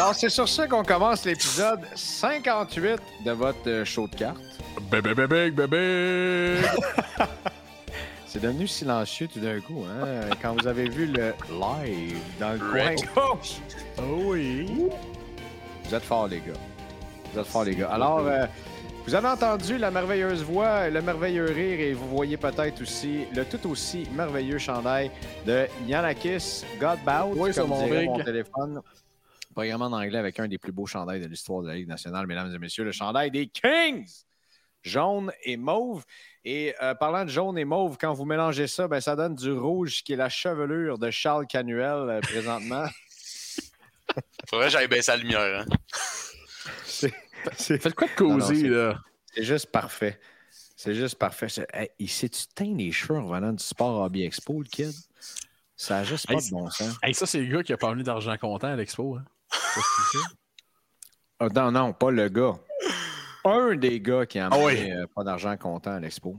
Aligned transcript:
Alors, 0.00 0.14
c'est 0.14 0.30
sur 0.30 0.48
ça 0.48 0.66
qu'on 0.66 0.82
commence 0.82 1.26
l'épisode 1.26 1.80
58 1.94 2.98
de 3.22 3.32
votre 3.32 3.58
euh, 3.68 3.84
show 3.84 4.08
de 4.08 4.16
cartes. 4.16 4.40
Bébé, 4.90 5.12
bébé, 5.12 5.50
bébé! 5.50 6.56
C'est 8.26 8.40
devenu 8.40 8.66
silencieux 8.66 9.28
tout 9.30 9.40
d'un 9.40 9.60
coup, 9.60 9.84
hein, 9.84 10.30
quand 10.40 10.58
vous 10.58 10.66
avez 10.66 10.88
vu 10.88 11.04
le 11.04 11.34
live 11.50 12.18
dans 12.38 12.52
le 12.52 12.58
coin 12.58 12.94
gauche. 13.14 13.58
Oh 13.98 14.22
oui! 14.28 14.88
Vous 15.84 15.94
êtes 15.94 16.04
forts, 16.04 16.28
les 16.28 16.38
gars. 16.38 16.54
Vous 17.34 17.40
êtes 17.40 17.46
forts, 17.46 17.64
les 17.64 17.76
gars. 17.76 17.90
Alors, 17.90 18.20
euh, 18.20 18.46
vous 19.06 19.14
avez 19.14 19.28
entendu 19.28 19.76
la 19.76 19.90
merveilleuse 19.90 20.42
voix, 20.42 20.88
le 20.88 21.02
merveilleux 21.02 21.44
rire, 21.44 21.78
et 21.78 21.92
vous 21.92 22.08
voyez 22.08 22.38
peut-être 22.38 22.80
aussi 22.80 23.26
le 23.34 23.44
tout 23.44 23.68
aussi 23.68 24.08
merveilleux 24.16 24.56
chandail 24.56 25.10
de 25.44 25.66
Yanakis 25.86 26.64
Godbout, 26.80 27.34
Oui, 27.36 27.52
comme 27.52 27.68
mon 27.68 27.86
mon 27.86 28.24
téléphone. 28.24 28.80
Programme 29.54 29.82
en 29.82 29.86
anglais 29.92 30.18
avec 30.18 30.38
un 30.38 30.46
des 30.48 30.58
plus 30.58 30.72
beaux 30.72 30.86
chandails 30.86 31.20
de 31.20 31.26
l'histoire 31.26 31.62
de 31.62 31.68
la 31.68 31.74
Ligue 31.74 31.88
nationale, 31.88 32.26
mesdames 32.26 32.54
et 32.54 32.58
messieurs, 32.58 32.84
le 32.84 32.92
chandail 32.92 33.30
des 33.30 33.48
Kings! 33.48 34.08
Jaune 34.82 35.30
et 35.44 35.58
mauve. 35.58 36.04
Et 36.44 36.74
euh, 36.82 36.94
parlant 36.94 37.24
de 37.26 37.28
jaune 37.30 37.58
et 37.58 37.66
mauve, 37.66 37.98
quand 38.00 38.14
vous 38.14 38.24
mélangez 38.24 38.66
ça, 38.66 38.88
ben, 38.88 38.98
ça 39.00 39.14
donne 39.14 39.34
du 39.34 39.52
rouge 39.52 40.02
qui 40.02 40.14
est 40.14 40.16
la 40.16 40.30
chevelure 40.30 40.98
de 40.98 41.10
Charles 41.10 41.46
Canuel 41.46 42.08
euh, 42.08 42.20
présentement. 42.20 42.86
Faudrait 44.48 44.66
que 44.68 44.72
j'aille 44.72 44.88
baisser 44.88 45.10
la 45.10 45.16
lumière. 45.18 45.66
Hein. 45.68 45.76
C'est- 46.84 47.12
c'est 47.56 47.78
Faites 47.82 47.94
quoi 47.94 48.06
de 48.08 48.22
Non, 48.22 48.30
non, 48.30 48.38
causer, 48.38 48.54
c'est- 48.62 48.68
là? 48.68 48.98
c'est 49.34 49.44
juste 49.44 49.66
parfait. 49.70 50.18
C'est 50.76 50.94
juste 50.94 51.16
parfait. 51.18 51.48
C'est- 51.50 51.66
Hey, 51.74 51.90
il 51.98 52.08
s'est-tu 52.08 52.46
teint 52.54 52.74
les 52.74 52.90
cheveux 52.90 53.18
en 53.18 53.26
revenant 53.26 53.52
du 53.52 53.62
Sport 53.62 54.00
Hobby 54.00 54.22
Expo, 54.24 54.62
le 54.62 54.68
kid? 54.68 54.92
Ça 55.76 55.98
a 55.98 56.04
juste 56.04 56.26
pas 56.26 56.34
Hey, 56.34 56.46
de 56.46 56.50
bon 56.50 56.70
sens. 56.70 56.96
Hey, 57.02 57.12
ça, 57.14 57.26
c'est 57.26 57.40
le 57.42 57.54
gars 57.54 57.62
qui 57.62 57.72
a 57.74 57.76
pas 57.76 57.90
venu 57.90 58.02
d'argent 58.02 58.34
comptant 58.38 58.68
à 58.68 58.76
l'expo. 58.76 59.16
Hein? 59.16 59.24
Ah, 61.38 61.48
non, 61.54 61.70
non, 61.72 61.92
pas 61.92 62.10
le 62.10 62.28
gars. 62.28 62.54
Un 63.44 63.74
des 63.76 64.00
gars 64.00 64.26
qui 64.26 64.38
a 64.38 64.48
Ah 64.50 64.54
amené 64.54 64.64
oui. 64.64 64.92
euh, 64.92 65.06
pas 65.14 65.24
d'argent 65.24 65.56
comptant 65.56 65.92
à 65.92 66.00
l'expo. 66.00 66.36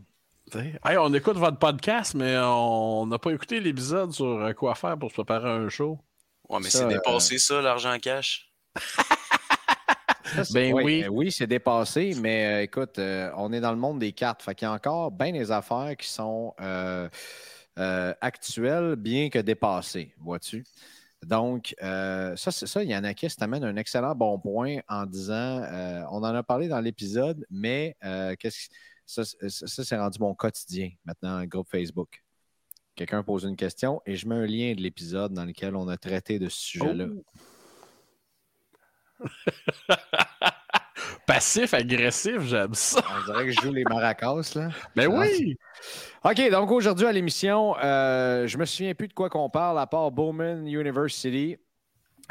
Hey, 0.53 0.97
on 0.97 1.13
écoute 1.13 1.37
votre 1.37 1.57
podcast, 1.57 2.13
mais 2.13 2.37
on 2.37 3.05
n'a 3.07 3.17
pas 3.17 3.31
écouté 3.31 3.59
l'épisode 3.59 4.11
sur 4.11 4.25
euh, 4.25 4.53
quoi 4.53 4.75
faire 4.75 4.97
pour 4.97 5.09
se 5.09 5.15
préparer 5.15 5.49
à 5.49 5.53
un 5.53 5.69
show. 5.69 5.97
Ouais, 6.49 6.59
mais 6.61 6.69
c'est 6.69 6.83
euh, 6.83 6.87
dépassé 6.89 7.39
ça, 7.39 7.61
l'argent 7.61 7.97
cash. 7.99 8.51
Ça, 10.25 10.43
Ben 10.53 10.73
oui. 10.73 11.05
oui, 11.09 11.31
c'est 11.31 11.47
dépassé, 11.47 12.13
mais 12.19 12.45
euh, 12.45 12.61
écoute, 12.63 12.99
euh, 12.99 13.31
on 13.37 13.51
est 13.53 13.59
dans 13.61 13.71
le 13.71 13.77
monde 13.77 13.99
des 13.99 14.11
cartes. 14.11 14.43
Fait 14.43 14.53
qu'il 14.53 14.67
y 14.67 14.69
a 14.69 14.73
encore 14.73 15.09
bien 15.11 15.31
des 15.31 15.51
affaires 15.51 15.95
qui 15.97 16.07
sont 16.07 16.53
euh, 16.61 17.09
euh, 17.79 18.13
actuelles, 18.21 18.95
bien 18.97 19.29
que 19.29 19.39
dépassées, 19.39 20.13
vois-tu? 20.19 20.63
Donc, 21.23 21.75
euh, 21.83 22.35
ça, 22.35 22.51
c'est 22.51 22.65
ça. 22.67 22.83
Yanakis 22.83 23.35
t'amène 23.35 23.63
un 23.63 23.75
excellent 23.75 24.15
bon 24.15 24.39
point 24.39 24.77
en 24.89 25.05
disant 25.05 25.33
euh, 25.61 26.01
on 26.11 26.17
en 26.17 26.23
a 26.35 26.41
parlé 26.43 26.67
dans 26.67 26.79
l'épisode, 26.79 27.45
mais 27.51 27.95
euh, 28.03 28.35
qu'est-ce 28.39 28.69
que- 28.69 28.75
ça, 29.05 29.23
c'est- 29.25 29.49
ça, 29.67 29.83
c'est 29.83 29.97
rendu 29.97 30.17
mon 30.19 30.33
quotidien 30.33 30.89
maintenant, 31.05 31.43
groupe 31.45 31.67
Facebook. 31.69 32.23
Quelqu'un 32.95 33.23
pose 33.23 33.43
une 33.43 33.55
question 33.55 34.01
et 34.05 34.15
je 34.15 34.27
mets 34.27 34.35
un 34.35 34.45
lien 34.45 34.73
de 34.73 34.81
l'épisode 34.81 35.33
dans 35.33 35.45
lequel 35.45 35.75
on 35.75 35.87
a 35.89 35.97
traité 35.97 36.39
de 36.39 36.49
ce 36.49 36.59
sujet-là. 36.59 37.05
Passif, 39.19 39.31
agressif, 41.73 42.41
j'aime 42.41 42.73
ça. 42.73 43.01
On 43.09 43.31
dirait 43.31 43.45
que 43.45 43.51
je 43.51 43.61
joue 43.61 43.73
les 43.73 43.83
maracas, 43.83 44.51
là. 44.55 44.69
Ben 44.95 45.07
oui! 45.07 45.57
OK, 46.23 46.49
donc 46.51 46.71
aujourd'hui 46.71 47.07
à 47.07 47.11
l'émission, 47.11 47.75
euh, 47.83 48.47
je 48.47 48.57
me 48.57 48.65
souviens 48.65 48.93
plus 48.93 49.07
de 49.07 49.13
quoi 49.13 49.29
qu'on 49.29 49.49
parle 49.49 49.79
à 49.79 49.87
part 49.87 50.11
Bowman 50.11 50.67
University. 50.67 51.57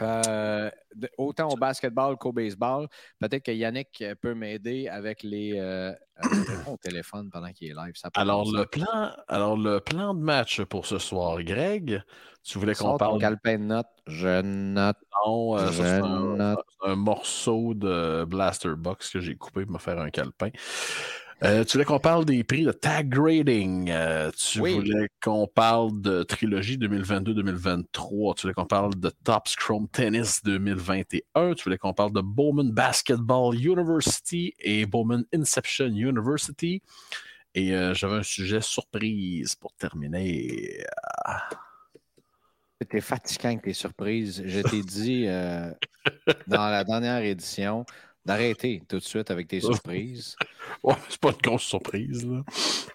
Euh, 0.00 0.70
autant 1.18 1.48
au 1.48 1.56
basketball 1.56 2.16
qu'au 2.16 2.32
baseball. 2.32 2.88
Peut-être 3.20 3.44
que 3.44 3.52
Yannick 3.52 4.02
euh, 4.02 4.14
peut 4.20 4.34
m'aider 4.34 4.88
avec 4.88 5.22
les 5.22 5.58
euh, 5.58 5.92
avec 6.16 6.48
le 6.48 6.76
téléphone 6.78 7.30
pendant 7.30 7.52
qu'il 7.52 7.68
est 7.70 7.74
live. 7.74 7.92
Ça 7.94 8.10
Alors 8.14 8.50
le, 8.50 8.64
plan, 8.64 9.12
alors, 9.28 9.56
le 9.56 9.80
plan 9.80 10.14
de 10.14 10.20
match 10.20 10.62
pour 10.62 10.86
ce 10.86 10.98
soir, 10.98 11.42
Greg, 11.42 12.02
tu 12.42 12.58
voulais 12.58 12.74
qu'on 12.74 12.92
ton 12.92 12.96
parle 12.96 13.20
calepin 13.20 13.58
de 13.58 13.64
notes. 13.64 13.86
Je 14.06 14.42
note. 14.42 14.96
Non, 15.26 15.56
euh, 15.56 15.66
ça, 15.66 15.72
Je 15.72 15.82
c'est 15.82 16.00
un, 16.00 16.36
note. 16.36 16.66
un 16.82 16.96
morceau 16.96 17.74
de 17.74 18.24
Blaster 18.24 18.74
Box 18.76 19.10
que 19.10 19.20
j'ai 19.20 19.36
coupé 19.36 19.64
pour 19.64 19.74
me 19.74 19.78
faire 19.78 19.98
un 19.98 20.10
calepin. 20.10 20.50
Euh, 21.42 21.64
tu 21.64 21.72
voulais 21.72 21.86
qu'on 21.86 21.98
parle 21.98 22.26
des 22.26 22.44
prix 22.44 22.64
de 22.64 22.72
tag 22.72 23.08
grading. 23.08 23.90
Euh, 23.90 24.30
tu 24.36 24.60
Oui. 24.60 24.74
voulais 24.74 25.08
qu'on 25.22 25.46
parle 25.46 25.98
de 26.02 26.22
trilogie 26.22 26.76
2022-2023. 26.76 28.34
Tu 28.34 28.42
voulais 28.42 28.52
qu'on 28.54 28.66
parle 28.66 28.94
de 28.96 29.10
Top 29.24 29.48
Scrum 29.48 29.88
Tennis 29.88 30.42
2021. 30.44 31.54
Tu 31.54 31.64
voulais 31.64 31.78
qu'on 31.78 31.94
parle 31.94 32.12
de 32.12 32.20
Bowman 32.20 32.70
Basketball 32.72 33.54
University 33.54 34.54
et 34.58 34.84
Bowman 34.84 35.24
Inception 35.34 35.86
University. 35.86 36.82
Et 37.54 37.74
euh, 37.74 37.94
j'avais 37.94 38.16
un 38.16 38.22
sujet 38.22 38.60
surprise 38.60 39.54
pour 39.56 39.72
terminer. 39.74 40.84
C'était 42.82 43.00
fatigant 43.00 43.48
avec 43.48 43.62
tes 43.62 43.72
surprises. 43.72 44.42
Je 44.44 44.60
t'ai 44.60 44.82
dit 44.82 45.24
dans 46.46 46.68
la 46.68 46.84
dernière 46.84 47.22
édition 47.22 47.84
d'arrêter 48.26 48.82
tout 48.88 48.98
de 48.98 49.02
suite 49.04 49.30
avec 49.30 49.48
tes 49.48 49.60
surprises. 49.60 50.36
Ouais, 50.84 50.94
c'est 51.08 51.18
pas 51.20 51.30
une 51.30 51.36
grosse 51.42 51.64
surprise, 51.64 52.24
là. 52.26 52.42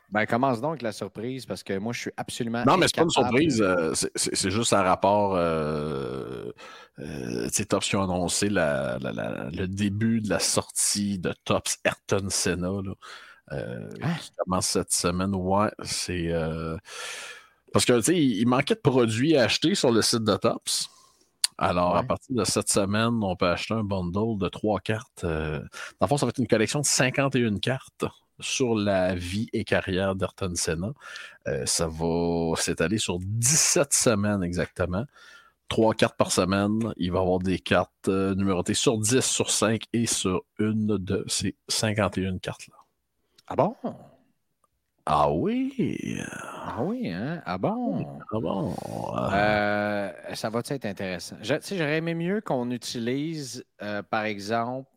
Ben, 0.09 0.25
commence 0.25 0.61
donc 0.61 0.81
la 0.81 0.91
surprise 0.93 1.45
parce 1.45 1.61
que 1.61 1.77
moi, 1.77 1.91
je 1.93 1.99
suis 2.01 2.11
absolument. 2.15 2.63
Non, 2.65 2.77
mais 2.77 2.87
c'est 2.87 2.95
pas 2.95 3.03
une 3.03 3.09
surprise. 3.09 3.61
euh, 3.61 3.93
c'est- 3.93 4.49
juste 4.49 4.71
un 4.73 4.81
rapport. 4.81 5.35
Euh, 5.35 6.51
euh, 6.99 7.49
Tops 7.67 7.87
qui 7.89 7.95
ont 7.95 8.03
annoncé 8.03 8.49
la- 8.49 8.97
la- 8.99 9.11
la- 9.11 9.49
le 9.51 9.67
début 9.67 10.21
de 10.21 10.29
la 10.29 10.39
sortie 10.39 11.19
de 11.19 11.33
Tops 11.43 11.77
Ayrton 11.83 12.27
Senna. 12.29 12.69
Là, 12.69 12.93
euh, 13.51 13.89
Hein? 14.01 14.13
qui 14.21 14.31
commence 14.37 14.67
cette 14.67 14.93
semaine. 14.93 15.35
Ouais, 15.35 15.69
c'est. 15.83 16.31
parce 17.73 17.83
que, 17.85 17.97
tu 17.97 18.03
sais, 18.03 18.15
il, 18.15 18.37
il 18.39 18.47
manquait 18.47 18.75
de 18.75 18.79
produits 18.79 19.35
à 19.35 19.43
acheter 19.43 19.75
sur 19.75 19.91
le 19.91 20.01
site 20.01 20.23
de 20.23 20.37
Tops. 20.37 20.89
Alors, 21.57 21.95
à 21.95 22.03
partir 22.03 22.35
de 22.35 22.43
cette 22.43 22.69
semaine, 22.69 23.23
on 23.23 23.35
peut 23.35 23.47
acheter 23.47 23.73
un 23.73 23.83
bundle 23.83 24.37
de 24.37 24.49
trois 24.49 24.79
cartes. 24.79 25.23
euh, 25.23 25.59
dans 25.99 26.05
le 26.05 26.07
fond, 26.07 26.17
ça 26.17 26.25
va 26.25 26.31
être 26.31 26.39
une 26.39 26.47
collection 26.47 26.81
de 26.81 26.85
51 26.85 27.57
cartes 27.59 28.05
sur 28.39 28.75
la 28.75 29.15
vie 29.15 29.47
et 29.53 29.63
carrière 29.63 30.15
d'Ayrton 30.15 30.53
Senna. 30.55 30.91
Euh, 31.47 31.65
ça 31.65 31.87
va 31.87 32.55
s'étaler 32.57 32.97
sur 32.97 33.19
17 33.19 33.93
semaines 33.93 34.43
exactement. 34.43 35.05
Trois 35.69 35.93
cartes 35.93 36.17
par 36.17 36.31
semaine. 36.31 36.93
Il 36.97 37.11
va 37.11 37.19
y 37.19 37.21
avoir 37.21 37.39
des 37.39 37.59
cartes 37.59 38.09
euh, 38.09 38.35
numérotées 38.35 38.73
sur 38.73 38.97
10, 38.97 39.21
sur 39.21 39.49
5 39.49 39.83
et 39.93 40.05
sur 40.05 40.43
une 40.59 40.97
de 40.97 41.23
ces 41.27 41.55
51 41.69 42.37
cartes-là. 42.39 42.75
Ah 43.47 43.55
bon? 43.55 43.75
Ah 45.05 45.29
oui! 45.31 46.19
Ah 46.29 46.81
oui, 46.83 47.09
hein? 47.11 47.41
Ah 47.45 47.57
bon? 47.57 48.23
Ah 48.31 48.39
bon? 48.39 48.75
Euh, 49.31 50.11
ça 50.35 50.49
va 50.49 50.59
être 50.59 50.85
intéressant? 50.85 51.37
Je- 51.41 51.55
J'aurais 51.75 51.97
aimé 51.97 52.13
mieux 52.15 52.41
qu'on 52.41 52.71
utilise, 52.71 53.63
euh, 53.81 54.01
par 54.03 54.23
exemple, 54.25 54.89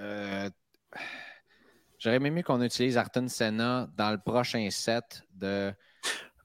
euh, 0.00 0.50
j'aurais 1.98 2.16
aimé 2.16 2.42
qu'on 2.42 2.62
utilise 2.62 2.96
Arton 2.96 3.28
Senna 3.28 3.88
dans 3.96 4.10
le 4.10 4.18
prochain 4.18 4.68
set 4.70 5.22
de 5.34 5.72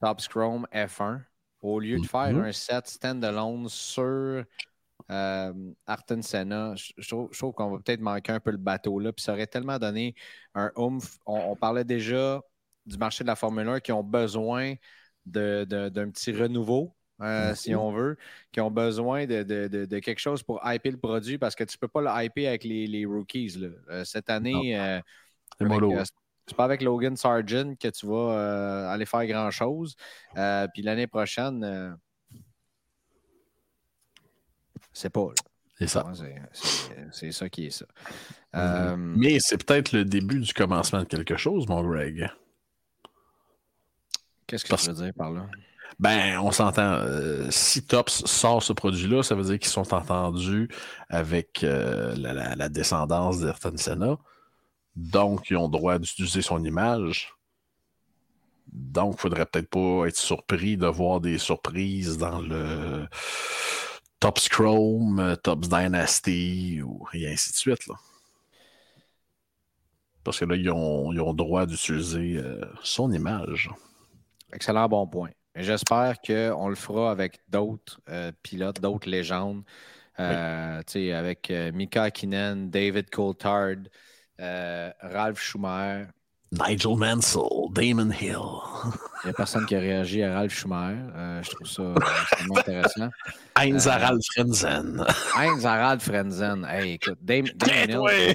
Top 0.01 0.21
Scrum 0.21 0.67
F1 0.73 1.21
au 1.61 1.79
lieu 1.79 1.99
de 1.99 2.05
faire 2.05 2.35
Mhm. 2.35 2.39
un 2.39 2.51
set 2.51 2.87
stand-alone 2.87 3.69
sur 3.69 4.45
euh, 5.11 5.53
Ayrton 5.87 6.21
Senna. 6.21 6.75
Je, 6.75 6.93
je 6.97 7.07
trouve, 7.09 7.29
je 7.33 7.39
trouve 7.39 7.53
qu'on 7.53 7.71
va 7.71 7.77
peut-être 7.79 8.01
manquer 8.01 8.33
un 8.33 8.39
peu 8.39 8.51
le 8.51 8.57
bateau 8.57 8.99
là. 8.99 9.13
Puis 9.13 9.23
ça 9.23 9.33
aurait 9.33 9.47
tellement 9.47 9.79
donné 9.79 10.15
un 10.55 10.71
oomph. 10.77 11.17
On, 11.25 11.51
on 11.51 11.55
parlait 11.55 11.83
déjà 11.85 12.41
du 12.85 12.97
marché 12.97 13.23
de 13.23 13.27
la 13.29 13.35
Formule 13.35 13.67
1 13.67 13.79
qui 13.79 13.91
ont 13.91 14.03
besoin 14.03 14.73
de- 15.25 15.65
de- 15.69 15.89
d'un 15.89 16.09
petit 16.09 16.31
renouveau. 16.33 16.93
euh, 17.21 17.51
Si 17.55 17.75
on 17.75 17.91
veut, 17.91 18.17
qui 18.51 18.59
ont 18.59 18.71
besoin 18.71 19.25
de, 19.25 19.43
de- 19.43 19.67
de- 19.67 19.85
de 19.85 19.99
quelque 19.99 20.19
chose 20.19 20.43
pour 20.43 20.59
hyper 20.65 20.91
le 20.91 20.97
produit 20.97 21.37
parce 21.37 21.55
que 21.55 21.63
tu 21.63 21.77
ne 21.77 21.79
peux 21.79 21.87
pas 21.87 22.01
le 22.01 22.25
hyper 22.25 22.49
avec 22.49 22.63
les, 22.65 22.87
les 22.87 23.05
rookies. 23.05 23.49
là. 23.59 23.67
Euh, 23.89 24.03
cette 24.03 24.29
année, 24.29 24.77
euh, 24.77 24.99
C'est 25.59 25.65
euh, 25.99 26.03
c'est 26.47 26.57
pas 26.57 26.65
avec 26.65 26.81
Logan 26.81 27.15
Sargent 27.15 27.75
que 27.79 27.87
tu 27.87 28.05
vas 28.07 28.91
aller 28.91 29.05
faire 29.05 29.25
grand-chose. 29.27 29.95
Puis 30.73 30.81
l'année 30.81 31.07
prochaine, 31.07 31.95
c'est 34.91 35.09
pas. 35.09 35.27
C'est 35.77 35.87
ça. 35.87 36.03
C'est- 37.11 37.31
ça 37.31 37.49
qui 37.49 37.67
est 37.67 37.69
ça. 37.69 37.85
Mais 39.15 39.37
c'est 39.39 39.63
peut-être 39.63 39.91
le 39.93 40.03
début 40.05 40.39
du 40.39 40.53
commencement 40.53 40.99
de 40.99 41.05
quelque 41.07 41.37
chose, 41.37 41.67
mon 41.67 41.83
Greg. 41.87 42.29
Qu'est-ce 44.47 44.63
que 44.65 44.69
parce- 44.69 44.83
tu 44.83 44.89
veux 44.91 45.03
dire 45.03 45.13
par 45.13 45.31
là? 45.31 45.47
Ben, 45.99 46.39
on 46.39 46.51
s'entend. 46.51 46.81
euh, 46.93 47.47
si 47.51 47.85
Tops 47.85 48.25
sort 48.25 48.63
ce 48.63 48.73
produit-là, 48.73 49.21
ça 49.23 49.35
veut 49.35 49.43
dire 49.43 49.59
qu'ils 49.59 49.69
sont 49.71 49.93
entendus 49.93 50.67
avec 51.07 51.63
euh, 51.63 52.15
la, 52.17 52.33
la- 52.33 52.55
la 52.55 52.69
descendance 52.69 53.39
d'Ayrton 53.39 53.73
Senna. 53.77 54.17
Donc, 54.95 55.49
ils 55.51 55.57
ont 55.57 55.69
droit 55.69 55.99
d'utiliser 55.99 56.41
son 56.41 56.63
image. 56.63 57.33
Donc, 58.71 59.15
il 59.17 59.21
faudrait 59.21 59.45
peut-être 59.45 59.69
pas 59.69 60.07
être 60.07 60.17
surpris 60.17 60.77
de 60.77 60.87
voir 60.87 61.21
des 61.21 61.37
surprises 61.37 62.17
dans 62.17 62.41
le 62.41 63.07
Tops 64.19 64.49
Chrome, 64.49 65.37
Tops 65.43 65.69
Dynasty, 65.69 66.81
ou, 66.81 67.07
et 67.13 67.27
ainsi 67.31 67.51
de 67.51 67.55
suite. 67.55 67.85
Là. 67.87 67.95
Parce 70.23 70.39
que 70.39 70.45
là, 70.45 70.55
ils 70.55 70.69
ont, 70.71 71.11
ils 71.13 71.21
ont 71.21 71.33
droit 71.33 71.65
d'utiliser 71.65 72.37
euh, 72.37 72.61
son 72.81 73.11
image. 73.11 73.69
Excellent 74.53 74.87
bon 74.87 75.07
point. 75.07 75.31
J'espère 75.55 76.21
qu'on 76.21 76.67
le 76.69 76.75
fera 76.75 77.11
avec 77.11 77.39
d'autres 77.47 77.99
euh, 78.09 78.31
pilotes, 78.43 78.79
d'autres 78.79 79.09
légendes. 79.09 79.63
Euh, 80.19 80.81
Avec 80.95 81.49
euh, 81.49 81.71
Mika 81.71 82.03
Hakkinen, 82.03 82.69
David 82.69 83.09
Coulthard, 83.09 83.77
Ralph 84.37 85.39
Schumacher. 85.39 86.07
Nigel 86.53 86.95
Mansell, 86.97 87.69
Damon 87.71 88.11
Hill. 88.11 88.37
Il 89.23 89.27
n'y 89.27 89.29
a 89.31 89.33
personne 89.33 89.65
qui 89.65 89.75
a 89.75 89.79
réagi 89.79 90.21
à 90.21 90.33
Ralph 90.35 90.53
Schumacher. 90.53 90.99
Euh, 91.15 91.41
je 91.41 91.49
trouve 91.51 91.67
ça 91.67 91.81
euh, 91.81 91.95
extrêmement 92.21 92.57
intéressant. 92.57 93.09
Heinz 93.57 93.87
Euh, 93.87 93.91
Harald 93.91 94.21
Frenzen. 94.33 95.05
Heinz 95.37 95.65
Harald 95.65 96.01
Frenzen. 96.01 96.65
Hey, 96.69 96.93
écoute, 96.93 97.17
Dame, 97.21 97.45
Damon 97.55 98.07
Hill, 98.09 98.33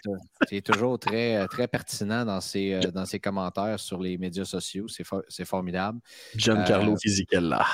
c'est- 0.49 0.63
toujours 0.63 0.99
très, 0.99 1.47
très 1.49 1.69
pertinent 1.69 2.25
dans 2.25 2.41
ses, 2.41 2.75
euh, 2.75 2.91
dans 2.91 3.05
ses 3.07 3.21
commentaires 3.21 3.79
sur 3.79 4.01
les 4.01 4.19
médias 4.19 4.45
sociaux. 4.47 4.89
C'est 4.89 5.05
for- 5.05 5.23
c'est 5.29 5.45
formidable. 5.45 6.01
Giancarlo 6.35 6.95
Euh, 6.95 6.97
Fisichella. 7.01 7.65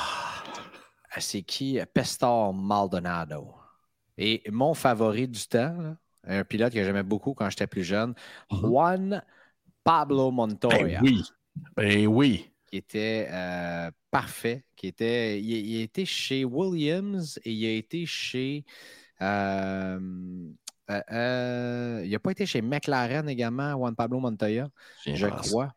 Ah, 1.11 1.20
C'est 1.20 1.43
qui? 1.43 1.79
Pestor 1.94 2.52
Maldonado. 2.52 3.55
Et 4.19 4.43
mon 4.50 4.75
favori 4.75 5.26
du 5.29 5.46
temps, 5.46 5.75
là, 5.81 5.96
un 6.26 6.43
pilote 6.44 6.73
que 6.73 6.82
j'aimais 6.82 7.02
beaucoup 7.02 7.35
quand 7.35 7.49
j'étais 7.50 7.67
plus 7.69 7.85
jeune, 7.85 8.14
Mhm. 8.50 8.58
Juan 8.61 9.23
Pablo 9.84 10.31
Montoya, 10.31 11.00
Ben 11.00 11.02
oui. 11.02 11.22
Ben 11.76 12.06
oui. 12.06 12.50
qui 12.70 12.78
était 12.78 13.28
euh, 13.31 13.90
parfait, 14.10 14.64
qui 14.76 14.88
était, 14.88 15.40
il, 15.40 15.50
il 15.50 15.81
a 15.81 15.82
été 15.84 16.04
chez 16.04 16.44
Williams 16.44 17.38
et 17.44 17.52
il 17.52 17.66
a 17.66 17.70
été 17.70 18.06
chez, 18.06 18.64
euh, 19.20 20.00
euh, 20.90 21.00
euh, 21.12 22.02
il 22.04 22.10
n'a 22.10 22.19
pas 22.19 22.32
été 22.32 22.46
chez 22.46 22.62
McLaren 22.62 23.28
également, 23.28 23.72
Juan 23.76 23.94
Pablo 23.94 24.19
Montoya, 24.20 24.69
je 25.06 25.26
pense. 25.26 25.48
crois. 25.48 25.75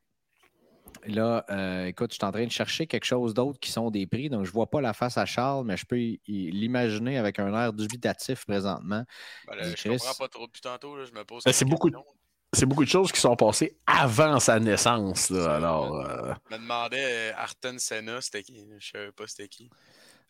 Là, 1.05 1.45
euh, 1.51 1.85
écoute, 1.85 2.11
je 2.11 2.15
suis 2.15 2.25
en 2.25 2.31
train 2.31 2.45
de 2.45 2.51
chercher 2.51 2.87
quelque 2.87 3.05
chose 3.05 3.33
d'autre 3.33 3.59
qui 3.59 3.71
sont 3.71 3.91
des 3.91 4.07
prix, 4.07 4.29
donc 4.29 4.43
je 4.43 4.49
ne 4.49 4.53
vois 4.53 4.69
pas 4.69 4.81
la 4.81 4.93
face 4.93 5.17
à 5.17 5.25
Charles, 5.25 5.65
mais 5.65 5.77
je 5.77 5.85
peux 5.85 5.95
l'imaginer 6.27 7.17
avec 7.17 7.39
un 7.39 7.53
air 7.53 7.71
dubitatif 7.71 8.45
présentement. 8.45 9.05
Ben 9.47 9.55
là, 9.55 9.63
je 9.63 9.75
Chris- 9.75 9.89
comprends 9.97 10.13
pas 10.15 10.27
trop 10.27 10.47
depuis 10.47 10.61
tantôt. 10.61 10.97
Là, 10.97 11.05
je 11.05 11.13
me 11.13 11.23
pose. 11.23 11.43
Ben, 11.45 11.53
c'est 11.53 11.65
beaucoup-. 11.65 11.91
C'est 12.57 12.65
beaucoup 12.65 12.83
de 12.85 12.89
choses 12.89 13.11
qui 13.11 13.19
sont 13.19 13.35
passées 13.35 13.77
avant 13.85 14.39
sa 14.39 14.59
naissance. 14.59 15.29
là. 15.29 15.55
Alors, 15.57 15.95
euh, 15.95 16.33
Je 16.49 16.55
me 16.55 16.61
demandais, 16.61 17.03
euh, 17.29 17.31
Arton 17.37 17.75
Senna, 17.77 18.19
c'était 18.19 18.41
qui? 18.41 18.65
Je 18.79 18.87
savais 18.91 19.11
pas 19.11 19.25
c'était 19.27 19.47
qui. 19.47 19.69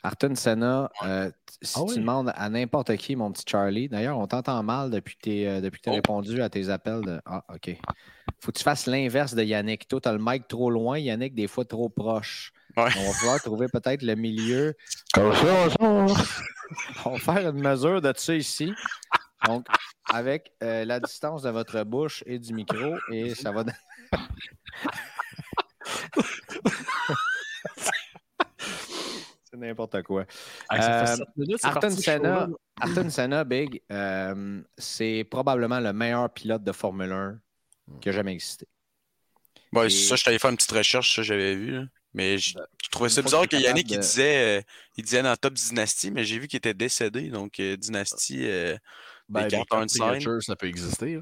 Ayrton 0.03 0.35
Senna, 0.35 0.91
euh, 1.03 1.31
si 1.61 1.73
Ah 1.77 1.83
tu 1.87 1.93
oui? 1.93 1.99
demandes 1.99 2.31
à 2.35 2.49
n'importe 2.49 2.95
qui, 2.97 3.15
mon 3.15 3.31
petit 3.31 3.45
Charlie, 3.47 3.87
d'ailleurs, 3.89 4.17
on 4.17 4.27
t'entend 4.27 4.61
mal 4.61 4.91
depuis 4.91 5.15
que 5.15 5.21
tu 5.23 5.47
as 5.47 5.91
Oh. 5.91 5.95
répondu 5.95 6.41
à 6.41 6.49
tes 6.49 6.69
appels. 6.69 7.01
De... 7.01 7.19
Ah, 7.25 7.43
OK. 7.53 7.75
Faut 8.41 8.51
que 8.51 8.57
tu 8.57 8.63
fasses 8.63 8.85
l'inverse 8.87 9.33
de 9.33 9.43
Yannick. 9.43 9.87
Toi, 9.87 10.01
tu 10.01 10.09
as 10.09 10.13
le 10.13 10.19
mic 10.21 10.47
trop 10.49 10.69
loin, 10.69 10.99
Yannick, 10.99 11.33
des 11.33 11.47
fois 11.47 11.63
trop 11.65 11.87
proche. 11.89 12.51
Ouais. 12.75 12.83
On 12.97 13.11
va 13.11 13.17
pouvoir 13.17 13.41
trouver 13.41 13.67
peut-être 13.71 14.03
le 14.03 14.15
milieu. 14.15 14.75
comme 15.13 15.33
ça, 15.33 15.69
ça. 15.69 15.77
On 17.05 17.11
va 17.11 17.17
faire 17.19 17.49
une 17.49 17.61
mesure 17.61 18.01
de 18.01 18.13
ça 18.15 18.35
ici. 18.35 18.73
Donc, 19.45 19.67
avec 20.11 20.51
euh, 20.63 20.83
la 20.85 20.99
distance 20.99 21.43
de 21.43 21.49
votre 21.49 21.83
bouche 21.83 22.23
et 22.25 22.39
du 22.39 22.53
micro, 22.53 22.95
et 23.11 23.35
ça 23.35 23.51
va. 23.51 23.63
C'est 29.49 29.57
n'importe 29.57 30.01
quoi. 30.03 30.25
Ah, 30.69 30.81
ça 30.81 31.15
fait 31.15 31.21
Euh, 31.21 31.25
minutes, 31.37 33.09
Senna, 33.09 33.43
Big, 33.43 33.81
euh, 33.91 34.61
c'est 34.77 35.25
probablement 35.29 35.79
le 35.79 35.93
meilleur 35.93 36.29
pilote 36.33 36.63
de 36.63 36.71
Formule 36.73 37.11
1 37.11 37.39
qui 38.01 38.09
a 38.09 38.11
jamais 38.11 38.33
existé. 38.33 38.67
Et- 39.85 39.89
ça, 39.89 40.15
je 40.15 40.23
t'allais 40.23 40.39
faire 40.39 40.49
une 40.49 40.57
petite 40.57 40.71
recherche, 40.71 41.15
ça, 41.15 41.21
j'avais 41.23 41.55
vu. 41.55 41.71
là. 41.71 41.83
Mais 42.13 42.37
je, 42.39 42.57
je 42.83 42.89
trouvais 42.89 43.09
ça 43.09 43.21
bizarre 43.21 43.43
que 43.43 43.47
t'es 43.49 43.61
Yannick, 43.61 43.87
capable 43.87 43.91
il 43.93 43.97
de- 43.97 44.01
disait, 44.01 44.59
euh, 44.59 44.61
il 44.97 45.03
disait 45.03 45.21
dans 45.23 45.35
Top 45.35 45.53
Dynasty, 45.53 46.09
mais 46.11 46.23
j'ai 46.25 46.39
vu 46.39 46.47
qu'il 46.47 46.57
était 46.57 46.73
décédé. 46.73 47.29
Donc, 47.29 47.59
euh, 47.59 47.77
Dynasty, 47.77 48.39
euh, 48.45 48.73
Ben, 48.73 48.79
des 49.29 49.43
des 49.43 49.47
cartes 49.49 49.67
on 49.73 49.85
cartes 49.85 50.41
ça 50.41 50.55
peut 50.55 50.67
exister. 50.67 51.15
là. 51.15 51.21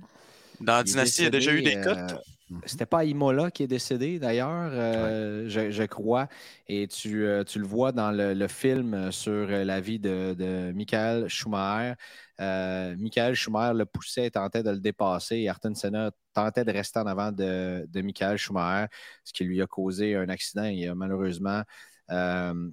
dans 0.60 0.80
Il 0.80 0.86
Dynasty, 0.86 1.22
il 1.22 1.24
y 1.26 1.28
a 1.28 1.32
déjà 1.32 1.54
eu 1.54 1.62
des 1.62 1.80
cotes? 1.82 1.98
euh, 1.98 2.58
C'était 2.66 2.86
pas 2.86 3.04
Imola 3.04 3.50
qui 3.50 3.64
est 3.64 3.68
décédé 3.68 4.20
d'ailleurs, 4.20 4.70
euh, 4.72 5.46
je, 5.50 5.72
je 5.72 5.84
crois. 5.84 6.28
Et 6.68 6.88
tu, 6.88 7.26
euh, 7.26 7.44
tu 7.44 7.60
le 7.60 7.66
vois 7.66 7.92
dans 7.92 8.12
le, 8.12 8.34
le 8.36 8.48
film 8.48 9.12
sur 9.12 9.32
euh, 9.32 9.64
la 9.64 9.82
vie 9.82 10.00
de, 10.00 10.36
de 10.38 10.72
Michael 10.74 11.28
Schumacher. 11.28 11.96
Euh, 12.40 12.96
Michael 13.00 13.34
Schumacher 13.34 13.74
le 13.76 13.86
poussait 13.86 14.28
et 14.28 14.32
tentait 14.32 14.62
de 14.62 14.70
le 14.70 14.80
dépasser. 14.80 15.38
Et 15.38 15.44
Ayrton 15.46 15.74
Senna 15.74 16.12
tentait 16.34 16.64
de 16.64 16.72
rester 16.72 17.00
en 17.00 17.08
avant 17.08 17.32
de, 17.32 17.86
de 17.90 18.02
Michael 18.02 18.38
Schumacher, 18.38 18.88
ce 19.24 19.34
qui 19.34 19.44
lui 19.44 19.62
a 19.62 19.68
causé 19.68 20.16
un 20.16 20.30
accident. 20.30 20.66
Il 20.66 20.88
a 20.88 20.94
malheureusement 20.96 21.64
euh, 22.12 22.70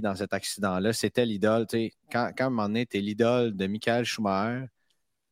dans 0.00 0.14
cet 0.14 0.32
accident-là. 0.32 0.92
C'était 0.92 1.26
l'idole. 1.26 1.66
Quand, 2.10 2.30
quand 2.36 2.44
à 2.44 2.46
un 2.46 2.50
moment 2.50 2.84
tu 2.88 2.98
es 2.98 3.00
l'idole 3.00 3.56
de 3.56 3.66
Michael 3.66 4.04
Schumacher, 4.04 4.66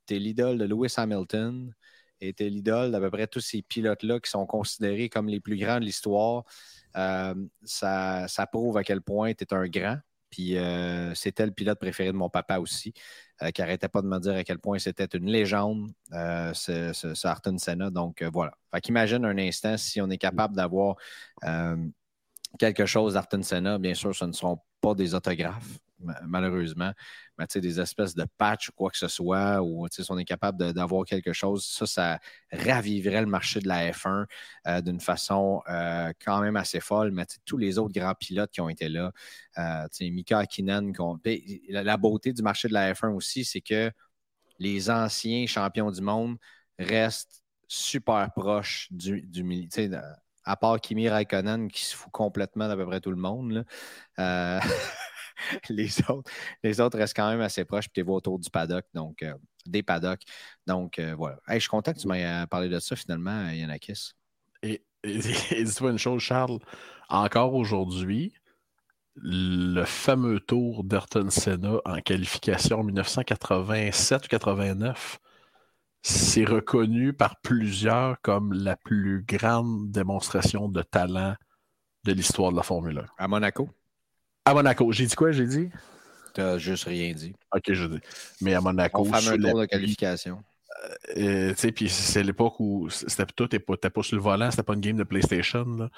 tu 0.07 0.17
es 0.17 0.19
l'idole 0.19 0.59
de 0.59 0.65
Lewis 0.65 0.95
Hamilton 0.97 1.73
et 2.21 2.33
tu 2.33 2.45
es 2.45 2.51
l'idole 2.51 2.91
d'à 2.91 3.01
peu 3.01 3.11
près 3.11 3.27
tous 3.27 3.41
ces 3.41 3.63
pilotes-là 3.63 4.21
qui 4.21 4.31
sont 4.31 4.47
considérés 4.47 5.09
comme 5.09 5.29
les 5.29 5.41
plus 5.41 5.57
grands 5.57 5.79
de 5.79 5.85
l'histoire. 5.85 6.45
Euh, 6.97 7.35
ça, 7.65 8.27
prouve 8.51 8.77
à 8.77 8.85
quel 8.85 9.01
point 9.01 9.33
tu 9.33 9.45
es 9.45 9.55
un 9.55 9.67
grand. 9.67 9.99
Puis 10.29 10.57
euh, 10.57 11.15
c'était 11.15 11.45
le 11.45 11.53
pilote 11.53 11.79
préféré 11.79 12.11
de 12.11 12.17
mon 12.17 12.31
papa 12.31 12.59
aussi, 12.59 12.95
euh, 13.43 13.51
qui 13.51 13.61
n'arrêtait 13.61 13.89
pas 13.89 14.01
de 14.01 14.07
me 14.07 14.19
dire 14.19 14.35
à 14.35 14.45
quel 14.45 14.59
point 14.59 14.79
c'était 14.79 15.05
une 15.17 15.31
légende, 15.31 15.91
ce, 16.11 16.91
ce- 16.95 17.59
Senna. 17.59 17.91
Donc 17.91 18.23
voilà. 18.23 18.53
Fait 18.73 18.81
qu'imagine 18.81 19.25
un 19.25 19.39
instant 19.39 19.77
si 19.77 20.01
on 20.01 20.09
est 20.11 20.19
capable 20.19 20.57
d'avoir 20.57 20.97
quelque 22.59 22.87
chose 22.87 23.15
d'Ayrton 23.15 23.43
Senna. 23.43 23.79
Bien 23.79 23.95
sûr, 23.95 24.15
ce 24.15 24.25
ne 24.25 24.33
seront 24.33 24.59
pas 24.81 24.95
des 24.95 25.15
autographes, 25.15 25.79
ma- 26.01 26.21
malheureusement, 26.27 26.93
mais 27.39 27.47
tu 27.47 27.55
sais, 27.55 27.61
des 27.61 27.81
espèces 27.81 28.15
de 28.15 28.27
patchs 28.37 28.69
ou 28.69 28.73
quoi 28.73 28.91
que 28.91 28.99
ce 28.99 29.09
soit, 29.09 29.63
ou 29.63 29.87
si 29.91 30.03
on 30.11 30.19
est 30.19 30.25
capable 30.25 30.73
d'avoir 30.73 31.05
quelque 31.05 31.33
chose, 31.33 31.65
ça, 31.65 31.87
ça 31.87 32.19
raviverait 32.51 33.21
le 33.21 33.27
marché 33.27 33.61
de 33.61 33.69
la 33.69 33.93
F1 33.93 34.27
euh, 34.67 34.81
d'une 34.81 35.01
façon 35.01 35.63
euh, 35.69 36.13
quand 36.25 36.41
même 36.41 36.57
assez 36.57 36.81
folle. 36.81 37.13
Mais 37.13 37.27
tous 37.45 37.57
les 37.57 37.79
autres 37.79 37.95
grands 37.95 38.15
pilotes 38.15 38.51
qui 38.51 38.61
ont 38.61 38.69
été 38.69 38.89
là, 38.89 39.13
euh, 39.59 39.85
tu 39.85 40.05
sais, 40.07 40.11
Mika 40.11 40.39
Hakkinen, 40.41 40.93
la, 41.69 41.97
beauté 41.97 42.33
du 42.33 42.43
marché 42.43 42.69
de 42.69 42.75
la 42.75 42.95
F1 42.95 43.11
aussi, 43.11 43.45
c'est 43.45 43.61
que 43.61 43.91
les 44.59 44.91
anciens 44.91 45.47
champions 45.47 45.91
du 45.91 46.01
monde 46.03 46.37
restent 46.79 47.45
super 47.69 48.31
proches 48.33 48.89
du, 48.91 49.23
du 49.23 49.43
milieu. 49.45 49.69
À 50.45 50.57
part 50.57 50.81
Kimi 50.81 51.09
Raikkonen 51.09 51.71
qui 51.71 51.85
se 51.85 51.97
fout 51.97 52.13
complètement 52.13 52.69
d'à 52.69 52.77
peu 52.77 52.87
près 52.87 53.01
tout 53.01 53.11
le 53.11 53.17
monde. 53.17 53.53
là. 53.53 53.65
Euh, 54.19 54.61
les, 55.69 56.01
autres, 56.09 56.31
les 56.63 56.81
autres 56.81 56.99
restent 56.99 57.17
quand 57.17 57.31
même 57.31 57.41
assez 57.41 57.65
proches, 57.65 57.89
puis 57.89 58.03
tu 58.03 58.07
vois 58.07 58.17
autour 58.17 58.39
du 58.39 58.51
paddock. 58.51 58.85
Donc, 58.95 59.23
euh, 59.23 59.35
des 59.67 59.83
paddocks. 59.83 60.23
Donc, 60.67 61.01
voilà. 61.17 61.39
je 61.49 61.59
suis 61.59 61.69
content 61.69 61.93
que 61.93 61.99
tu 61.99 62.09
m'aies 62.09 62.47
parlé 62.51 62.69
de 62.69 62.79
ça 62.79 62.97
finalement, 62.97 63.51
Yanakis. 63.51 64.13
Et, 64.63 64.83
et, 65.05 65.19
et 65.51 65.65
dis-toi 65.65 65.91
une 65.91 65.99
chose, 65.99 66.21
Charles, 66.21 66.59
encore 67.09 67.55
aujourd'hui, 67.55 68.33
le 69.17 69.85
fameux 69.85 70.41
tour 70.41 70.85
d'Ayrton 70.85 71.29
Senna 71.31 71.81
en 71.85 72.01
qualification 72.01 72.81
en 72.81 72.85
1987 72.85 74.25
ou 74.25 74.29
89, 74.29 75.21
c'est 76.03 76.45
reconnu 76.45 77.13
par 77.13 77.37
plusieurs 77.41 78.21
comme 78.23 78.53
la 78.53 78.77
plus 78.77 79.25
grande 79.27 79.91
démonstration 79.91 80.69
de 80.69 80.83
talent 80.83 81.35
de 82.05 82.13
l'histoire 82.13 82.51
de 82.51 82.57
la 82.57 82.63
Formule 82.63 82.99
1. 82.99 83.25
À 83.25 83.29
Monaco? 83.29 83.71
À 84.45 84.55
Monaco. 84.55 84.91
J'ai 84.91 85.07
dit 85.07 85.15
quoi, 85.15 85.31
j'ai 85.31 85.47
dit? 85.47 85.71
T'as 86.35 86.59
juste 86.59 86.85
rien 86.85 87.13
dit. 87.13 87.35
OK, 87.55 87.73
je 87.73 87.87
dis. 87.87 88.01
Mais 88.41 88.55
à 88.55 88.61
Monaco. 88.61 89.05
Le 89.05 89.11
fameux 89.11 89.39
tour 89.39 89.61
de 89.61 89.67
qualification. 89.67 90.43
Euh, 91.17 91.55
puis 91.75 91.89
c'est 91.89 92.25
l'époque 92.25 92.59
où 92.59 92.89
c'était 92.91 93.27
tout, 93.27 93.47
t'es 93.47 93.61
pas, 93.61 93.77
pas 93.77 94.03
sur 94.03 94.17
le 94.17 94.23
volant, 94.23 94.51
c'était 94.51 94.65
pas 94.65 94.75
une 94.75 94.81
game 94.81 94.97
de 94.97 95.05
PlayStation. 95.05 95.65
Là. 95.65 95.89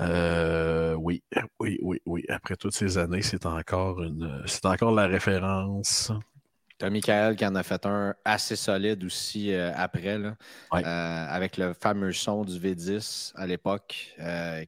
Euh, 0.00 0.94
oui, 0.94 1.22
oui, 1.58 1.78
oui, 1.82 2.00
oui. 2.06 2.24
Après 2.28 2.56
toutes 2.56 2.74
ces 2.74 2.96
années, 2.96 3.22
c'est 3.22 3.44
encore 3.44 4.02
une, 4.02 4.42
c'est 4.46 4.64
encore 4.64 4.92
la 4.92 5.06
référence. 5.06 6.12
T'as 6.80 6.88
Michael 6.88 7.36
qui 7.36 7.44
en 7.44 7.54
a 7.56 7.62
fait 7.62 7.84
un 7.84 8.14
assez 8.24 8.56
solide 8.56 9.04
aussi 9.04 9.52
euh, 9.52 9.70
après, 9.74 10.18
là, 10.18 10.34
euh, 10.72 11.26
avec 11.28 11.58
le 11.58 11.74
fameux 11.74 12.10
son 12.10 12.42
du 12.42 12.58
V10 12.58 13.32
à 13.34 13.46
l'époque, 13.46 14.16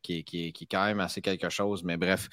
qui, 0.02 0.22
qui, 0.22 0.48
est 0.48 0.66
quand 0.70 0.84
même 0.84 1.00
assez 1.00 1.22
quelque 1.22 1.48
chose. 1.48 1.82
Mais 1.84 1.96
bref, 1.96 2.28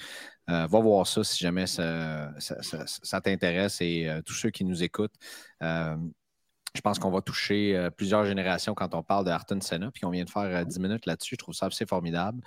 va 0.48 0.67
voir 0.67 1.07
ça 1.07 1.24
si 1.24 1.41
jamais 1.41 1.65
ça, 1.65 2.29
ça 2.39 3.21
t'intéresse 3.21 3.79
et 3.79 4.09
tous 4.25 4.33
ceux 4.33 4.50
qui 4.50 4.65
nous 4.65 4.83
écoutent. 4.83 5.15
Je 6.75 6.81
pense 6.81 6.99
qu'on 6.99 7.11
va 7.11 7.21
toucher 7.21 7.75
euh, 7.75 7.89
plusieurs 7.89 8.25
générations 8.25 8.73
quand 8.73 8.93
on 8.93 9.03
parle 9.03 9.25
de 9.25 9.31
Ayrton 9.31 9.59
Senna, 9.61 9.91
puis 9.91 10.05
on 10.05 10.09
vient 10.09 10.23
de 10.23 10.29
faire 10.29 10.65
10 10.65 10.77
euh, 10.77 10.81
minutes 10.81 11.05
là-dessus. 11.05 11.35
Je 11.35 11.39
trouve 11.39 11.55
ça 11.55 11.67
assez 11.67 11.85
formidable. 11.85 12.41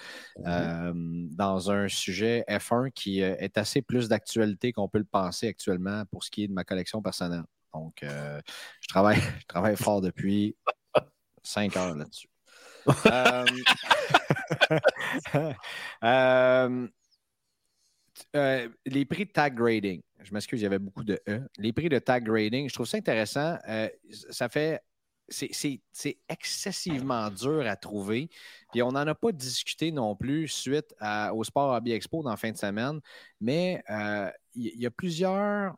Euh, 0.46 0.92
dans 0.94 1.70
un 1.70 1.88
sujet 1.88 2.44
F1 2.48 2.90
qui 2.92 3.20
est 3.20 3.58
assez 3.58 3.82
plus 3.82 4.08
d'actualité 4.08 4.72
qu'on 4.72 4.88
peut 4.88 4.98
le 4.98 5.04
penser 5.04 5.48
actuellement 5.48 6.04
pour 6.10 6.24
ce 6.24 6.30
qui 6.30 6.44
est 6.44 6.48
de 6.48 6.52
ma 6.52 6.64
collection 6.64 7.02
personnelle. 7.02 7.44
Donc, 7.74 7.98
je, 8.02 8.88
travaille, 8.88 9.16
je 9.40 9.46
travaille 9.46 9.76
fort 9.76 10.00
depuis 10.00 10.56
5 11.42 11.76
heures 11.76 11.96
là-dessus. 11.96 12.28
les 18.34 19.04
prix 19.04 19.26
de 19.26 19.32
tag 19.32 19.54
grading. 19.54 20.00
Je 20.20 20.32
m'excuse, 20.32 20.60
il 20.60 20.64
y 20.64 20.66
avait 20.66 20.78
beaucoup 20.78 21.04
de 21.04 21.20
E. 21.28 21.42
Les 21.58 21.72
prix 21.72 21.88
de 21.88 21.98
tag 21.98 22.24
grading, 22.24 22.68
je 22.68 22.74
trouve 22.74 22.86
ça 22.86 22.96
intéressant. 22.96 23.58
Euh, 23.68 23.88
ça 24.30 24.48
fait. 24.48 24.82
C'est 25.28 26.18
excessivement 26.28 27.30
dur 27.30 27.66
à 27.66 27.76
trouver. 27.76 28.28
Puis 28.70 28.82
on 28.82 28.92
n'en 28.92 29.06
a 29.06 29.14
pas 29.14 29.32
discuté 29.32 29.90
non 29.90 30.14
plus 30.14 30.48
suite 30.48 30.94
au 31.32 31.42
Sport 31.44 31.74
Hobby 31.74 31.92
Expo 31.92 32.22
dans 32.22 32.30
la 32.30 32.36
fin 32.36 32.50
de 32.50 32.56
semaine. 32.58 33.00
Mais 33.40 33.82
euh, 33.88 34.30
il 34.54 34.78
y, 34.78 34.84
a 34.84 34.90
plusieurs 34.90 35.74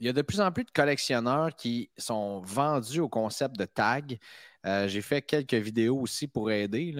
il 0.00 0.06
y 0.06 0.10
a 0.10 0.12
de 0.12 0.22
plus 0.22 0.40
en 0.40 0.52
plus 0.52 0.64
de 0.64 0.70
collectionneurs 0.70 1.54
qui 1.56 1.90
sont 1.96 2.40
vendus 2.40 3.00
au 3.00 3.08
concept 3.08 3.56
de 3.56 3.64
tag. 3.64 4.18
Euh, 4.66 4.86
j'ai 4.88 5.02
fait 5.02 5.22
quelques 5.22 5.54
vidéos 5.54 5.98
aussi 6.00 6.28
pour 6.28 6.50
aider 6.50 6.94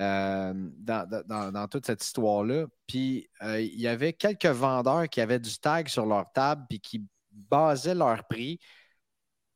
euh, 0.00 0.52
dans, 0.54 1.68
toute 1.70 1.86
cette 1.86 2.04
histoire-là. 2.04 2.66
Puis 2.86 3.28
euh, 3.42 3.60
il 3.60 3.80
y 3.80 3.88
avait 3.88 4.12
quelques 4.12 4.46
vendeurs 4.46 5.08
qui 5.08 5.20
avaient 5.20 5.38
du 5.38 5.58
tag 5.58 5.88
sur 5.88 6.06
leur 6.06 6.30
table 6.32 6.66
puis 6.68 6.80
qui 6.80 7.06
basaient 7.30 7.94
leur 7.94 8.24
prix. 8.26 8.58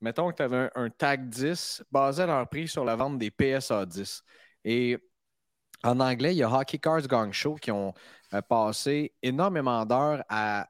Mettons 0.00 0.30
que 0.30 0.36
tu 0.36 0.42
avais 0.42 0.70
un, 0.74 0.90
tag 0.90 1.28
10, 1.28 1.82
basaient 1.90 2.26
leur 2.26 2.48
prix 2.48 2.68
sur 2.68 2.84
la 2.84 2.96
vente 2.96 3.18
des 3.18 3.30
PSA 3.30 3.84
10. 3.84 4.22
Et 4.64 4.96
en 5.82 6.00
anglais, 6.00 6.34
il 6.34 6.38
y 6.38 6.42
a 6.42 6.50
Hockey 6.50 6.78
Cards 6.78 7.06
Gang 7.06 7.32
Show 7.32 7.56
qui 7.56 7.70
ont 7.70 7.92
passé 8.48 9.14
énormément 9.22 9.84
d'heures 9.86 10.22
à 10.28 10.68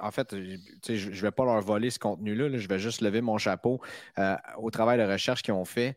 en 0.00 0.10
fait, 0.10 0.34
je 0.34 1.08
ne 1.08 1.14
vais 1.14 1.30
pas 1.30 1.44
leur 1.44 1.60
voler 1.60 1.90
ce 1.90 1.98
contenu-là. 1.98 2.56
je 2.58 2.68
vais 2.68 2.78
juste 2.78 3.00
lever 3.00 3.20
mon 3.20 3.38
chapeau 3.38 3.80
euh, 4.18 4.36
au 4.58 4.70
travail 4.70 4.98
de 4.98 5.04
recherche 5.04 5.42
qu'ils 5.42 5.54
ont 5.54 5.64
fait. 5.64 5.96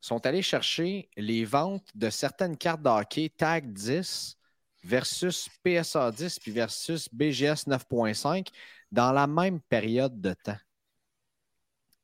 Sont 0.00 0.26
allés 0.26 0.42
chercher 0.42 1.08
les 1.16 1.44
ventes 1.44 1.88
de 1.94 2.10
certaines 2.10 2.56
cartes 2.56 2.82
de 2.82 2.88
hockey 2.88 3.30
Tag 3.30 3.72
10 3.72 4.36
versus 4.82 5.48
PSA 5.62 6.10
10 6.12 6.38
puis 6.40 6.52
versus 6.52 7.08
BGS 7.12 7.66
9.5 7.66 8.48
dans 8.92 9.12
la 9.12 9.26
même 9.26 9.60
période 9.60 10.20
de 10.20 10.34
temps. 10.34 10.58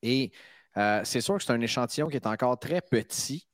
Et 0.02 0.32
euh, 0.76 1.02
c'est 1.04 1.20
sûr 1.20 1.36
que 1.36 1.44
c'est 1.44 1.52
un 1.52 1.60
échantillon 1.60 2.08
qui 2.08 2.16
est 2.16 2.26
encore 2.26 2.58
très 2.58 2.80
petit, 2.80 3.46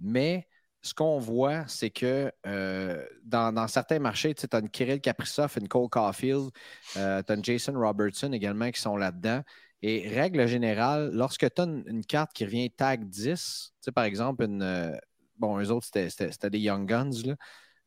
mais 0.00 0.46
ce 0.82 0.94
qu'on 0.94 1.18
voit, 1.18 1.66
c'est 1.68 1.90
que 1.90 2.32
euh, 2.46 3.06
dans, 3.24 3.68
certains 3.68 4.00
marchés, 4.00 4.34
tu 4.34 4.46
as 4.50 4.58
une 4.58 4.68
Kirill 4.68 5.00
Kaprizov, 5.00 5.56
une 5.60 5.68
Cole 5.68 5.88
Caulfield, 5.88 6.50
euh, 6.96 7.22
tu 7.22 7.32
as 7.32 7.36
une 7.36 7.44
Jason 7.44 7.74
Robertson 7.74 8.32
également 8.32 8.70
qui 8.70 8.80
sont 8.80 8.96
là-dedans. 8.96 9.42
Et 9.80 10.08
règle 10.08 10.46
générale, 10.46 11.10
lorsque 11.12 11.52
tu 11.54 11.62
as 11.62 11.64
une, 11.64 12.04
carte 12.04 12.32
qui 12.32 12.44
revient 12.44 12.70
tag 12.70 13.08
10, 13.08 13.74
par 13.94 14.04
exemple, 14.04 14.44
une, 14.44 14.62
euh, 14.62 14.96
bon, 15.36 15.58
eux 15.60 15.70
autres, 15.70 15.86
c'était 15.86 16.50
des 16.50 16.58
Young 16.58 16.88
Guns, 16.88 17.36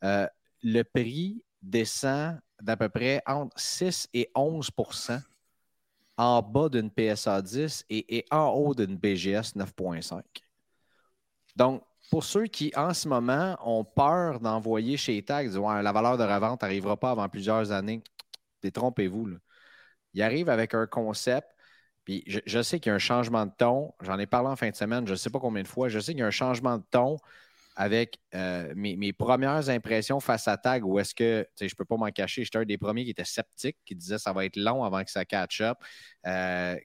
le 0.02 0.84
prix 0.84 1.44
descend 1.62 2.40
d'à 2.62 2.78
peu 2.78 2.90
près 2.90 3.22
entre 3.26 3.60
6 3.60 4.08
et 4.14 4.32
11% 4.36 5.22
en 6.18 6.42
bas 6.42 6.70
d'une 6.70 6.90
PSA 6.90 7.42
10 7.42 7.86
et, 7.90 8.18
et 8.18 8.26
en 8.32 8.48
haut 8.50 8.74
d'une 8.74 8.96
BGS 8.96 9.56
9.5. 9.56 10.22
Donc, 11.56 11.84
pour 12.10 12.24
ceux 12.24 12.46
qui, 12.46 12.72
en 12.76 12.94
ce 12.94 13.08
moment, 13.08 13.58
ont 13.64 13.84
peur 13.84 14.40
d'envoyer 14.40 14.98
chez 14.98 15.22
Tag, 15.24 15.52
la 15.54 15.92
valeur 15.92 16.18
de 16.18 16.24
revente 16.24 16.62
n'arrivera 16.62 16.98
pas 16.98 17.12
avant 17.12 17.28
plusieurs 17.30 17.72
années, 17.72 18.04
détrompez-vous. 18.62 19.38
Il 20.14 20.22
arrive 20.22 20.50
avec 20.50 20.74
un 20.74 20.88
concept, 20.88 21.48
puis 22.06 22.24
je, 22.28 22.62
sais 22.62 22.80
qu'il 22.80 22.90
y 22.90 22.94
a 22.94 22.96
un 22.96 23.00
changement 23.00 23.46
de 23.46 23.52
ton. 23.58 23.94
J'en 24.02 24.20
ai 24.20 24.28
parlé 24.28 24.50
en 24.50 24.56
fin 24.56 24.70
de 24.70 24.76
semaine, 24.76 25.06
je 25.08 25.12
ne 25.12 25.18
sais 25.18 25.30
pas 25.30 25.40
combien 25.40 25.64
de 25.64 25.68
fois. 25.68 25.90
Je 25.90 26.00
sais 26.00 26.14
qu'il 26.14 26.20
y 26.20 26.24
a 26.24 26.28
un 26.28 26.32
changement 26.32 26.78
de 26.78 26.84
ton 26.92 27.18
avec 27.76 28.20
euh, 28.34 28.72
mes, 28.76 29.12
premières 29.12 29.70
impressions 29.70 30.20
face 30.20 30.48
à 30.48 30.56
Tag, 30.56 30.86
où 30.86 30.98
est-ce 31.00 31.14
que, 31.14 31.46
je 31.60 31.66
ne 31.66 31.70
peux 31.78 31.84
pas 31.84 31.98
m'en 31.98 32.10
cacher, 32.12 32.44
j'étais 32.44 32.60
un 32.60 32.66
des 32.66 32.78
premiers 32.78 33.04
qui 33.04 33.10
était 33.10 33.26
sceptique, 33.26 33.78
qui 33.86 33.96
disait 33.96 34.18
ça 34.18 34.32
va 34.32 34.46
être 34.46 34.56
long 34.56 34.84
avant 34.84 35.04
que 35.04 35.12
ça 35.12 35.26
catch 35.26 35.62
up. 35.62 35.78
Euh, 36.26 36.78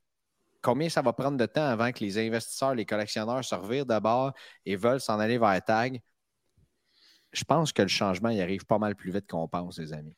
combien 0.62 0.88
ça 0.88 1.02
va 1.02 1.12
prendre 1.12 1.36
de 1.36 1.46
temps 1.46 1.66
avant 1.66 1.92
que 1.92 2.04
les 2.04 2.18
investisseurs, 2.18 2.74
les 2.74 2.86
collectionneurs 2.86 3.44
se 3.44 3.54
revirent 3.54 3.86
d'abord 3.86 4.32
et 4.64 4.76
veulent 4.76 5.00
s'en 5.00 5.18
aller 5.18 5.38
vers 5.38 5.62
Tag? 5.64 6.00
Je 7.32 7.44
pense 7.44 7.72
que 7.72 7.82
le 7.82 7.88
changement, 7.88 8.30
il 8.30 8.40
arrive 8.40 8.66
pas 8.66 8.78
mal 8.78 8.96
plus 8.96 9.12
vite 9.12 9.30
qu'on 9.30 9.48
pense, 9.48 9.78
les 9.78 9.92
amis. 9.92 10.16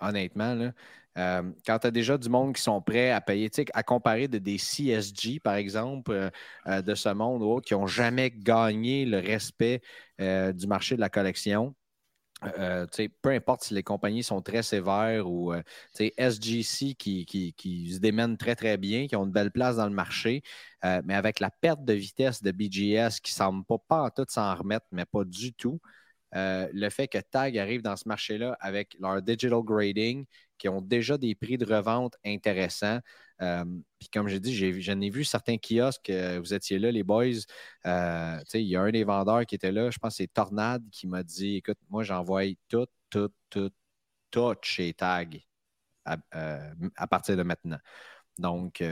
Honnêtement, 0.00 0.72
euh, 1.18 1.42
quand 1.66 1.78
tu 1.78 1.86
as 1.86 1.90
déjà 1.90 2.16
du 2.16 2.28
monde 2.28 2.54
qui 2.54 2.62
sont 2.62 2.80
prêts 2.80 3.10
à 3.10 3.20
payer, 3.20 3.50
à 3.74 3.82
comparer 3.82 4.28
de 4.28 4.38
des 4.38 4.58
CSG, 4.58 5.40
par 5.40 5.54
exemple, 5.54 6.12
euh, 6.12 6.30
euh, 6.66 6.82
de 6.82 6.94
ce 6.94 7.08
monde 7.10 7.62
qui 7.62 7.74
n'ont 7.74 7.86
jamais 7.86 8.30
gagné 8.30 9.04
le 9.04 9.18
respect 9.18 9.82
du 10.18 10.66
marché 10.66 10.96
de 10.96 11.00
la 11.00 11.08
collection, 11.08 11.74
euh, 12.44 12.86
peu 13.22 13.30
importe 13.30 13.64
si 13.64 13.74
les 13.74 13.82
compagnies 13.82 14.22
sont 14.22 14.40
très 14.40 14.62
sévères 14.62 15.28
ou 15.28 15.52
euh, 15.52 15.62
SGC 15.98 16.94
qui, 16.94 17.54
se 17.92 17.98
démènent 17.98 18.36
très 18.36 18.56
très 18.56 18.76
bien, 18.78 19.06
qui 19.06 19.16
ont 19.16 19.24
une 19.24 19.32
belle 19.32 19.50
place 19.50 19.76
dans 19.76 19.86
le 19.86 19.94
marché, 19.94 20.42
euh, 20.84 21.02
mais 21.04 21.14
avec 21.14 21.40
la 21.40 21.50
perte 21.50 21.84
de 21.84 21.92
vitesse 21.92 22.42
de 22.42 22.50
BGS 22.50 23.20
qui 23.22 23.32
ne 23.32 23.36
semble 23.36 23.64
pas, 23.64 23.78
pas 23.78 24.02
en 24.02 24.10
tout 24.10 24.24
s'en 24.28 24.54
remettre, 24.54 24.86
mais 24.92 25.04
pas 25.04 25.24
du 25.24 25.52
tout, 25.52 25.80
le 26.32 26.88
fait 26.90 27.08
que 27.08 27.18
TAG 27.18 27.58
arrive 27.58 27.82
dans 27.82 27.96
ce 27.96 28.08
marché-là 28.08 28.56
avec 28.60 28.96
leur 29.00 29.20
digital 29.20 29.62
grading, 29.62 30.24
qui 30.60 30.68
ont 30.68 30.82
déjà 30.82 31.16
des 31.16 31.34
prix 31.34 31.56
de 31.58 31.64
revente 31.64 32.16
intéressants. 32.24 33.00
Euh, 33.40 33.64
puis 33.98 34.10
comme 34.10 34.28
j'ai 34.28 34.38
dit, 34.38 34.54
j'en 34.82 35.00
ai, 35.00 35.08
vu 35.08 35.24
certains 35.24 35.56
kiosques, 35.56 36.10
vous 36.10 36.54
étiez 36.54 36.78
là, 36.78 36.92
les 36.92 37.02
boys. 37.02 37.46
Euh, 37.86 38.38
il 38.54 38.60
y 38.60 38.76
a 38.76 38.82
un 38.82 38.90
des 38.90 39.04
vendeurs 39.04 39.46
qui 39.46 39.54
était 39.54 39.72
là, 39.72 39.90
je 39.90 39.98
pense 39.98 40.12
que 40.12 40.16
c'est 40.18 40.32
Tornade, 40.32 40.84
qui 40.92 41.06
m'a 41.06 41.22
dit 41.22 41.56
Écoute, 41.56 41.78
moi, 41.88 42.04
j'envoie 42.04 42.42
tout, 42.68 42.86
tout, 43.08 43.30
tout, 43.48 43.70
tout 44.30 44.54
chez 44.62 44.92
Tag 44.92 45.42
à, 46.04 46.18
euh, 46.34 46.74
partir 47.10 47.36
de 47.38 47.42
maintenant. 47.42 47.78
Donc, 48.38 48.82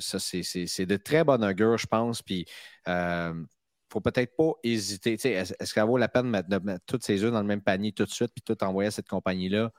ça, 0.00 0.18
c'est 0.20 0.86
de 0.86 0.96
très 0.96 1.24
bonne 1.24 1.44
augure, 1.44 1.78
je 1.78 1.86
pense. 1.86 2.22
Puis, 2.22 2.46
il 2.86 2.92
ne 2.92 3.44
faut 3.92 4.00
peut-être 4.00 4.36
pas 4.36 4.52
hésiter. 4.62 5.14
Est-ce 5.14 5.54
est 5.58 5.72
qu'il 5.72 5.82
vaut 5.82 5.98
la 5.98 6.08
peine 6.08 6.30
de 6.30 6.58
mettre, 6.58 6.84
toutes 6.86 7.04
ces 7.04 7.24
œufs 7.24 7.32
dans 7.32 7.40
le 7.40 7.46
même 7.46 7.62
panier 7.62 7.92
tout 7.92 8.04
de 8.04 8.10
suite, 8.10 8.32
puis 8.34 8.42
tout 8.42 8.62
envoyer 8.64 8.88
à 8.88 8.90
cette 8.92 9.08
compagnie-là? 9.08 9.72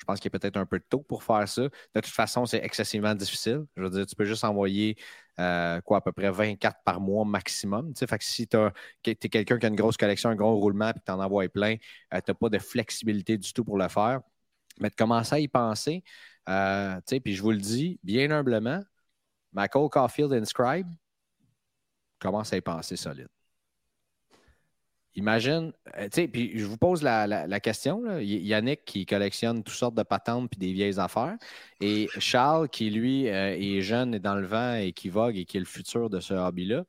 Je 0.00 0.04
pense 0.06 0.18
qu'il 0.18 0.28
est 0.28 0.38
peut-être 0.38 0.56
un 0.56 0.64
peu 0.66 0.80
tôt 0.80 1.00
pour 1.02 1.22
faire 1.22 1.46
ça. 1.48 1.62
De 1.62 1.70
toute 1.94 2.06
façon, 2.06 2.46
c'est 2.46 2.64
excessivement 2.64 3.14
difficile. 3.14 3.66
Je 3.76 3.82
veux 3.82 3.90
dire, 3.90 4.06
tu 4.06 4.16
peux 4.16 4.24
juste 4.24 4.44
envoyer 4.44 4.96
euh, 5.38 5.80
quoi, 5.82 5.98
à 5.98 6.00
peu 6.00 6.12
près 6.12 6.30
24 6.30 6.78
par 6.84 7.00
mois 7.00 7.24
maximum. 7.26 7.92
fait 7.94 8.18
que 8.18 8.24
si 8.24 8.48
tu 8.48 8.56
es 9.06 9.14
quelqu'un 9.16 9.58
qui 9.58 9.66
a 9.66 9.68
une 9.68 9.76
grosse 9.76 9.98
collection, 9.98 10.30
un 10.30 10.36
gros 10.36 10.56
roulement, 10.56 10.88
et 10.90 10.94
que 10.94 11.00
tu 11.04 11.12
en 11.12 11.20
envoies 11.20 11.48
plein, 11.50 11.76
euh, 12.14 12.20
tu 12.24 12.30
n'as 12.30 12.34
pas 12.34 12.48
de 12.48 12.58
flexibilité 12.58 13.36
du 13.36 13.52
tout 13.52 13.64
pour 13.64 13.78
le 13.78 13.88
faire. 13.88 14.20
Mais 14.80 14.88
de 14.90 14.94
commencer 14.94 15.34
à 15.34 15.38
y 15.40 15.48
penser, 15.48 16.02
Euh, 16.48 17.00
puis 17.22 17.34
je 17.34 17.42
vous 17.42 17.52
le 17.52 17.58
dis 17.58 18.00
bien 18.02 18.30
humblement, 18.30 18.82
Cole 19.70 19.90
Caulfield 19.90 20.32
Inscribe 20.32 20.88
commence 22.18 22.52
à 22.52 22.56
y 22.56 22.60
penser 22.60 22.96
solide. 22.96 23.28
Imagine, 25.16 25.72
euh, 25.98 26.04
tu 26.04 26.10
sais, 26.12 26.28
puis 26.28 26.56
je 26.56 26.64
vous 26.64 26.76
pose 26.76 27.02
la, 27.02 27.60
question. 27.60 28.18
Yannick 28.20 28.84
qui 28.84 29.06
collectionne 29.06 29.64
toutes 29.64 29.74
sortes 29.74 29.96
de 29.96 30.04
patentes 30.04 30.50
puis 30.50 30.58
des 30.58 30.72
vieilles 30.72 31.00
affaires. 31.00 31.36
Et 31.80 32.08
Charles 32.18 32.68
qui, 32.68 32.90
lui, 32.90 33.28
euh, 33.28 33.56
est 33.58 33.82
jeune 33.82 34.14
et 34.14 34.20
dans 34.20 34.36
le 34.36 34.46
vent 34.46 34.74
et 34.74 34.92
qui 34.92 35.08
vogue 35.08 35.36
et 35.36 35.44
qui 35.44 35.56
est 35.56 35.60
le 35.60 35.66
futur 35.66 36.10
de 36.10 36.20
ce 36.20 36.34
hobby-là. 36.34 36.84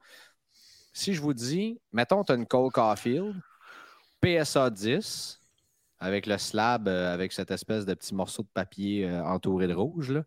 Si 0.94 1.14
je 1.14 1.22
vous 1.22 1.34
dis, 1.34 1.80
mettons, 1.94 2.24
tu 2.24 2.32
as 2.32 2.36
une 2.36 2.46
Cole 2.46 2.72
Caulfield, 2.72 3.36
PSA 4.22 4.70
10, 4.70 5.42
avec 6.00 6.28
le 6.28 6.38
slab, 6.38 6.88
euh, 6.88 7.14
avec 7.14 7.32
cette 7.32 7.52
espèce 7.52 7.86
de 7.86 7.94
petit 7.96 8.14
morceau 8.14 8.44
de 8.44 8.50
papier 8.54 9.10
entouré 9.10 9.68
de 9.68 9.74
rouge, 9.74 10.12
là, 10.12 10.24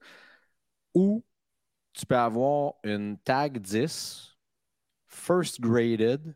ou 0.94 1.24
tu 1.92 2.06
peux 2.06 2.16
avoir 2.16 2.74
une 2.82 3.18
tag 3.18 3.58
10, 3.60 4.36
first 5.06 5.60
graded, 5.60 6.34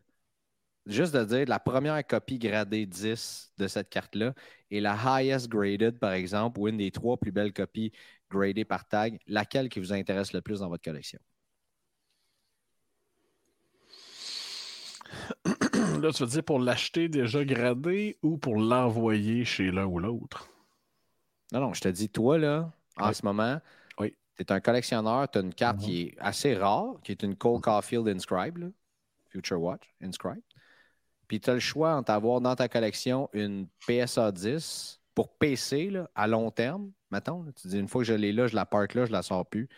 juste 0.89 1.13
de 1.13 1.23
dire 1.23 1.45
la 1.47 1.59
première 1.59 2.05
copie 2.05 2.39
gradée 2.39 2.85
10 2.85 3.51
de 3.57 3.67
cette 3.67 3.89
carte-là 3.89 4.33
et 4.71 4.81
la 4.81 4.95
highest 4.95 5.47
graded, 5.47 5.99
par 5.99 6.11
exemple, 6.13 6.59
ou 6.59 6.67
une 6.67 6.77
des 6.77 6.91
trois 6.91 7.17
plus 7.17 7.31
belles 7.31 7.53
copies 7.53 7.91
gradées 8.29 8.65
par 8.65 8.87
tag, 8.87 9.19
laquelle 9.27 9.69
qui 9.69 9.79
vous 9.79 9.93
intéresse 9.93 10.33
le 10.33 10.41
plus 10.41 10.59
dans 10.59 10.69
votre 10.69 10.83
collection? 10.83 11.19
Là, 16.01 16.11
tu 16.11 16.23
veux 16.23 16.29
dire 16.29 16.43
pour 16.43 16.59
l'acheter 16.59 17.09
déjà 17.09 17.43
gradé 17.43 18.17
ou 18.21 18.37
pour 18.37 18.57
l'envoyer 18.57 19.45
chez 19.45 19.71
l'un 19.71 19.85
ou 19.85 19.99
l'autre? 19.99 20.49
Non, 21.51 21.61
non, 21.61 21.73
je 21.73 21.81
te 21.81 21.87
dis, 21.87 22.09
toi, 22.09 22.37
là, 22.37 22.71
en 22.97 23.07
Oui. 23.09 23.15
ce 23.15 23.25
moment, 23.25 23.59
Oui. 23.99 24.13
tu 24.37 24.43
es 24.43 24.51
un 24.51 24.59
collectionneur, 24.59 25.29
tu 25.29 25.39
as 25.39 25.41
une 25.41 25.53
carte 25.53 25.77
Mhm. 25.77 25.83
qui 25.83 26.01
est 26.01 26.15
assez 26.19 26.55
rare, 26.55 26.95
qui 27.03 27.11
est 27.11 27.23
une 27.23 27.35
Cole 27.35 27.61
Caulfield 27.61 28.07
Inscribe, 28.07 28.57
là, 28.57 28.67
Future 29.29 29.59
Watch 29.61 29.83
Inscribe. 30.01 30.43
Puis 31.29 31.39
tu 31.39 31.49
as 31.49 31.53
le 31.53 31.59
choix 31.61 31.93
entre 31.95 32.11
avoir 32.11 32.41
dans 32.41 32.55
ta 32.55 32.67
collection 32.67 33.29
une 33.33 33.67
PSA 33.87 34.33
10 34.33 34.99
pour 35.15 35.37
PC 35.37 35.91
là, 35.91 36.09
à 36.15 36.27
long 36.27 36.49
terme, 36.51 36.91
mettons. 37.11 37.43
là. 37.43 37.51
tu 37.53 37.67
dis, 37.69 37.79
une 37.79 37.87
fois 37.87 38.01
que 38.01 38.07
je 38.07 38.13
l'ai 38.15 38.33
là, 38.33 38.47
je 38.47 38.55
la 38.55 38.65
park 38.65 38.95
là, 38.95 39.05
je 39.05 39.11
la 39.11 39.21
sors 39.21 39.45
plus. 39.47 39.69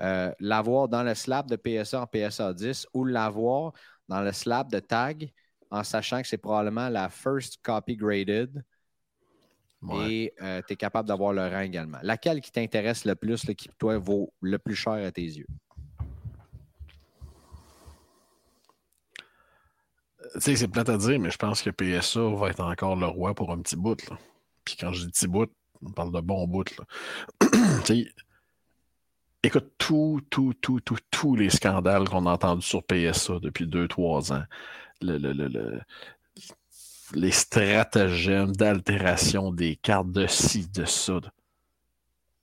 Euh, 0.00 0.32
l'avoir 0.40 0.88
dans 0.88 1.04
le 1.04 1.14
slab 1.14 1.48
de 1.48 1.54
PSA 1.56 2.02
en 2.02 2.06
PSA 2.06 2.52
10 2.52 2.86
ou 2.92 3.04
l'avoir 3.04 3.72
dans 4.08 4.20
le 4.20 4.32
slab 4.32 4.70
de 4.70 4.80
tag 4.80 5.32
en 5.70 5.84
sachant 5.84 6.20
que 6.20 6.26
c'est 6.26 6.38
probablement 6.38 6.88
la 6.88 7.08
first 7.08 7.58
copy 7.62 7.96
graded 7.96 8.62
Ouais. 9.82 10.32
et 10.38 10.62
tu 10.66 10.72
es 10.72 10.76
capable 10.76 11.06
d'avoir 11.06 11.34
le 11.34 11.46
rang 11.46 11.60
également. 11.60 11.98
Laquelle 12.02 12.40
qui 12.40 12.50
t'intéresse 12.50 13.04
le 13.04 13.14
plus, 13.14 13.46
là, 13.46 13.52
qui 13.52 13.68
toi 13.78 13.98
vaut 13.98 14.32
le 14.40 14.58
plus 14.58 14.74
cher 14.74 14.94
à 14.94 15.10
tes 15.12 15.22
yeux? 15.22 15.46
Tu 20.34 20.40
sais, 20.40 20.56
c'est 20.56 20.68
plate 20.68 20.88
à 20.88 20.96
dire, 20.98 21.18
mais 21.20 21.30
je 21.30 21.36
pense 21.38 21.62
que 21.62 21.70
PSA 21.70 22.20
va 22.36 22.48
être 22.50 22.60
encore 22.60 22.96
le 22.96 23.06
roi 23.06 23.34
pour 23.34 23.52
un 23.52 23.58
petit 23.60 23.76
bout. 23.76 23.96
Puis 24.64 24.76
quand 24.78 24.92
je 24.92 25.04
dis 25.06 25.10
petit 25.12 25.28
bout, 25.28 25.50
on 25.84 25.90
parle 25.92 26.12
de 26.12 26.20
bon 26.20 26.46
bout. 26.48 26.64
Tu 27.84 28.04
sais, 28.04 28.14
écoute, 29.44 29.72
tout, 29.78 30.20
tout, 30.30 30.54
tout, 30.60 30.80
tout, 30.80 30.98
tous 31.10 31.36
les 31.36 31.50
scandales 31.50 32.08
qu'on 32.08 32.26
a 32.26 32.32
entendus 32.32 32.66
sur 32.66 32.82
PSA 32.82 33.38
depuis 33.40 33.66
2-3 33.66 34.32
ans, 34.32 34.44
le, 35.02 35.18
le- 35.18 35.32
le- 35.32 35.48
le- 35.48 35.80
les 37.14 37.30
stratagèmes 37.30 38.54
d'altération 38.54 39.50
des 39.52 39.74
cartes 39.76 40.10
de 40.10 40.26
ci, 40.26 40.68
de 40.68 40.84
ça. 40.84 41.18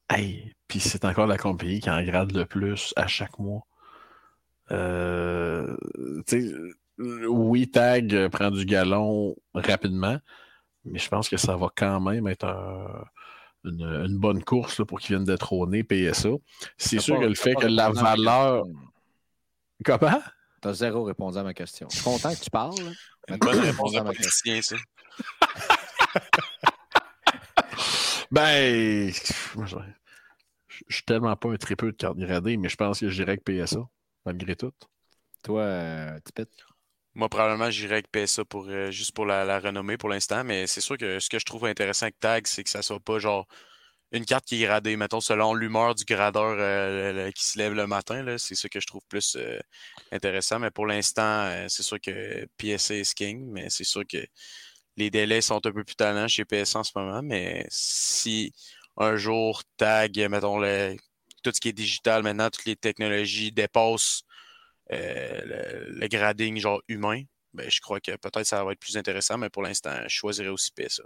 Hey, 0.10 0.54
puis 0.68 0.80
c'est 0.80 1.06
encore 1.06 1.26
la 1.26 1.40
compagnie 1.40 1.80
qui 1.80 1.90
en 1.90 2.04
grade 2.04 2.34
le 2.34 2.46
plus 2.46 2.94
à 2.96 3.08
chaque 3.08 3.40
mois. 3.40 3.66
Euh, 4.72 5.76
oui, 7.28 7.70
Tag 7.70 8.14
euh, 8.14 8.30
prend 8.30 8.52
du 8.52 8.66
galon 8.66 9.36
rapidement, 9.54 10.18
mais 10.86 11.00
je 11.00 11.10
pense 11.10 11.30
que 11.30 11.38
ça 11.38 11.56
va 11.56 11.68
quand 11.76 12.00
même 12.00 12.28
être 12.28 12.46
un- 12.46 13.06
une, 13.64 13.82
une 13.84 14.18
bonne 14.18 14.44
course 14.44 14.80
là, 14.80 14.86
pour 14.86 15.00
qu'ils 15.00 15.16
viennent 15.16 15.26
détrôner 15.26 15.84
PSA. 15.84 16.30
C'est 16.78 17.00
sûr 17.00 17.16
pas- 17.16 17.22
que 17.22 17.28
le 17.28 17.36
fait 17.36 17.54
que 17.56 17.68
la 17.68 17.92
valeur. 17.92 18.66
Comment? 19.86 20.22
T'as 20.62 20.74
zéro 20.74 21.04
répondu 21.04 21.38
à 21.38 21.44
ma 21.44 21.54
question. 21.54 21.88
Je 21.90 21.96
suis 21.96 22.04
content 22.04 22.34
que 22.36 22.40
tu 22.40 22.50
parles. 22.50 22.76
Une 23.28 23.38
bonne 23.38 23.60
réponse 23.60 23.96
à 23.96 24.04
ma 24.04 24.14
question. 24.14 24.62
ça. 24.62 24.76
Ben, 28.32 29.12
je 29.12 29.66
je- 29.66 29.76
je 30.88 30.96
suis 30.96 31.04
tellement 31.04 31.36
pas 31.36 31.50
un 31.52 31.58
tripeux 31.58 31.92
de 31.92 31.98
carte 31.98 32.18
gradée, 32.18 32.56
mais 32.58 32.70
je 32.70 32.76
pense 32.78 33.00
que 33.02 33.10
j'irai 33.10 33.34
avec 33.34 33.44
PSA, 33.44 33.82
malgré 34.26 34.56
tout. 34.56 34.72
Toi, 35.44 35.62
euh, 35.62 36.20
Tipit? 36.24 36.48
Moi, 37.14 37.28
probablement, 37.30 37.70
j'irais 37.70 37.96
avec 37.96 38.08
PSA 38.12 38.46
pour, 38.46 38.68
euh, 38.70 38.90
juste 38.92 39.12
pour 39.14 39.26
la, 39.26 39.44
la 39.44 39.60
renommée 39.60 39.98
pour 39.98 40.08
l'instant, 40.10 40.44
mais 40.46 40.66
c'est 40.68 40.80
sûr 40.82 40.98
que 40.98 41.20
ce 41.20 41.30
que 41.30 41.40
je 41.40 41.46
trouve 41.46 41.66
intéressant 41.66 42.06
avec 42.06 42.20
Tag, 42.20 42.48
c'est 42.48 42.64
que 42.64 42.70
ça 42.70 42.82
soit 42.82 43.00
pas 43.02 43.20
genre 43.20 43.48
une 44.14 44.26
carte 44.26 44.46
qui 44.46 44.62
est 44.64 44.66
gradée, 44.68 44.98
mettons, 44.98 45.22
selon 45.22 45.54
l'humeur 45.54 45.96
du 45.96 46.06
gradeur 46.06 46.56
euh, 46.60 47.32
qui 47.32 47.46
se 47.46 47.58
lève 47.60 47.74
le 47.74 47.88
matin. 47.88 48.38
C'est 48.38 48.56
ça 48.56 48.70
que 48.70 48.80
je 48.80 48.88
trouve 48.88 49.04
plus 49.10 49.36
euh, 49.38 49.60
intéressant. 50.12 50.60
Mais 50.60 50.72
pour 50.72 50.88
l'instant, 50.88 51.24
euh, 51.46 51.68
c'est 51.70 51.84
sûr 51.84 52.00
que 52.02 52.48
PSA 52.58 52.96
est 52.96 53.14
king, 53.16 53.50
mais 53.52 53.70
c'est 53.70 53.84
sûr 53.86 54.04
que 54.08 54.18
les 54.98 55.10
délais 55.10 55.42
sont 55.42 55.58
un 55.66 55.72
peu 55.72 55.84
plus 55.84 55.96
talents 55.96 56.28
chez 56.28 56.46
PSA 56.46 56.80
en 56.80 56.84
ce 56.84 56.92
moment. 56.96 57.22
Mais 57.24 57.66
si 57.70 58.54
un 58.98 59.16
jour 59.16 59.64
Tag, 59.78 60.18
mettons, 60.30 60.60
le- 60.60 60.96
tout 61.44 61.52
ce 61.54 61.60
qui 61.62 61.70
est 61.70 61.74
digital 61.74 62.24
maintenant, 62.24 62.50
toutes 62.50 62.66
les 62.66 62.76
technologies 62.76 63.52
dépassent 63.52 64.24
le, 64.92 66.00
le 66.00 66.08
grading 66.08 66.58
genre 66.58 66.82
humain, 66.88 67.24
ben, 67.54 67.70
je 67.70 67.80
crois 67.82 68.00
que 68.00 68.16
peut-être 68.16 68.46
ça 68.46 68.64
va 68.64 68.72
être 68.74 68.80
plus 68.80 68.98
intéressant, 68.98 69.38
mais 69.38 69.50
pour 69.50 69.62
l'instant, 69.64 69.96
je 70.04 70.10
choisirais 70.16 70.50
aussi 70.50 70.72
PSA. 70.72 71.04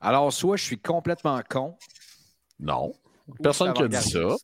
Alors, 0.00 0.32
soit 0.32 0.56
je 0.56 0.64
suis 0.64 0.80
complètement 0.80 1.40
con. 1.48 1.76
Non. 2.60 2.92
Personne 3.42 3.72
qui 3.74 3.82
a 3.82 3.88
dit 3.88 3.96
ça. 4.10 4.36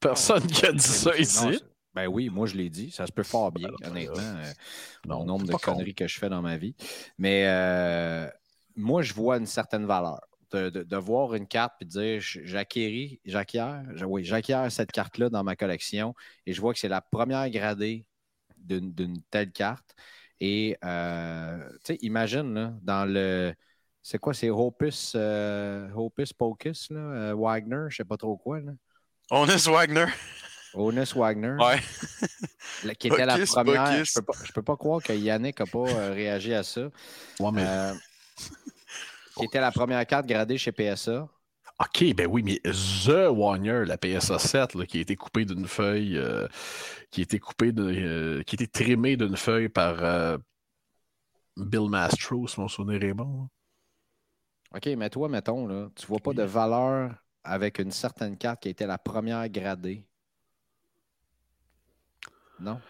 Personne 0.00 0.46
qui 0.46 0.66
a 0.66 0.72
dit 0.72 0.78
ça 0.80 1.16
ici. 1.16 1.60
Ben 1.94 2.06
oui, 2.06 2.28
moi 2.28 2.46
je 2.46 2.54
l'ai 2.54 2.70
dit. 2.70 2.90
Ça 2.90 3.06
se 3.06 3.12
peut 3.12 3.22
fort 3.24 3.50
bien, 3.50 3.70
honnêtement. 3.84 4.16
euh, 4.18 4.52
Non, 5.06 5.20
le 5.20 5.24
nombre 5.26 5.46
c'est 5.46 5.52
de 5.52 5.56
con. 5.58 5.72
conneries 5.72 5.94
que 5.94 6.06
je 6.06 6.18
fais 6.18 6.28
dans 6.28 6.42
ma 6.42 6.56
vie. 6.56 6.76
Mais 7.16 7.44
euh, 7.46 8.28
moi, 8.76 9.02
je 9.02 9.12
vois 9.14 9.38
une 9.38 9.46
certaine 9.46 9.86
valeur. 9.86 10.20
De, 10.50 10.70
de- 10.70 10.82
de 10.82 10.96
voir 10.96 11.34
une 11.34 11.46
carte 11.46 11.74
et 11.82 11.84
de 11.84 11.90
dire 11.90 12.20
j'acquéris, 12.20 13.20
j'acquiers, 13.26 13.80
oui, 14.06 14.24
j'acquiers 14.24 14.66
cette 14.70 14.90
carte-là 14.92 15.28
dans 15.28 15.44
ma 15.44 15.56
collection 15.56 16.14
et 16.46 16.54
je 16.54 16.60
vois 16.62 16.72
que 16.72 16.78
c'est 16.78 16.88
la 16.88 17.02
première 17.02 17.50
gradée 17.50 18.06
d'une 18.56 18.92
d'une 18.94 19.20
telle 19.30 19.52
carte. 19.52 19.94
Et 20.40 20.76
euh, 20.84 21.68
tu 21.84 21.92
sais, 21.94 21.98
imagine 22.00 22.54
là, 22.54 22.72
dans 22.82 23.04
le. 23.04 23.52
C'est 24.02 24.18
quoi, 24.18 24.32
c'est 24.32 24.48
Hopus, 24.48 25.12
euh, 25.16 25.90
Hopus 25.94 26.32
Pocus, 26.32 26.88
là, 26.90 26.98
euh, 27.00 27.34
Wagner, 27.36 27.86
je 27.90 27.96
sais 27.96 28.04
pas 28.04 28.16
trop 28.16 28.36
quoi, 28.38 28.60
là. 28.60 28.72
Honest 29.30 29.66
Wagner. 29.68 30.06
Honest 30.72 31.14
Wagner. 31.14 31.56
Ouais. 31.58 31.78
Qui 32.98 33.08
était 33.08 33.26
la 33.26 33.36
première. 33.46 34.04
Je 34.04 34.12
peux, 34.14 34.22
pas, 34.22 34.32
je 34.44 34.52
peux 34.52 34.62
pas 34.62 34.76
croire 34.76 35.02
que 35.02 35.12
Yannick 35.12 35.60
n'a 35.60 35.66
pas 35.66 35.78
euh, 35.90 36.12
réagi 36.14 36.54
à 36.54 36.62
ça. 36.62 36.88
Ouais, 37.40 37.50
mais- 37.52 37.64
Euh, 37.66 37.92
qui 39.38 39.44
était 39.44 39.60
la 39.60 39.72
première 39.72 40.06
carte 40.06 40.26
gradée 40.26 40.58
chez 40.58 40.72
PSA. 40.72 41.28
OK, 41.80 42.14
ben 42.14 42.26
oui, 42.26 42.42
mais 42.42 42.60
The 42.64 43.30
Warrior, 43.30 43.84
la 43.84 43.96
PSA 43.96 44.38
7, 44.38 44.74
là, 44.74 44.84
qui 44.84 44.98
a 44.98 45.00
été 45.00 45.14
coupée 45.14 45.44
d'une 45.44 45.66
feuille, 45.68 46.16
euh, 46.16 46.48
qui 47.10 47.20
a 47.20 47.22
été 47.22 47.38
coupée, 47.38 47.70
de, 47.70 47.84
euh, 47.84 48.42
qui 48.42 48.54
a 48.54 48.56
été 48.56 48.66
trimée 48.66 49.16
d'une 49.16 49.36
feuille 49.36 49.68
par 49.68 50.02
euh, 50.02 50.38
Bill 51.56 51.88
Mastro, 51.88 52.48
si 52.48 52.58
mon 52.58 52.66
souvenir 52.66 53.02
est 53.04 53.14
bon. 53.14 53.48
OK, 54.74 54.86
mais 54.86 55.08
toi, 55.08 55.28
mettons, 55.28 55.68
là, 55.68 55.88
tu 55.94 56.06
vois 56.06 56.18
pas 56.18 56.32
de 56.32 56.42
valeur 56.42 57.14
avec 57.44 57.78
une 57.78 57.92
certaine 57.92 58.36
carte 58.36 58.60
qui 58.62 58.70
était 58.70 58.86
la 58.86 58.98
première 58.98 59.48
gradée. 59.48 60.04
Non? 62.58 62.80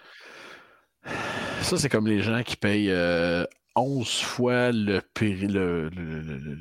Ça, 1.60 1.76
c'est 1.76 1.90
comme 1.90 2.06
les 2.06 2.22
gens 2.22 2.42
qui 2.42 2.56
payent 2.56 2.92
11 3.80 4.20
fois 4.20 4.70
le 4.72 5.00
prix, 5.14 5.34
le, 5.34 5.88
le- 5.88 6.20
le- 6.20 6.38
le- 6.44 6.56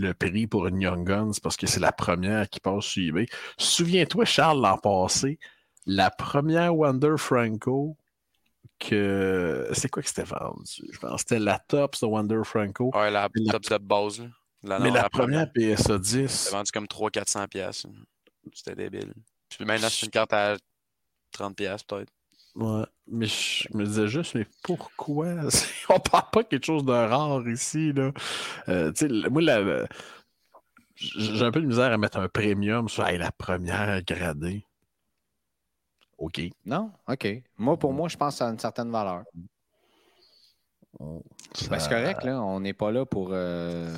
le 0.00 0.14
prix 0.14 0.46
pour 0.46 0.66
une 0.66 0.80
Young 0.80 1.06
Guns 1.06 1.32
parce 1.42 1.56
que 1.56 1.66
c'est 1.66 1.80
la 1.80 1.92
première 1.92 2.48
qui 2.48 2.60
passe 2.60 2.84
sur 2.84 3.02
eBay. 3.02 3.26
Souviens-toi, 3.58 4.24
Charles, 4.24 4.60
l'an 4.60 4.78
passé, 4.78 5.38
la 5.86 6.10
première 6.10 6.76
Wonder 6.76 7.14
Franco 7.18 7.96
que. 8.78 9.68
C'est 9.72 9.88
quoi 9.88 10.02
que 10.02 10.08
c'était 10.08 10.24
vendu? 10.24 10.82
Je 10.92 10.98
pense 10.98 11.22
que 11.24 11.28
c'était 11.28 11.38
la 11.38 11.58
Tops 11.58 12.00
de 12.00 12.06
Wonder 12.06 12.40
Franco. 12.44 12.90
Ouais, 12.94 13.10
la 13.10 13.28
La- 13.34 13.52
top 13.52 13.62
de 13.68 13.78
base. 13.78 14.20
là. 14.20 14.26
La- 14.64 14.78
mais 14.78 14.88
non, 14.88 14.94
la, 14.94 15.10
première 15.10 15.50
PSA 15.52 15.98
10. 15.98 16.28
C'était 16.30 16.56
vendu 16.56 16.70
comme 16.72 16.86
300-400$. 16.86 17.48
piastres. 17.48 17.88
C'était 18.54 18.76
débile. 18.76 19.12
Puis 19.48 19.64
maintenant, 19.64 19.88
c'est 19.90 20.06
une 20.06 20.10
carte 20.12 20.32
à 20.32 20.56
30$ 21.36 21.54
piastres, 21.54 21.86
peut-être. 21.86 22.12
Ouais, 22.54 22.84
mais 23.06 23.26
je 23.26 23.66
me 23.74 23.84
disais 23.84 24.08
juste, 24.08 24.34
mais 24.34 24.46
pourquoi? 24.62 25.26
On 25.88 25.98
parle 25.98 26.30
pas 26.32 26.42
de 26.42 26.48
quelque 26.48 26.66
chose 26.66 26.84
de 26.84 26.92
rare 26.92 27.48
ici, 27.48 27.92
là. 27.92 28.12
Euh, 28.68 28.92
moi, 29.30 29.40
la- 29.42 29.86
J'ai 30.94 31.42
un 31.42 31.50
peu 31.50 31.60
de 31.62 31.66
misère 31.66 31.90
à 31.92 31.96
mettre 31.98 32.18
un 32.18 32.28
premium 32.28 32.88
sur 32.88 33.04
la 33.04 33.32
première 33.32 34.02
gradée. 34.04 34.64
OK. 36.18 36.40
Non? 36.66 36.92
OK. 37.08 37.26
Moi, 37.58 37.76
pour 37.78 37.92
moi, 37.92 38.08
je 38.08 38.16
pense 38.16 38.34
que 38.34 38.38
ça 38.38 38.48
a 38.48 38.50
une 38.50 38.58
certaine 38.58 38.90
valeur. 38.90 39.24
Ben, 41.00 41.20
c'est 41.54 41.88
correct, 41.88 42.22
là. 42.24 42.40
On 42.42 42.60
n'est 42.60 42.74
pas 42.74 42.92
là 42.92 43.04
pour. 43.06 43.30
Euh, 43.32 43.92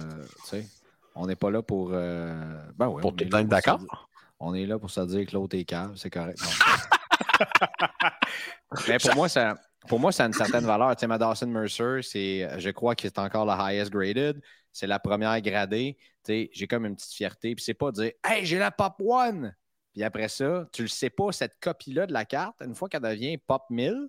tu 0.44 0.48
sais, 0.48 0.66
on 1.14 1.26
n'est 1.26 1.36
pas 1.36 1.50
là 1.50 1.60
pour. 1.60 1.90
Euh, 1.92 2.56
ben 2.76 2.88
ouais, 2.88 3.02
pour 3.02 3.14
tout 3.14 3.24
d'accord? 3.24 4.08
On 4.40 4.54
est 4.54 4.64
là 4.64 4.78
pour 4.78 4.90
se 4.90 5.00
dire 5.02 5.26
que 5.26 5.32
l'autre 5.32 5.56
est 5.56 5.64
calme, 5.64 5.96
c'est 5.96 6.10
correct. 6.10 6.38
Mais 8.88 8.98
pour 8.98 9.14
moi, 9.14 9.28
ça, 9.28 9.54
pour 9.88 10.00
moi, 10.00 10.12
ça 10.12 10.24
a 10.24 10.26
une 10.26 10.32
certaine 10.32 10.64
valeur. 10.64 10.94
Tu 10.96 11.00
sais, 11.00 11.06
ma 11.06 11.18
Dawson 11.18 11.46
Mercer, 11.46 12.00
c'est, 12.02 12.48
je 12.58 12.70
crois 12.70 12.94
que 12.94 13.02
c'est 13.02 13.18
encore 13.18 13.44
la 13.44 13.56
highest 13.56 13.90
graded. 13.90 14.40
C'est 14.72 14.86
la 14.86 14.98
première 14.98 15.40
gradée. 15.40 15.96
Tu 16.24 16.32
sais, 16.32 16.50
j'ai 16.52 16.66
comme 16.66 16.86
une 16.86 16.96
petite 16.96 17.12
fierté. 17.12 17.54
Puis 17.54 17.64
c'est 17.64 17.74
pas 17.74 17.92
dire 17.92 18.12
Hey, 18.24 18.44
j'ai 18.44 18.58
la 18.58 18.70
Pop 18.70 18.94
One. 18.98 19.54
Puis 19.92 20.02
après 20.02 20.28
ça, 20.28 20.66
tu 20.72 20.82
le 20.82 20.88
sais 20.88 21.10
pas, 21.10 21.30
cette 21.30 21.60
copie-là 21.60 22.06
de 22.06 22.12
la 22.12 22.24
carte, 22.24 22.60
une 22.62 22.74
fois 22.74 22.88
qu'elle 22.88 23.02
devient 23.02 23.38
Pop 23.38 23.62
1000, 23.70 24.08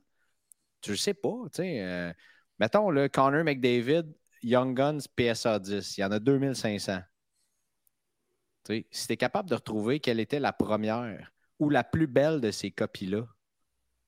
tu 0.82 0.92
le 0.92 0.98
sais 0.98 1.14
pas. 1.14 1.44
Tu 1.54 1.62
sais, 1.62 1.82
euh, 1.82 2.12
mettons, 2.60 2.90
le 2.90 3.08
Connor 3.08 3.44
McDavid, 3.44 4.06
Young 4.42 4.76
Guns 4.76 5.00
PSA 5.16 5.60
10, 5.60 5.98
il 5.98 6.02
y 6.02 6.04
en 6.04 6.12
a 6.12 6.20
2500. 6.20 7.00
Tu 8.64 8.74
sais, 8.74 8.88
si 8.90 9.08
tu 9.08 9.14
es 9.14 9.18
capable 9.18 9.50
de 9.50 9.56
retrouver 9.56 10.00
quelle 10.00 10.20
était 10.20 10.40
la 10.40 10.54
première 10.54 11.32
ou 11.60 11.70
la 11.70 11.84
plus 11.84 12.08
belle 12.08 12.42
de 12.42 12.52
ces 12.52 12.72
copies-là, 12.72 13.26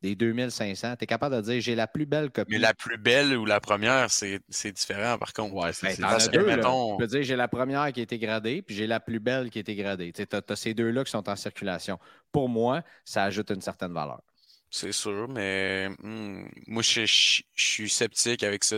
des 0.02 0.16
2500. 0.16 0.96
Tu 0.98 1.04
es 1.04 1.08
capable 1.08 1.36
de 1.36 1.42
dire 1.42 1.62
j'ai 1.62 1.76
la 1.76 1.88
plus 1.88 2.06
belle 2.06 2.30
copie. 2.32 2.52
Mais 2.52 2.60
la 2.60 2.74
plus 2.74 2.98
belle 2.98 3.36
ou 3.36 3.46
la 3.46 3.60
première, 3.60 4.10
c'est 4.12 4.72
différent 4.72 5.18
par 5.18 5.34
contre. 5.34 5.54
Ouais, 5.56 5.74
c'est 5.74 6.00
ben, 6.00 6.18
deux, 6.32 6.46
mettons... 6.46 6.98
peux 6.98 7.08
dire 7.08 7.24
j'ai 7.24 7.36
la 7.36 7.48
première 7.48 7.92
qui 7.92 8.02
a 8.02 8.04
été 8.04 8.20
gradée, 8.20 8.62
puis 8.62 8.76
j'ai 8.76 8.88
la 8.88 9.00
plus 9.00 9.20
belle 9.20 9.50
qui 9.50 9.60
a 9.60 9.62
été 9.62 9.76
gradée. 9.76 10.12
Tu 10.14 10.24
as, 10.32 10.56
ces 10.56 10.74
deux-là 10.74 11.04
qui 11.04 11.12
sont 11.12 11.28
en 11.30 11.36
circulation. 11.36 12.00
Pour 12.32 12.50
moi, 12.50 12.84
ça 13.06 13.24
ajoute 13.24 13.52
une 13.52 13.62
certaine 13.62 13.94
valeur. 13.94 14.22
C'est 14.70 14.92
sûr, 14.92 15.30
mais 15.30 15.90
hmm, 16.04 16.46
moi, 16.68 16.84
je, 16.84 17.06
suis 17.56 17.90
sceptique 17.90 18.44
avec 18.44 18.66
ça. 18.66 18.78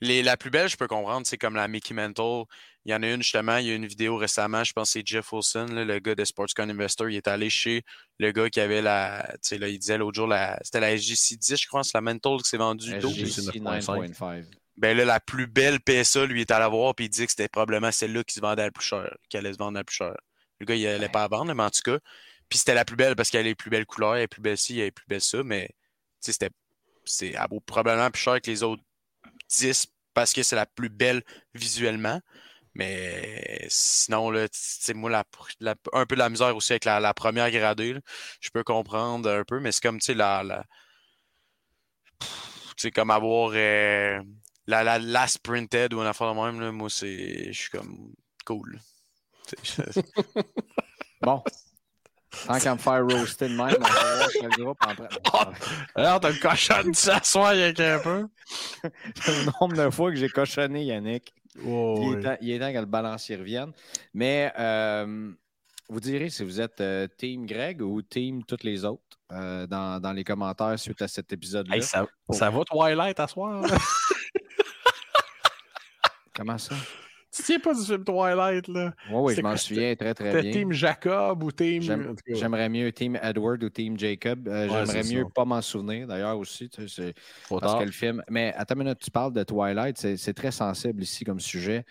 Les, 0.00 0.22
la 0.22 0.36
plus 0.36 0.50
belle, 0.50 0.68
je 0.68 0.76
peux 0.76 0.86
comprendre, 0.86 1.26
c'est 1.26 1.36
comme 1.36 1.56
la 1.56 1.66
Mickey 1.66 1.94
Mantle. 1.94 2.44
Il 2.86 2.92
y 2.92 2.94
en 2.94 3.02
a 3.02 3.08
une, 3.10 3.20
justement, 3.20 3.56
il 3.56 3.66
y 3.66 3.72
a 3.72 3.74
une 3.74 3.86
vidéo 3.86 4.16
récemment, 4.16 4.62
je 4.62 4.72
pense 4.72 4.90
que 4.90 5.00
c'est 5.00 5.06
Jeff 5.06 5.32
Wilson, 5.32 5.66
le 5.70 5.98
gars 5.98 6.14
de 6.14 6.24
SportsCon 6.24 6.70
Investor. 6.70 7.10
Il 7.10 7.16
est 7.16 7.26
allé 7.26 7.50
chez 7.50 7.82
le 8.20 8.30
gars 8.30 8.48
qui 8.48 8.60
avait 8.60 8.80
la. 8.80 9.28
Tu 9.42 9.48
sais, 9.48 9.58
là, 9.58 9.66
il 9.66 9.76
disait 9.76 9.98
l'autre 9.98 10.14
jour, 10.14 10.28
la, 10.28 10.56
c'était 10.62 10.78
la 10.78 10.96
SGC 10.96 11.36
10, 11.36 11.62
je 11.62 11.66
crois, 11.66 11.82
c'est 11.82 11.94
la 11.94 12.00
Mantle 12.00 12.40
qui 12.44 12.48
s'est 12.48 12.56
vendue. 12.58 12.92
SGC 13.00 13.58
9.5. 13.58 14.44
Ben 14.76 14.96
là, 14.96 15.04
la 15.04 15.18
plus 15.18 15.48
belle 15.48 15.80
PSA, 15.80 16.26
lui, 16.26 16.42
est 16.42 16.50
allé 16.52 16.70
voir, 16.70 16.94
puis 16.94 17.06
il 17.06 17.08
dit 17.08 17.24
que 17.24 17.32
c'était 17.32 17.48
probablement 17.48 17.90
celle-là 17.90 18.22
qui 18.22 18.34
se 18.34 18.40
vendait 18.40 18.62
la 18.62 18.70
plus 18.70 18.84
cher, 18.84 19.12
qui 19.28 19.36
allait 19.36 19.52
se 19.52 19.58
vendre 19.58 19.76
la 19.78 19.82
plus 19.82 19.96
cher. 19.96 20.14
Le 20.60 20.66
gars, 20.66 20.76
il 20.76 20.86
allait 20.86 21.08
pas 21.08 21.24
à 21.24 21.28
vendre, 21.28 21.52
mais 21.52 21.62
en 21.64 21.70
tout 21.70 21.82
cas. 21.82 21.98
Puis 22.48 22.60
c'était 22.60 22.74
la 22.74 22.84
plus 22.84 22.96
belle 22.96 23.16
parce 23.16 23.30
qu'elle 23.30 23.40
a 23.40 23.48
les 23.48 23.56
plus 23.56 23.70
belles 23.70 23.86
couleurs, 23.86 24.14
elle 24.14 24.22
est 24.22 24.28
plus 24.28 24.42
belle 24.42 24.58
ci, 24.58 24.78
elle 24.78 24.86
est 24.86 24.90
plus 24.92 25.06
belle 25.08 25.20
ça, 25.20 25.42
mais 25.42 25.70
c'était. 26.20 26.50
C'est, 27.04 27.30
elle 27.30 27.46
vaut 27.50 27.60
probablement 27.60 28.12
plus 28.12 28.22
cher 28.22 28.40
que 28.40 28.48
les 28.48 28.62
autres 28.62 28.82
10 29.48 29.88
parce 30.14 30.32
que 30.32 30.44
c'est 30.44 30.56
la 30.56 30.66
plus 30.66 30.88
belle 30.88 31.22
visuellement. 31.54 32.20
Mais 32.76 33.66
sinon, 33.70 34.30
là, 34.30 34.46
moi, 34.94 35.10
la, 35.60 35.74
un 35.94 36.04
peu 36.04 36.14
de 36.14 36.18
la 36.18 36.28
misère 36.28 36.54
aussi 36.54 36.74
avec 36.74 36.84
la, 36.84 37.14
première 37.14 37.50
gradée. 37.50 37.96
je 38.40 38.50
peux 38.50 38.64
comprendre 38.64 39.30
un 39.30 39.44
peu, 39.44 39.60
mais 39.60 39.72
c'est 39.72 39.82
comme, 39.82 39.98
tu 39.98 40.06
sais, 40.06 40.14
la. 40.14 40.42
la 40.42 40.64
comme 42.94 43.10
avoir 43.10 43.52
euh, 43.54 44.20
la, 44.66 44.84
la 44.84 44.98
last 44.98 45.38
printed 45.38 45.94
ou 45.94 46.00
un 46.00 46.06
affaire 46.06 46.34
de 46.34 46.38
même. 46.38 46.60
Là, 46.60 46.70
moi, 46.70 46.90
c'est. 46.90 47.50
Je 47.50 47.58
suis 47.58 47.70
comme 47.70 48.12
cool. 48.44 48.78
bon. 51.22 51.42
Tant 52.46 52.58
qu'à 52.58 52.74
me 52.74 52.78
faire 52.78 53.06
roaster 53.06 53.48
de 53.48 53.54
même, 53.54 53.74
on 53.80 53.84
va 53.84 54.16
voir 54.16 54.28
le 54.42 54.62
groupe 54.62 54.78
en 54.84 55.52
Alors, 55.94 56.20
t'as 56.20 56.34
cochonné 56.34 56.92
ça 56.92 57.22
soir, 57.22 57.54
Yannick, 57.54 57.80
un 57.80 57.98
peu. 58.00 58.28
le 58.84 59.60
nombre 59.60 59.82
de 59.82 59.90
fois 59.90 60.10
que 60.10 60.16
j'ai 60.18 60.28
cochonné, 60.28 60.84
Yannick. 60.84 61.32
Il, 61.62 62.50
est 62.50 62.58
temps, 62.58 62.72
que 62.72 62.78
le 62.78 62.86
balancier 62.86 63.36
revienne. 63.36 63.72
Mais 64.14 64.52
euh, 64.58 65.32
vous 65.88 66.00
direz 66.00 66.30
si 66.30 66.44
vous 66.44 66.60
êtes 66.60 66.80
euh, 66.80 67.06
Team 67.16 67.46
Greg 67.46 67.82
ou 67.82 68.02
Team 68.02 68.44
toutes 68.44 68.64
les 68.64 68.84
autres 68.84 69.02
euh, 69.32 69.66
dans, 69.66 70.00
dans, 70.00 70.12
les 70.12 70.24
commentaires 70.24 70.78
suite 70.78 71.02
à 71.02 71.08
cet 71.08 71.32
épisode-là. 71.32 71.80
ça, 71.80 72.06
ça, 72.30 72.50
va 72.50 72.64
Twilight 72.64 73.18
à 73.20 73.26
soir? 73.26 73.64
Comment 76.34 76.58
ça? 76.58 76.74
Tu 77.36 77.42
tiens 77.42 77.58
pas 77.58 77.74
du 77.74 77.84
film 77.84 78.02
Twilight, 78.02 78.66
là? 78.68 78.94
Oui, 79.10 79.20
oui, 79.20 79.34
je 79.34 79.40
m'en 79.42 79.56
souviens 79.58 79.94
très, 79.94 80.14
très 80.14 80.40
bien. 80.40 80.52
Team 80.52 80.72
Jacob 80.72 81.42
ou 81.42 81.52
Team. 81.52 81.82
J'aimerais 82.26 82.70
mieux 82.70 82.90
Team 82.92 83.18
Edward 83.22 83.62
ou 83.62 83.68
Team 83.68 83.98
Jacob. 83.98 84.48
Euh, 84.48 84.66
j'aimerais 84.68 85.02
mieux 85.04 85.26
pas 85.28 85.44
m'en 85.44 85.60
souvenir, 85.60 86.06
d'ailleurs, 86.06 86.38
aussi. 86.38 86.70
Tu 86.70 86.88
sais, 86.88 87.12
parce 87.48 87.78
que 87.78 87.84
le 87.84 87.92
film. 87.92 88.22
Mais 88.30 88.54
attends 88.56 88.74
une 88.76 88.84
minute, 88.84 89.00
tu 89.00 89.10
parles 89.10 89.34
de 89.34 89.42
Twilight, 89.42 89.98
c'est 89.98 90.34
très 90.34 90.50
sensible 90.50 91.02
ici 91.02 91.24
comme 91.24 91.40
sujet. 91.40 91.84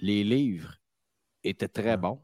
Les 0.00 0.24
livres 0.24 0.74
étaient 1.42 1.68
très 1.68 1.96
bons. 1.98 2.20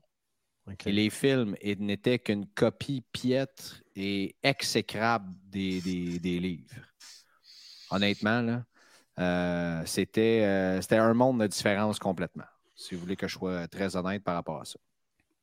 Et 0.87 0.93
les 0.93 1.11
films 1.11 1.57
n'étaient 1.79 2.21
qu'une 2.21 2.47
copie 2.47 3.03
piètre 3.13 3.83
et 3.97 4.37
exécrable 4.43 5.35
des, 5.49 5.81
des, 5.81 6.19
des 6.21 6.39
livres. 6.39 6.77
Honnêtement, 7.91 8.41
là. 8.41 8.65
Euh, 9.19 9.83
c'était, 9.87 10.43
euh, 10.45 10.81
c'était 10.81 10.97
un 10.97 11.15
monde 11.15 11.41
de 11.41 11.47
différence 11.47 11.99
complètement, 11.99 12.45
si 12.75 12.95
vous 12.95 13.01
voulez 13.01 13.17
que 13.17 13.29
je 13.29 13.35
sois 13.35 13.69
très 13.69 13.97
honnête 13.97 14.23
par 14.23 14.35
rapport 14.35 14.61
à 14.61 14.65
ça. 14.65 14.79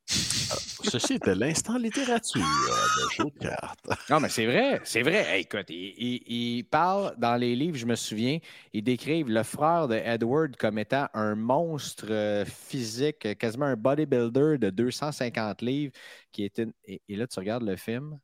Ah, 0.09 0.55
ceci 0.83 1.15
était 1.15 1.35
l'instant 1.35 1.77
littérature 1.77 2.39
de 2.41 3.09
jeu 3.13 3.25
de 3.25 3.39
cartes. 3.39 3.85
Non, 4.09 4.21
mais 4.21 4.29
c'est 4.29 4.45
vrai, 4.45 4.79
c'est 4.85 5.01
vrai. 5.01 5.41
écoute, 5.41 5.65
il, 5.69 6.63
parle 6.63 7.13
dans 7.17 7.35
les 7.35 7.55
livres, 7.57 7.77
je 7.77 7.85
me 7.85 7.95
souviens, 7.95 8.39
ils 8.71 8.83
décrivent 8.83 9.29
le 9.29 9.43
frère 9.43 9.89
de 9.89 9.95
Edward 9.95 10.55
comme 10.55 10.77
étant 10.77 11.07
un 11.13 11.35
monstre 11.35 12.05
euh, 12.09 12.45
physique, 12.45 13.37
quasiment 13.37 13.65
un 13.65 13.75
bodybuilder 13.75 14.57
de 14.59 14.69
250 14.69 15.61
livres, 15.61 15.93
qui 16.31 16.45
était. 16.45 16.67
Et, 16.85 17.01
là, 17.09 17.27
tu 17.27 17.39
regardes 17.39 17.63
le 17.63 17.75
film, 17.75 18.17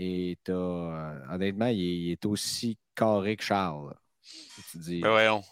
et 0.00 0.38
honnêtement, 0.48 1.66
il 1.66 2.12
est 2.12 2.24
aussi 2.24 2.78
carré 2.94 3.36
que 3.36 3.44
Charles. 3.44 3.94
Tu 4.70 4.78
dis, 4.78 5.00
ben 5.00 5.10
voyons. 5.10 5.42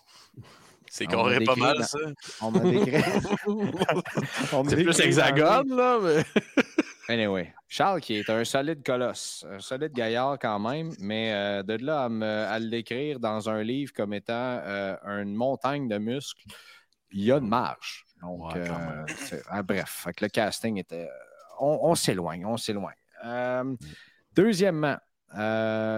C'est 0.91 1.07
carré 1.07 1.41
pas 1.45 1.55
mal, 1.55 1.85
ça. 1.85 1.99
On 2.41 2.51
m'a 2.51 2.61
décrit. 2.61 3.03
C'est 4.69 4.83
plus 4.83 5.01
hexagone, 5.01 5.77
là, 5.77 5.99
mais. 6.03 6.25
Anyway, 7.11 7.55
Charles 7.69 8.03
qui 8.03 8.17
est 8.17 8.29
un 8.29 8.45
solide 8.45 8.85
colosse, 8.85 9.43
un 9.51 9.61
solide 9.61 9.95
gaillard 9.95 10.39
quand 10.39 10.59
même, 10.59 10.93
mais 10.99 11.33
euh, 11.33 11.63
de 11.63 11.83
là 11.83 12.05
à, 12.05 12.09
me, 12.11 12.27
à 12.27 12.59
le 12.59 12.69
décrire 12.69 13.19
dans 13.19 13.49
un 13.49 13.63
livre 13.63 13.95
comme 13.95 14.13
étant 14.13 14.61
euh, 14.63 14.95
une 15.23 15.35
montagne 15.35 15.89
de 15.89 15.97
muscles, 15.97 16.45
il 17.11 17.25
y 17.25 17.33
a 17.33 17.39
une 17.39 17.49
marge. 17.49 18.05
Donc, 18.21 18.55
euh, 18.55 19.07
ah, 19.49 19.63
bref, 19.63 20.07
le 20.21 20.29
casting 20.29 20.77
était. 20.77 21.09
On, 21.59 21.79
on 21.85 21.95
s'éloigne, 21.95 22.45
on 22.45 22.59
s'éloigne. 22.59 22.95
Mm. 23.25 23.77
Deuxièmement, 24.39 24.97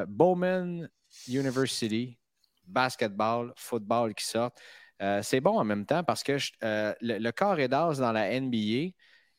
Bowman 0.09 0.88
University, 1.29 2.18
basketball, 2.66 3.53
football 3.57 4.14
qui 4.14 4.24
sortent. 4.24 4.59
Euh, 5.03 5.22
c'est 5.22 5.40
bon 5.40 5.59
en 5.59 5.64
même 5.64 5.87
temps 5.87 6.05
parce 6.05 6.22
que 6.22 6.37
euh, 6.62 6.94
le, 7.00 7.31
corps 7.31 7.59
et 7.59 7.68
d'as 7.68 7.94
dans 7.98 8.12
la 8.12 8.38
NBA 8.38 8.92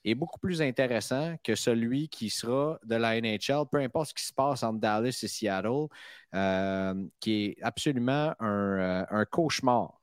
est 0.03 0.15
beaucoup 0.15 0.39
plus 0.39 0.61
intéressant 0.61 1.35
que 1.43 1.53
celui 1.53 2.09
qui 2.09 2.31
sera 2.31 2.79
de 2.83 2.95
la 2.95 3.21
NHL, 3.21 3.65
peu 3.71 3.77
importe 3.77 4.09
ce 4.09 4.13
qui 4.15 4.25
se 4.25 4.33
passe 4.33 4.63
entre 4.63 4.79
Dallas 4.79 5.19
et 5.21 5.27
Seattle, 5.27 5.87
euh, 6.33 7.05
qui 7.19 7.45
est 7.45 7.57
absolument 7.61 8.33
un, 8.39 9.25
cauchemar 9.29 10.01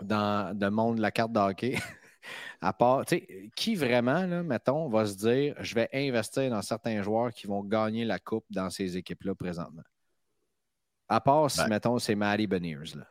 dans 0.00 0.56
le 0.58 0.70
monde 0.70 0.96
de 0.96 1.02
la 1.02 1.10
carte 1.10 1.32
de 1.32 1.40
hockey. 1.40 1.76
à 2.60 2.72
part, 2.72 3.04
qui 3.54 3.74
vraiment, 3.74 4.26
là, 4.26 4.42
mettons, 4.42 4.88
va 4.88 5.06
se 5.06 5.16
dire 5.16 5.54
je 5.60 5.74
vais 5.74 5.88
investir 5.92 6.50
dans 6.50 6.62
certains 6.62 7.02
joueurs 7.02 7.32
qui 7.32 7.46
vont 7.46 7.62
gagner 7.62 8.04
la 8.04 8.18
coupe 8.18 8.46
dans 8.50 8.70
ces 8.70 8.96
équipes-là 8.96 9.34
présentement? 9.34 9.82
À 11.08 11.20
part 11.20 11.50
si, 11.50 11.58
ben. 11.58 11.68
mettons, 11.68 11.98
c'est 11.98 12.14
Maddie 12.14 12.46
Beniers. 12.46 12.96
Là. 12.96 13.06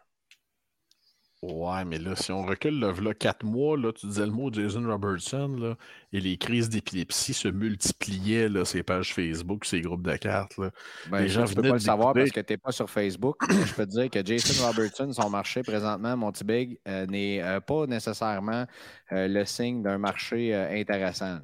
Ouais, 1.44 1.84
mais 1.84 1.98
là, 1.98 2.16
si 2.16 2.32
on 2.32 2.46
recule 2.46 2.80
là, 2.80 3.14
quatre 3.14 3.44
mois, 3.44 3.76
là, 3.78 3.92
tu 3.92 4.06
disais 4.06 4.26
le 4.26 4.32
mot 4.32 4.50
Jason 4.50 4.82
Robertson, 4.88 5.54
là, 5.60 5.76
et 6.14 6.22
les 6.22 6.38
crises 6.38 6.70
d'épilepsie 6.70 7.34
se 7.34 7.50
multipliaient, 7.50 8.48
là, 8.48 8.64
ces 8.64 8.82
pages 8.82 9.14
Facebook, 9.14 9.66
ces 9.66 9.82
groupes 9.82 10.04
de 10.04 10.16
cartes. 10.16 10.58
Là. 10.58 10.72
Ben, 11.10 11.20
les 11.20 11.28
gens 11.28 11.46
je 11.46 11.52
ne 11.52 11.56
peux 11.56 11.68
pas 11.68 11.74
le 11.74 11.80
savoir 11.80 12.14
parce 12.14 12.32
que 12.32 12.40
tu 12.40 12.54
n'es 12.54 12.58
pas 12.58 12.72
sur 12.72 12.90
Facebook. 12.90 13.36
je 13.50 13.74
peux 13.74 13.86
te 13.86 13.92
dire 13.92 14.10
que 14.10 14.26
Jason 14.26 14.66
Robertson, 14.68 15.12
son 15.12 15.30
marché 15.30 15.64
présentement, 15.64 16.16
Montibig, 16.16 16.80
euh, 16.88 17.06
n'est 17.08 17.44
euh, 17.44 17.60
pas 17.60 17.88
nécessairement 17.88 18.66
euh, 19.12 19.28
le 19.28 19.44
signe 19.44 19.84
d'un 19.84 19.98
marché 19.98 20.56
intéressant. 20.56 21.40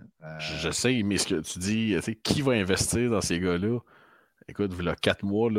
Je 0.62 0.72
sais, 0.72 1.04
mais 1.04 1.18
ce 1.18 1.28
que 1.28 1.42
tu 1.42 1.60
dis, 1.60 1.98
qui 2.24 2.42
va 2.42 2.54
investir 2.54 3.10
dans 3.10 3.22
ces 3.22 3.42
gars-là? 3.42 3.80
Écoute, 4.48 4.72
il 4.80 4.86
y 4.86 4.88
a 4.90 4.96
quatre 4.96 5.26
mois, 5.26 5.52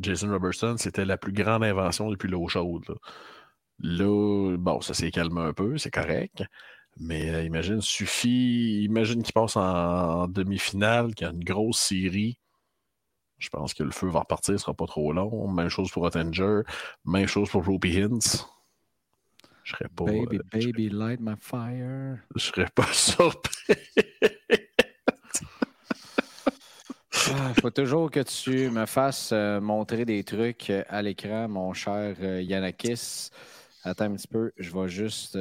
Jason, 0.00 0.30
Robertson, 0.30 0.76
c'était 0.78 1.04
la 1.04 1.18
plus 1.18 1.32
grande 1.32 1.62
invention 1.62 2.10
depuis 2.10 2.28
l'eau 2.28 2.48
chaude. 2.48 2.82
Là, 2.88 2.94
bon, 3.80 4.80
ça 4.80 4.94
s'est 4.94 5.10
calmé 5.10 5.40
un 5.40 5.52
peu, 5.52 5.78
c'est 5.78 5.90
correct. 5.90 6.44
Mais 6.98 7.30
euh, 7.34 7.42
imagine, 7.42 7.80
suffit. 7.80 8.84
Imagine 8.84 9.22
qu'il 9.22 9.32
passe 9.32 9.56
en, 9.56 10.28
demi-finale, 10.28 11.14
qu'il 11.14 11.26
y 11.26 11.30
a 11.30 11.32
une 11.32 11.42
grosse 11.42 11.78
série. 11.78 12.38
Je 13.38 13.48
pense 13.48 13.74
que 13.74 13.82
le 13.82 13.90
feu 13.90 14.08
va 14.08 14.20
repartir, 14.20 14.54
ce 14.54 14.62
sera 14.64 14.74
pas 14.74 14.86
trop 14.86 15.12
long. 15.12 15.48
Même 15.48 15.68
chose 15.68 15.90
pour 15.90 16.04
Ottinger. 16.04 16.60
Même 17.04 17.26
chose 17.26 17.50
pour 17.50 17.66
Ruby 17.66 18.00
Hintz. 18.00 18.46
Je 19.64 19.72
serais 19.72 19.88
pas. 19.88 20.04
Baby, 20.04 20.40
baby, 20.52 20.88
light 20.90 21.20
my 21.20 21.34
fire. 21.40 22.18
Je 22.36 22.44
serais 22.44 22.70
pas 22.74 22.86
surpris. 22.92 23.74
Il 27.26 27.60
faut 27.60 27.70
toujours 27.70 28.10
que 28.10 28.20
tu 28.20 28.70
me 28.70 28.86
fasses 28.86 29.30
euh, 29.32 29.60
montrer 29.60 30.04
des 30.04 30.22
trucs 30.24 30.68
euh, 30.70 30.82
à 30.88 31.00
l'écran, 31.00 31.48
mon 31.48 31.72
cher 31.72 32.16
euh, 32.20 32.42
Yanakis. 32.42 33.30
Attends 33.84 34.06
un 34.06 34.14
petit 34.14 34.28
peu, 34.28 34.50
je 34.56 34.70
vais 34.70 34.88
juste. 34.88 35.38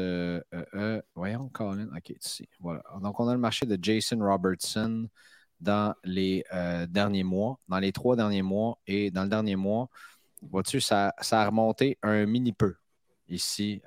voyons, 1.16 1.50
Colin. 1.50 1.88
OK, 1.96 2.10
ici. 2.10 2.48
Voilà. 2.60 2.84
Donc, 3.02 3.20
on 3.20 3.28
a 3.28 3.34
le 3.34 3.40
marché 3.40 3.66
de 3.66 3.78
Jason 3.82 4.20
Robertson 4.20 5.08
dans 5.62 5.96
les 6.04 6.44
derniers 6.90 7.24
mois, 7.24 7.60
dans 7.68 7.80
les 7.80 7.92
trois 7.92 8.16
derniers 8.16 8.42
mois. 8.42 8.80
Et 8.86 9.12
dans 9.12 9.24
le 9.24 9.30
dernier 9.30 9.56
mois, 9.56 9.90
vois-tu, 10.42 10.82
ça, 10.82 11.14
ça 11.22 11.42
a 11.42 11.46
remonté 11.46 11.98
un 12.04 12.26
mini 12.26 12.52
peu 12.54 12.76
ici. 13.30 13.82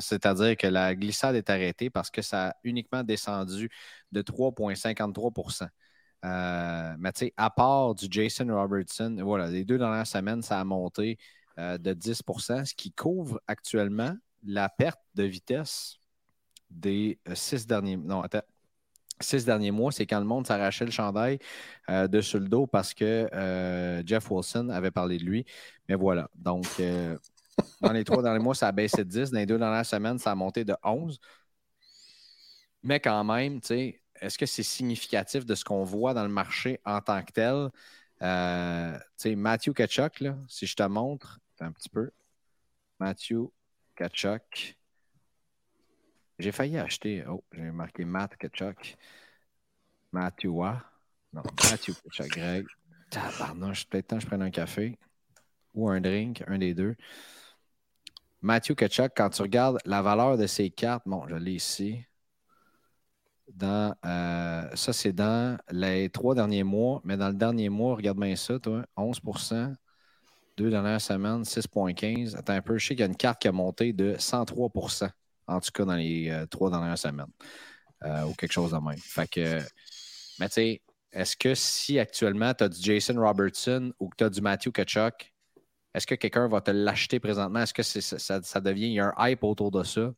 C'est-à-dire 0.00 0.56
que 0.56 0.68
la 0.68 0.94
glissade 0.94 1.34
est 1.34 1.50
arrêtée 1.50 1.90
parce 1.90 2.10
que 2.10 2.22
ça 2.22 2.50
a 2.50 2.54
uniquement 2.64 3.02
descendu 3.02 3.68
de 4.12 4.22
3,53% 4.22 5.68
euh, 6.24 6.94
mais 6.98 7.12
tu 7.12 7.26
sais, 7.26 7.34
à 7.36 7.50
part 7.50 7.94
du 7.94 8.06
Jason 8.10 8.46
Robertson, 8.48 9.16
voilà, 9.22 9.48
les 9.48 9.64
deux 9.64 9.78
dernières 9.78 10.06
semaines, 10.06 10.42
ça 10.42 10.60
a 10.60 10.64
monté 10.64 11.18
euh, 11.58 11.78
de 11.78 11.94
10% 11.94 12.64
ce 12.64 12.74
qui 12.74 12.92
couvre 12.92 13.40
actuellement 13.46 14.16
la 14.44 14.68
perte 14.68 15.00
de 15.14 15.24
vitesse 15.24 15.98
des 16.70 17.18
euh, 17.28 17.34
six 17.34 17.66
derniers. 17.66 17.96
Non, 17.96 18.22
attends. 18.22 18.42
Six 19.18 19.46
derniers 19.46 19.70
mois, 19.70 19.92
c'est 19.92 20.06
quand 20.06 20.18
le 20.18 20.26
monde 20.26 20.46
s'arrachait 20.46 20.84
le 20.84 20.90
chandail 20.90 21.38
de 21.88 22.20
sur 22.20 22.38
le 22.38 22.48
dos 22.48 22.66
parce 22.66 22.92
que 22.92 23.26
Jeff 24.04 24.30
Wilson 24.30 24.68
avait 24.68 24.90
parlé 24.90 25.16
de 25.16 25.24
lui. 25.24 25.46
Mais 25.88 25.94
voilà. 25.94 26.28
Donc, 26.34 26.66
dans 27.80 27.92
les 27.92 28.04
trois 28.04 28.22
derniers 28.22 28.42
mois, 28.42 28.54
ça 28.54 28.68
a 28.68 28.72
baissé 28.72 29.04
de 29.04 29.08
10. 29.08 29.30
Dans 29.30 29.38
les 29.38 29.46
deux 29.46 29.58
dernières 29.58 29.86
semaines, 29.86 30.18
ça 30.18 30.32
a 30.32 30.34
monté 30.34 30.66
de 30.66 30.74
11. 30.84 31.18
Mais 32.82 33.00
quand 33.00 33.24
même, 33.24 33.60
tu 33.60 33.68
sais, 33.68 34.02
est-ce 34.20 34.38
que 34.38 34.46
c'est 34.46 34.62
significatif 34.62 35.44
de 35.44 35.54
ce 35.54 35.64
qu'on 35.64 35.84
voit 35.84 36.14
dans 36.14 36.22
le 36.22 36.28
marché 36.28 36.80
en 36.84 37.00
tant 37.00 37.22
que 37.22 37.32
tel? 37.32 37.70
Euh, 38.22 38.98
Matthew 39.36 39.72
Kachuk, 39.72 40.20
là, 40.20 40.36
si 40.48 40.66
je 40.66 40.76
te 40.76 40.82
montre 40.84 41.40
un 41.62 41.72
petit 41.72 41.88
peu. 41.88 42.10
Matthew 42.98 43.50
Kachuk. 43.94 44.76
J'ai 46.38 46.52
failli 46.52 46.78
acheter. 46.78 47.24
Oh, 47.28 47.42
j'ai 47.52 47.70
marqué 47.70 48.04
Matt 48.04 48.36
Kachuk. 48.36 48.96
Matthew 50.12 50.48
Non, 51.32 51.42
Matthew 51.70 51.94
Kachuk, 52.02 52.28
Greg. 52.30 52.66
Tabarnouche, 53.10 53.86
peut-être 53.86 54.08
temps 54.08 54.16
que 54.16 54.22
je 54.22 54.26
prenne 54.26 54.42
un 54.42 54.50
café 54.50 54.98
ou 55.74 55.88
un 55.88 56.00
drink, 56.00 56.42
un 56.46 56.58
des 56.58 56.74
deux. 56.74 56.96
Matthew 58.42 58.74
Kachuk, 58.74 59.12
quand 59.16 59.30
tu 59.30 59.42
regardes 59.42 59.78
la 59.84 60.02
valeur 60.02 60.36
de 60.36 60.46
ses 60.46 60.70
cartes, 60.70 61.04
bon, 61.06 61.26
je 61.28 61.36
l'ai 61.36 61.54
ici 61.54 62.04
dans 63.52 63.94
euh, 64.04 64.68
ça, 64.74 64.92
c'est 64.92 65.12
dans 65.12 65.56
les 65.70 66.10
trois 66.10 66.34
derniers 66.34 66.64
mois, 66.64 67.00
mais 67.04 67.16
dans 67.16 67.28
le 67.28 67.34
dernier 67.34 67.68
mois, 67.68 67.96
regarde 67.96 68.18
bien 68.18 68.36
ça, 68.36 68.58
toi, 68.58 68.84
11 68.96 69.20
deux 70.56 70.70
dernières 70.70 71.00
semaines, 71.00 71.42
6,15. 71.42 72.36
Attends 72.36 72.54
un 72.54 72.62
peu, 72.62 72.78
je 72.78 72.86
sais 72.86 72.94
qu'il 72.94 73.00
y 73.00 73.04
a 73.04 73.06
une 73.06 73.16
carte 73.16 73.40
qui 73.42 73.48
a 73.48 73.52
monté 73.52 73.92
de 73.92 74.14
103% 74.14 75.10
en 75.46 75.60
tout 75.60 75.70
cas 75.72 75.84
dans 75.84 75.94
les 75.94 76.30
euh, 76.30 76.46
trois 76.46 76.70
dernières 76.70 76.98
semaines, 76.98 77.30
euh, 78.04 78.24
ou 78.24 78.34
quelque 78.34 78.52
chose 78.52 78.72
de 78.72 78.78
même. 78.78 78.98
Fait 78.98 79.28
que, 79.28 79.60
mais 80.38 80.48
tu 80.48 80.54
sais, 80.54 80.82
est-ce 81.12 81.36
que 81.36 81.54
si 81.54 81.98
actuellement 81.98 82.52
tu 82.54 82.64
as 82.64 82.68
du 82.68 82.80
Jason 82.80 83.14
Robertson 83.20 83.92
ou 83.98 84.08
que 84.08 84.16
tu 84.16 84.24
as 84.24 84.30
du 84.30 84.40
Matthew 84.40 84.70
Kachuk, 84.72 85.32
est-ce 85.94 86.06
que 86.06 86.14
quelqu'un 86.14 86.48
va 86.48 86.60
te 86.60 86.70
l'acheter 86.70 87.20
présentement? 87.20 87.60
Est-ce 87.60 87.72
que 87.72 87.82
ça, 87.82 88.60
devient, 88.60 88.88
y 88.88 89.00
a 89.00 89.14
un 89.16 89.28
hype 89.28 89.42
autour 89.44 89.70
de 89.70 89.82
ça? 89.82 90.12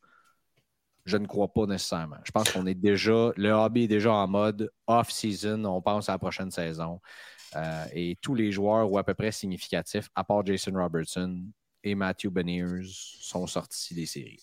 Je 1.04 1.16
ne 1.16 1.26
crois 1.26 1.52
pas 1.52 1.66
nécessairement. 1.66 2.18
Je 2.24 2.32
pense 2.32 2.50
qu'on 2.50 2.66
est 2.66 2.74
déjà, 2.74 3.30
le 3.36 3.50
hobby 3.50 3.84
est 3.84 3.88
déjà 3.88 4.12
en 4.12 4.26
mode 4.26 4.70
off-season. 4.88 5.64
On 5.64 5.80
pense 5.80 6.08
à 6.08 6.12
la 6.12 6.18
prochaine 6.18 6.50
saison. 6.50 7.00
Euh, 7.56 7.84
et 7.92 8.16
tous 8.20 8.34
les 8.34 8.52
joueurs, 8.52 8.90
ou 8.90 8.98
à 8.98 9.04
peu 9.04 9.14
près 9.14 9.32
significatifs, 9.32 10.08
à 10.14 10.24
part 10.24 10.44
Jason 10.44 10.72
Robertson 10.74 11.42
et 11.82 11.94
Matthew 11.94 12.28
Beniers, 12.28 12.82
sont 12.84 13.46
sortis 13.46 13.94
des 13.94 14.06
séries. 14.06 14.42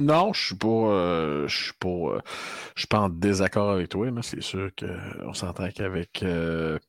Non, 0.00 0.32
je 0.32 0.46
suis 0.46 0.56
pas, 0.56 0.66
euh, 0.66 1.46
je 1.46 1.64
suis 1.64 1.72
pas, 1.78 1.88
euh, 1.88 2.20
je 2.74 2.80
suis 2.80 2.88
pas 2.88 3.00
en 3.00 3.08
désaccord 3.08 3.70
avec 3.70 3.90
toi. 3.90 4.08
C'est 4.22 4.42
sûr 4.42 4.70
qu'on 4.76 5.34
s'entend 5.34 5.70
qu'avec 5.70 6.24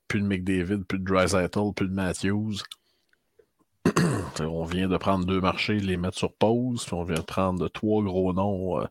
plus 0.08 0.20
de 0.20 0.26
McDavid, 0.26 0.84
plus 0.84 0.98
de 0.98 1.04
Dreisaitl, 1.04 1.72
plus 1.74 1.88
de 1.88 1.94
Matthews, 1.94 2.56
on 4.40 4.64
vient 4.64 4.88
de 4.88 4.96
prendre 4.96 5.24
deux 5.24 5.40
marchés, 5.40 5.78
les 5.78 5.96
mettre 5.96 6.18
sur 6.18 6.32
pause, 6.32 6.84
puis 6.84 6.94
on 6.94 7.04
vient 7.04 7.14
de 7.14 7.20
prendre 7.20 7.68
trois 7.68 8.02
gros 8.02 8.32
noms 8.32 8.84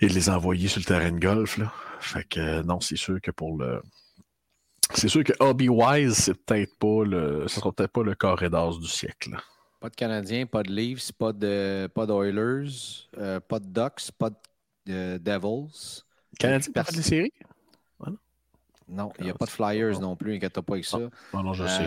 et 0.00 0.08
les 0.08 0.28
envoyer 0.28 0.66
sur 0.66 0.80
le 0.80 0.84
terrain 0.84 1.12
de 1.12 1.20
golf. 1.20 1.60
Fait 2.00 2.24
que 2.24 2.62
non, 2.62 2.80
c'est 2.80 2.96
sûr 2.96 3.20
que 3.20 3.30
pour 3.30 3.56
le. 3.56 3.80
C'est 4.92 5.08
sûr 5.08 5.24
que 5.24 5.32
Hobby-wise, 5.40 6.14
c'est 6.14 6.34
peut-être 6.34 6.78
pas 6.78 7.04
le. 7.04 7.48
Ce 7.48 7.60
sera 7.60 7.72
peut-être 7.72 7.92
pas 7.92 8.02
le 8.02 8.14
corridor 8.14 8.78
du 8.78 8.86
siècle. 8.86 9.36
Pas 9.80 9.88
de 9.88 9.94
Canadiens, 9.94 10.46
pas 10.46 10.62
de 10.62 10.72
Leafs, 10.72 11.12
pas 11.12 11.32
de 11.32 11.88
pas 11.94 12.06
d'Oilers, 12.06 13.08
euh, 13.18 13.40
pas 13.40 13.58
de 13.58 13.66
Ducks, 13.66 14.10
pas 14.18 14.30
de 14.86 15.18
Devils. 15.18 16.02
Canadiens, 16.38 16.72
pas 16.72 16.82
de 16.84 17.02
séries? 17.02 17.32
Non, 18.88 19.10
il 19.18 19.24
n'y 19.24 19.30
a 19.30 19.34
pas 19.34 19.46
de 19.46 19.50
Flyers 19.50 19.98
non 20.00 20.14
plus, 20.14 20.34
inquiète 20.34 20.60
pas 20.60 20.74
avec 20.74 20.84
ça. 20.84 20.98
Non, 21.32 21.42
non, 21.42 21.54
je 21.54 21.66
sais. 21.66 21.84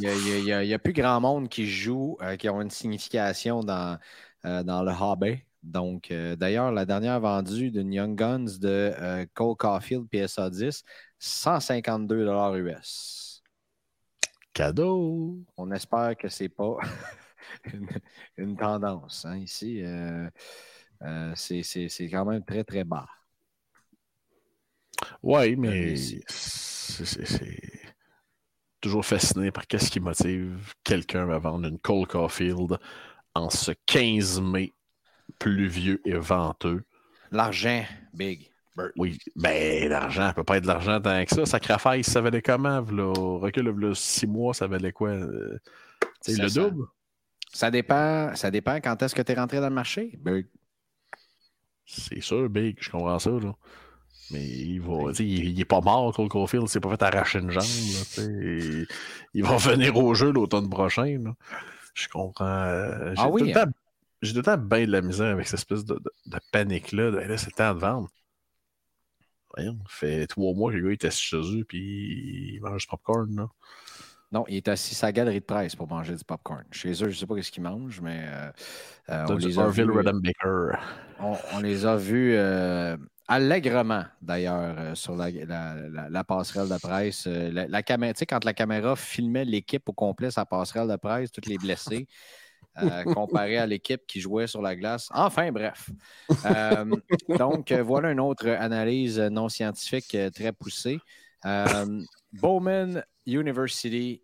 Il 0.00 0.44
n'y 0.44 0.74
a, 0.74 0.78
plus 0.78 0.92
grand 0.92 1.20
monde 1.20 1.48
qui 1.48 1.66
joue, 1.66 2.16
euh, 2.20 2.36
qui 2.36 2.48
ont 2.48 2.60
une 2.60 2.70
signification 2.70 3.62
dans, 3.62 3.98
euh, 4.44 4.62
dans 4.62 4.82
le 4.82 4.92
hobby. 4.92 5.42
Donc, 5.62 6.10
euh, 6.10 6.34
d'ailleurs, 6.34 6.72
la 6.72 6.84
dernière 6.84 7.20
vendue 7.20 7.70
d'une 7.70 7.92
Young 7.92 8.16
Guns 8.16 8.58
de 8.60 9.26
Cole 9.34 9.56
Caulfield 9.56 10.08
PSA 10.08 10.50
10, 10.50 10.82
152 11.18 12.26
US. 12.56 13.42
Cadeau! 14.52 15.38
On 15.56 15.70
espère 15.70 16.16
que 16.16 16.28
ce 16.28 16.44
n'est 16.44 16.48
pas 16.48 16.76
une, 18.36 18.56
tendance. 18.56 19.24
Hein, 19.24 19.38
ici, 19.38 19.82
c'est 21.34 22.08
quand 22.10 22.24
même 22.24 22.44
très, 22.44 22.64
très 22.64 22.84
bas. 22.84 23.08
Oui, 25.22 25.56
mais 25.56 25.96
c'est 25.96 26.22
toujours 28.80 29.04
fasciné 29.06 29.52
par 29.52 29.66
qu'est-ce 29.66 29.90
qui 29.90 30.00
motive 30.00 30.74
quelqu'un 30.82 31.28
à 31.30 31.38
vendre 31.38 31.68
une 31.68 31.78
Cole 31.78 32.06
Caulfield 32.06 32.78
en 33.34 33.48
ce 33.48 33.72
15 33.86 34.40
mai 34.40 34.74
pluvieux 35.38 36.00
et 36.04 36.14
venteux. 36.14 36.82
L'argent, 37.30 37.84
big. 38.14 38.52
Oui, 38.96 39.18
ben 39.36 39.88
l'argent, 39.88 40.28
ça 40.28 40.34
peut 40.34 40.44
pas 40.44 40.56
être 40.56 40.62
de 40.62 40.68
l'argent 40.68 41.00
tant 41.00 41.24
que 41.24 41.34
ça. 41.34 41.44
Sacrifice, 41.44 42.10
ça 42.10 42.20
valait 42.22 42.40
comment? 42.40 42.80
Là, 42.80 43.12
recul, 43.38 43.68
là, 43.68 43.94
six 43.94 44.26
mois, 44.26 44.54
ça 44.54 44.66
valait 44.66 44.92
quoi? 44.92 45.14
C'est 46.22 46.40
euh, 46.40 46.44
le 46.44 46.50
double? 46.50 46.86
Ça 47.52 47.70
dépend, 47.70 48.34
ça 48.34 48.50
dépend 48.50 48.76
quand 48.76 49.02
est-ce 49.02 49.14
que 49.14 49.20
tu 49.20 49.32
es 49.32 49.34
rentré 49.34 49.60
dans 49.60 49.68
le 49.68 49.74
marché, 49.74 50.18
Big. 50.24 50.46
C'est 51.84 52.22
sûr, 52.22 52.48
Big, 52.48 52.78
je 52.80 52.90
comprends 52.90 53.18
ça. 53.18 53.30
Là. 53.30 53.54
Mais 54.30 54.42
il 54.42 54.80
va, 54.80 55.12
il, 55.18 55.60
est 55.60 55.64
pas 55.66 55.80
mort, 55.82 56.14
Cole 56.14 56.28
Caulfield, 56.28 56.66
s'est 56.68 56.80
pas 56.80 56.90
fait 56.90 57.02
arracher 57.02 57.40
une 57.40 57.50
jambe. 57.50 57.64
il, 59.34 59.44
va 59.44 59.56
venir 59.58 59.96
au 59.96 60.14
jeu 60.14 60.32
l'automne 60.32 60.70
prochain. 60.70 61.18
Je 61.94 62.08
comprends. 62.08 62.46
Euh, 62.46 63.14
ah 63.18 63.28
j'ai 64.22 64.32
tout, 64.32 64.38
le 64.38 64.44
temps 64.44 64.56
bien 64.56 64.86
de 64.86 64.92
la 64.92 65.02
misère 65.02 65.32
avec 65.32 65.46
cette 65.46 65.60
espèce 65.60 65.84
de, 65.84 66.00
panique-là. 66.52 67.10
Ben 67.10 67.28
là, 67.28 67.36
c'est 67.36 67.50
le 67.50 67.56
temps 67.56 67.74
de 67.74 67.80
vendre. 67.80 68.08
Voyons, 69.54 69.76
ça 69.86 69.88
fait 69.88 70.26
trois 70.26 70.54
mois 70.54 70.72
que 70.72 70.76
le 70.76 70.88
gars 70.88 70.92
est 70.92 71.04
assis 71.04 71.24
chez 71.24 71.36
eux 71.36 71.64
puis 71.64 72.54
il 72.54 72.60
mange 72.62 72.80
du 72.82 72.86
popcorn. 72.86 73.36
Là. 73.36 73.48
Non, 74.30 74.44
il 74.48 74.56
est 74.56 74.68
assis 74.68 74.94
à 74.94 74.98
sa 74.98 75.12
galerie 75.12 75.40
de 75.40 75.44
presse 75.44 75.76
pour 75.76 75.88
manger 75.88 76.16
du 76.16 76.24
popcorn. 76.24 76.64
Chez 76.70 76.92
eux, 76.92 76.94
je 76.94 77.04
ne 77.04 77.12
sais 77.12 77.26
pas 77.26 77.42
ce 77.42 77.50
qu'ils 77.50 77.62
mangent, 77.62 78.00
mais 78.00 78.22
euh, 78.24 78.50
euh, 79.10 79.26
on, 79.28 79.34
les 79.34 79.58
on, 79.58 79.68
les 81.60 81.84
a 81.84 81.96
vus 81.96 82.34
allègrement, 83.28 84.04
d'ailleurs, 84.20 84.74
euh, 84.78 84.94
sur 84.94 85.16
la, 85.16 86.24
passerelle 86.24 86.68
de 86.68 86.78
presse. 86.78 87.26
Euh, 87.26 87.66
la, 87.68 87.82
caméra, 87.82 88.12
tu 88.12 88.20
sais, 88.20 88.26
quand 88.26 88.44
la 88.44 88.54
caméra 88.54 88.96
filmait 88.96 89.44
l'équipe 89.44 89.88
au 89.88 89.92
complet, 89.92 90.30
sa 90.30 90.44
passerelle 90.44 90.88
de 90.88 90.96
presse, 90.96 91.30
tous 91.32 91.48
les 91.48 91.58
blessés, 91.58 92.06
euh, 92.80 93.04
comparé 93.04 93.58
à 93.58 93.66
l'équipe 93.66 94.02
qui 94.06 94.20
jouait 94.20 94.46
sur 94.46 94.62
la 94.62 94.76
glace. 94.76 95.08
Enfin, 95.12 95.50
bref. 95.52 95.90
donc, 97.28 97.72
voilà 97.72 98.12
une 98.12 98.20
autre 98.20 98.48
analyse 98.48 99.18
non 99.18 99.48
scientifique 99.48 100.16
très 100.34 100.52
poussée. 100.52 100.98
Bowman 102.32 103.04
University 103.26 104.22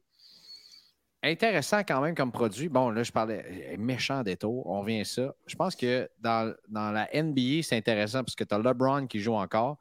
intéressant 1.23 1.81
quand 1.81 2.01
même 2.01 2.15
comme 2.15 2.33
produit. 2.33 2.69
Bon, 2.69 2.91
là, 2.91 3.03
je 3.03 3.13
parlais 3.13 3.77
méchant 3.79 4.23
détour, 4.23 4.67
on 4.67 4.81
revient 4.81 5.01
à 5.01 5.05
ça. 5.05 5.35
Je 5.47 5.57
pense 5.57 5.75
que 5.77 6.09
dans, 6.19 6.55
dans 6.69 6.91
la 6.91 7.09
NBA, 7.13 7.63
c'est 7.63 7.77
intéressant 7.77 8.25
parce 8.25 8.35
que 8.35 8.45
tu 8.45 8.55
as 8.55 8.59
LeBron 8.59 9.07
qui 9.07 9.21
joue 9.21 9.35
encore, 9.35 9.79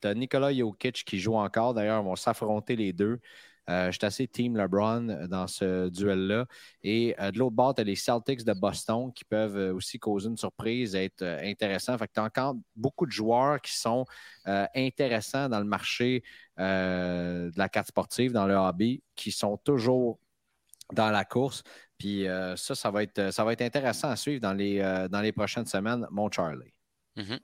tu 0.00 0.08
as 0.08 0.14
Nikola 0.14 0.52
Jokic 0.54 1.04
qui 1.04 1.18
joue 1.18 1.36
encore. 1.36 1.74
D'ailleurs, 1.74 2.00
ils 2.02 2.04
vont 2.04 2.16
s'affronter 2.16 2.76
les 2.76 2.92
deux. 2.92 3.20
Euh, 3.68 3.86
je 3.86 3.98
suis 3.98 4.06
assez 4.06 4.28
team 4.28 4.56
LeBron 4.56 5.26
dans 5.28 5.46
ce 5.46 5.88
duel-là. 5.88 6.46
Et 6.82 7.14
euh, 7.20 7.30
de 7.30 7.38
l'autre 7.38 7.56
bord, 7.56 7.74
tu 7.74 7.80
as 7.80 7.84
les 7.84 7.96
Celtics 7.96 8.44
de 8.44 8.52
Boston 8.52 9.12
qui 9.12 9.24
peuvent 9.24 9.56
euh, 9.56 9.74
aussi 9.74 9.98
causer 9.98 10.28
une 10.28 10.36
surprise, 10.36 10.94
être 10.94 11.22
intéressants. 11.22 11.98
Fait 11.98 12.06
que 12.06 12.12
tu 12.14 12.20
as 12.20 12.24
encore 12.24 12.56
beaucoup 12.76 13.06
de 13.06 13.12
joueurs 13.12 13.60
qui 13.60 13.76
sont 13.76 14.04
intéressants 14.74 15.48
dans 15.48 15.58
le 15.58 15.64
marché 15.66 16.22
de 16.56 17.58
la 17.58 17.68
carte 17.68 17.88
sportive, 17.88 18.32
dans 18.32 18.46
le 18.46 18.54
hobby, 18.54 19.02
qui 19.16 19.32
sont 19.32 19.56
toujours 19.56 20.20
dans 20.92 21.10
la 21.10 21.24
course. 21.24 21.64
Puis 21.98 22.26
ça, 22.56 22.74
ça 22.74 22.90
va, 22.90 23.02
être, 23.02 23.32
ça 23.32 23.44
va 23.44 23.52
être 23.52 23.62
intéressant 23.62 24.08
à 24.08 24.16
suivre 24.16 24.40
dans 24.40 24.52
les, 24.52 24.78
dans 25.10 25.20
les 25.20 25.32
prochaines 25.32 25.66
semaines, 25.66 26.06
mon 26.12 26.30
Charlie. 26.30 26.72
Mm-hmm. 27.16 27.40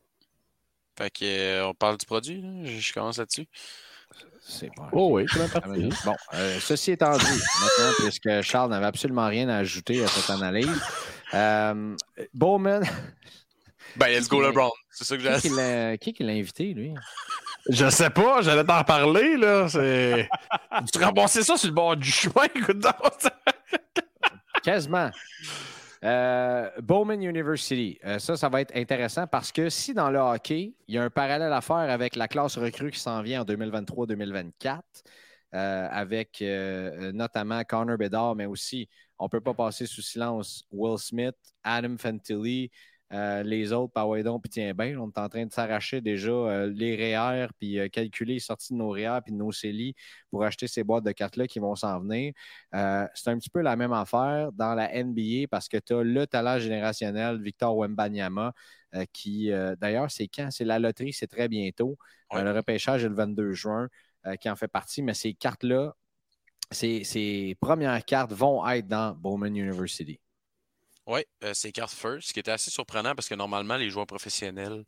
Fait 0.97 1.11
que, 1.11 1.65
on 1.65 1.75
parle 1.75 1.97
du 1.97 2.07
produit, 2.07 2.41
je 2.65 2.93
commence 2.93 3.19
là-dessus. 3.19 3.49
C'est 4.45 4.75
pas. 4.75 4.89
Oh 4.93 5.11
oui, 5.13 5.25
c'est 5.33 5.41
ah, 5.41 5.61
Bon, 6.05 6.17
euh, 6.35 6.59
ceci 6.61 6.91
étant 6.93 7.17
dit, 7.17 7.25
maintenant, 7.25 7.93
puisque 7.99 8.43
Charles 8.43 8.71
n'avait 8.71 8.87
absolument 8.87 9.29
rien 9.29 9.49
à 9.49 9.59
ajouter 9.59 10.03
à 10.03 10.09
cette 10.09 10.31
analyse, 10.31 10.83
euh, 11.35 11.97
Bowman. 12.35 12.83
Ben, 13.95 14.07
let's 14.09 14.27
go 14.27 14.41
LeBron. 14.41 14.71
C'est 14.91 15.05
ça 15.05 15.19
que 15.19 15.23
j'ai 15.23 15.99
Qui 15.99 16.15
qui 16.15 16.25
l'a 16.25 16.33
invité, 16.33 16.73
lui? 16.73 16.95
Je 17.69 17.91
sais 17.91 18.09
pas, 18.09 18.41
j'allais 18.41 18.65
t'en 18.65 18.83
parler, 18.85 19.37
là. 19.37 19.69
C'est. 19.69 20.31
tu 20.93 21.05
remboursais 21.05 21.43
ça 21.43 21.59
sur 21.59 21.69
le 21.69 21.75
bord 21.75 21.97
du 21.97 22.11
chemin, 22.11 22.47
écoute 22.55 22.87
Quasiment. 24.63 25.11
Euh, 26.05 26.69
Bowman 26.83 27.23
University, 27.23 27.99
euh, 28.05 28.19
ça, 28.19 28.37
ça 28.37 28.49
va 28.49 28.61
être 28.61 28.77
intéressant 28.77 29.29
parce 29.29 29.53
que 29.53 29.69
si 29.69 29.95
dans 29.95 30.11
le 30.11 30.19
hockey, 30.19 30.75
il 30.89 30.95
y 30.97 30.99
a 30.99 31.05
un 31.05 31.11
parallèle 31.11 31.53
à 31.53 31.61
faire 31.61 31.77
avec 31.77 32.17
la 32.17 32.27
classe 32.27 32.59
recrue 32.59 32.91
qui 32.91 32.99
s'en 32.99 33.23
vient 33.23 33.43
en 33.43 33.45
2023-2024, 33.45 34.81
euh, 35.55 35.89
avec 35.91 36.43
notamment 37.15 37.63
Connor 37.63 37.99
Bedard, 37.99 38.35
mais 38.35 38.47
aussi, 38.47 38.89
on 39.19 39.27
ne 39.27 39.29
peut 39.29 39.41
pas 39.41 39.55
passer 39.55 39.87
sous 39.87 40.03
silence 40.03 40.65
Will 40.73 40.99
Smith, 40.99 41.37
Adam 41.63 41.97
Fantilli, 41.97 42.73
euh, 43.13 43.43
les 43.43 43.73
autres, 43.73 43.93
par 43.93 44.09
ouais 44.09 44.23
puis 44.23 44.51
tiens 44.51 44.73
bien, 44.73 44.99
on 44.99 45.09
est 45.09 45.19
en 45.19 45.29
train 45.29 45.45
de 45.45 45.53
s'arracher 45.53 46.01
déjà 46.01 46.31
euh, 46.31 46.73
les 46.75 46.97
REER, 46.97 47.49
puis 47.59 47.79
euh, 47.79 47.89
calculer 47.89 48.35
les 48.35 48.41
sorties 48.41 48.73
de 48.73 48.79
nos 48.79 48.91
REER 48.91 49.21
puis 49.23 49.33
de 49.33 49.37
nos 49.37 49.53
CELI 49.53 49.95
pour 50.31 50.45
acheter 50.45 50.67
ces 50.67 50.83
boîtes 50.83 51.05
de 51.05 51.13
cartes-là 51.13 51.47
qui 51.47 51.59
vont 51.59 51.75
s'en 51.75 52.01
venir. 52.01 52.33
c'est 52.73 53.29
un 53.29 53.39
petit 53.39 53.51
peu 53.51 53.61
la 53.61 53.77
même 53.77 53.93
affaire 53.93 54.51
dans 54.53 54.75
la 54.75 54.89
NBA 55.05 55.47
parce 55.51 55.69
que 55.69 55.77
tu 55.77 55.95
as 55.95 56.03
le 56.03 56.27
talent 56.27 56.59
générationnel 56.59 57.41
Victor 57.43 57.77
Wembanyama 57.77 58.53
qui, 59.13 59.51
d'ailleurs, 59.81 60.11
c'est 60.11 60.29
quand? 60.29 60.51
C'est 60.51 60.65
la 60.65 60.79
loterie, 60.79 61.13
c'est 61.13 61.27
très 61.27 61.49
bientôt. 61.49 61.99
le 62.33 62.53
repêchage 62.53 63.05
est 63.05 63.09
le 63.09 63.15
22 63.15 63.53
juin 63.53 63.89
qui 64.41 64.49
en 64.49 64.57
fait 64.57 64.69
partie, 64.69 65.03
mais 65.03 65.15
ces 65.15 65.35
cartes-là, 65.35 65.95
ces 66.71 67.57
premières 67.61 68.05
cartes 68.05 68.33
vont 68.33 68.67
être 68.69 68.87
dans 68.87 69.15
Bowman 69.15 69.55
University. 69.55 70.21
Oui, 71.07 71.25
euh, 71.43 71.53
c'est 71.53 71.73
carte 71.73 71.93
first, 71.93 72.29
ce 72.29 72.33
qui 72.33 72.39
était 72.39 72.53
assez 72.53 72.71
surprenant 72.71 73.15
parce 73.17 73.29
que 73.29 73.35
normalement, 73.35 73.77
les 73.77 73.91
joueurs 73.91 74.07
professionnels, 74.07 74.85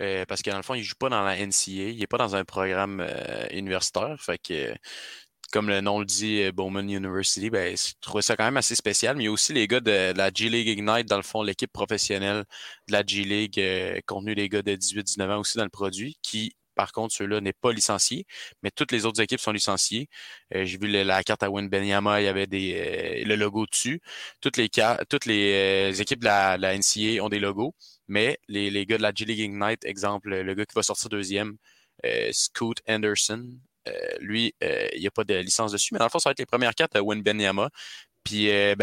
euh, 0.00 0.24
parce 0.26 0.40
que 0.40 0.50
dans 0.50 0.56
le 0.58 0.62
fond, 0.62 0.74
ils 0.74 0.78
ne 0.78 0.84
jouent 0.84 0.94
pas 0.98 1.08
dans 1.08 1.22
la 1.24 1.36
NCA, 1.36 1.90
il 1.90 1.98
n'est 1.98 2.06
pas 2.06 2.18
dans 2.18 2.36
un 2.36 2.44
programme 2.44 3.00
euh, 3.00 3.46
universitaire. 3.50 4.16
Fait 4.20 4.38
que, 4.38 4.72
comme 5.52 5.68
le 5.68 5.80
nom 5.80 5.98
le 6.00 6.04
dit, 6.06 6.50
Bowman 6.52 6.88
University, 6.88 7.50
ben, 7.50 7.76
je 7.76 7.94
trouvais 8.00 8.22
ça 8.22 8.36
quand 8.36 8.44
même 8.44 8.56
assez 8.56 8.76
spécial. 8.76 9.16
Mais 9.16 9.24
il 9.24 9.26
y 9.26 9.28
a 9.28 9.32
aussi 9.32 9.52
les 9.54 9.66
gars 9.66 9.80
de, 9.80 10.12
la 10.16 10.30
G-League 10.32 10.68
Ignite, 10.68 11.08
dans 11.08 11.16
le 11.16 11.22
fond, 11.22 11.42
l'équipe 11.42 11.72
professionnelle 11.72 12.44
de 12.88 12.92
la 12.92 13.04
G-League, 13.04 13.60
contenu 14.06 14.34
des 14.36 14.48
gars 14.48 14.62
de 14.62 14.72
18-19 14.76 15.30
ans 15.30 15.40
aussi 15.40 15.58
dans 15.58 15.64
le 15.64 15.70
produit, 15.70 16.16
qui 16.22 16.54
par 16.76 16.92
contre, 16.92 17.14
ceux-là 17.14 17.40
n'est 17.40 17.52
pas 17.54 17.72
licencié, 17.72 18.26
mais 18.62 18.70
toutes 18.70 18.92
les 18.92 19.06
autres 19.06 19.20
équipes 19.20 19.40
sont 19.40 19.52
licenciées. 19.52 20.08
Euh, 20.54 20.64
j'ai 20.64 20.78
vu 20.78 20.88
la 20.88 21.24
carte 21.24 21.42
à 21.42 21.50
Win 21.50 21.68
Benyama, 21.68 22.20
il 22.20 22.24
y 22.24 22.28
avait 22.28 22.46
euh, 22.52 23.24
le 23.24 23.34
logo 23.36 23.66
dessus. 23.66 24.00
Toutes 24.40 24.56
les, 24.58 24.68
toutes 25.08 25.26
les 25.26 25.92
euh, 25.92 26.00
équipes 26.00 26.20
de 26.20 26.26
la, 26.26 26.76
NCA 26.78 27.24
ont 27.24 27.28
des 27.28 27.40
logos, 27.40 27.74
mais 28.08 28.38
les, 28.48 28.70
les 28.70 28.86
gars 28.86 28.98
de 28.98 29.02
la 29.02 29.12
G-League 29.14 29.40
Ignite, 29.40 29.84
exemple, 29.84 30.30
le 30.30 30.54
gars 30.54 30.66
qui 30.66 30.74
va 30.74 30.82
sortir 30.82 31.08
deuxième, 31.08 31.56
Scoot 32.32 32.80
Anderson, 32.86 33.48
lui, 34.20 34.54
il 34.60 35.00
n'y 35.00 35.06
a 35.06 35.10
pas 35.10 35.24
de 35.24 35.34
licence 35.34 35.72
dessus, 35.72 35.94
mais 35.94 35.98
dans 35.98 36.06
le 36.06 36.10
fond, 36.10 36.18
ça 36.18 36.28
va 36.28 36.32
être 36.32 36.38
les 36.38 36.46
premières 36.46 36.74
cartes 36.74 36.94
à 36.96 37.02
Win 37.02 37.22
Benyama. 37.22 37.70
Puis, 38.26 38.50
euh, 38.50 38.74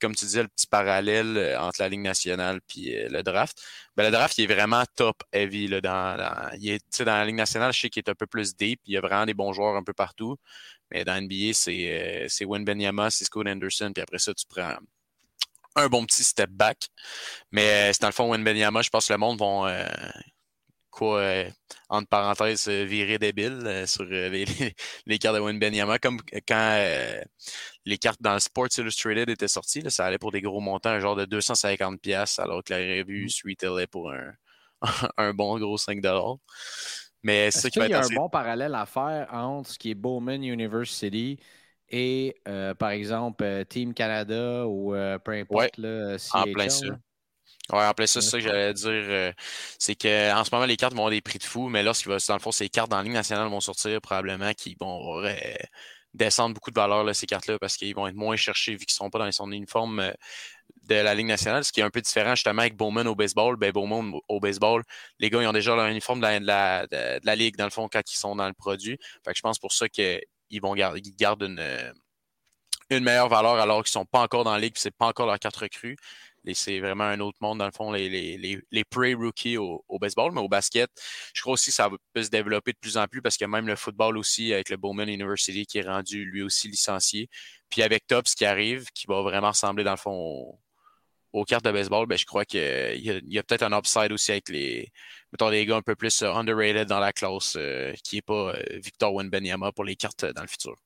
comme 0.00 0.14
tu 0.14 0.24
disais, 0.24 0.42
le 0.42 0.48
petit 0.48 0.66
parallèle 0.66 1.36
euh, 1.36 1.60
entre 1.60 1.82
la 1.82 1.90
Ligue 1.90 2.00
nationale 2.00 2.60
et 2.78 2.96
euh, 3.04 3.08
le 3.10 3.22
draft. 3.22 3.62
Ben, 3.94 4.04
le 4.04 4.10
draft, 4.10 4.38
il 4.38 4.50
est 4.50 4.54
vraiment 4.54 4.84
top 4.96 5.22
heavy. 5.32 5.68
Là, 5.68 5.82
dans, 5.82 6.50
il 6.58 6.70
est, 6.70 7.02
dans 7.02 7.12
la 7.12 7.26
Ligue 7.26 7.34
nationale, 7.34 7.74
je 7.74 7.80
sais 7.80 7.90
qu'il 7.90 8.00
est 8.00 8.08
un 8.08 8.14
peu 8.14 8.26
plus 8.26 8.56
deep. 8.56 8.80
Il 8.86 8.94
y 8.94 8.96
a 8.96 9.02
vraiment 9.02 9.26
des 9.26 9.34
bons 9.34 9.52
joueurs 9.52 9.76
un 9.76 9.82
peu 9.82 9.92
partout. 9.92 10.36
Mais 10.90 11.04
dans 11.04 11.20
NBA, 11.20 11.52
c'est, 11.52 12.24
c'est 12.30 12.46
Win 12.46 12.64
Benyama, 12.64 13.10
c'est 13.10 13.26
Scott 13.26 13.46
Anderson. 13.46 13.92
Puis 13.94 14.02
après 14.02 14.18
ça, 14.18 14.32
tu 14.32 14.46
prends 14.48 14.76
un 15.74 15.88
bon 15.88 16.06
petit 16.06 16.24
step 16.24 16.48
back. 16.50 16.88
Mais 17.52 17.92
c'est 17.92 18.00
dans 18.00 18.08
le 18.08 18.14
fond, 18.14 18.30
Win 18.30 18.42
Benyama, 18.44 18.80
je 18.80 18.88
pense 18.88 19.08
que 19.08 19.12
le 19.12 19.18
monde 19.18 19.38
vont 19.38 19.66
quoi, 20.96 21.20
euh, 21.20 21.50
entre 21.88 22.08
parenthèses, 22.08 22.68
euh, 22.68 22.84
virer 22.84 23.18
débile 23.18 23.60
euh, 23.66 23.86
sur 23.86 24.04
les, 24.04 24.46
les, 25.06 25.18
cartes 25.18 25.36
de 25.36 25.40
Wayne 25.40 25.58
Benyama. 25.58 25.98
Comme 25.98 26.18
quand 26.48 26.82
les 27.84 27.98
cartes 27.98 28.22
dans 28.22 28.38
Sports 28.40 28.78
Illustrated 28.78 29.28
étaient 29.28 29.48
sorties, 29.48 29.82
là, 29.82 29.90
ça 29.90 30.06
allait 30.06 30.18
pour 30.18 30.32
des 30.32 30.40
gros 30.40 30.60
montants, 30.60 30.98
genre 30.98 31.16
de 31.16 31.26
250$, 31.26 32.40
alors 32.40 32.64
que 32.64 32.72
la 32.72 32.78
revue 32.78 33.28
mmh. 33.44 33.80
est 33.80 33.86
pour 33.86 34.10
un, 34.10 34.32
un 35.18 35.34
bon 35.34 35.58
gros 35.58 35.76
5$. 35.76 36.38
Mais 37.22 37.50
c'est 37.50 37.70
qu'il 37.70 37.86
y 37.88 37.92
a 37.92 38.04
un 38.04 38.08
bon 38.14 38.28
parallèle 38.28 38.74
à 38.74 38.86
faire 38.86 39.28
entre 39.32 39.70
ce 39.70 39.78
qui 39.78 39.90
est 39.90 39.94
Bowman 39.94 40.44
University 40.44 41.38
et, 41.88 42.36
par 42.78 42.90
exemple, 42.90 43.64
Team 43.68 43.94
Canada 43.94 44.66
ou 44.66 44.92
peu 45.24 45.32
importe, 45.32 45.76
là, 45.78 46.16
en 46.32 46.44
plein 46.44 46.68
ça. 46.68 46.86
Ouais, 47.72 47.84
en 47.84 47.92
plus, 47.94 48.06
ça, 48.06 48.20
c'est 48.20 48.30
ça 48.30 48.38
que 48.38 48.44
j'allais 48.44 48.74
dire. 48.74 48.90
Euh, 48.90 49.32
c'est 49.78 49.94
qu'en 49.94 50.44
ce 50.44 50.54
moment, 50.54 50.66
les 50.66 50.76
cartes 50.76 50.92
vont 50.92 51.00
avoir 51.00 51.10
des 51.10 51.20
prix 51.20 51.38
de 51.38 51.44
fou, 51.44 51.68
mais 51.68 51.82
lorsqu'il 51.82 52.10
va, 52.10 52.18
dans 52.28 52.34
le 52.34 52.40
fond, 52.40 52.52
ces 52.52 52.68
cartes 52.68 52.90
dans 52.90 52.98
la 52.98 53.02
Ligue 53.02 53.12
nationale 53.12 53.48
vont 53.48 53.60
sortir 53.60 54.00
probablement 54.00 54.52
qui 54.54 54.76
vont 54.80 55.22
descendre 56.16 56.54
beaucoup 56.54 56.70
de 56.70 56.76
valeur, 56.76 57.04
là, 57.04 57.14
ces 57.14 57.26
cartes-là, 57.26 57.58
parce 57.58 57.76
qu'ils 57.76 57.94
vont 57.94 58.06
être 58.06 58.14
moins 58.16 58.36
cherchés 58.36 58.72
vu 58.72 58.86
qu'ils 58.86 58.94
ne 58.94 59.04
sont 59.04 59.10
pas 59.10 59.18
dans 59.18 59.30
son 59.30 59.52
uniforme 59.52 60.00
euh, 60.00 60.12
de 60.84 60.94
la 60.94 61.14
Ligue 61.14 61.26
nationale, 61.26 61.64
ce 61.64 61.72
qui 61.72 61.80
est 61.80 61.84
un 61.84 61.90
peu 61.90 62.00
différent 62.00 62.34
justement 62.34 62.62
avec 62.62 62.76
Bowman 62.76 63.06
au 63.06 63.14
baseball. 63.14 63.56
Ben, 63.56 63.72
Bowman 63.72 64.12
au 64.28 64.40
baseball, 64.40 64.82
les 65.18 65.30
gars, 65.30 65.42
ils 65.42 65.46
ont 65.46 65.52
déjà 65.52 65.76
leur 65.76 65.86
uniforme 65.86 66.20
de 66.20 66.46
la, 66.46 66.86
de 66.86 67.20
la, 67.24 67.36
Ligue, 67.36 67.56
dans 67.56 67.64
le 67.64 67.70
fond, 67.70 67.88
quand 67.92 68.02
ils 68.10 68.16
sont 68.16 68.34
dans 68.36 68.46
le 68.46 68.54
produit. 68.54 68.98
Fait 69.24 69.32
que 69.32 69.36
je 69.36 69.42
pense 69.42 69.58
pour 69.58 69.72
ça 69.72 69.88
qu'ils 69.88 70.20
vont 70.62 70.74
garder, 70.74 71.00
ils 71.04 71.16
gardent 71.16 71.42
une, 71.42 71.92
une 72.90 73.04
meilleure 73.04 73.28
valeur 73.28 73.54
alors 73.54 73.82
qu'ils 73.82 73.90
ne 73.90 74.02
sont 74.02 74.06
pas 74.06 74.20
encore 74.20 74.44
dans 74.44 74.52
la 74.52 74.58
Ligue, 74.58 74.76
ce 74.76 74.88
n'est 74.88 74.92
pas 74.92 75.06
encore 75.06 75.26
leur 75.26 75.38
carte 75.38 75.56
recrue 75.56 75.96
c'est 76.54 76.80
vraiment 76.80 77.04
un 77.04 77.20
autre 77.20 77.38
monde, 77.40 77.58
dans 77.58 77.66
le 77.66 77.72
fond, 77.72 77.92
les, 77.92 78.08
les, 78.08 78.60
les, 78.70 78.84
pre-rookies 78.84 79.56
au, 79.56 79.82
baseball, 80.00 80.32
mais 80.32 80.40
au 80.40 80.48
basket, 80.48 80.90
je 81.34 81.40
crois 81.40 81.54
aussi 81.54 81.70
que 81.70 81.76
ça 81.76 81.90
peut 82.12 82.22
se 82.22 82.30
développer 82.30 82.72
de 82.72 82.78
plus 82.78 82.96
en 82.96 83.06
plus 83.06 83.22
parce 83.22 83.36
que 83.36 83.44
même 83.44 83.66
le 83.66 83.76
football 83.76 84.16
aussi, 84.18 84.52
avec 84.52 84.70
le 84.70 84.76
Bowman 84.76 85.08
University 85.08 85.66
qui 85.66 85.78
est 85.78 85.88
rendu 85.88 86.24
lui 86.24 86.42
aussi 86.42 86.68
licencié, 86.68 87.28
puis 87.68 87.82
avec 87.82 88.06
Tops 88.06 88.34
qui 88.34 88.44
arrive, 88.44 88.86
qui 88.94 89.06
va 89.06 89.22
vraiment 89.22 89.50
ressembler, 89.50 89.84
dans 89.84 89.92
le 89.92 89.96
fond, 89.96 90.58
aux, 91.32 91.44
cartes 91.44 91.64
de 91.64 91.72
baseball, 91.72 92.06
ben, 92.06 92.16
je 92.16 92.24
crois 92.24 92.44
qu'il 92.44 92.60
y 92.60 93.38
a, 93.38 93.42
peut-être 93.42 93.62
un 93.62 93.76
upside 93.76 94.12
aussi 94.12 94.32
avec 94.32 94.48
les, 94.48 94.90
mettons, 95.32 95.50
des 95.50 95.66
gars 95.66 95.76
un 95.76 95.82
peu 95.82 95.96
plus 95.96 96.22
euh, 96.22 96.32
underrated 96.32 96.88
dans 96.88 97.00
la 97.00 97.12
classe 97.12 97.54
euh, 97.56 97.92
qui 98.04 98.16
n'est 98.16 98.22
pas 98.22 98.54
euh, 98.54 98.62
Victor 98.82 99.12
Wenbenyama 99.14 99.72
pour 99.72 99.84
les 99.84 99.96
cartes 99.96 100.24
dans 100.24 100.42
le 100.42 100.48
futur. 100.48 100.76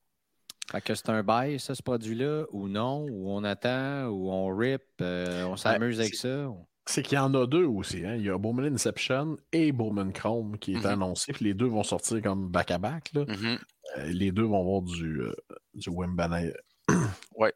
Fait 0.70 0.80
que 0.80 0.94
c'est 0.94 1.09
un 1.09 1.24
bail, 1.24 1.59
ça, 1.59 1.74
ce 1.74 1.83
produit-là, 1.83 2.44
ou 2.52 2.68
non, 2.68 3.04
ou 3.11 3.28
on 3.28 3.42
attend, 3.42 4.06
ou 4.06 4.30
on 4.30 4.54
rip, 4.56 4.83
euh, 5.00 5.44
on 5.44 5.56
s'amuse 5.56 5.98
avec 5.98 6.14
ça? 6.14 6.48
C'est 6.87 7.02
qu'il 7.02 7.16
y 7.16 7.18
en 7.18 7.35
a 7.35 7.44
deux 7.46 7.64
aussi. 7.64 8.04
Hein? 8.06 8.14
Il 8.14 8.23
y 8.23 8.31
a 8.31 8.38
Bowman 8.38 8.73
Inception 8.73 9.37
et 9.52 9.73
Bowman 9.73 10.12
Chrome 10.12 10.58
qui 10.58 10.75
est 10.75 10.79
mm-hmm. 10.79 10.92
annoncé. 10.92 11.33
Puis 11.33 11.44
les 11.44 11.54
deux 11.54 11.66
vont 11.66 11.83
sortir 11.83 12.23
comme 12.23 12.48
back-à-back. 12.48 13.12
Mm-hmm. 13.14 13.58
Euh, 13.98 14.06
les 14.06 14.31
deux 14.31 14.44
vont 14.44 14.60
avoir 14.60 14.83
du, 14.83 15.23
euh, 15.23 15.35
du 15.75 15.90
ouais. 17.37 17.52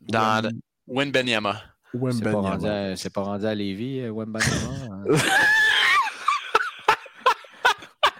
Dans 0.00 0.50
Wembenyama. 0.88 1.62
C'est 2.10 3.10
pas, 3.12 3.22
rendu 3.22 3.46
à 3.46 3.54
Lévis, 3.54 4.08
Wembanyama. 4.10 5.04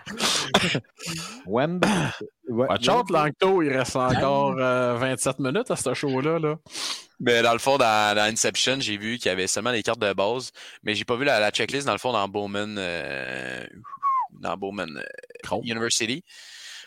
Hein? 0.09 0.56
Wemb. 1.47 1.85
Out, 2.49 3.11
Langto, 3.11 3.63
il 3.63 3.77
reste 3.77 3.97
encore 3.97 4.55
27 4.55 5.37
euh, 5.39 5.43
minutes 5.43 5.71
à 5.71 5.77
ce 5.77 5.95
show-là. 5.95 6.39
Là. 6.39 6.57
Mais 7.21 7.43
dans 7.43 7.53
le 7.53 7.59
fond, 7.59 7.79
dans, 7.79 8.19
Inception, 8.19 8.79
j'ai 8.81 8.97
vu 8.97 9.19
qu'il 9.19 9.27
y 9.27 9.33
avait 9.33 9.47
seulement 9.47 9.71
les 9.71 9.83
cartes 9.83 10.01
de 10.01 10.13
base, 10.13 10.51
mais 10.83 10.95
j'ai 10.95 11.05
pas 11.05 11.17
vu 11.17 11.25
la, 11.25 11.51
checklist 11.51 11.87
dans 11.87 11.93
le 11.93 11.99
fond 11.99 12.13
dans 12.13 12.29
Bowman, 12.29 12.77
euh, 12.79 13.67
dans 14.33 14.57
Bowman 14.57 14.97
euh, 14.99 15.61
University. 15.63 16.25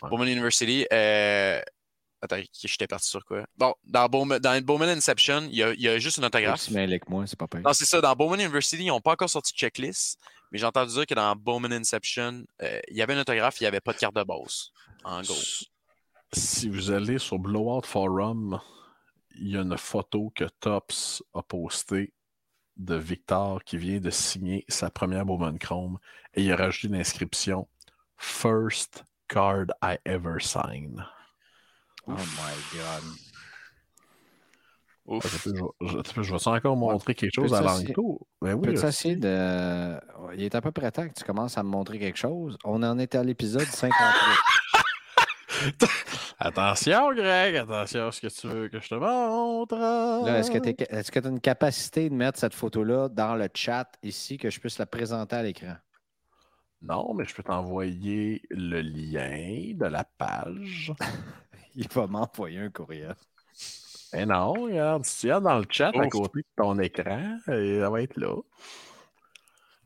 Bowman 0.02 0.28
University. 0.28 0.86
Attends, 2.22 2.36
j'étais 2.52 2.86
parti 2.86 3.08
sur 3.08 3.24
quoi? 3.24 3.44
Bon, 3.56 3.74
dans 3.84 4.06
Bowman, 4.06 4.38
dans 4.38 4.60
Bowman 4.62 4.90
Inception, 4.90 5.48
il 5.50 5.56
y, 5.56 5.62
a, 5.62 5.72
il 5.72 5.80
y 5.80 5.88
a 5.88 5.98
juste 5.98 6.18
une 6.18 6.26
autographe. 6.26 6.66
Que 6.66 7.10
moi, 7.10 7.24
c'est 7.26 7.38
pas 7.38 7.46
pire. 7.46 7.60
Non, 7.64 7.72
c'est 7.72 7.86
ça. 7.86 8.00
Dans 8.02 8.14
Bowman 8.14 8.40
University, 8.40 8.84
ils 8.84 8.88
n'ont 8.88 9.00
pas 9.00 9.12
encore 9.12 9.30
sorti 9.30 9.54
de 9.54 9.58
checklist, 9.58 10.18
mais 10.50 10.58
j'ai 10.58 10.66
entendu 10.66 10.92
dire 10.92 11.06
que 11.06 11.14
dans 11.14 11.34
Bowman 11.36 11.72
Inception, 11.72 12.44
euh, 12.62 12.80
il 12.88 12.96
y 12.96 13.02
avait 13.02 13.14
une 13.14 13.20
autographe, 13.20 13.60
il 13.60 13.64
n'y 13.64 13.68
avait 13.68 13.80
pas 13.80 13.92
de 13.92 13.98
carte 13.98 14.14
de 14.14 14.22
base. 14.22 14.70
En 15.04 15.22
gros. 15.22 15.34
Si 16.32 16.68
vous 16.68 16.90
allez 16.90 17.18
sur 17.18 17.38
Blowout 17.38 17.86
Forum, 17.86 18.60
il 19.36 19.48
y 19.48 19.56
a 19.56 19.62
une 19.62 19.76
photo 19.76 20.32
que 20.34 20.44
Tops 20.60 21.22
a 21.34 21.42
postée 21.42 22.12
de 22.76 22.94
Victor 22.96 23.62
qui 23.64 23.76
vient 23.78 24.00
de 24.00 24.10
signer 24.10 24.64
sa 24.68 24.90
première 24.90 25.24
Bowman 25.24 25.58
Chrome 25.58 25.98
et 26.34 26.44
il 26.44 26.52
a 26.52 26.56
rajouté 26.56 26.88
une 26.88 27.00
inscription 27.00 27.68
First 28.16 29.04
card 29.28 29.70
I 29.82 29.98
ever 30.04 30.40
signed. 30.40 31.02
Oh 32.06 32.12
my 32.12 32.54
god. 32.72 33.29
Ouf. 35.10 35.44
Je, 35.44 35.50
je, 35.80 36.22
je 36.22 36.32
vais 36.32 36.48
encore 36.48 36.76
montrer 36.76 37.16
quelque 37.16 37.34
chose 37.34 37.52
à 37.52 37.62
l'entour. 37.62 38.28
Ben 38.40 38.54
oui, 38.54 38.68
Peux-tu 38.68 38.86
essayer 38.86 39.16
de. 39.16 39.98
Il 40.36 40.44
est 40.44 40.54
à 40.54 40.60
peu 40.60 40.70
près 40.70 40.92
temps 40.92 41.08
que 41.08 41.12
tu 41.12 41.24
commences 41.24 41.58
à 41.58 41.64
me 41.64 41.68
montrer 41.68 41.98
quelque 41.98 42.16
chose. 42.16 42.56
On 42.64 42.80
en 42.84 42.96
était 43.00 43.18
à 43.18 43.24
l'épisode 43.24 43.66
58. 43.66 43.98
attention, 46.38 47.12
Greg, 47.12 47.56
attention 47.56 48.06
à 48.06 48.12
ce 48.12 48.20
que 48.20 48.28
tu 48.28 48.46
veux 48.46 48.68
que 48.68 48.78
je 48.78 48.88
te 48.88 48.94
montre. 48.94 49.74
est-ce 50.28 50.50
que 50.50 50.58
tu 50.58 51.24
est 51.24 51.26
as 51.26 51.28
une 51.28 51.40
capacité 51.40 52.08
de 52.08 52.14
mettre 52.14 52.38
cette 52.38 52.54
photo-là 52.54 53.08
dans 53.08 53.34
le 53.34 53.48
chat 53.52 53.90
ici, 54.04 54.38
que 54.38 54.48
je 54.48 54.60
puisse 54.60 54.78
la 54.78 54.86
présenter 54.86 55.34
à 55.34 55.42
l'écran? 55.42 55.74
Non, 56.82 57.14
mais 57.14 57.24
je 57.24 57.34
peux 57.34 57.42
t'envoyer 57.42 58.42
le 58.48 58.80
lien 58.80 59.74
de 59.74 59.86
la 59.86 60.04
page. 60.04 60.92
Il 61.74 61.88
va 61.88 62.06
m'envoyer 62.06 62.60
un 62.60 62.70
courriel. 62.70 63.16
Eh 64.12 64.26
non, 64.26 64.52
regarde, 64.52 65.04
si 65.04 65.20
tu 65.20 65.26
regardes 65.26 65.44
dans 65.44 65.58
le 65.58 65.66
chat 65.70 65.92
à 65.94 66.08
côté 66.08 66.40
de 66.40 66.46
ton 66.56 66.78
écran, 66.78 67.38
ça 67.44 67.90
va 67.90 68.02
être 68.02 68.16
là. 68.16 68.36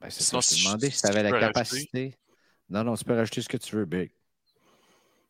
Ben, 0.00 0.10
c'est 0.10 0.22
ça, 0.22 0.40
je 0.40 0.64
demandé 0.64 0.90
si 0.90 1.00
tu 1.00 1.06
avais 1.06 1.22
la 1.22 1.38
capacité. 1.38 2.16
Non, 2.70 2.84
non, 2.84 2.94
tu 2.94 3.04
peux 3.04 3.14
rajouter 3.14 3.42
ce 3.42 3.48
que 3.48 3.56
tu 3.56 3.76
veux, 3.76 3.84
Big. 3.84 4.10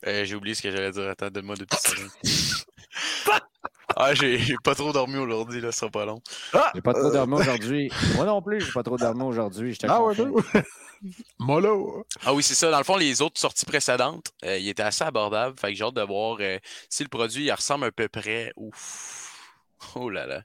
Euh, 0.06 0.24
j'ai 0.24 0.34
oublié 0.34 0.54
ce 0.54 0.62
que 0.62 0.70
j'allais 0.70 0.90
dire. 0.90 1.08
Attends, 1.08 1.30
donne-moi 1.30 1.56
deux 1.56 1.66
petites 1.66 1.88
secondes. 1.88 2.10
ah, 3.96 4.14
j'ai 4.14 4.56
pas 4.62 4.74
trop 4.74 4.92
dormi 4.92 5.16
aujourd'hui, 5.16 5.60
là, 5.60 5.72
ça 5.72 5.80
sera 5.80 5.90
pas 5.90 6.04
long. 6.04 6.20
Ah! 6.52 6.70
J'ai 6.74 6.80
pas 6.80 6.94
trop 6.94 7.10
dormi 7.10 7.34
aujourd'hui. 7.34 7.90
Moi 8.16 8.24
non 8.24 8.42
plus, 8.42 8.60
j'ai 8.60 8.72
pas 8.72 8.82
trop 8.82 8.96
dormi 8.96 9.22
aujourd'hui. 9.22 9.76
Ah 9.84 10.02
ouais, 10.02 10.14
Mollo! 11.38 12.06
Ah 12.24 12.32
oui, 12.32 12.42
c'est 12.42 12.54
ça. 12.54 12.70
Dans 12.70 12.78
le 12.78 12.84
fond, 12.84 12.96
les 12.96 13.20
autres 13.20 13.38
sorties 13.38 13.66
précédentes, 13.66 14.32
euh, 14.44 14.58
il 14.58 14.68
était 14.68 14.82
assez 14.82 15.04
abordable. 15.04 15.58
Fait 15.58 15.68
que 15.68 15.74
j'ai 15.74 15.84
hâte 15.84 15.94
de 15.94 16.02
voir 16.02 16.38
euh, 16.40 16.58
si 16.88 17.02
le 17.02 17.08
produit 17.08 17.44
il 17.44 17.52
ressemble 17.52 17.84
à 17.84 17.92
peu 17.92 18.08
près. 18.08 18.52
Ouf. 18.56 19.30
Oh 19.94 20.08
là 20.08 20.26
là. 20.26 20.42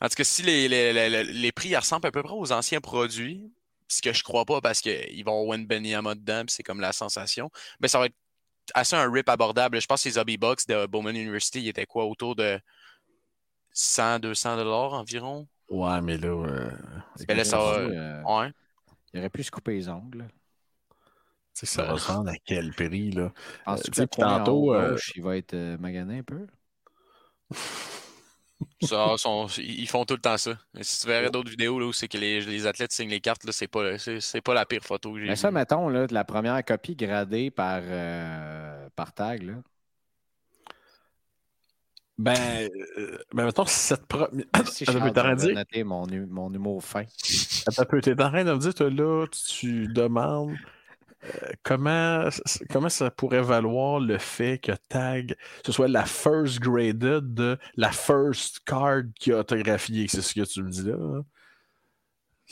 En 0.00 0.08
tout 0.08 0.16
cas, 0.16 0.24
si 0.24 0.42
les, 0.42 0.68
les, 0.68 1.24
les, 1.24 1.52
prix 1.52 1.74
ressemblent 1.76 2.06
à 2.06 2.10
peu 2.10 2.22
près 2.22 2.34
aux 2.34 2.52
anciens 2.52 2.80
produits, 2.80 3.52
ce 3.88 4.02
que 4.02 4.12
je 4.12 4.22
crois 4.22 4.44
pas 4.44 4.60
parce 4.60 4.80
qu'ils 4.80 5.24
vont 5.24 5.48
win 5.48 5.64
Benyama 5.64 6.14
dedans, 6.14 6.42
c'est 6.48 6.64
comme 6.64 6.80
la 6.80 6.92
sensation, 6.92 7.50
mais 7.80 7.88
ça 7.88 7.98
va 7.98 8.06
être 8.06 8.16
assez 8.74 8.96
un 8.96 9.10
rip 9.10 9.28
abordable. 9.28 9.80
Je 9.80 9.86
pense 9.86 10.02
que 10.02 10.08
les 10.08 10.18
Hobby 10.18 10.36
Box 10.36 10.66
de 10.66 10.86
Bowman 10.86 11.16
University, 11.16 11.60
ils 11.60 11.68
étaient 11.68 11.86
quoi 11.86 12.04
autour 12.04 12.36
de 12.36 12.60
100, 13.72 14.20
200 14.20 14.56
dollars 14.56 14.92
environ? 14.94 15.46
Ouais, 15.68 16.00
mais 16.02 16.18
là. 16.18 16.28
Euh... 16.28 16.70
Mais 17.28 17.34
là, 17.34 17.44
ça 17.44 17.58
va. 17.58 18.42
Ouais. 18.42 18.52
Il 19.12 19.20
aurait 19.20 19.30
pu 19.30 19.42
se 19.42 19.50
couper 19.50 19.74
les 19.74 19.88
ongles. 19.88 20.28
Tu 21.54 21.66
sais, 21.66 21.66
ça 21.66 21.82
ben, 21.82 21.92
ressemble 21.92 22.30
à 22.30 22.34
quel 22.44 22.72
prix, 22.72 23.10
là? 23.10 23.30
Penses-tu 23.66 24.00
euh, 24.00 24.06
que 24.06 24.16
tantôt, 24.16 24.74
euh... 24.74 24.96
il 25.14 25.22
va 25.22 25.36
être 25.36 25.52
euh, 25.52 25.76
magané 25.78 26.18
un 26.18 26.22
peu? 26.22 26.46
ça, 28.82 29.14
sont, 29.16 29.46
ils 29.58 29.88
font 29.88 30.04
tout 30.04 30.14
le 30.14 30.20
temps 30.20 30.38
ça. 30.38 30.52
si 30.80 31.00
tu 31.00 31.06
verrais 31.06 31.30
d'autres 31.30 31.50
vidéos 31.50 31.78
là, 31.78 31.86
où 31.86 31.92
c'est 31.92 32.08
que 32.08 32.18
les, 32.18 32.40
les, 32.40 32.66
athlètes 32.66 32.92
signent 32.92 33.10
les 33.10 33.20
cartes, 33.20 33.42
c'est 33.50 33.68
pas, 33.68 33.98
c'est, 33.98 34.40
pas 34.40 34.54
la 34.54 34.66
pire 34.66 34.82
photo 34.82 35.12
que 35.12 35.20
j'ai 35.20 35.26
Mais 35.26 35.36
ça, 35.36 35.50
mettons, 35.50 35.88
là, 35.88 36.06
la 36.10 36.24
première 36.24 36.64
copie 36.64 36.96
gradée 36.96 37.50
par, 37.50 37.80
euh, 37.84 38.88
par 38.94 39.12
tag, 39.12 39.42
là. 39.42 39.54
Ben, 42.18 42.68
euh, 42.98 43.18
ben 43.32 43.46
mettons, 43.46 43.64
cette 43.64 44.06
première. 44.06 44.44
Si 44.66 44.84
je 44.84 44.92
vais 44.92 45.54
noter 45.54 45.82
mon, 45.82 46.06
mon 46.28 46.52
humour 46.52 46.84
fin. 46.84 47.04
T'es 47.04 48.22
en 48.22 48.30
train 48.30 48.44
de 48.44 48.52
me 48.52 48.58
dire, 48.58 48.74
toi, 48.74 48.90
là, 48.90 49.26
tu 49.56 49.88
demandes 49.88 50.56
comment, 51.62 52.28
comment 52.70 52.88
ça 52.88 53.10
pourrait 53.10 53.42
valoir 53.42 54.00
le 54.00 54.18
fait 54.18 54.58
que 54.58 54.72
Tag, 54.88 55.36
ce 55.64 55.72
soit 55.72 55.88
la 55.88 56.04
first 56.04 56.60
graded 56.60 57.34
de 57.34 57.58
la 57.76 57.92
first 57.92 58.60
card 58.64 59.02
qui 59.18 59.32
a 59.32 59.38
autographié, 59.38 60.06
c'est 60.08 60.22
ce 60.22 60.34
que 60.34 60.44
tu 60.44 60.62
me 60.62 60.70
dis 60.70 60.84
là? 60.84 60.94
Hein? 60.94 61.24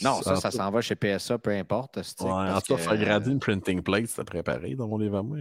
Non, 0.02 0.22
ça, 0.22 0.36
ça, 0.36 0.50
s'en 0.50 0.70
va 0.70 0.80
chez 0.80 0.94
PSA, 0.94 1.38
peu 1.38 1.50
importe. 1.50 1.96
Ouais, 1.96 2.30
en 2.30 2.60
tout 2.60 2.74
cas, 2.74 2.82
faire 2.82 2.96
grader 2.96 3.30
une 3.30 3.40
printing 3.40 3.82
plate, 3.82 4.06
c'était 4.06 4.24
préparé 4.24 4.74
dans 4.74 4.88
mon 4.88 4.96
livre 4.98 5.18
à 5.18 5.22
moi. 5.22 5.38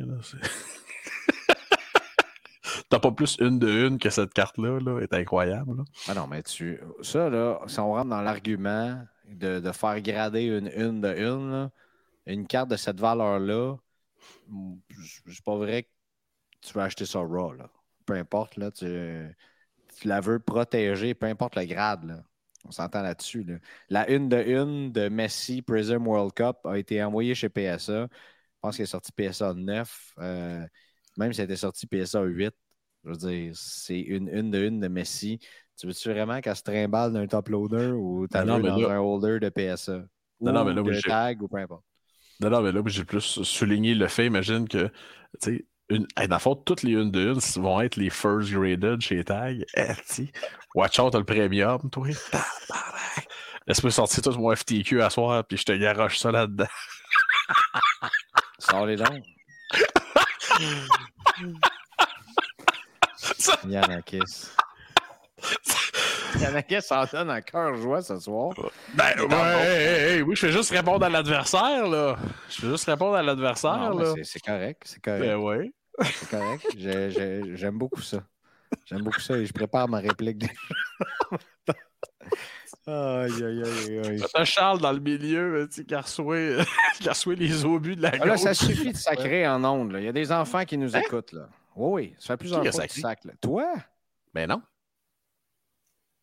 T'as 2.89 2.99
pas 2.99 3.11
plus 3.11 3.37
une 3.39 3.59
de 3.59 3.69
une 3.87 3.99
que 3.99 4.09
cette 4.09 4.33
carte-là, 4.33 4.79
là, 4.79 4.99
est 4.99 5.13
incroyable. 5.13 5.83
Ah 6.07 6.15
non, 6.15 6.27
mais 6.27 6.41
tu. 6.43 6.81
Ça, 7.01 7.29
là, 7.29 7.59
si 7.67 7.79
on 7.79 7.93
rentre 7.93 8.09
dans 8.09 8.21
l'argument 8.21 8.99
de, 9.27 9.59
de, 9.59 9.71
faire 9.71 10.01
grader 10.01 10.43
une 10.43 10.71
une 10.75 10.99
de 10.99 11.13
une, 11.15 11.51
là, 11.51 11.69
une 12.29 12.47
carte 12.47 12.69
de 12.69 12.75
cette 12.75 12.99
valeur-là, 12.99 13.77
c'est 15.27 15.43
pas 15.43 15.57
vrai 15.57 15.83
que 15.83 15.89
tu 16.61 16.73
vas 16.73 16.83
acheter 16.83 17.05
ça 17.05 17.19
raw. 17.19 17.53
Là. 17.53 17.69
Peu 18.05 18.13
importe, 18.13 18.57
là, 18.57 18.71
tu, 18.71 18.85
tu, 19.99 20.07
la 20.07 20.21
veux 20.21 20.39
protéger, 20.39 21.13
peu 21.13 21.25
importe 21.25 21.55
le 21.55 21.65
grade. 21.65 22.03
Là. 22.03 22.23
On 22.65 22.71
s'entend 22.71 23.01
là-dessus. 23.01 23.43
Là. 23.43 23.55
La 23.89 24.09
une 24.09 24.29
de 24.29 24.37
une 24.37 24.91
de 24.91 25.09
Messi 25.09 25.61
Prism 25.61 26.07
World 26.07 26.33
Cup 26.33 26.57
a 26.65 26.77
été 26.77 27.03
envoyée 27.03 27.35
chez 27.35 27.49
PSA. 27.49 28.03
Je 28.03 28.07
pense 28.61 28.75
qu'elle 28.75 28.83
est 28.83 28.87
sortie 28.87 29.11
PSA 29.11 29.53
9. 29.53 30.13
Euh, 30.19 30.65
même 31.17 31.33
si 31.33 31.41
elle 31.41 31.45
était 31.45 31.55
sortie 31.55 31.87
PSA 31.87 32.21
8. 32.21 32.53
Je 33.05 33.09
veux 33.09 33.15
dire, 33.15 33.51
c'est 33.55 33.99
une 33.99 34.27
une 34.27 34.51
de 34.51 34.59
une 34.59 34.79
de 34.79 34.87
Messi. 34.87 35.39
Tu 35.77 35.87
veux-tu 35.87 36.09
vraiment 36.09 36.41
qu'elle 36.41 36.55
se 36.55 36.63
trimballe 36.63 37.13
d'un 37.13 37.25
top 37.27 37.47
loader 37.47 37.91
ou 37.91 38.27
t'as 38.27 38.43
dans 38.43 38.55
un 38.55 38.99
holder 38.99 39.39
de 39.39 39.49
PSA? 39.49 40.03
Non, 40.41 40.51
ou 40.51 40.53
non, 40.53 40.65
mais 40.65 40.73
là, 40.73 40.81
de 40.81 41.01
tag 41.01 41.41
ou 41.41 41.47
peu 41.47 41.57
importe. 41.57 41.85
Non, 42.39 42.49
non, 42.49 42.61
mais 42.61 42.71
là, 42.71 42.81
j'ai 42.85 43.03
plus 43.03 43.43
souligné 43.43 43.95
le 43.95 44.07
fait, 44.07 44.27
imagine 44.27 44.67
que, 44.67 44.87
tu 44.87 44.91
sais, 45.39 45.65
une, 45.89 46.07
dans 46.15 46.35
le 46.35 46.39
fond, 46.39 46.55
toutes 46.55 46.83
les 46.83 46.93
une 46.93 47.11
de 47.11 47.33
une 47.33 47.61
vont 47.61 47.81
être 47.81 47.97
les 47.97 48.09
first 48.09 48.51
graded 48.51 49.01
chez 49.01 49.23
Tag. 49.23 49.65
Eh, 49.75 49.91
watch 50.75 50.99
out, 50.99 51.11
t'as 51.11 51.17
le 51.17 51.25
premium, 51.25 51.89
toi. 51.89 52.07
Laisse-moi 53.67 53.91
sortir 53.91 54.23
tout 54.23 54.31
mon 54.39 54.55
FTQ 54.55 55.01
à 55.01 55.09
soir, 55.09 55.43
puis 55.45 55.57
je 55.57 55.65
te 55.65 55.71
garoche 55.73 56.17
ça 56.17 56.31
là-dedans. 56.31 56.65
Sors 58.59 58.85
les 58.85 58.95
dents. 58.95 59.19
Yanakis. 63.67 63.67
Yanakis 63.67 64.49
s'en 66.81 67.05
donne 67.05 67.29
un 67.29 67.41
cœur 67.41 67.75
joie 67.75 68.01
ce 68.01 68.19
soir. 68.19 68.53
Ben, 68.93 69.19
ouais, 69.19 70.21
oui, 70.21 70.35
je 70.35 70.47
fais 70.47 70.51
juste 70.51 70.71
répondre 70.71 71.05
à 71.05 71.09
l'adversaire, 71.09 71.87
là. 71.87 72.17
Je 72.49 72.61
fais 72.61 72.67
juste 72.67 72.85
répondre 72.85 73.15
à 73.15 73.23
l'adversaire, 73.23 73.93
là. 73.93 74.13
C'est 74.23 74.41
correct, 74.41 74.83
c'est 74.85 75.01
correct. 75.01 75.21
Ben, 75.21 75.35
ouais. 75.37 75.71
C'est 76.03 76.29
correct. 76.29 76.65
J'aime 77.55 77.77
beaucoup 77.77 78.01
ça. 78.01 78.23
J'aime 78.85 79.01
beaucoup 79.01 79.19
ça 79.19 79.37
et 79.37 79.45
je 79.45 79.53
prépare 79.53 79.87
ma 79.87 79.99
réplique. 79.99 80.43
aïe, 82.87 83.43
aïe, 83.43 83.63
aïe, 83.63 83.99
aïe. 84.05 84.23
T'as 84.33 84.45
Charles 84.45 84.79
dans 84.79 84.91
le 84.91 84.99
milieu, 84.99 85.67
tu 85.71 85.85
qui 85.85 85.93
a 85.95 86.01
reçu 86.01 86.23
les 87.35 87.65
obus 87.65 87.95
de 87.95 88.01
la 88.03 88.11
ah, 88.19 88.25
Là, 88.25 88.37
ça 88.37 88.53
suffit 88.53 88.91
de 88.91 88.97
sacrer 88.97 89.47
en 89.47 89.63
ondes. 89.63 89.95
Il 89.97 90.03
y 90.03 90.07
a 90.07 90.11
des 90.11 90.31
enfants 90.31 90.65
qui 90.65 90.77
nous 90.77 90.95
hein? 90.95 91.01
écoutent. 91.01 91.33
Là. 91.33 91.49
Oui, 91.75 91.91
oui. 91.91 92.15
Ça 92.19 92.33
fait 92.33 92.37
plusieurs 92.37 92.65
fois 92.65 92.87
que 92.87 92.93
tu 92.93 93.01
sacres. 93.01 93.27
Toi? 93.41 93.73
Ben 94.33 94.47
non. 94.47 94.61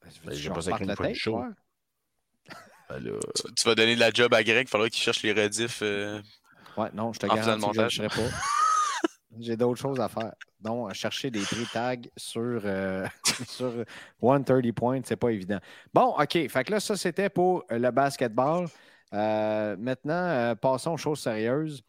Ben, 0.06 0.12
ben, 0.24 0.34
j'ai 0.34 0.50
pas 0.50 0.62
sacré 0.62 0.84
une 0.84 0.96
fois 0.96 1.14
show. 1.14 1.44
Ben 2.88 3.02
tu, 3.02 3.68
vas 3.68 3.74
donner 3.74 3.96
de 3.96 4.00
la 4.00 4.10
job 4.10 4.32
à 4.32 4.44
Greg, 4.44 4.68
il 4.68 4.70
faudra 4.70 4.88
qu'il 4.88 5.02
cherche 5.02 5.22
les 5.24 5.32
rediffs. 5.32 5.80
Euh, 5.82 6.20
ouais, 6.76 6.88
non, 6.94 7.12
je 7.12 7.18
te 7.18 7.26
garantis 7.26 7.76
que 7.76 7.88
je 7.88 8.02
ne 8.02 8.08
pas. 8.08 8.14
J'ai 9.38 9.56
d'autres 9.56 9.80
choses 9.80 10.00
à 10.00 10.08
faire. 10.08 10.32
Donc, 10.60 10.94
chercher 10.94 11.30
des 11.30 11.40
prix 11.40 11.66
tags 11.72 11.96
sur, 12.16 12.60
euh, 12.64 13.06
sur 13.48 13.84
130 14.20 14.72
points, 14.72 15.00
c'est 15.04 15.16
pas 15.16 15.30
évident. 15.30 15.58
Bon, 15.92 16.14
OK. 16.16 16.48
Fait 16.48 16.64
que 16.64 16.70
là, 16.70 16.80
ça, 16.80 16.96
c'était 16.96 17.28
pour 17.28 17.64
le 17.68 17.90
basketball. 17.90 18.66
Euh, 19.12 19.76
maintenant, 19.76 20.54
passons 20.56 20.92
aux 20.92 20.96
choses 20.96 21.20
sérieuses. 21.20 21.82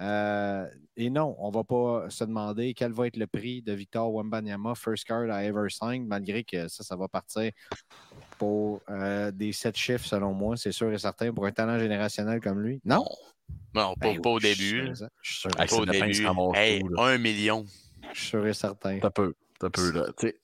Euh, 0.00 0.66
et 0.96 1.08
non, 1.08 1.36
on 1.38 1.50
ne 1.50 1.54
va 1.54 1.64
pas 1.64 2.10
se 2.10 2.24
demander 2.24 2.74
quel 2.74 2.92
va 2.92 3.06
être 3.06 3.16
le 3.16 3.26
prix 3.26 3.62
de 3.62 3.72
Victor 3.72 4.12
Wembanyama, 4.12 4.74
first 4.74 5.04
card 5.04 5.26
I 5.26 5.46
ever 5.46 5.68
signed, 5.68 6.06
malgré 6.06 6.42
que 6.42 6.68
ça, 6.68 6.82
ça 6.82 6.96
va 6.96 7.06
partir 7.06 7.52
pour 8.38 8.80
euh, 8.90 9.30
des 9.30 9.52
sept 9.52 9.76
chiffres 9.76 10.04
selon 10.04 10.32
moi, 10.34 10.56
c'est 10.56 10.72
sûr 10.72 10.92
et 10.92 10.98
certain, 10.98 11.32
pour 11.32 11.46
un 11.46 11.52
talent 11.52 11.78
générationnel 11.78 12.40
comme 12.40 12.60
lui. 12.60 12.80
Non? 12.84 13.04
Non, 13.74 13.94
pas, 13.94 14.14
ben 14.14 14.20
au 14.24 14.40
début. 14.40 14.92
Je 15.22 15.32
suis 15.32 15.40
sûr. 15.40 15.50
Pas 15.50 15.72
au 15.74 15.86
début. 15.86 16.26
Hey, 16.54 16.82
un 16.98 17.18
million. 17.18 17.64
Je 18.12 18.18
suis 18.18 18.28
sûr 18.30 18.46
et 18.46 18.54
certain. 18.54 18.98
T'as 19.00 19.10
peu. 19.10 19.34
T'as 19.58 19.70
peu, 19.70 19.92
là. 19.92 20.06
Tu 20.18 20.28
sais, 20.28 20.40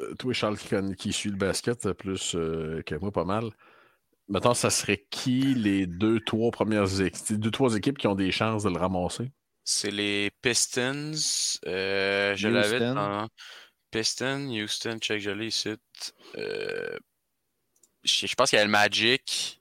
euh, 0.00 0.14
toi, 0.14 0.32
Charles, 0.32 0.56
qui, 0.56 0.74
qui 0.96 1.12
suit 1.12 1.30
le 1.30 1.36
basket 1.36 1.92
plus 1.92 2.34
euh, 2.34 2.82
que 2.82 2.94
moi, 2.94 3.12
pas 3.12 3.24
mal. 3.24 3.50
Mettons, 4.32 4.54
ça 4.54 4.70
serait 4.70 5.04
qui 5.10 5.40
les 5.54 5.86
deux, 5.86 6.18
trois 6.20 6.50
premières 6.50 7.02
équipes, 7.02 7.38
deux, 7.38 7.50
trois 7.50 7.76
équipes 7.76 7.98
qui 7.98 8.06
ont 8.06 8.14
des 8.14 8.30
chances 8.30 8.62
de 8.62 8.70
le 8.70 8.78
ramasser? 8.78 9.30
C'est 9.62 9.90
les 9.90 10.30
Pistons. 10.40 11.12
Euh, 11.66 12.34
je 12.34 12.48
l'avais 12.48 12.76
Houston. 12.76 12.94
dans 12.94 13.28
Pistons, 13.90 14.48
Houston, 14.48 14.98
check, 15.00 15.20
je 15.20 15.30
l'ai 15.30 15.48
ici. 15.48 15.74
Euh, 16.38 16.98
je 18.04 18.26
je 18.26 18.34
pense 18.34 18.48
qu'il 18.48 18.56
y 18.56 18.62
a 18.62 18.64
le 18.64 18.70
Magic. 18.70 19.60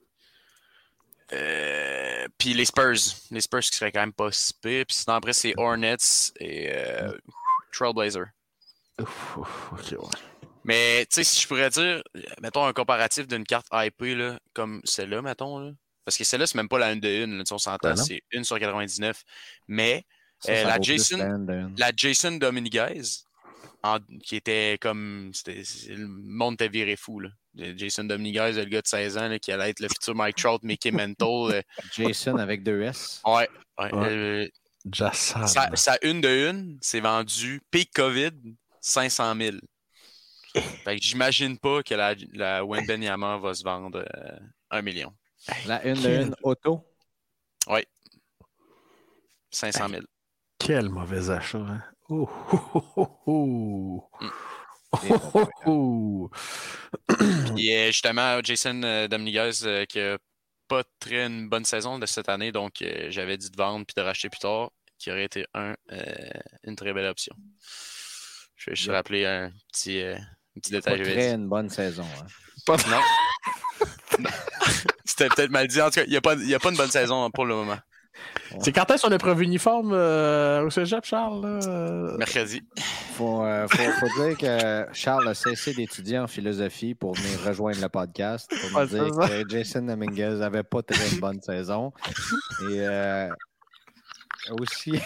Euh, 1.33 2.27
puis 2.37 2.53
les 2.53 2.63
Spurs. 2.63 3.13
Les 3.29 3.41
Spurs 3.41 3.59
qui 3.59 3.75
seraient 3.75 3.91
quand 3.91 3.99
même 3.99 4.13
pas 4.13 4.31
si 4.31 4.53
pires. 4.53 4.85
Puis 4.87 4.95
sinon, 4.95 5.17
après, 5.17 5.33
c'est 5.33 5.53
Hornets 5.57 6.31
et 6.39 6.69
euh, 6.71 7.11
Trailblazer. 7.73 8.27
Ouf, 9.01 9.37
ouf, 9.37 9.73
ok, 9.73 9.99
ouais. 10.01 10.30
Mais, 10.63 11.05
tu 11.09 11.15
sais, 11.15 11.23
si 11.23 11.41
je 11.41 11.47
pourrais 11.47 11.69
dire, 11.69 12.03
mettons 12.41 12.65
un 12.65 12.73
comparatif 12.73 13.27
d'une 13.27 13.43
carte 13.43 13.67
IP, 13.73 14.01
là, 14.15 14.39
comme 14.53 14.81
celle-là, 14.83 15.21
mettons, 15.21 15.59
là. 15.59 15.71
Parce 16.05 16.17
que 16.17 16.23
celle-là, 16.23 16.47
c'est 16.47 16.55
même 16.55 16.69
pas 16.69 16.79
la 16.79 16.87
1 16.87 16.95
de 16.97 17.07
1, 17.07 17.27
là, 17.37 17.43
tu 17.43 17.47
sais, 17.49 17.53
on 17.53 17.57
s'entend, 17.57 17.89
Ben 17.89 17.95
c'est 17.95 18.21
1 18.33 18.43
sur 18.43 18.59
99. 18.59 19.21
Mais 19.67 20.05
Ça, 20.43 20.51
Euh, 20.53 20.63
ça 20.63 20.69
la 20.69 20.81
Jason- 20.81 21.71
la 21.77 21.91
Jason 21.95 22.31
Dominguez, 22.31 23.01
en- 23.83 23.99
qui 24.23 24.35
était 24.35 24.79
comme. 24.81 25.31
le 25.45 25.97
monde 26.07 26.55
était 26.55 26.67
viré 26.67 26.95
fou. 26.95 27.19
Là. 27.19 27.29
Jason 27.77 28.05
Dominguez, 28.05 28.51
le 28.53 28.63
gars 28.65 28.81
de 28.81 28.87
16 28.87 29.19
ans, 29.19 29.27
là, 29.27 29.37
qui 29.37 29.51
allait 29.51 29.69
être 29.69 29.79
le 29.81 29.87
futur 29.87 30.15
Mike 30.15 30.37
Trout, 30.37 30.63
Mickey 30.63 30.89
Mantle. 31.15 31.53
euh, 31.53 31.61
Jason 31.95 32.37
avec 32.37 32.63
deux 32.63 32.81
S. 32.81 33.21
ouais. 33.23 33.47
ouais, 33.77 33.93
Ouais. 33.93 34.07
euh, 34.09 34.47
une 36.01 36.21
de 36.21 36.49
une, 36.49 36.79
c'est 36.81 37.01
vendu 37.01 37.61
peak 37.69 37.91
COVID 37.93 38.31
500 38.79 39.35
000. 39.35 39.57
Fait 40.83 40.97
que 40.97 41.01
j'imagine 41.03 41.57
pas 41.57 41.81
que 41.83 41.93
la, 41.93 42.15
la 42.33 42.65
Wembenyama 42.65 43.37
va 43.37 43.53
se 43.53 43.63
vendre 43.63 43.99
euh, 43.99 44.39
un 44.69 44.81
million. 44.81 45.13
La 45.65 45.85
une 45.85 46.01
de 46.01 46.09
une 46.09 46.35
auto? 46.43 46.85
500 49.51 49.89
000. 49.89 50.01
Quel 50.59 50.89
mauvais 50.89 51.29
achat, 51.29 51.57
hein? 51.57 51.83
Oh, 52.09 52.29
oh, 52.53 52.91
oh, 52.95 53.19
oh. 53.25 54.09
Mm. 54.21 54.29
Oh, 55.09 55.31
oh, 55.33 55.49
oh. 55.65 56.29
Puis 57.55 57.73
euh, 57.73 57.87
justement, 57.87 58.39
Jason 58.43 58.81
euh, 58.83 59.07
Dominguez, 59.07 59.63
euh, 59.63 59.85
qui 59.85 59.99
a 59.99 60.17
pas 60.67 60.83
très 60.99 61.25
une 61.27 61.49
bonne 61.49 61.65
saison 61.65 61.97
de 61.99 62.05
cette 62.05 62.29
année, 62.29 62.51
donc 62.51 62.81
euh, 62.81 63.07
j'avais 63.09 63.37
dit 63.37 63.49
de 63.49 63.57
vendre 63.57 63.85
puis 63.85 63.93
de 63.95 64.01
racheter 64.01 64.29
plus 64.29 64.39
tard, 64.39 64.71
qui 64.97 65.09
aurait 65.11 65.25
été 65.25 65.45
un, 65.53 65.75
euh, 65.91 66.29
une 66.63 66.75
très 66.75 66.93
belle 66.93 67.07
option. 67.07 67.35
Je 68.55 68.69
vais 68.69 68.75
juste 68.75 68.87
Yep. 68.87 68.95
rappeler 68.95 69.25
un 69.25 69.51
petit, 69.71 70.01
euh, 70.01 70.17
petit 70.59 70.71
Pas 70.71 70.77
détail. 70.77 70.97
j'avais 70.97 71.13
très 71.13 71.31
une 71.35 71.47
bonne 71.47 71.69
saison. 71.69 72.03
hein. 72.03 72.25
Non. 72.67 72.75
Non. 74.19 74.29
C'était 75.05 75.27
peut-être 75.29 75.51
mal 75.51 75.67
dit. 75.67 75.81
En 75.81 75.85
tout 75.89 75.95
cas, 75.95 76.03
il 76.05 76.09
n'y 76.11 76.17
a, 76.17 76.21
pas- 76.21 76.35
il 76.35 76.47
y 76.47 76.55
a 76.55 76.59
pas 76.59 76.69
une 76.69 76.77
bonne 76.77 76.91
saison 76.91 77.29
pour 77.31 77.45
le 77.45 77.55
moment. 77.55 77.77
C'est 78.59 78.71
quand 78.71 78.89
est-ce 78.91 79.03
qu'on 79.03 79.11
a 79.11 79.17
prévu 79.17 79.45
uniforme 79.45 79.93
euh, 79.93 80.63
au 80.65 80.69
cégep, 80.69 81.03
Charles? 81.05 81.41
Euh, 81.67 82.17
Mercredi. 82.17 82.61
Faut, 83.15 83.43
euh, 83.43 83.67
faut, 83.67 83.91
faut 84.07 84.23
dire 84.27 84.37
que 84.37 84.85
Charles 84.93 85.27
a 85.27 85.33
cessé 85.33 85.73
d'étudier 85.73 86.19
en 86.19 86.27
philosophie 86.27 86.93
pour 86.93 87.13
venir 87.15 87.39
rejoindre 87.45 87.81
le 87.81 87.89
podcast. 87.89 88.51
Pour 88.69 88.79
Ouais, 88.81 88.87
dire 88.87 89.05
que 89.07 89.49
Jason 89.49 89.81
Dominguez 89.83 90.35
n'avait 90.39 90.63
pas 90.63 90.83
très 90.83 91.09
une 91.09 91.19
bonne 91.19 91.41
saison. 91.41 91.93
Et 92.69 92.81
euh, 92.81 93.29
aussi, 94.59 94.99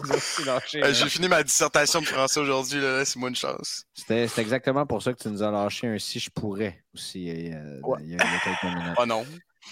a 0.00 0.60
Euh, 0.84 0.92
J'ai 0.92 1.08
fini 1.08 1.28
ma 1.28 1.42
dissertation 1.42 2.00
de 2.00 2.06
français 2.06 2.40
aujourd'hui. 2.40 2.80
Laisse-moi 2.80 3.28
une 3.30 3.36
chance. 3.36 3.84
C'était 3.94 4.28
c'est 4.28 4.40
exactement 4.40 4.86
pour 4.86 5.02
ça 5.02 5.12
que 5.12 5.18
tu 5.22 5.28
nous 5.28 5.42
as 5.42 5.50
lâché 5.50 5.86
un 5.88 5.98
si 5.98 6.18
je 6.20 6.30
pourrais 6.30 6.82
aussi 6.94 7.28
euh, 7.52 7.80
Ouais. 7.82 7.98
il, 8.02 8.10
y 8.10 8.14
a, 8.14 8.24
il 8.24 8.32
y 8.32 8.36
a 8.36 8.40
quelques 8.44 8.74
minutes. 8.74 8.96
Oh 8.98 9.06
non. 9.06 9.24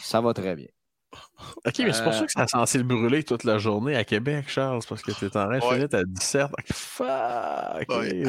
Ça 0.03 0.21
va 0.21 0.33
très 0.35 0.55
bien. 0.57 0.67
Ok, 1.64 1.79
mais 1.79 1.93
c'est 1.93 2.03
pour 2.03 2.12
Euh, 2.12 2.19
ça 2.19 2.27
que 2.27 2.33
c'est 2.37 2.49
censé 2.49 2.79
le 2.79 2.85
brûler 2.85 3.23
toute 3.25 3.45
la 3.45 3.59
journée 3.59 3.97
à 3.97 4.05
Québec, 4.05 4.47
Charles, 4.49 4.83
parce 4.89 5.03
que 5.03 5.12
tu 5.12 5.25
es 5.27 5.37
en 5.37 5.47
train 5.47 5.59
de 5.59 5.64
Ouais. 5.64 5.73
finir 5.75 5.89
ta 5.89 6.05
17. 6.05 6.49
Fuck! 6.73 7.89
Ouais. 7.89 8.23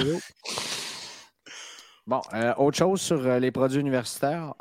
Bon, 2.06 2.22
euh, 2.34 2.54
autre 2.56 2.78
chose 2.78 3.02
sur 3.02 3.22
les 3.40 3.52
produits 3.52 3.82
universitaires? 3.82 4.54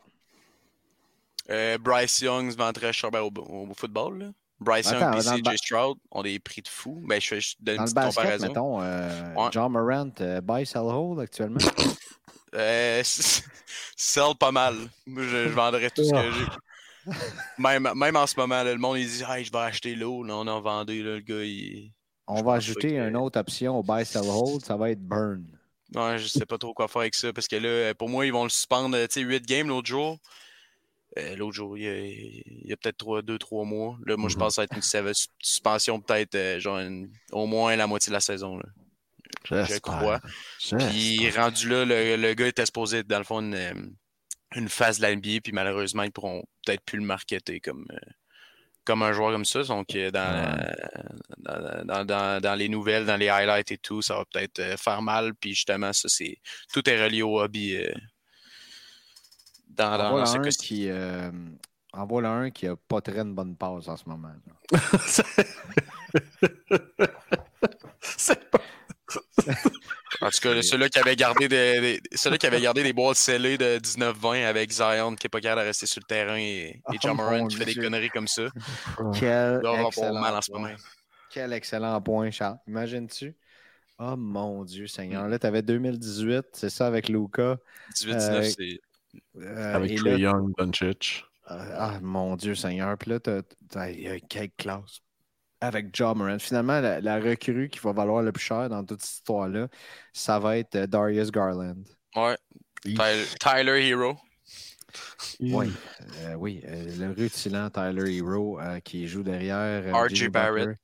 Euh, 1.50 1.78
Bryce 1.78 2.20
Young 2.22 2.50
se 2.50 2.56
vend 2.56 2.72
très 2.72 2.92
cher 2.92 3.10
ben, 3.12 3.20
au, 3.20 3.30
au 3.36 3.72
football. 3.76 4.18
là. 4.18 4.26
Bryce 4.58 4.86
Attends, 4.86 5.10
ba- 5.10 5.20
CJ 5.52 5.56
Stroud 5.58 5.98
ont 6.10 6.22
des 6.22 6.38
prix 6.38 6.62
de 6.62 6.68
fou. 6.68 7.02
Ben, 7.06 7.20
je 7.20 7.34
donner 7.60 7.76
Dans 7.78 7.82
une 7.86 7.92
petite 7.92 7.94
basket, 7.94 8.14
comparaison. 8.22 8.46
mettons, 8.48 8.80
euh, 8.80 9.34
Ouais. 9.34 9.48
John 9.52 9.72
Morant, 9.72 10.10
euh, 10.20 10.40
buy, 10.40 10.64
sell, 10.66 10.80
hold 10.82 11.20
actuellement? 11.20 11.58
Euh, 12.54 13.02
sell 13.04 14.34
pas 14.38 14.50
mal. 14.52 14.76
Je, 15.06 15.20
je 15.22 15.48
vendrais 15.50 15.90
tout 15.90 16.04
ce 16.04 16.10
que 16.10 16.32
j'ai. 16.32 17.12
Même, 17.58 17.90
même 17.94 18.16
en 18.16 18.26
ce 18.26 18.34
moment, 18.38 18.62
là, 18.62 18.72
le 18.72 18.78
monde 18.78 18.96
il 18.98 19.06
dit 19.06 19.22
hey, 19.28 19.44
je 19.44 19.52
vais 19.52 19.58
acheter 19.58 19.94
l'eau. 19.94 20.24
Non, 20.24 20.42
non, 20.44 20.60
vendez. 20.62 21.02
Là, 21.02 21.14
le 21.16 21.20
gars, 21.20 21.42
il. 21.44 21.92
On 22.26 22.38
Je 22.38 22.44
va 22.44 22.54
ajouter 22.54 22.90
que- 22.92 23.08
une 23.08 23.16
autre 23.16 23.38
option 23.38 23.78
au 23.78 23.82
buy, 23.82 24.06
sell, 24.06 24.22
hold. 24.26 24.64
Ça 24.64 24.76
va 24.76 24.90
être 24.90 25.02
burn. 25.02 25.44
Ouais, 25.94 26.16
je 26.18 26.26
sais 26.28 26.46
pas 26.46 26.56
trop 26.56 26.72
quoi 26.72 26.88
faire 26.88 27.02
avec 27.02 27.14
ça. 27.14 27.30
Parce 27.32 27.46
que 27.46 27.56
là, 27.56 27.94
pour 27.94 28.08
moi, 28.08 28.24
ils 28.24 28.32
vont 28.32 28.44
le 28.44 28.48
suspendre. 28.50 28.96
Tu 29.02 29.06
sais, 29.10 29.20
8 29.20 29.44
games 29.46 29.68
l'autre 29.68 29.88
jour. 29.88 30.16
Euh, 31.18 31.34
l'autre 31.36 31.54
jour, 31.54 31.78
il 31.78 31.84
y 31.84 31.88
a, 31.88 31.98
il 31.98 32.66
y 32.68 32.72
a 32.72 32.76
peut-être 32.76 33.22
2-3 33.22 33.64
mois. 33.64 33.96
Là, 34.04 34.16
moi, 34.16 34.28
je 34.28 34.34
Mhm. 34.34 34.40
pense 34.40 34.56
va 34.58 34.64
être 34.64 34.76
une 34.76 35.12
suspension, 35.40 36.00
peut-être 36.00 36.34
euh, 36.34 36.60
genre 36.60 36.78
une- 36.78 37.10
au 37.32 37.46
moins 37.46 37.74
la 37.76 37.86
moitié 37.86 38.10
de 38.10 38.14
la 38.14 38.20
saison. 38.20 38.58
Là. 38.58 39.64
Je 39.64 39.78
crois. 39.78 40.20
Puis 40.88 41.30
rendu 41.30 41.68
là, 41.68 41.84
le, 41.84 42.16
le 42.16 42.34
gars 42.34 42.46
était 42.48 42.66
supposé 42.66 42.98
être 42.98 43.06
dans 43.06 43.18
le 43.18 43.24
fond 43.24 43.40
une, 43.40 43.54
euh, 43.54 43.74
une 44.54 44.68
phase 44.68 44.98
de 44.98 45.02
la 45.02 45.12
NBA, 45.12 45.40
puis 45.42 45.52
malheureusement, 45.52 46.02
ils 46.02 46.12
pourront 46.12 46.44
peut-être 46.64 46.82
plus 46.84 46.98
le 46.98 47.04
marketer 47.04 47.60
comme, 47.60 47.86
euh, 47.92 47.96
comme 48.84 49.02
un 49.02 49.12
joueur 49.12 49.32
comme 49.32 49.44
ça. 49.44 49.62
Donc, 49.64 49.94
euh, 49.96 50.10
dans, 50.10 50.56
dans, 51.38 51.84
dans, 51.84 52.04
dans- 52.04 52.40
dans 52.42 52.54
les 52.54 52.68
nouvelles, 52.68 53.06
dans 53.06 53.16
les 53.16 53.28
highlights 53.28 53.72
et 53.72 53.78
tout, 53.78 54.02
ça 54.02 54.16
va 54.16 54.24
peut-être 54.30 54.58
euh, 54.60 54.76
faire 54.76 55.02
mal. 55.02 55.34
Puis 55.34 55.54
justement, 55.54 55.92
ça, 55.92 56.08
c'est 56.08 56.36
tout 56.72 56.88
est 56.88 57.02
relié 57.02 57.22
au 57.22 57.40
hobby 57.40 57.76
euh, 57.76 57.92
dans, 59.76 60.26
ce 60.26 60.38
qui, 60.58 60.88
euh, 60.88 61.30
en 61.92 62.06
voilà 62.06 62.30
un 62.30 62.50
qui 62.50 62.66
a 62.66 62.76
pas 62.76 63.00
très 63.00 63.18
une 63.20 63.34
bonne 63.34 63.56
passe 63.56 63.88
en 63.88 63.96
ce 63.96 64.08
moment. 64.08 64.30
C'est 68.00 68.50
pas- 68.50 68.60
En 70.22 70.30
tout 70.30 70.38
cas, 70.40 70.62
celui-là 70.62 70.88
qui 70.88 70.98
avait 70.98 71.16
gardé 71.16 71.48
des, 71.48 71.80
des- 72.00 72.38
qui 72.38 72.46
avait 72.46 72.60
gardé 72.60 72.82
des 72.82 72.92
boîtes 72.92 73.16
scellées 73.16 73.58
de 73.58 73.78
19-20 73.78 74.44
avec 74.46 74.70
Zion 74.72 75.14
qui 75.14 75.26
n'est 75.26 75.28
pas 75.30 75.40
capable 75.40 75.62
de 75.62 75.66
rester 75.66 75.86
sur 75.86 76.00
le 76.00 76.06
terrain 76.06 76.36
et, 76.36 76.42
et 76.42 76.82
Oh 76.88 76.92
John 77.00 77.48
qui 77.48 77.56
fait 77.56 77.64
des 77.66 77.72
Dieu. 77.74 77.82
conneries 77.82 78.10
comme 78.10 78.26
ça. 78.28 78.44
Quel 79.18 79.60
excellent 79.86 80.20
mal 80.20 80.34
en 80.34 80.42
ce 80.42 80.50
point. 80.50 80.60
moment. 80.60 80.74
Quel 81.30 81.52
excellent 81.52 82.00
point, 82.00 82.30
Charles. 82.30 82.58
Imagines-tu? 82.66 83.36
Oh 83.98 84.14
mon 84.16 84.64
Dieu 84.64 84.86
Seigneur. 84.86 85.28
Là, 85.28 85.38
tu 85.38 85.46
avais 85.46 85.62
2018, 85.62 86.46
c'est 86.52 86.70
ça 86.70 86.86
avec 86.86 87.08
Luca. 87.08 87.56
18-19, 87.94 88.14
Euh, 88.14 88.42
c'est. 88.42 88.80
Euh, 89.40 89.74
Avec 89.74 90.00
là, 90.02 90.16
Young, 90.16 90.52
Doncic. 90.58 91.24
euh, 91.50 91.74
ah 91.78 91.98
mon 92.02 92.36
Dieu 92.36 92.54
Seigneur. 92.54 92.96
Puis 92.98 93.10
là, 93.10 93.20
t'as- 93.20 93.42
t'as- 93.68 93.90
il 93.90 94.00
y 94.00 94.08
a 94.08 94.18
quelle 94.20 94.50
classe. 94.56 95.00
Avec 95.60 95.86
John 95.94 96.18
Moran. 96.18 96.38
Finalement, 96.38 96.80
la, 96.80 97.00
la 97.00 97.18
recrue 97.18 97.68
qui 97.70 97.78
va 97.78 97.92
valoir 97.92 98.22
le 98.22 98.30
plus 98.32 98.44
cher 98.44 98.68
dans 98.68 98.84
toute 98.84 99.00
cette 99.00 99.18
histoire-là, 99.18 99.68
ça 100.12 100.38
va 100.38 100.58
être 100.58 100.74
euh, 100.76 100.86
Darius 100.86 101.30
Garland. 101.30 101.82
Ouais. 102.14 102.36
Tyler, 102.84 103.24
Tyler 103.40 103.88
Hero. 103.88 104.16
Oui, 105.40 105.70
euh, 106.22 106.34
oui. 106.34 106.62
euh, 106.66 106.96
le 106.98 107.10
rutilant 107.12 107.68
Tyler 107.70 108.16
Hero 108.16 108.60
euh, 108.60 108.80
qui 108.80 109.06
joue 109.08 109.22
derrière. 109.22 109.82
euh, 109.86 109.92
R.J. 109.92 110.28
Barrett. 110.28 110.78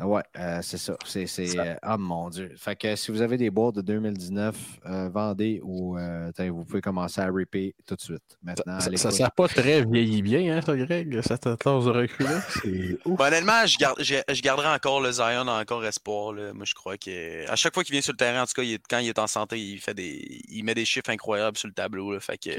Euh, 0.00 0.04
ouais, 0.06 0.22
euh, 0.38 0.58
c'est 0.62 0.76
ça. 0.78 0.96
C'est, 1.04 1.26
c'est, 1.28 1.56
euh, 1.58 1.74
ah 1.82 1.96
mon 1.96 2.28
Dieu. 2.28 2.52
Fait 2.56 2.74
que 2.74 2.96
si 2.96 3.12
vous 3.12 3.22
avez 3.22 3.36
des 3.36 3.48
boîtes 3.50 3.76
de 3.76 3.80
2019, 3.80 4.56
euh, 4.86 5.08
vendez 5.08 5.60
ou 5.62 5.96
euh, 5.96 6.32
vous 6.50 6.64
pouvez 6.64 6.80
commencer 6.80 7.20
à 7.20 7.30
ripper 7.30 7.76
tout 7.86 7.94
de 7.94 8.00
suite. 8.00 8.36
Maintenant, 8.42 8.80
Ça, 8.80 8.90
l'écoute. 8.90 9.12
sert 9.12 9.30
pas 9.30 9.46
très 9.46 9.84
vieilli 9.84 10.20
bien, 10.22 10.56
hein, 10.56 10.60
ça, 10.62 10.76
Greg, 10.76 11.20
cette 11.22 11.42
classe 11.58 11.84
de 11.84 12.08
ouf. 13.04 13.16
Bon, 13.16 13.24
honnêtement, 13.24 13.64
je, 13.66 13.78
garde, 13.78 14.02
je, 14.02 14.16
je 14.28 14.42
garderai 14.42 14.66
encore 14.68 15.00
le 15.00 15.12
Zion 15.12 15.46
encore 15.46 15.84
espoir. 15.84 16.32
Là. 16.32 16.52
Moi, 16.52 16.64
je 16.64 16.74
crois 16.74 16.96
que 16.98 17.48
à 17.48 17.54
chaque 17.54 17.72
fois 17.74 17.84
qu'il 17.84 17.92
vient 17.92 18.02
sur 18.02 18.12
le 18.14 18.16
terrain, 18.18 18.42
en 18.42 18.46
tout 18.46 18.54
cas, 18.56 18.62
il 18.62 18.72
est- 18.74 18.82
quand 18.90 18.98
il 18.98 19.08
est 19.08 19.18
en 19.20 19.28
santé, 19.28 19.60
il 19.60 19.78
fait 19.78 19.94
des, 19.94 20.42
il 20.48 20.64
met 20.64 20.74
des 20.74 20.84
chiffres 20.84 21.10
incroyables 21.10 21.56
sur 21.56 21.68
le 21.68 21.74
tableau. 21.74 22.12
Là. 22.12 22.18
Fait 22.18 22.36
que 22.36 22.50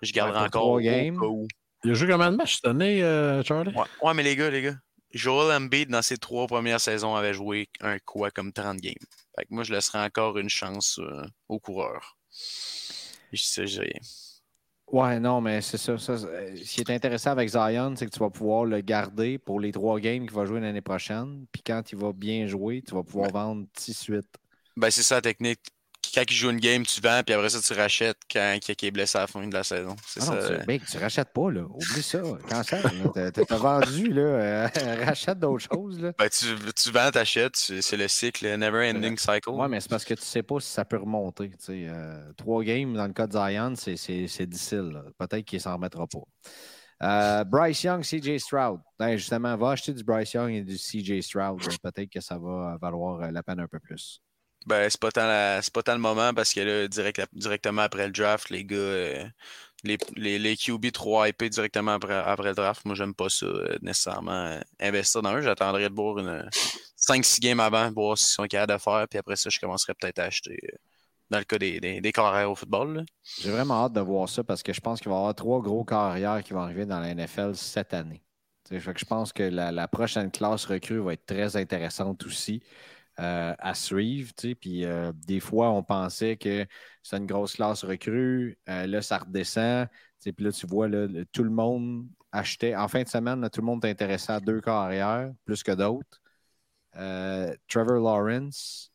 je 0.00 0.12
garderai 0.12 0.38
Ouais, 0.40 0.46
encore 0.46 0.70
où. 0.70 1.46
Il 1.84 1.90
a 1.90 1.94
joué 1.94 2.08
combien 2.08 2.32
de 2.32 2.36
matchs 2.36 2.56
cette 2.56 2.66
année, 2.66 3.02
euh, 3.04 3.42
Charlie? 3.44 3.72
Ouais. 3.74 3.84
ouais, 4.02 4.14
mais 4.14 4.22
les 4.24 4.34
gars, 4.34 4.50
les 4.50 4.62
gars, 4.62 4.74
Joel 5.12 5.54
Embiid, 5.56 5.88
dans 5.90 6.02
ses 6.02 6.16
trois 6.18 6.46
premières 6.46 6.80
saisons, 6.80 7.14
avait 7.14 7.34
joué 7.34 7.68
un 7.80 7.98
quoi 7.98 8.30
comme 8.30 8.52
30 8.52 8.78
games. 8.80 8.94
Fait 9.36 9.44
que 9.44 9.54
moi, 9.54 9.64
je 9.64 9.72
laisserai 9.72 9.98
encore 10.00 10.38
une 10.38 10.48
chance 10.50 10.98
euh, 10.98 11.24
aux 11.48 11.58
coureurs. 11.60 12.16
Je 13.32 13.42
sais, 13.42 13.66
j'ai- 13.66 14.00
Ouais, 14.90 15.20
non, 15.20 15.42
mais 15.42 15.60
c'est 15.60 15.76
ça, 15.76 15.98
ça, 15.98 16.16
Ce 16.16 16.74
qui 16.74 16.80
est 16.80 16.90
intéressant 16.90 17.30
avec 17.32 17.50
Zion, 17.50 17.94
c'est 17.94 18.06
que 18.06 18.10
tu 18.10 18.20
vas 18.20 18.30
pouvoir 18.30 18.64
le 18.64 18.80
garder 18.80 19.36
pour 19.38 19.60
les 19.60 19.70
trois 19.70 20.00
games 20.00 20.22
qu'il 20.26 20.34
va 20.34 20.46
jouer 20.46 20.60
l'année 20.60 20.80
prochaine. 20.80 21.46
Puis 21.52 21.62
quand 21.62 21.92
il 21.92 21.98
va 21.98 22.12
bien 22.14 22.46
jouer, 22.46 22.82
tu 22.86 22.94
vas 22.94 23.02
pouvoir 23.02 23.30
vendre 23.30 23.66
tout 23.66 23.90
de 23.90 23.96
suite. 23.96 24.28
Ben, 24.76 24.90
c'est 24.90 25.02
ça 25.02 25.16
la 25.16 25.22
technique 25.22 25.60
quand 26.14 26.22
il 26.28 26.34
joue 26.34 26.50
une 26.50 26.60
game, 26.60 26.84
tu 26.84 27.00
vends, 27.00 27.22
puis 27.24 27.34
après 27.34 27.48
ça, 27.48 27.60
tu 27.60 27.72
rachètes 27.72 28.18
quand 28.30 28.58
il 28.68 28.84
est 28.86 28.90
blessé 28.90 29.18
à 29.18 29.22
la 29.22 29.26
fin 29.26 29.46
de 29.46 29.52
la 29.52 29.64
saison. 29.64 29.96
C'est 30.06 30.20
ah 30.22 30.26
ça. 30.26 30.34
Non, 30.34 30.58
tu, 30.66 30.80
tu 30.80 30.98
rachètes 30.98 31.32
pas, 31.32 31.50
là. 31.50 31.62
Oublie 31.62 32.02
ça. 32.02 32.20
Quand 32.48 32.62
ça, 32.62 32.78
t'as 33.32 33.56
vendu, 33.56 34.08
là. 34.08 34.22
Euh, 34.22 34.68
rachète 35.04 35.38
d'autres 35.38 35.66
choses, 35.72 36.00
là. 36.00 36.12
Ben, 36.18 36.28
tu, 36.28 36.46
tu 36.74 36.90
vends, 36.90 37.10
t'achètes. 37.10 37.56
C'est 37.56 37.96
le 37.96 38.08
cycle, 38.08 38.46
never 38.56 38.90
ending 38.90 39.16
cycle. 39.16 39.50
Ouais, 39.50 39.68
mais 39.68 39.80
c'est 39.80 39.90
parce 39.90 40.04
que 40.04 40.14
tu 40.14 40.24
sais 40.24 40.42
pas 40.42 40.60
si 40.60 40.70
ça 40.70 40.84
peut 40.84 40.98
remonter. 40.98 41.50
Euh, 41.68 42.32
trois 42.36 42.62
games 42.62 42.94
dans 42.94 43.06
le 43.06 43.12
cas 43.12 43.26
de 43.26 43.32
Zion, 43.32 43.74
c'est 43.76 44.46
difficile. 44.46 45.02
Peut-être 45.18 45.44
qu'il 45.44 45.60
s'en 45.60 45.74
remettra 45.74 46.06
pas. 46.06 46.18
Euh, 47.00 47.44
Bryce 47.44 47.84
Young, 47.84 48.02
CJ 48.02 48.38
Stroud. 48.38 48.80
Ben, 48.98 49.16
justement, 49.16 49.56
va 49.56 49.70
acheter 49.70 49.92
du 49.92 50.02
Bryce 50.02 50.32
Young 50.32 50.50
et 50.50 50.62
du 50.62 50.76
CJ 50.76 51.20
Stroud. 51.20 51.60
Peut-être 51.82 52.10
que 52.10 52.20
ça 52.20 52.38
va 52.38 52.76
valoir 52.80 53.30
la 53.30 53.42
peine 53.42 53.60
un 53.60 53.68
peu 53.68 53.78
plus. 53.78 54.20
Ben, 54.66 54.90
c'est 54.90 55.00
pas, 55.00 55.10
tant 55.10 55.60
pas 55.72 55.82
tant 55.82 55.94
le 55.94 56.00
moment 56.00 56.34
parce 56.34 56.52
que 56.52 56.60
là, 56.60 56.88
direct, 56.88 57.22
directement 57.32 57.82
après 57.82 58.06
le 58.06 58.12
draft, 58.12 58.50
les 58.50 58.64
gars, 58.64 58.76
euh, 58.76 59.24
les, 59.84 59.96
les, 60.16 60.38
les, 60.38 60.56
QB 60.56 60.90
3 60.92 61.28
IP 61.28 61.44
directement 61.44 61.92
après, 61.92 62.14
après 62.16 62.50
le 62.50 62.54
draft, 62.54 62.84
moi, 62.84 62.94
j'aime 62.94 63.14
pas 63.14 63.28
ça 63.28 63.46
euh, 63.46 63.78
nécessairement. 63.80 64.32
Euh, 64.32 64.60
investir 64.80 65.22
dans 65.22 65.34
eux, 65.36 65.42
j'attendrai 65.42 65.84
de 65.84 65.94
boire 65.94 66.18
une 66.18 66.48
5-6 66.98 67.40
games 67.40 67.60
avant, 67.60 67.90
voir 67.92 68.18
s'ils 68.18 68.34
sont 68.34 68.46
capables 68.46 68.74
de 68.74 68.78
faire, 68.78 69.06
puis 69.08 69.18
après 69.18 69.36
ça, 69.36 69.48
je 69.48 69.58
commencerai 69.58 69.94
peut-être 69.94 70.18
à 70.18 70.24
acheter 70.24 70.58
dans 71.30 71.38
le 71.38 71.44
cas 71.44 71.58
des, 71.58 72.00
des, 72.00 72.12
carrières 72.12 72.50
au 72.50 72.54
football. 72.54 73.04
J'ai 73.40 73.50
vraiment 73.50 73.84
hâte 73.84 73.92
de 73.92 74.00
voir 74.00 74.28
ça 74.28 74.42
parce 74.42 74.62
que 74.62 74.72
je 74.72 74.80
pense 74.80 74.98
qu'il 74.98 75.10
va 75.10 75.16
y 75.16 75.18
avoir 75.18 75.34
trois 75.34 75.60
gros 75.60 75.84
carrières 75.84 76.42
qui 76.42 76.54
vont 76.54 76.60
arriver 76.60 76.86
dans 76.86 77.00
la 77.00 77.14
NFL 77.14 77.54
cette 77.54 77.92
année. 77.92 78.22
je 78.70 79.04
pense 79.04 79.32
que 79.32 79.42
la 79.42 79.88
prochaine 79.88 80.30
classe 80.30 80.64
recrue 80.64 80.98
va 80.98 81.12
être 81.12 81.26
très 81.26 81.56
intéressante 81.56 82.24
aussi. 82.24 82.62
Euh, 83.20 83.52
à 83.58 83.74
suivre. 83.74 84.32
Puis 84.60 84.84
euh, 84.84 85.10
des 85.12 85.40
fois, 85.40 85.70
on 85.70 85.82
pensait 85.82 86.36
que 86.36 86.64
c'est 87.02 87.16
une 87.16 87.26
grosse 87.26 87.56
classe 87.56 87.82
recrue. 87.82 88.56
Euh, 88.68 88.86
là, 88.86 89.02
ça 89.02 89.18
redescend. 89.18 89.88
Puis 90.22 90.34
là, 90.38 90.52
tu 90.52 90.68
vois, 90.68 90.86
là, 90.86 91.08
tout 91.32 91.42
le 91.42 91.50
monde 91.50 92.06
achetait. 92.30 92.76
En 92.76 92.86
fin 92.86 93.02
de 93.02 93.08
semaine, 93.08 93.48
tout 93.50 93.60
le 93.60 93.66
monde 93.66 93.84
intéressé 93.84 94.30
à 94.30 94.38
deux 94.38 94.60
carrières, 94.60 95.32
plus 95.44 95.64
que 95.64 95.72
d'autres. 95.72 96.20
Trevor 97.66 98.00
Lawrence 98.00 98.92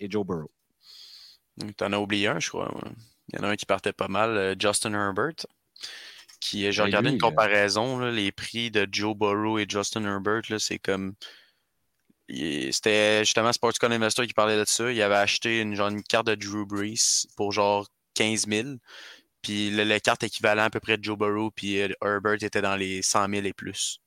et 0.00 0.10
Joe 0.10 0.26
Burrow. 0.26 0.50
Tu 1.56 1.84
en 1.84 1.92
as 1.92 1.98
oublié 1.98 2.26
un, 2.26 2.40
je 2.40 2.48
crois. 2.48 2.74
Il 3.28 3.38
y 3.38 3.40
en 3.40 3.44
a 3.44 3.50
un 3.50 3.56
qui 3.56 3.66
partait 3.66 3.92
pas 3.92 4.08
mal, 4.08 4.56
Justin 4.58 4.94
Herbert. 4.94 5.46
Qui, 6.40 6.72
j'ai 6.72 6.82
ben, 6.82 6.86
regardé 6.86 7.10
une 7.10 7.20
comparaison, 7.20 8.00
les 8.00 8.32
prix 8.32 8.72
de 8.72 8.88
Joe 8.90 9.16
Burrow 9.16 9.60
et 9.60 9.66
Justin 9.68 10.04
Herbert, 10.04 10.42
c'est 10.58 10.80
comme 10.80 11.14
c'était 12.28 13.20
justement 13.24 13.52
Sportscon 13.52 13.90
Investor 13.90 14.26
qui 14.26 14.32
parlait 14.32 14.58
de 14.58 14.64
ça. 14.66 14.90
Il 14.90 15.00
avait 15.02 15.14
acheté 15.14 15.60
une, 15.60 15.74
genre, 15.74 15.88
une 15.88 16.02
carte 16.02 16.26
de 16.26 16.34
Drew 16.34 16.66
Brees 16.66 17.26
pour 17.36 17.52
genre 17.52 17.86
15 18.14 18.46
000. 18.48 18.68
Puis 19.42 19.70
le, 19.70 19.84
les 19.84 20.00
cartes 20.00 20.22
équivalentes 20.22 20.66
à 20.66 20.70
peu 20.70 20.80
près 20.80 20.96
de 20.96 21.04
Joe 21.04 21.18
Burrow 21.18 21.50
puis 21.50 21.80
euh, 21.80 21.88
Herbert 22.02 22.42
était 22.42 22.62
dans 22.62 22.76
les 22.76 23.02
100 23.02 23.28
000 23.28 23.46
et 23.46 23.52
plus. 23.52 24.00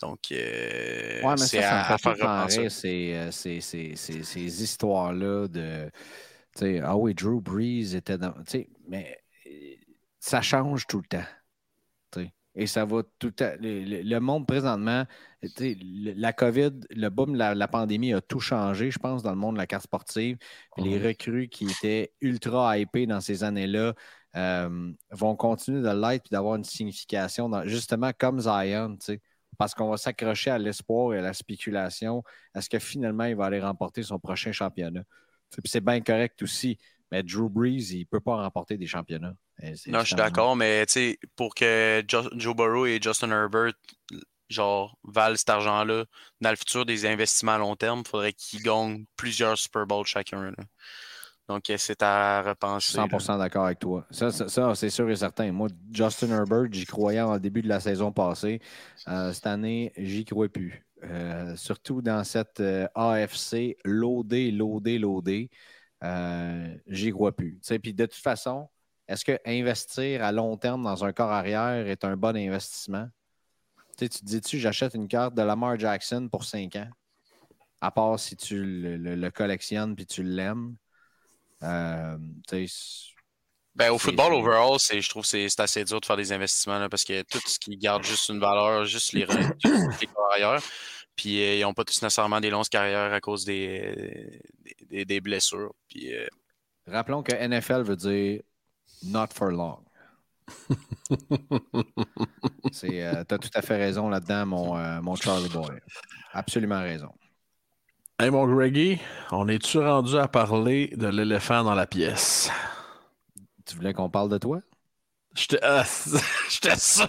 Donc, 0.00 0.32
euh, 0.32 1.22
ouais, 1.22 1.36
c'est 1.36 1.62
à, 1.62 1.98
faire 1.98 2.12
repenser. 2.12 3.12
Euh, 3.14 3.30
ces, 3.30 4.62
histoires-là 4.62 5.46
de. 5.48 5.90
Ah 6.82 6.96
oui, 6.96 7.14
Drew 7.14 7.40
Brees 7.40 7.94
était 7.94 8.16
dans. 8.16 8.34
Mais 8.88 9.18
ça 10.18 10.40
change 10.40 10.86
tout 10.86 10.98
le 10.98 11.06
temps. 11.06 11.26
Et 12.54 12.66
ça 12.66 12.84
va 12.84 13.02
tout 13.18 13.34
à... 13.38 13.56
le, 13.60 14.18
monde 14.18 14.46
présentement, 14.46 15.04
la 15.42 16.32
COVID, 16.32 16.72
le 16.90 17.08
boom, 17.08 17.36
la, 17.36 17.54
la, 17.54 17.68
pandémie 17.68 18.12
a 18.12 18.20
tout 18.20 18.40
changé, 18.40 18.90
je 18.90 18.98
pense, 18.98 19.22
dans 19.22 19.30
le 19.30 19.36
monde 19.36 19.54
de 19.54 19.60
la 19.60 19.66
carte 19.66 19.84
sportive. 19.84 20.36
Les 20.76 20.98
recrues 20.98 21.48
qui 21.48 21.66
étaient 21.66 22.12
ultra 22.20 22.76
hypées 22.76 23.06
dans 23.06 23.20
ces 23.20 23.44
années-là 23.44 23.94
euh, 24.36 24.92
vont 25.10 25.34
continuer 25.36 25.82
de 25.82 25.88
l'être 25.88 26.26
et 26.26 26.30
d'avoir 26.30 26.56
une 26.56 26.64
signification, 26.64 27.50
justement 27.66 28.12
comme 28.16 28.40
Zion, 28.40 28.96
parce 29.58 29.74
qu'on 29.74 29.90
va 29.90 29.96
s'accrocher 29.96 30.50
à 30.50 30.58
l'espoir 30.58 31.14
et 31.14 31.18
à 31.18 31.22
la 31.22 31.32
spéculation. 31.32 32.22
Est-ce 32.54 32.68
que 32.68 32.78
finalement, 32.78 33.24
il 33.24 33.36
va 33.36 33.46
aller 33.46 33.60
remporter 33.60 34.02
son 34.02 34.18
prochain 34.18 34.52
championnat? 34.52 35.02
C'est 35.64 35.84
bien 35.84 36.00
correct 36.00 36.42
aussi, 36.42 36.78
mais 37.10 37.22
Drew 37.22 37.48
Brees, 37.48 37.92
il 37.92 38.00
ne 38.00 38.04
peut 38.04 38.20
pas 38.20 38.36
remporter 38.36 38.76
des 38.76 38.86
championnats. 38.86 39.34
Non, 39.88 40.00
je 40.00 40.06
suis 40.06 40.16
d'accord, 40.16 40.56
mais 40.56 40.86
pour 41.36 41.54
que 41.54 42.02
Joe 42.08 42.56
Burrow 42.56 42.86
et 42.86 42.98
Justin 43.02 43.30
Herbert 43.30 43.72
genre 44.48 44.98
valent 45.04 45.36
cet 45.36 45.48
argent-là 45.48 46.04
dans 46.40 46.50
le 46.50 46.56
futur 46.56 46.84
des 46.84 47.06
investissements 47.06 47.52
à 47.52 47.58
long 47.58 47.76
terme, 47.76 48.02
il 48.04 48.08
faudrait 48.08 48.32
qu'ils 48.32 48.62
gagnent 48.62 49.04
plusieurs 49.16 49.56
Super 49.56 49.86
Bowls 49.86 50.06
chacun. 50.06 50.52
Donc, 51.50 51.68
euh, 51.68 51.74
c'est 51.78 52.00
à 52.02 52.42
repenser. 52.42 52.96
100% 52.96 53.38
d'accord 53.38 53.66
avec 53.66 53.80
toi. 53.80 54.06
Ça, 54.12 54.30
c'est 54.30 54.90
sûr 54.90 55.10
et 55.10 55.16
certain. 55.16 55.50
Moi, 55.50 55.66
Justin 55.92 56.28
Herbert, 56.28 56.66
j'y 56.70 56.86
croyais 56.86 57.20
en 57.20 57.36
début 57.38 57.60
de 57.60 57.68
la 57.68 57.80
saison 57.80 58.12
passée. 58.12 58.60
Euh, 59.08 59.32
cette 59.32 59.48
année, 59.48 59.92
j'y 59.96 60.24
crois 60.24 60.48
plus. 60.48 60.86
Euh, 61.02 61.56
surtout 61.56 62.02
dans 62.02 62.22
cette 62.22 62.62
AFC 62.94 63.76
loadé, 63.84 64.52
loadé, 64.52 65.00
loadé. 65.00 65.50
J'y 66.86 67.10
crois 67.10 67.34
plus. 67.34 67.58
Puis 67.82 67.94
de 67.94 68.06
toute 68.06 68.14
façon, 68.14 68.68
est-ce 69.08 69.24
que 69.24 69.38
investir 69.44 70.22
à 70.22 70.32
long 70.32 70.56
terme 70.56 70.84
dans 70.84 71.04
un 71.04 71.12
corps 71.12 71.32
arrière 71.32 71.86
est 71.86 72.04
un 72.04 72.16
bon 72.16 72.36
investissement? 72.36 73.08
Tu, 73.98 74.08
te 74.08 74.24
dis-tu, 74.24 74.58
j'achète 74.58 74.94
une 74.94 75.08
carte 75.08 75.34
de 75.34 75.42
Lamar 75.42 75.78
Jackson 75.78 76.28
pour 76.30 76.44
5 76.44 76.76
ans, 76.76 76.88
à 77.80 77.90
part 77.90 78.18
si 78.18 78.36
tu 78.36 78.62
le, 78.64 79.30
collectionnes 79.30 79.96
puis 79.96 80.06
tu 80.06 80.22
l'aimes? 80.22 80.76
Euh, 81.62 82.16
ben, 83.74 83.90
au 83.90 83.98
football 83.98 84.32
overall, 84.32 84.78
je 84.78 85.08
trouve 85.08 85.22
que 85.22 85.28
c'est 85.28 85.60
assez 85.60 85.84
dur 85.84 86.00
de 86.00 86.06
faire 86.06 86.16
des 86.16 86.32
investissements 86.32 86.88
parce 86.88 87.04
que 87.04 87.22
tout 87.22 87.40
ce 87.44 87.58
qui 87.58 87.76
garde 87.76 88.04
juste 88.04 88.28
une 88.28 88.40
valeur, 88.40 88.84
juste 88.84 89.12
les, 89.12 89.26
les 89.26 90.06
carrières. 90.06 90.62
Puis 91.20 91.42
euh, 91.42 91.56
ils 91.56 91.60
n'ont 91.60 91.74
pas 91.74 91.84
tous 91.84 92.00
nécessairement 92.00 92.40
des 92.40 92.48
longues 92.48 92.70
carrières 92.70 93.12
à 93.12 93.20
cause 93.20 93.44
des, 93.44 94.40
des, 94.88 95.20
blessures. 95.20 95.74
Puis, 95.86 96.14
euh, 96.14 96.26
Rappelons 96.86 97.22
que 97.22 97.34
NFL 97.34 97.82
veut 97.82 97.96
dire 97.96 98.40
Not 99.04 99.26
for 99.34 99.50
long. 99.50 99.84
C'est, 102.72 103.04
euh, 103.04 103.22
tu 103.28 103.34
as 103.34 103.38
tout 103.38 103.50
à 103.52 103.60
fait 103.60 103.76
raison 103.76 104.08
là-dedans, 104.08 104.46
mon, 104.46 104.78
euh, 104.78 105.02
mon 105.02 105.14
Charlie 105.14 105.50
Boy. 105.50 105.78
Absolument 106.32 106.80
raison. 106.80 107.12
Hey, 108.18 108.30
mon 108.30 108.46
Greggy, 108.46 108.98
on 109.30 109.46
est-tu 109.46 109.78
rendu 109.78 110.16
à 110.16 110.26
parler 110.26 110.88
de 110.96 111.08
l'éléphant 111.08 111.64
dans 111.64 111.74
la 111.74 111.86
pièce? 111.86 112.50
Tu 113.66 113.76
voulais 113.76 113.92
qu'on 113.92 114.08
parle 114.08 114.30
de 114.30 114.38
toi? 114.38 114.62
J'étais 115.34 115.58
ah, 115.62 115.84
ça. 115.84 117.08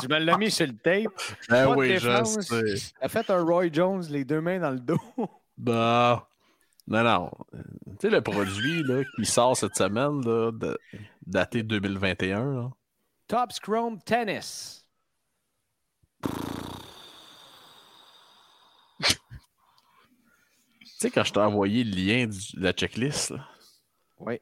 tu 0.00 0.08
me 0.08 0.18
l'as 0.18 0.36
mis 0.36 0.50
sur 0.50 0.66
le 0.66 0.76
tape. 0.76 1.12
Ben 1.48 1.74
oui, 1.74 1.98
je 1.98 2.24
sais. 2.24 2.92
T'as 3.00 3.08
fait 3.08 3.30
un 3.30 3.42
Roy 3.42 3.72
Jones, 3.72 4.04
les 4.10 4.24
deux 4.24 4.40
mains 4.40 4.58
dans 4.58 4.70
le 4.70 4.80
dos. 4.80 4.98
Bah. 5.56 6.28
Non, 6.86 7.02
non. 7.02 7.30
Tu 7.52 7.96
sais, 8.02 8.10
le 8.10 8.20
produit 8.20 8.82
là, 8.82 9.02
qui 9.16 9.24
sort 9.24 9.56
cette 9.56 9.76
semaine, 9.76 10.20
là, 10.22 10.50
de, 10.52 10.78
daté 11.26 11.62
2021. 11.62 12.44
Là. 12.44 12.70
Top 13.26 13.50
Chrome 13.62 13.98
Tennis. 14.02 14.84
tu 19.04 19.10
sais, 20.98 21.10
quand 21.10 21.24
je 21.24 21.32
t'ai 21.32 21.40
envoyé 21.40 21.84
le 21.84 21.90
lien 21.90 22.26
de 22.26 22.60
la 22.60 22.72
checklist, 22.72 23.30
là, 23.30 23.46
oui. 24.18 24.40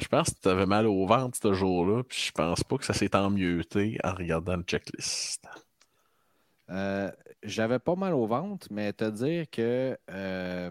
Je 0.00 0.08
pense 0.08 0.30
que 0.30 0.40
tu 0.42 0.48
avais 0.48 0.66
mal 0.66 0.86
au 0.86 1.06
ventre 1.06 1.38
ce 1.40 1.52
jour-là, 1.52 2.02
puis 2.02 2.18
je 2.26 2.32
pense 2.32 2.64
pas 2.64 2.78
que 2.78 2.84
ça 2.84 2.94
s'est 2.94 3.14
emmioté 3.14 3.98
en 4.02 4.12
regardant 4.14 4.56
le 4.56 4.62
checklist. 4.62 5.46
Euh, 6.70 7.10
J'avais 7.42 7.78
pas 7.78 7.96
mal 7.96 8.14
au 8.14 8.26
ventre, 8.26 8.66
mais 8.70 8.92
te 8.92 9.08
dire 9.10 9.48
que 9.50 9.98
euh, 10.10 10.70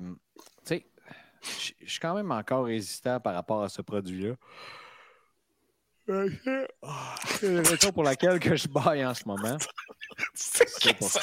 je 1.41 1.73
suis 1.85 1.99
quand 1.99 2.15
même 2.15 2.31
encore 2.31 2.65
résistant 2.65 3.19
par 3.19 3.33
rapport 3.33 3.63
à 3.63 3.69
ce 3.69 3.81
produit-là. 3.81 4.35
C'est 6.07 7.53
la 7.53 7.61
raison 7.61 7.91
pour 7.91 8.03
laquelle 8.03 8.39
que 8.39 8.55
je 8.55 8.67
baille 8.67 9.05
en 9.05 9.13
ce 9.13 9.27
moment. 9.27 9.57
C'est 10.33 10.97
pour 10.97 11.09
ça? 11.09 11.21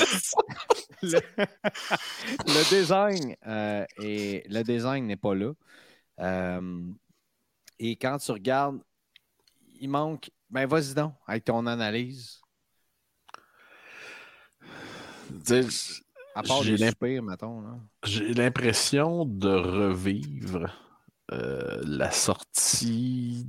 Le, 1.03 2.69
design 2.71 3.37
euh, 3.47 3.85
et 4.01 4.45
le 4.49 4.63
design 4.63 5.07
n'est 5.07 5.17
pas 5.17 5.35
là. 5.35 5.53
Euh, 6.21 6.81
et 7.79 7.97
quand 7.97 8.18
tu 8.18 8.33
regardes, 8.33 8.81
il 9.81 9.89
manque. 9.89 10.31
Ben 10.49 10.66
vas-y 10.66 10.95
donc 10.95 11.14
avec 11.27 11.45
ton 11.45 11.66
analyse. 11.66 12.41
J'ai 18.05 18.35
l'impression 18.35 19.24
de 19.24 19.49
revivre 19.49 20.70
euh, 21.33 21.81
la 21.85 22.11
sortie 22.11 23.47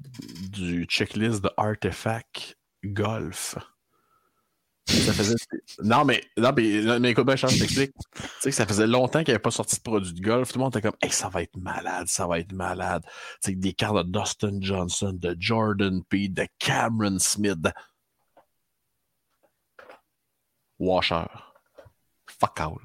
du 0.51 0.85
checklist 0.85 1.43
de 1.43 1.49
Artefact 1.57 2.57
Golf. 2.83 3.55
Ça 4.87 5.11
faisait... 5.13 5.35
Non, 5.83 6.05
mais, 6.05 6.23
non, 6.37 6.51
mais, 6.55 6.99
mais 6.99 7.11
écoute, 7.11 7.29
je 7.35 7.47
t'explique. 7.59 7.91
Tu 8.15 8.23
sais, 8.39 8.51
ça 8.51 8.65
faisait 8.65 8.87
longtemps 8.87 9.19
qu'il 9.19 9.29
n'y 9.29 9.35
avait 9.35 9.41
pas 9.41 9.51
sorti 9.51 9.75
de 9.75 9.81
produit 9.81 10.13
de 10.13 10.21
golf. 10.21 10.51
Tout 10.51 10.59
le 10.59 10.63
monde 10.63 10.75
était 10.75 10.87
comme, 10.87 10.97
hey, 11.01 11.11
ça 11.11 11.27
va 11.27 11.41
être 11.41 11.57
malade, 11.57 12.07
ça 12.07 12.25
va 12.25 12.39
être 12.39 12.53
malade. 12.53 13.03
Tu 13.43 13.51
sais, 13.51 13.55
des 13.55 13.73
cartes 13.73 13.97
de 13.97 14.19
Dustin 14.19 14.57
Johnson, 14.61 15.11
de 15.13 15.35
Jordan 15.37 16.03
P, 16.05 16.29
de 16.29 16.47
Cameron 16.57 17.19
Smith. 17.19 17.67
Washer. 20.79 21.25
Fuck 22.39 22.59
all. 22.59 22.77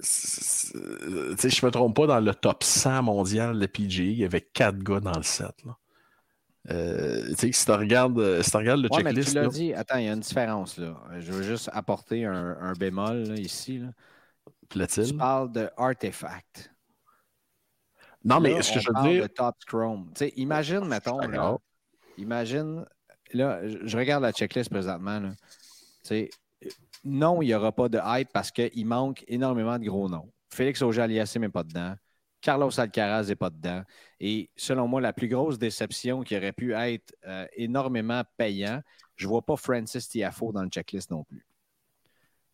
Tu 0.00 0.06
sais, 0.08 1.50
je 1.50 1.64
me 1.64 1.70
trompe 1.70 1.94
pas, 1.94 2.06
dans 2.08 2.20
le 2.20 2.34
top 2.34 2.64
100 2.64 3.04
mondial 3.04 3.58
de 3.60 3.66
PGA, 3.66 4.02
il 4.02 4.18
y 4.18 4.24
avait 4.24 4.40
4 4.40 4.78
gars 4.78 4.98
dans 4.98 5.16
le 5.16 5.22
set. 5.22 5.54
Là. 5.64 5.78
Euh, 6.70 7.32
si 7.36 7.50
tu 7.50 7.72
regardes, 7.72 8.42
si 8.42 8.56
regardes 8.56 8.82
le 8.82 8.88
ouais, 8.92 9.02
checklist. 9.02 9.34
Mais 9.34 9.40
tu 9.40 9.46
l'as 9.46 9.52
dit, 9.52 9.74
attends, 9.74 9.98
il 9.98 10.04
y 10.04 10.08
a 10.08 10.12
une 10.12 10.20
différence 10.20 10.78
là. 10.78 10.96
Je 11.18 11.32
veux 11.32 11.42
juste 11.42 11.68
apporter 11.72 12.24
un, 12.24 12.56
un 12.60 12.72
bémol 12.74 13.24
là, 13.24 13.34
ici. 13.34 13.78
Là. 13.78 14.86
Tu 14.86 15.14
parles 15.14 15.52
de 15.52 15.68
artefact. 15.76 16.72
Non, 18.24 18.40
mais 18.40 18.62
ce 18.62 18.72
que 18.72 18.80
je 18.80 18.88
veux 18.88 19.08
dire. 19.08 19.22
de 19.24 19.28
Top 19.28 19.56
Chrome. 19.66 20.10
sais, 20.16 20.32
imagine, 20.36 20.84
mettons, 20.84 21.18
là, 21.18 21.56
imagine, 22.16 22.84
là, 23.32 23.60
je 23.66 23.96
regarde 23.96 24.22
la 24.22 24.32
checklist 24.32 24.70
présentement. 24.70 25.18
Là, 25.20 25.32
non, 27.04 27.42
il 27.42 27.46
n'y 27.46 27.54
aura 27.54 27.72
pas 27.72 27.88
de 27.88 27.98
hype 28.02 28.28
parce 28.32 28.50
qu'il 28.52 28.86
manque 28.86 29.24
énormément 29.26 29.78
de 29.78 29.84
gros 29.84 30.08
noms. 30.08 30.30
Félix 30.50 30.80
Auger-Aliassime 30.82 31.42
n'est 31.42 31.48
pas 31.48 31.64
dedans. 31.64 31.94
Carlos 32.42 32.78
Alcaraz 32.78 33.28
n'est 33.28 33.36
pas 33.36 33.50
dedans. 33.50 33.82
Et 34.20 34.50
selon 34.56 34.88
moi, 34.88 35.00
la 35.00 35.12
plus 35.12 35.28
grosse 35.28 35.58
déception 35.58 36.22
qui 36.22 36.36
aurait 36.36 36.52
pu 36.52 36.74
être 36.74 37.14
euh, 37.26 37.46
énormément 37.56 38.22
payant, 38.36 38.82
je 39.16 39.26
ne 39.26 39.28
vois 39.30 39.42
pas 39.42 39.56
Francis 39.56 40.08
Tiafo 40.08 40.52
dans 40.52 40.62
le 40.62 40.68
checklist 40.68 41.10
non 41.10 41.24
plus. 41.24 41.46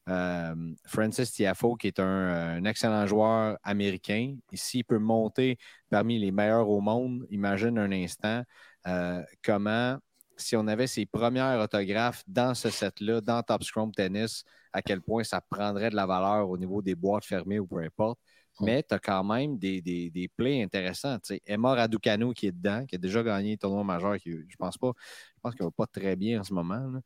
Euh, 0.08 0.74
Francis 0.86 1.32
Tiafo, 1.32 1.74
qui 1.76 1.88
est 1.88 2.00
un, 2.00 2.64
excellent 2.64 3.06
joueur 3.06 3.58
américain, 3.62 4.36
ici, 4.52 4.78
il 4.80 4.84
peut 4.84 4.98
monter 4.98 5.58
parmi 5.90 6.18
les 6.18 6.32
meilleurs 6.32 6.68
au 6.68 6.80
monde. 6.80 7.26
Imagine 7.30 7.78
un 7.78 7.92
instant 7.92 8.42
euh, 8.86 9.22
comment, 9.42 9.98
si 10.36 10.54
on 10.54 10.66
avait 10.66 10.86
ses 10.86 11.06
premiers 11.06 11.56
autographes 11.62 12.22
dans 12.26 12.54
ce 12.54 12.70
set-là, 12.70 13.20
dans 13.22 13.42
Top 13.42 13.62
Scrum 13.64 13.90
Tennis, 13.92 14.44
à 14.72 14.82
quel 14.82 15.00
point 15.00 15.24
ça 15.24 15.40
prendrait 15.40 15.90
de 15.90 15.96
la 15.96 16.06
valeur 16.06 16.48
au 16.48 16.58
niveau 16.58 16.82
des 16.82 16.94
boîtes 16.94 17.24
fermées 17.24 17.58
ou 17.58 17.66
peu 17.66 17.78
importe 17.78 18.18
mais 18.60 18.82
tu 18.82 18.94
as 18.94 18.98
quand 18.98 19.24
même 19.24 19.58
des, 19.58 19.80
des, 19.80 20.10
des 20.10 20.28
plays 20.28 20.62
intéressants. 20.62 21.18
sais, 21.22 21.40
Emma 21.46 21.74
Raducanu 21.74 22.32
qui 22.34 22.46
est 22.48 22.52
dedans, 22.52 22.84
qui 22.86 22.96
a 22.96 22.98
déjà 22.98 23.22
gagné 23.22 23.52
le 23.52 23.58
tournoi 23.58 23.84
majeur, 23.84 24.16
qui 24.18 24.32
je 24.32 24.56
pense 24.56 24.76
pas, 24.78 24.92
je 25.36 25.40
pense 25.42 25.54
qu'il 25.54 25.64
va 25.64 25.70
pas 25.70 25.86
très 25.86 26.16
bien 26.16 26.40
en 26.40 26.44
ce 26.44 26.52
moment. 26.52 27.00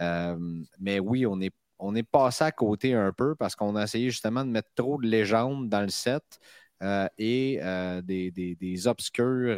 Euh, 0.00 0.62
mais 0.78 0.98
oui, 0.98 1.26
on 1.26 1.40
est, 1.40 1.52
on 1.78 1.94
est 1.94 2.02
passé 2.02 2.44
à 2.44 2.52
côté 2.52 2.94
un 2.94 3.12
peu 3.12 3.34
parce 3.34 3.54
qu'on 3.56 3.76
a 3.76 3.84
essayé 3.84 4.10
justement 4.10 4.44
de 4.44 4.50
mettre 4.50 4.70
trop 4.74 5.00
de 5.00 5.06
légendes 5.06 5.68
dans 5.68 5.82
le 5.82 5.88
set 5.88 6.38
euh, 6.82 7.08
et 7.18 7.58
euh, 7.62 8.02
des, 8.02 8.30
des, 8.30 8.54
des, 8.54 8.86
obscurs, 8.86 9.56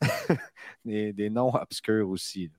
des, 0.84 1.12
des, 1.12 1.30
noms 1.30 1.54
obscurs 1.54 2.08
aussi. 2.08 2.50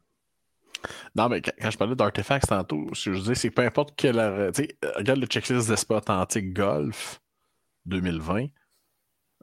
Non, 1.16 1.30
mais 1.30 1.42
quand 1.42 1.72
je 1.72 1.78
parlais 1.78 1.96
d'artefacts 1.96 2.48
tantôt, 2.48 2.88
ce 2.94 3.10
que 3.10 3.16
je 3.16 3.20
disais, 3.20 3.36
c'est 3.36 3.52
peu 3.52 3.64
importe 3.64 3.96
quelle. 3.96 4.20
Regarde 4.96 5.20
le 5.20 5.28
checklist 5.28 5.68
d'Espa 5.68 5.96
Authentique 5.96 6.54
Golf. 6.54 7.20
2020. 7.88 8.48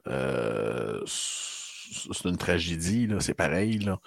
Euh, 0.07 1.01
c'est 1.05 2.25
une 2.25 2.37
tragédie, 2.37 3.09
c'est 3.19 3.33
pareil. 3.33 3.79
Là. 3.79 3.99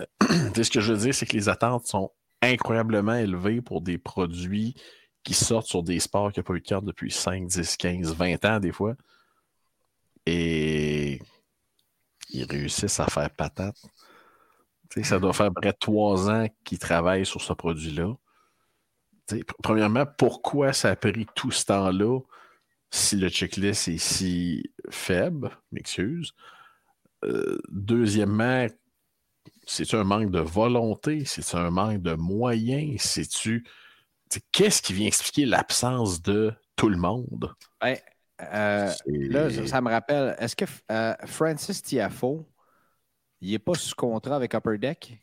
Euh, 0.00 0.06
ce 0.62 0.70
que 0.70 0.80
je 0.80 0.92
veux 0.92 0.98
dire, 0.98 1.14
c'est 1.14 1.26
que 1.26 1.36
les 1.36 1.48
attentes 1.48 1.86
sont 1.86 2.10
incroyablement 2.42 3.14
élevées 3.14 3.60
pour 3.60 3.80
des 3.80 3.98
produits 3.98 4.74
qui 5.22 5.34
sortent 5.34 5.66
sur 5.66 5.82
des 5.82 6.00
sports 6.00 6.32
qui 6.32 6.40
n'ont 6.40 6.44
pas 6.44 6.54
eu 6.54 6.60
de 6.60 6.66
carte 6.66 6.84
depuis 6.84 7.10
5, 7.10 7.46
10, 7.46 7.76
15, 7.76 8.14
20 8.14 8.44
ans 8.44 8.60
des 8.60 8.72
fois. 8.72 8.94
Et 10.24 11.20
ils 12.30 12.44
réussissent 12.44 13.00
à 13.00 13.06
faire 13.06 13.30
patate. 13.30 13.76
ça 15.02 15.18
doit 15.18 15.32
faire 15.32 15.52
près 15.52 15.72
de 15.72 15.78
trois 15.78 16.30
ans 16.30 16.46
qu'ils 16.64 16.78
travaillent 16.78 17.26
sur 17.26 17.40
ce 17.40 17.52
produit-là. 17.52 18.14
Premièrement, 19.62 20.04
pourquoi 20.18 20.72
ça 20.72 20.90
a 20.90 20.96
pris 20.96 21.26
tout 21.34 21.50
ce 21.50 21.64
temps-là 21.66 22.20
si 22.90 23.16
le 23.16 23.28
checklist 23.28 23.88
est 23.88 23.98
si 23.98 24.70
faible, 24.90 25.50
m'excuse. 25.72 26.32
Euh, 27.24 27.58
deuxièmement, 27.68 28.66
c'est-tu 29.66 29.96
un 29.96 30.04
manque 30.04 30.30
de 30.30 30.40
volonté? 30.40 31.24
C'est-tu 31.24 31.56
un 31.56 31.70
manque 31.70 32.02
de 32.02 32.14
moyens? 32.14 33.00
C'est-tu. 33.02 33.66
Qu'est-ce 34.52 34.82
qui 34.82 34.92
vient 34.92 35.06
expliquer 35.06 35.46
l'absence 35.46 36.22
de 36.22 36.52
tout 36.74 36.88
le 36.88 36.96
monde? 36.96 37.54
Ben, 37.80 37.96
euh, 38.42 38.92
là, 39.06 39.66
ça, 39.66 39.80
me 39.80 39.90
rappelle, 39.90 40.36
est-ce 40.38 40.56
que 40.56 40.64
euh, 40.90 41.14
Francis 41.24 41.82
Tiafo, 41.82 42.46
il 43.40 43.52
n'est 43.52 43.58
pas 43.58 43.74
sous 43.74 43.94
contrat 43.94 44.36
avec 44.36 44.54
Upper 44.54 44.78
Deck? 44.78 45.22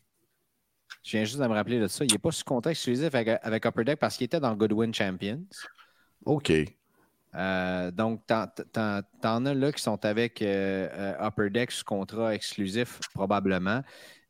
Je 1.02 1.10
viens 1.12 1.24
juste 1.24 1.38
de 1.38 1.46
me 1.46 1.52
rappeler 1.52 1.80
de 1.80 1.86
ça. 1.86 2.04
Il 2.04 2.12
n'est 2.12 2.18
pas 2.18 2.32
sous 2.32 2.44
contrat 2.44 2.70
exclusif 2.70 3.14
avec, 3.14 3.38
avec 3.42 3.66
Upper 3.66 3.84
Deck 3.84 3.98
parce 3.98 4.16
qu'il 4.16 4.24
était 4.24 4.40
dans 4.40 4.54
Goodwin 4.54 4.92
Champions. 4.92 5.44
OK. 6.24 6.52
Euh, 7.34 7.90
donc, 7.90 8.24
t'en 8.26 9.46
as 9.46 9.54
là 9.54 9.72
qui 9.72 9.82
sont 9.82 10.04
avec 10.04 10.42
euh, 10.42 10.88
euh, 10.92 11.26
Upper 11.26 11.50
Deck 11.50 11.72
sous 11.72 11.84
contrat 11.84 12.34
exclusif, 12.34 13.00
probablement. 13.14 13.82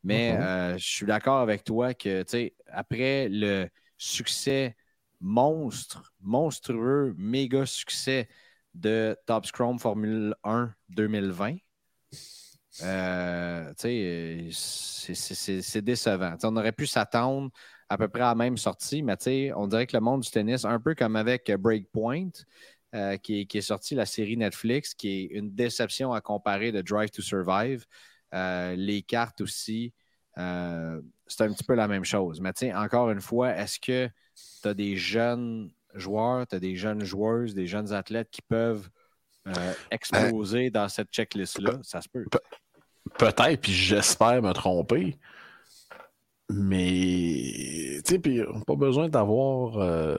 Mais 0.03 0.33
mm-hmm. 0.33 0.77
je 0.77 0.85
suis 0.85 1.05
d'accord 1.05 1.39
avec 1.39 1.63
toi 1.63 1.93
que, 1.93 2.23
tu 2.23 2.29
sais, 2.29 2.55
après 2.67 3.27
le 3.29 3.67
succès 3.97 4.75
monstre, 5.19 6.13
monstrueux, 6.21 7.13
méga 7.17 7.65
succès 7.65 8.27
de 8.73 9.17
Top 9.25 9.45
Scrum 9.45 9.79
Formule 9.79 10.35
1 10.43 10.71
2020, 10.89 11.55
c'est 12.71 13.81
décevant. 15.81 16.35
on 16.43 16.57
aurait 16.57 16.71
pu 16.71 16.85
s'attendre 16.85 17.49
à 17.89 17.97
peu 17.97 18.07
près 18.07 18.21
à 18.21 18.29
la 18.29 18.35
même 18.35 18.57
sortie, 18.57 19.03
mais 19.03 19.15
on 19.55 19.67
dirait 19.67 19.87
que 19.87 19.95
le 19.95 20.01
monde 20.01 20.21
du 20.21 20.29
tennis, 20.29 20.65
un 20.65 20.79
peu 20.79 20.95
comme 20.95 21.15
avec 21.15 21.51
Breakpoint, 21.51 22.29
euh, 22.95 23.17
qui, 23.17 23.45
est, 23.53 23.61
sorti 23.61 23.93
la 23.93 24.05
série 24.05 24.37
Netflix, 24.37 24.93
qui 24.93 25.09
est 25.09 25.25
une 25.25 25.53
déception 25.53 26.13
à 26.13 26.21
comparer 26.21 26.71
de 26.71 26.81
Drive 26.81 27.09
to 27.09 27.21
Survive. 27.21 27.85
Euh, 28.33 28.73
les 28.77 29.01
cartes 29.01 29.41
aussi, 29.41 29.91
euh, 30.37 31.01
c'est 31.27 31.43
un 31.43 31.51
petit 31.51 31.65
peu 31.65 31.73
la 31.73 31.89
même 31.89 32.05
chose. 32.05 32.39
Mais 32.39 32.53
tiens, 32.53 32.81
encore 32.81 33.11
une 33.11 33.19
fois, 33.19 33.53
est-ce 33.53 33.81
que 33.81 34.07
tu 34.61 34.67
as 34.69 34.73
des 34.73 34.95
jeunes 34.95 35.71
joueurs, 35.93 36.47
tu 36.47 36.55
as 36.55 36.59
des 36.61 36.77
jeunes 36.77 37.03
joueuses, 37.03 37.53
des 37.53 37.67
jeunes 37.67 37.91
athlètes 37.91 38.29
qui 38.31 38.41
peuvent 38.41 38.89
exploser 39.91 40.69
dans 40.69 40.87
cette 40.87 41.11
checklist-là? 41.11 41.79
Ça 41.83 41.99
se 42.01 42.07
peut. 42.07 42.23
Peut-être, 43.19 43.59
puis 43.59 43.73
j'espère 43.73 44.41
me 44.41 44.53
tromper. 44.53 45.17
Mais, 46.49 47.99
tu 48.05 48.13
sais, 48.13 48.19
puis 48.19 48.41
pas 48.65 48.75
besoin 48.75 49.09
d'avoir 49.09 50.17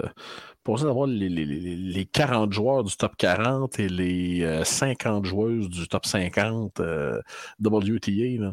pour 0.67 0.81
ça 0.81 0.87
d'avoir 0.87 1.07
les, 1.07 1.29
les, 1.29 1.45
les, 1.47 2.05
40 2.07 2.53
joueurs 2.53 2.83
du 2.83 2.97
top 2.97 3.17
40 3.17 3.79
et 3.79 3.89
les 3.89 4.64
50 4.64 5.25
euh, 5.25 5.29
joueuses 5.29 5.69
du 5.69 5.87
top 5.87 6.05
50 6.05 6.81
euh, 6.81 7.23
WTA. 7.64 8.41
Là. 8.41 8.53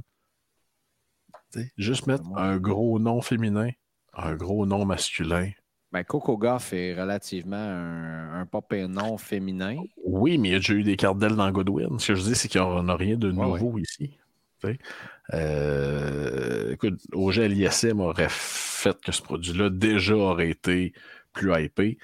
juste 1.76 2.05
mettre 2.05 2.24
un 2.36 2.57
gros 2.57 2.99
nom 2.99 3.20
féminin, 3.22 3.70
un 4.14 4.36
gros 4.36 4.68
nom 4.68 4.86
masculin. 4.86 5.49
Ben, 5.91 6.03
Coco 6.03 6.38
Goff 6.38 6.72
est 6.74 6.93
relativement 6.93 7.55
un, 7.55 8.41
un 8.41 8.76
et 8.76 8.88
nom 8.88 9.18
féminin. 9.18 9.78
Oui, 10.05 10.38
mais 10.38 10.49
il 10.49 10.51
y 10.51 10.55
a 10.55 10.59
déjà 10.59 10.74
eu 10.74 10.84
des 10.84 10.95
cartes 10.95 11.18
d'elle 11.18 11.36
dans 11.36 11.51
Godwin. 11.51 11.97
Ce 11.97 12.09
que 12.11 12.16
je 12.16 12.22
dis, 12.22 12.36
c'est 12.36 12.47
qu'il 12.47 12.61
n'y 12.61 12.68
en 12.68 12.89
a 12.89 12.95
rien 12.95 13.18
de 13.18 13.32
nouveau 13.32 13.80
ici. 13.80 14.20
Euh, 15.34 16.74
écoute, 16.74 17.01
Auger 17.11 17.45
Aliassime 17.45 18.01
aurait 18.01 18.28
fait 18.30 18.99
que 19.01 19.11
ce 19.11 19.22
produit-là 19.22 19.72
déjà 19.72 20.16
aurait 20.16 20.49
été 20.49 20.93
plus 21.34 21.51
hypé. 21.63 21.97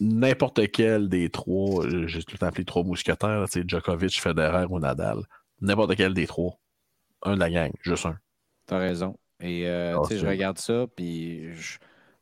N'importe 0.00 0.70
quel 0.70 1.08
des 1.08 1.30
trois, 1.30 1.84
euh, 1.84 2.06
j'ai 2.06 2.22
tout 2.22 2.38
appelé 2.40 2.64
trois 2.64 2.84
mousquetaires, 2.84 3.46
Djokovic, 3.66 4.20
Federer 4.20 4.66
ou 4.68 4.78
Nadal. 4.78 5.22
N'importe 5.60 5.96
quel 5.96 6.14
des 6.14 6.26
trois. 6.26 6.58
Un 7.22 7.34
de 7.34 7.40
la 7.40 7.50
gang, 7.50 7.72
juste 7.80 8.06
un. 8.06 8.18
T'as 8.66 8.78
raison. 8.78 9.18
Et 9.40 9.66
euh, 9.68 9.98
ah, 9.98 10.08
je 10.10 10.26
regarde 10.26 10.58
ça, 10.58 10.86
puis 10.96 11.54
je 11.54 11.78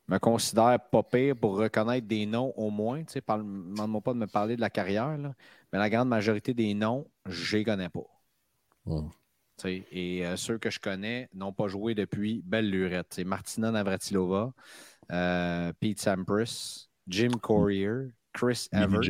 me 0.07 0.17
considère 0.17 0.79
pas 0.91 1.03
pire 1.03 1.35
pour 1.35 1.57
reconnaître 1.57 2.07
des 2.07 2.25
noms 2.25 2.53
au 2.55 2.69
moins. 2.69 3.03
Demande-moi 3.03 4.01
pas 4.01 4.13
de 4.13 4.19
me 4.19 4.27
parler 4.27 4.55
de 4.55 4.61
la 4.61 4.69
carrière, 4.69 5.17
mais 5.71 5.79
la 5.79 5.89
grande 5.89 6.09
majorité 6.09 6.53
des 6.53 6.73
noms, 6.73 7.07
je 7.27 7.57
les 7.57 7.63
connais 7.63 7.89
pas. 7.89 8.07
Hmm. 8.85 9.09
Et 9.65 10.25
euh, 10.25 10.35
ceux 10.37 10.57
que 10.57 10.69
je 10.69 10.79
connais 10.79 11.29
n'ont 11.33 11.53
pas 11.53 11.67
joué 11.67 11.93
depuis 11.93 12.41
belle 12.43 12.69
lurette. 12.69 13.07
C'est 13.11 13.23
Martina 13.23 13.71
Navratilova, 13.71 14.53
euh, 15.11 15.71
Pete 15.79 15.99
Sampras, 15.99 16.87
Jim 17.07 17.31
Courier, 17.41 18.11
Chris 18.33 18.67
Evert, 18.71 19.01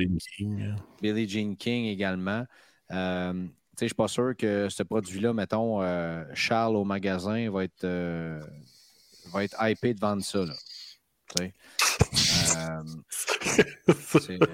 Billie 1.01 1.29
Jean 1.29 1.55
King, 1.55 1.85
également. 1.85 2.45
Euh, 2.91 3.45
je 3.79 3.85
suis 3.85 3.95
pas 3.95 4.07
sûr 4.07 4.33
que 4.37 4.67
ce 4.69 4.83
produit-là, 4.83 5.33
mettons, 5.33 5.81
euh, 5.81 6.23
Charles 6.33 6.75
au 6.75 6.83
magasin 6.83 7.49
va 7.49 7.63
être, 7.63 7.83
euh, 7.83 8.39
va 9.31 9.43
être 9.43 9.55
hypé 9.61 9.93
de 9.93 9.99
vendre 9.99 10.23
ça. 10.23 10.45
Là. 10.45 10.53
Euh, 11.39 12.83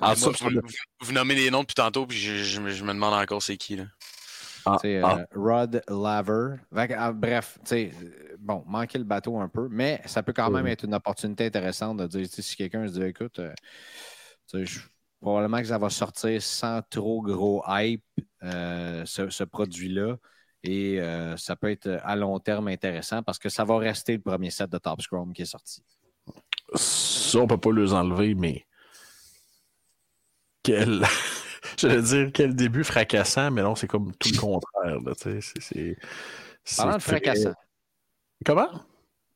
Ah, 0.00 0.14
ça, 0.14 0.28
vous, 0.30 0.50
vous- 0.50 0.60
vous 1.00 1.12
nommez 1.12 1.34
les 1.34 1.50
noms 1.50 1.62
depuis 1.62 1.74
tantôt, 1.74 2.06
puis 2.06 2.18
je, 2.18 2.34
je 2.44 2.60
me- 2.60 2.70
je 2.70 2.84
me 2.84 2.92
demande 2.92 3.14
encore 3.14 3.42
c'est 3.42 3.56
qui. 3.56 3.76
Là. 3.76 3.84
ah, 4.66 4.76
C'est 4.82 5.00
ah, 5.02 5.18
euh, 5.20 5.24
Rod 5.34 5.82
Laver. 5.88 6.56
Ah, 6.96 7.12
bref, 7.12 7.58
tu 7.64 7.68
sais, 7.68 7.90
bon, 8.38 8.64
manquer 8.66 8.98
le 8.98 9.04
bateau 9.04 9.38
un 9.38 9.48
peu, 9.48 9.68
mais 9.70 10.00
ça 10.06 10.22
peut 10.22 10.32
quand 10.32 10.50
même 10.50 10.66
être 10.66 10.84
une 10.84 10.94
opportunité 10.94 11.46
intéressante 11.46 11.98
de 11.98 12.06
dire, 12.06 12.26
si 12.28 12.56
quelqu'un 12.56 12.86
se 12.86 12.92
dit, 12.94 13.02
écoute, 13.02 13.38
euh, 13.40 13.52
je- 14.54 14.80
probablement 15.20 15.58
que 15.58 15.66
ça 15.66 15.78
va 15.78 15.90
sortir 15.90 16.40
sans 16.40 16.80
trop 16.88 17.22
gros 17.22 17.62
hype, 17.66 18.04
euh, 18.44 19.04
ce, 19.04 19.28
ce 19.30 19.44
produit-là. 19.44 20.16
Et 20.64 21.00
euh, 21.00 21.36
ça 21.36 21.56
peut 21.56 21.70
être 21.70 22.00
à 22.02 22.16
long 22.16 22.38
terme 22.40 22.68
intéressant 22.68 23.22
parce 23.22 23.38
que 23.38 23.48
ça 23.48 23.64
va 23.64 23.78
rester 23.78 24.14
le 24.16 24.22
premier 24.22 24.50
set 24.50 24.70
de 24.70 24.78
Top 24.78 25.00
Scrum 25.00 25.32
qui 25.32 25.42
est 25.42 25.46
sorti. 25.46 25.82
ça, 26.74 27.38
on 27.38 27.46
peut 27.46 27.58
pas 27.58 27.72
les 27.72 27.92
enlever, 27.92 28.34
mais 28.34 28.64
quel. 30.62 31.04
Je 31.78 31.86
veux 31.88 32.02
dire, 32.02 32.30
quel 32.32 32.54
début 32.56 32.82
fracassant, 32.84 33.50
mais 33.50 33.62
non, 33.62 33.74
c'est 33.74 33.86
comme 33.86 34.12
tout 34.16 34.30
le 34.32 34.38
contraire. 34.38 35.00
Là, 35.00 35.12
Parlant 36.76 36.96
de 36.96 37.02
fracassant. 37.02 37.54
Comment? 38.44 38.70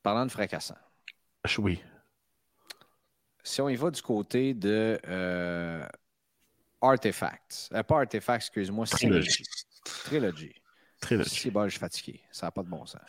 Parlant 0.01 0.25
de 0.25 0.31
fracassant. 0.31 0.77
Oui. 1.59 1.81
Si 3.43 3.61
on 3.61 3.69
y 3.69 3.75
va 3.75 3.91
du 3.91 4.01
côté 4.01 4.53
de 4.53 4.99
euh, 5.07 5.85
Artifacts, 6.81 7.69
euh, 7.73 7.83
pas 7.83 7.99
Artifacts, 7.99 8.43
excuse-moi, 8.43 8.85
Trilogy. 8.85 9.43
Trilogy. 9.83 10.53
Trilogy. 11.01 11.29
C'est 11.41 11.51
bon, 11.51 11.65
je 11.65 11.71
suis 11.71 11.79
fatigué. 11.79 12.21
Ça 12.31 12.47
n'a 12.47 12.51
pas 12.51 12.63
de 12.63 12.69
bon 12.69 12.85
sens. 12.85 13.01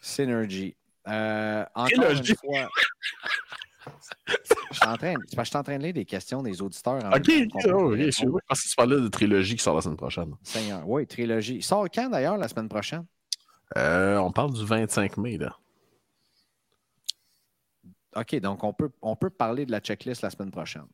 Synergy. 0.00 0.74
Euh, 1.08 1.64
encore 1.74 1.86
Trilogy. 1.86 2.30
une 2.30 2.36
fois. 2.36 2.68
Je 4.70 4.76
suis 4.76 4.86
en 4.86 4.96
train, 4.96 5.14
c'est 5.26 5.36
parce 5.36 5.50
que 5.50 5.58
je 5.58 5.72
de 5.78 5.82
lire 5.82 5.92
des 5.92 6.04
questions 6.04 6.42
des 6.42 6.62
auditeurs. 6.62 7.04
en 7.04 7.12
Ok, 7.12 7.28
oh, 7.28 7.42
ok, 7.42 7.64
répondre. 7.64 8.00
excuse-moi, 8.00 8.40
je 8.42 8.46
pensais 8.46 8.62
que 8.62 8.68
tu 8.68 8.76
parlais 8.76 9.00
de 9.00 9.08
trilogie 9.08 9.56
qui 9.56 9.62
sort 9.62 9.74
la 9.74 9.82
semaine 9.82 9.96
prochaine. 9.96 10.34
Seigneur. 10.42 10.88
Oui, 10.88 11.06
trilogie. 11.06 11.56
Il 11.56 11.62
sort 11.62 11.86
quand 11.92 12.08
d'ailleurs 12.08 12.36
la 12.36 12.48
semaine 12.48 12.68
prochaine? 12.68 13.04
Euh, 13.76 14.18
on 14.18 14.32
parle 14.32 14.52
du 14.52 14.64
25 14.64 15.16
mai, 15.16 15.38
là. 15.38 15.56
OK, 18.16 18.34
donc 18.40 18.64
on 18.64 18.72
peut, 18.72 18.90
on 19.02 19.14
peut 19.14 19.30
parler 19.30 19.66
de 19.66 19.70
la 19.70 19.80
checklist 19.80 20.22
la 20.22 20.30
semaine 20.30 20.50
prochaine. 20.50 20.86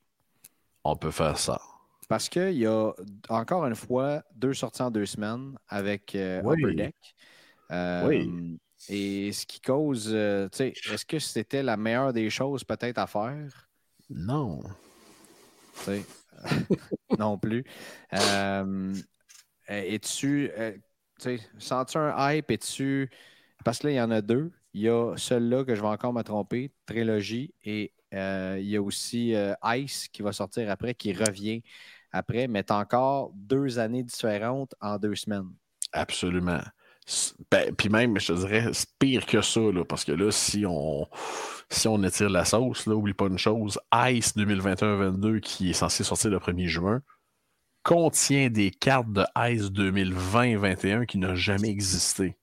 On 0.84 0.96
peut 0.96 1.10
faire 1.10 1.38
ça. 1.38 1.60
Parce 2.08 2.28
qu'il 2.28 2.52
y 2.52 2.66
a 2.66 2.92
encore 3.28 3.64
une 3.66 3.74
fois 3.74 4.22
deux 4.34 4.54
sorties 4.54 4.82
en 4.82 4.90
deux 4.90 5.06
semaines 5.06 5.58
avec 5.68 6.14
euh, 6.14 6.40
Oui. 6.44 6.62
Upper. 6.62 6.94
Euh, 7.72 8.06
Oui. 8.06 8.58
Et 8.88 9.32
ce 9.32 9.46
qui 9.46 9.60
cause, 9.60 10.10
euh, 10.12 10.48
tu 10.50 10.58
sais, 10.58 10.74
est-ce 10.92 11.06
que 11.06 11.18
c'était 11.18 11.62
la 11.62 11.76
meilleure 11.76 12.12
des 12.12 12.28
choses 12.28 12.62
peut-être 12.62 12.98
à 12.98 13.06
faire? 13.06 13.68
Non. 14.10 14.60
Tu 15.78 15.84
sais, 15.84 16.04
non 17.18 17.38
plus. 17.38 17.64
Es-tu, 19.66 20.50
euh, 20.56 20.76
tu 21.18 21.38
sais, 21.38 21.40
sens-tu 21.58 21.98
un 21.98 22.14
hype? 22.32 22.50
Es-tu, 22.50 23.10
parce 23.64 23.78
que 23.78 23.88
là, 23.88 23.92
il 23.92 23.96
y 23.96 24.00
en 24.00 24.10
a 24.10 24.20
deux. 24.20 24.52
Il 24.74 24.82
y 24.82 24.88
a 24.88 25.14
celui-là 25.16 25.64
que 25.64 25.74
je 25.74 25.80
vais 25.80 25.88
encore 25.88 26.12
me 26.12 26.22
tromper, 26.22 26.70
Trilogie, 26.86 27.54
et 27.64 27.92
euh, 28.14 28.58
il 28.60 28.68
y 28.68 28.76
a 28.76 28.82
aussi 28.82 29.34
euh, 29.34 29.54
Ice 29.76 30.08
qui 30.08 30.22
va 30.22 30.32
sortir 30.32 30.70
après, 30.70 30.94
qui 30.94 31.12
revient 31.12 31.62
après, 32.12 32.48
mais 32.48 32.70
encore 32.70 33.32
deux 33.34 33.78
années 33.78 34.02
différentes 34.02 34.74
en 34.80 34.98
deux 34.98 35.14
semaines. 35.14 35.50
Absolument. 35.92 36.60
Ben, 37.50 37.74
puis 37.74 37.88
même, 37.88 38.18
je 38.18 38.32
te 38.32 38.38
dirais, 38.38 38.68
c'est 38.72 38.88
pire 38.98 39.26
que 39.26 39.40
ça, 39.40 39.60
là, 39.60 39.84
parce 39.84 40.04
que 40.04 40.12
là, 40.12 40.30
si 40.32 40.64
on, 40.66 41.06
si 41.70 41.86
on 41.86 42.02
étire 42.02 42.30
la 42.30 42.44
sauce, 42.44 42.86
là, 42.86 42.94
oublie 42.94 43.14
pas 43.14 43.26
une 43.26 43.38
chose, 43.38 43.78
Ice 44.10 44.36
2021-22, 44.36 45.40
qui 45.40 45.70
est 45.70 45.74
censé 45.74 46.02
sortir 46.02 46.30
le 46.30 46.38
1er 46.38 46.66
juin, 46.66 47.02
contient 47.86 48.50
des 48.50 48.72
cartes 48.72 49.12
de 49.12 49.24
Ice 49.48 49.70
2020-21 49.70 51.06
qui 51.06 51.18
n'ont 51.18 51.36
jamais 51.36 51.68
existé. 51.68 52.36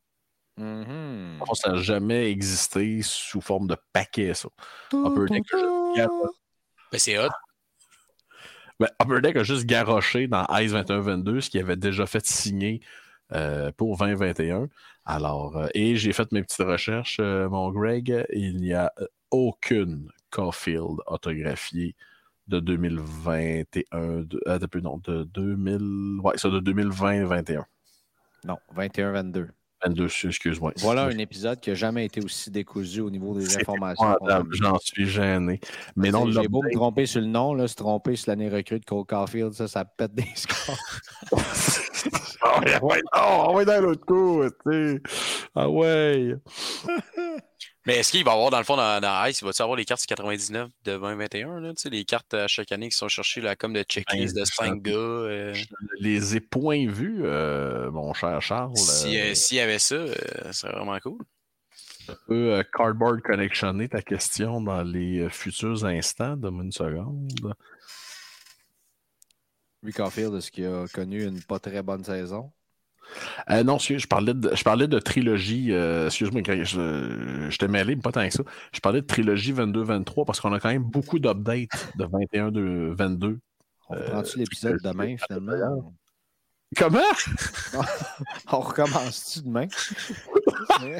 Mhm. 0.57 1.39
Ça 1.53 1.71
n'a 1.71 1.81
jamais 1.81 2.31
existé 2.31 3.01
sous 3.03 3.41
forme 3.41 3.67
de 3.67 3.75
paquet, 3.91 4.33
ça. 4.33 4.47
Upper 4.93 5.25
Deck 5.27 5.43
a 5.53 5.57
juste 5.57 5.97
gar- 5.97 6.09
Ben, 6.91 6.97
c'est 6.99 7.17
hot. 7.19 7.29
ben, 8.79 8.87
Upper 9.01 9.19
Deck 9.21 9.35
a 9.35 9.43
juste 9.43 9.65
garoché 9.65 10.27
dans 10.27 10.45
Ice 10.59 10.71
21-22, 10.71 11.41
ce 11.41 11.49
qui 11.49 11.59
avait 11.59 11.75
déjà 11.75 12.05
fait 12.05 12.25
signer 12.25 12.79
euh, 13.33 13.71
pour 13.73 13.97
2021. 13.97 14.69
Alors, 15.05 15.57
euh, 15.57 15.67
et 15.73 15.97
j'ai 15.97 16.13
fait 16.13 16.31
mes 16.31 16.41
petites 16.43 16.65
recherches, 16.65 17.17
euh, 17.19 17.49
mon 17.49 17.69
Greg, 17.71 18.25
il 18.31 18.57
n'y 18.61 18.73
a 18.73 18.93
aucune 19.29 20.09
Caulfield 20.29 20.99
autographiée 21.07 21.95
de 22.47 22.59
2021, 22.59 24.23
de, 24.23 24.41
euh, 24.47 24.59
non, 24.81 24.99
de 25.03 25.23
2000, 25.23 26.19
ouais, 26.21 26.37
ça 26.37 26.49
de 26.49 26.59
2020-21. 26.59 27.63
Non, 28.45 28.57
21-22. 28.75 29.47
22, 29.85 30.05
excuse-moi. 30.05 30.71
Voilà 30.77 31.05
un 31.05 31.17
épisode 31.17 31.59
qui 31.59 31.69
n'a 31.69 31.75
jamais 31.75 32.05
été 32.05 32.23
aussi 32.23 32.49
décousu 32.49 33.01
au 33.01 33.09
niveau 33.09 33.37
des 33.37 33.57
informations. 33.57 34.15
J'en 34.51 34.77
suis 34.79 35.07
gêné. 35.07 35.59
Mais 35.95 36.11
non, 36.11 36.29
J'ai 36.31 36.47
beau 36.47 36.61
me 36.61 36.71
tromper 36.71 37.05
sur 37.05 37.21
le 37.21 37.27
nom, 37.27 37.53
là, 37.53 37.67
se 37.67 37.75
tromper 37.75 38.15
sur 38.15 38.31
l'année 38.31 38.49
recrue 38.49 38.79
de 38.79 38.85
Cole 38.85 39.05
Caulfield, 39.05 39.53
ça, 39.53 39.67
ça 39.67 39.83
pète 39.85 40.13
des 40.13 40.25
scores. 40.35 40.77
Ah 42.41 42.59
ouais, 42.61 42.79
non, 42.81 43.01
ah 43.13 43.51
ouais, 43.51 43.65
dans 43.65 43.81
l'autre 43.81 44.05
coup, 44.05 44.43
tu 44.65 44.71
sais. 44.71 45.01
Ah 45.55 45.69
ouais. 45.69 46.35
Mais 47.85 47.97
est-ce 47.97 48.11
qu'il 48.11 48.23
va 48.23 48.31
y 48.31 48.33
avoir, 48.33 48.49
dans 48.49 48.57
le 48.59 48.63
fond, 48.63 48.77
dans, 48.77 49.01
dans 49.01 49.25
Ice, 49.25 49.41
il 49.41 49.45
va-tu 49.45 49.61
avoir 49.61 49.75
les 49.77 49.83
cartes 49.85 50.05
99 50.05 50.69
de 50.85 50.97
2021, 50.97 51.59
là, 51.59 51.69
tu 51.73 51.81
sais, 51.81 51.89
les 51.89 52.05
cartes 52.05 52.33
à 52.33 52.47
chaque 52.47 52.71
année 52.71 52.89
qui 52.89 52.97
sont 52.97 53.09
cherchées, 53.09 53.41
là, 53.41 53.55
comme 53.55 53.73
de 53.73 53.83
checklist 53.83 54.35
de 54.35 54.45
5 54.45 54.81
gars? 54.81 54.91
euh, 54.93 55.53
Je 55.53 55.65
les 55.99 56.35
ai 56.37 56.39
point 56.39 56.87
vus, 56.87 57.21
euh, 57.25 57.91
mon 57.91 58.13
cher 58.13 58.41
Charles. 58.41 58.77
si, 58.77 59.19
euh, 59.19 59.31
euh, 59.31 59.35
S'il 59.35 59.57
y 59.57 59.59
avait 59.59 59.79
ça, 59.79 59.95
euh, 59.95 60.13
ça 60.45 60.53
serait 60.53 60.73
vraiment 60.73 60.97
cool. 60.99 61.19
je 62.07 62.13
peux 62.27 62.53
euh, 62.53 62.63
cardboard 62.73 63.21
connectionner 63.21 63.89
ta 63.89 64.01
question 64.01 64.61
dans 64.61 64.83
les 64.83 65.19
euh, 65.19 65.29
futurs 65.29 65.83
instants. 65.85 66.37
Donne-moi 66.37 66.63
une 66.63 66.71
seconde. 66.71 67.53
Lui, 69.81 69.91
Caulfield, 69.91 70.33
est-ce 70.35 70.49
qu'il 70.51 70.65
a 70.65 70.85
connu 70.93 71.23
une 71.25 71.43
pas 71.43 71.59
très 71.59 71.81
bonne 71.83 72.03
saison? 72.05 72.51
Euh, 73.49 73.63
non, 73.63 73.77
je 73.79 74.07
parlais 74.07 74.33
de, 74.33 74.55
je 74.55 74.63
parlais 74.63 74.87
de 74.87 74.99
trilogie. 74.99 75.71
euh, 75.71 76.07
Excuse-moi, 76.07 76.41
je, 76.45 77.47
je 77.49 77.57
t'ai 77.57 77.67
mêlé, 77.67 77.95
mais 77.95 78.01
pas 78.01 78.11
tant 78.11 78.27
que 78.27 78.33
ça. 78.33 78.43
Je 78.73 78.79
parlais 78.79 79.01
de 79.01 79.05
trilogie 79.07 79.53
22-23 79.53 80.25
parce 80.25 80.39
qu'on 80.39 80.53
a 80.53 80.59
quand 80.59 80.69
même 80.69 80.83
beaucoup 80.83 81.19
d'updates 81.19 81.93
de 81.97 82.05
21-22. 82.05 83.37
On 83.89 83.95
Euh, 83.95 83.99
reprend-tu 83.99 84.39
l'épisode 84.39 84.77
demain, 84.83 85.15
finalement? 85.17 85.93
Comment? 86.75 86.99
On 88.51 88.59
recommence-tu 88.61 89.41
demain? 89.43 89.67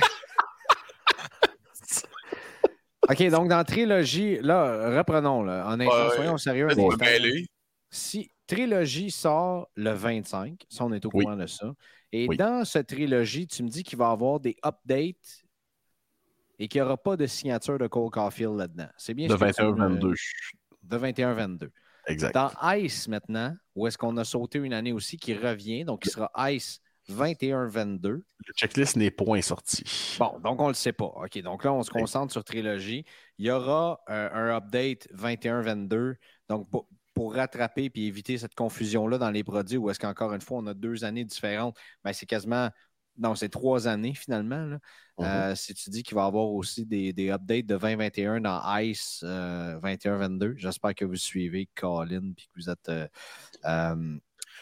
OK, 3.09 3.21
donc 3.29 3.49
dans 3.49 3.63
Trilogie, 3.65 4.37
là, 4.41 4.95
reprenons, 4.97 5.43
là, 5.43 5.65
en 5.67 5.79
instant, 5.79 6.07
Ouais. 6.09 6.15
soyons 6.15 6.37
sérieux. 6.37 6.67
un. 6.69 7.43
Si 7.89 8.29
Trilogie 8.47 9.09
sort 9.11 9.69
le 9.75 9.91
25, 9.91 10.65
ça, 10.69 10.85
on 10.85 10.91
est 10.93 11.05
au 11.05 11.09
Oui. 11.13 11.23
courant 11.23 11.37
de 11.37 11.47
ça. 11.47 11.73
Et 12.11 12.27
Oui. 12.27 12.37
dans 12.37 12.65
cette 12.65 12.87
trilogie, 12.87 13.47
tu 13.47 13.63
me 13.63 13.69
dis 13.69 13.83
qu'il 13.83 13.97
va 13.97 14.09
y 14.09 14.11
avoir 14.11 14.39
des 14.39 14.55
updates 14.65 15.43
et 16.59 16.67
qu'il 16.67 16.81
n'y 16.81 16.85
aura 16.85 16.97
pas 16.97 17.15
de 17.17 17.25
signature 17.25 17.77
de 17.79 17.87
Cole 17.87 18.11
Caulfield 18.11 18.55
là-dedans. 18.55 18.89
C'est 18.97 19.13
bien 19.13 19.27
De 19.27 19.33
ce 19.33 19.37
que 19.37 19.51
tu 19.55 19.63
me- 19.63 19.71
21-22. 19.71 20.13
De 20.83 20.97
21-22. 20.97 21.71
Exact. 22.07 22.33
Dans 22.33 22.51
Ice 22.75 23.07
maintenant, 23.07 23.55
où 23.75 23.87
est-ce 23.87 23.97
qu'on 23.97 24.17
a 24.17 24.25
sauté 24.25 24.59
une 24.59 24.73
année 24.73 24.91
aussi 24.91 25.17
qui 25.17 25.33
revient, 25.33 25.85
donc 25.85 26.05
il 26.05 26.11
sera 26.11 26.29
Ice 26.51 26.81
21-22. 27.09 28.09
Le 28.45 28.53
checklist 28.55 28.95
n'est 28.97 29.09
point 29.11 29.41
sorti. 29.41 29.83
Bon, 30.19 30.39
donc 30.39 30.59
on 30.59 30.65
ne 30.65 30.69
le 30.69 30.73
sait 30.75 30.93
pas. 30.93 31.05
OK, 31.05 31.37
donc 31.41 31.63
là, 31.63 31.73
on 31.73 31.81
se 31.83 31.89
concentre 31.89 32.31
sur 32.31 32.43
Trilogie. 32.43 33.05
Il 33.37 33.45
y 33.45 33.51
aura 33.51 34.01
euh, 34.09 34.29
un 34.33 34.55
update 34.57 35.07
21-22, 35.13 36.15
donc 36.49 36.69
pour, 37.13 37.33
rattraper 37.35 37.91
et 37.93 38.05
éviter 38.07 38.37
cette 38.37 38.55
confusion-là 38.55 39.17
dans 39.17 39.31
les 39.31 39.43
produits, 39.43 39.77
où 39.77 39.89
est-ce 39.89 39.99
qu'encore 39.99 40.33
une 40.33 40.41
fois, 40.41 40.59
on 40.59 40.67
a 40.67 40.73
deux 40.73 41.03
années 41.03 41.25
différentes, 41.25 41.77
ben, 42.03 42.13
c'est 42.13 42.25
quasiment. 42.25 42.69
Non, 43.17 43.35
c'est 43.35 43.49
trois 43.49 43.87
années 43.87 44.15
finalement. 44.15 44.65
là. 44.65 44.79
Mhm. 45.19 45.25
Euh, 45.25 45.55
si 45.55 45.75
tu 45.75 45.89
dis 45.91 46.01
qu'il 46.01 46.15
va 46.15 46.23
y 46.23 46.27
avoir 46.27 46.47
aussi 46.49 46.85
des, 46.85 47.13
des 47.13 47.29
updates 47.29 47.67
de 47.67 47.77
2021 47.77 48.41
dans 48.41 48.61
ICE 48.79 49.21
euh, 49.23 49.79
21-22, 49.81 50.55
j'espère 50.57 50.95
que 50.95 51.05
vous 51.05 51.15
suivez 51.15 51.69
Colin 51.75 52.31
et 52.31 52.41
que 52.41 52.49
vous 52.55 52.69
êtes. 52.71 52.89
euh, 52.89 53.07
euh, 53.65 54.17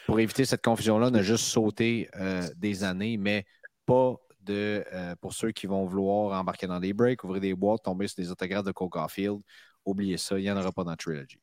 pour 0.05 0.19
éviter 0.19 0.45
cette 0.45 0.63
confusion-là, 0.63 1.07
on 1.11 1.13
a 1.13 1.21
juste 1.21 1.45
sauté 1.45 2.09
euh, 2.15 2.47
des 2.57 2.83
années, 2.83 3.17
mais 3.17 3.45
pas 3.85 4.15
de. 4.41 4.83
euh, 4.93 5.15
pour 5.21 5.33
ceux 5.33 5.51
qui 5.51 5.67
vont 5.67 5.85
vouloir 5.85 6.39
embarquer 6.39 6.67
dans 6.67 6.79
des 6.79 6.93
breaks, 6.93 7.23
ouvrir 7.23 7.41
des 7.41 7.53
boîtes, 7.55 7.83
tomber 7.83 8.07
sur 8.07 8.17
des 8.17 8.31
autographes 8.31 8.65
de 8.65 8.71
Coca 8.71 9.07
Field, 9.07 9.39
oubliez 9.85 10.17
ça, 10.17 10.37
il 10.39 10.43
n'y 10.43 10.51
en 10.51 10.57
aura 10.57 10.71
pas 10.71 10.83
dans 10.83 10.95
Trilogy. 10.95 11.39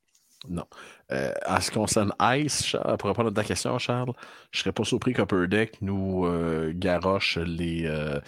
Non. 0.47 0.65
Euh, 1.11 1.33
en 1.47 1.61
ce 1.61 1.71
qui 1.71 1.77
concerne 1.77 2.13
Ice, 2.37 2.77
pour 2.99 3.09
répondre 3.09 3.31
à 3.31 3.33
ta 3.33 3.43
question, 3.43 3.77
Charles, 3.79 4.13
je 4.53 4.59
ne 4.59 4.63
serais 4.63 4.73
pas 4.73 4.85
surpris 4.85 5.13
qu'Upper 5.13 5.49
Deck 5.49 5.79
nous 5.83 6.27
euh, 6.27 6.73
garoche 6.75 7.39
les 7.39 7.87
euh, 7.87 8.21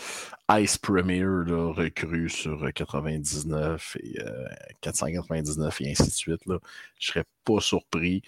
Ice 0.59 0.77
Premier 0.77 1.21
là, 1.21 1.73
recrues 1.73 2.29
sur 2.29 2.73
99 2.73 3.97
et 4.03 4.19
499 4.81 5.81
et 5.83 5.91
ainsi 5.93 6.03
de 6.03 6.11
suite. 6.11 6.47
Là. 6.47 6.59
Je 6.99 7.11
ne 7.11 7.13
serais 7.13 7.25
pas 7.45 7.61
surpris. 7.61 8.23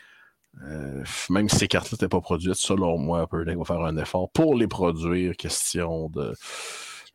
même 1.29 1.49
si 1.49 1.59
ces 1.59 1.69
cartes-là 1.69 1.97
n'étaient 1.97 2.09
pas 2.09 2.21
produites, 2.21 2.55
selon 2.55 2.99
moi, 2.99 3.23
Upper 3.25 3.45
Deck 3.45 3.59
va 3.59 3.65
faire 3.65 3.81
un 3.81 3.97
effort 3.97 4.31
pour 4.31 4.55
les 4.55 4.69
produire. 4.69 5.37
Question 5.37 6.09
de 6.09 6.35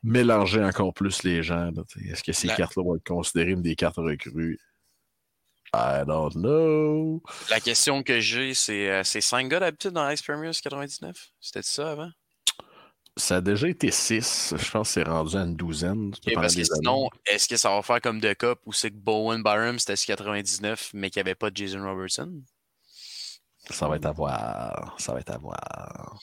mélanger 0.04 0.64
encore 0.64 0.94
plus 0.94 1.24
les 1.24 1.44
gens. 1.44 1.72
Est-ce 2.10 2.24
que 2.24 2.34
ces 2.34 2.50
cartes-là 2.50 2.84
vont 2.84 2.96
être 2.98 3.08
considérées 3.08 3.54
comme 3.54 3.62
des 3.62 3.76
cartes 3.76 3.98
recrues? 3.98 4.60
I 5.74 6.04
don't 6.06 6.34
know. 6.34 7.22
La 7.50 7.60
question 7.60 8.04
que 8.04 8.20
j'ai, 8.20 8.54
c'est 8.54 8.90
euh, 8.90 9.04
c'est 9.04 9.22
5 9.22 9.50
gars 9.50 9.60
d'habitude 9.60 9.92
dans 9.92 10.10
Ice 10.10 10.22
Premier 10.22 10.52
99? 10.52 11.32
C'était 11.40 11.62
ça 11.62 11.92
avant? 11.92 12.10
Ça 13.18 13.38
a 13.38 13.42
déjà 13.42 13.68
été 13.68 13.90
6. 13.90 14.54
Je 14.58 14.72
pense 14.72 14.90
que 14.90 14.94
c'est 14.94 15.04
rendu 15.04 15.36
à 15.36 15.42
une 15.42 15.56
douzaine. 15.56 16.14
parce 16.36 16.56
que 16.56 16.64
sinon, 16.64 17.10
est-ce 17.26 17.48
que 17.48 17.58
ça 17.58 17.70
va 17.72 17.82
faire 17.82 18.00
comme 18.00 18.20
de 18.20 18.32
Cup 18.34 18.60
où 18.66 18.74
c'est 18.74 18.92
que 18.92 18.96
Bowen 18.96 19.42
Byram 19.42 19.80
c'était 19.80 19.96
99 19.96 20.92
mais 20.94 21.10
qu'il 21.10 21.24
n'y 21.24 21.30
avait 21.30 21.36
pas 21.36 21.50
de 21.50 21.58
Jason 21.58 21.84
Robertson? 21.84 22.32
Ça 23.70 23.88
va 23.88 23.98
être 23.98 24.06
à 24.06 24.12
voir. 24.12 24.96
Ça 25.00 25.14
va 25.14 25.20
être 25.20 25.32
à 25.32 25.38
voir. 25.38 26.22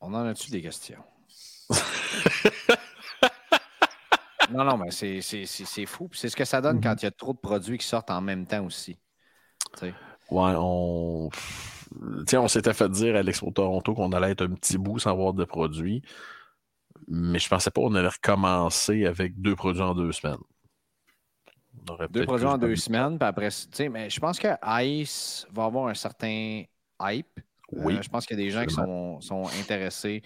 On 0.00 0.12
en 0.14 0.26
a-tu 0.26 0.50
des 0.50 0.62
questions? 0.62 1.02
non, 4.52 4.64
non, 4.64 4.76
mais 4.78 4.90
c'est 4.90 5.86
fou. 5.86 6.08
C'est 6.12 6.28
ce 6.28 6.36
que 6.36 6.44
ça 6.44 6.60
donne 6.60 6.80
quand 6.80 6.90
mm-hmm. 6.90 7.00
il 7.00 7.04
y 7.04 7.08
a 7.08 7.10
trop 7.10 7.32
de 7.32 7.38
produits 7.38 7.78
qui 7.78 7.86
sortent 7.86 8.10
en 8.10 8.20
même 8.20 8.46
temps 8.46 8.64
aussi. 8.64 8.98
Ouais, 9.82 9.92
on. 10.56 11.28
on 12.34 12.48
s'était 12.48 12.74
fait 12.74 12.88
dire 12.88 13.16
à 13.16 13.22
l'Expo 13.22 13.50
Toronto 13.50 13.94
qu'on 13.94 14.12
allait 14.12 14.32
être 14.32 14.44
un 14.44 14.54
petit 14.54 14.78
bout 14.78 14.98
sans 14.98 15.10
avoir 15.10 15.32
de 15.32 15.44
produits. 15.44 16.02
Mais 17.08 17.38
je 17.38 17.48
pensais 17.48 17.70
pas 17.70 17.80
qu'on 17.80 17.94
allait 17.94 18.08
recommencer 18.08 19.06
avec 19.06 19.40
deux 19.40 19.54
produits 19.54 19.82
en 19.82 19.94
deux 19.94 20.12
semaines. 20.12 20.38
Deux 22.10 22.24
produits 22.24 22.46
en 22.46 22.58
deux 22.58 22.74
semaines, 22.74 23.18
puis 23.18 23.28
après, 23.28 23.48
mais 23.90 24.10
je 24.10 24.18
pense 24.18 24.38
que 24.38 24.48
Ice 24.82 25.46
va 25.52 25.64
avoir 25.64 25.86
un 25.86 25.94
certain 25.94 26.64
hype. 27.00 27.40
Oui. 27.72 27.96
Euh, 27.96 28.02
je 28.02 28.08
pense 28.08 28.26
qu'il 28.26 28.38
y 28.38 28.42
a 28.42 28.44
des 28.44 28.50
gens 28.50 28.64
qui 28.64 28.74
sont, 28.74 29.20
sont 29.20 29.46
intéressés 29.60 30.22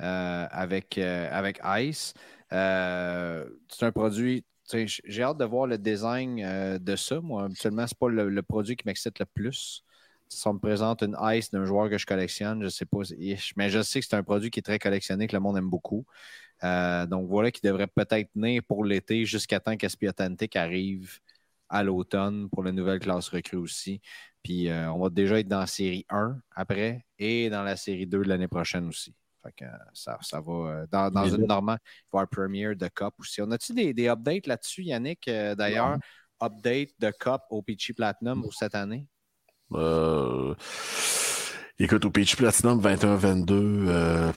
euh, 0.00 0.46
avec, 0.50 0.98
euh, 0.98 1.28
avec 1.30 1.60
Ice. 1.78 2.14
Euh, 2.52 3.48
c'est 3.68 3.86
un 3.86 3.92
produit. 3.92 4.44
J'ai 4.72 5.22
hâte 5.22 5.38
de 5.38 5.44
voir 5.44 5.66
le 5.66 5.78
design 5.78 6.78
de 6.78 6.96
ça. 6.96 7.20
Moi, 7.20 7.44
habituellement, 7.44 7.86
ce 7.86 7.94
n'est 7.94 7.98
pas 7.98 8.08
le, 8.08 8.42
produit 8.42 8.76
qui 8.76 8.86
m'excite 8.86 9.18
le 9.18 9.26
plus. 9.26 9.84
Si 10.28 10.48
on 10.48 10.54
me 10.54 10.58
présente 10.58 11.02
une 11.02 11.16
Ice 11.34 11.50
d'un 11.50 11.64
joueur 11.66 11.90
que 11.90 11.98
je 11.98 12.06
collectionne, 12.06 12.60
je 12.60 12.64
ne 12.66 12.70
sais 12.70 12.86
pas. 12.86 13.00
Mais 13.56 13.68
je 13.70 13.82
sais 13.82 14.00
que 14.00 14.06
c'est 14.06 14.16
un 14.16 14.22
produit 14.22 14.50
qui 14.50 14.60
est 14.60 14.62
très 14.62 14.78
collectionné, 14.78 15.26
que 15.26 15.36
le 15.36 15.40
monde 15.40 15.58
aime 15.58 15.68
beaucoup. 15.68 16.06
donc 16.62 17.28
voilà 17.28 17.50
qui 17.50 17.60
devrait 17.62 17.88
peut-être 17.88 18.30
naître 18.34 18.66
pour 18.66 18.84
l'été 18.84 19.24
jusqu'à 19.26 19.60
temps 19.60 19.76
qu'Espiatantic 19.76 20.56
arrive 20.56 21.20
à 21.68 21.82
l'automne 21.82 22.48
pour 22.50 22.62
la 22.64 22.72
nouvelle 22.72 23.00
classe 23.00 23.28
recrue 23.28 23.58
aussi. 23.58 24.00
Puis 24.42 24.70
on 24.70 25.00
va 25.00 25.10
déjà 25.10 25.40
être 25.40 25.48
dans 25.48 25.60
la 25.60 25.66
série 25.66 26.06
1 26.10 26.38
après 26.56 27.04
et 27.18 27.50
dans 27.50 27.62
la 27.62 27.76
série 27.76 28.06
2 28.06 28.18
de 28.18 28.28
l'année 28.28 28.48
prochaine 28.48 28.88
aussi. 28.88 29.14
Fait 29.42 29.64
ça, 29.92 30.18
ça 30.20 30.40
va. 30.40 30.52
Euh, 30.52 30.86
dans, 30.90 31.10
dans 31.10 31.26
une 31.26 31.46
normale, 31.46 31.78
il 31.82 31.86
va 32.12 32.18
y 32.18 32.22
avoir 32.22 32.28
Premier 32.28 32.74
de 32.74 32.88
Cup 32.88 33.14
aussi. 33.18 33.42
On 33.42 33.50
a-tu 33.50 33.72
des, 33.72 33.92
des, 33.92 34.08
updates 34.08 34.46
là-dessus, 34.46 34.84
Yannick, 34.84 35.26
euh, 35.28 35.54
d'ailleurs? 35.54 35.98
Update 36.40 36.90
de 36.98 37.10
Cup 37.10 37.42
au 37.50 37.62
Peachy 37.62 37.92
Platinum 37.92 38.42
pour 38.42 38.54
cette 38.54 38.74
année? 38.74 39.06
Euh, 39.72 40.54
écoute, 41.78 42.04
au 42.04 42.10
Peachy 42.10 42.36
Platinum 42.36 42.80
21-22, 42.80 44.32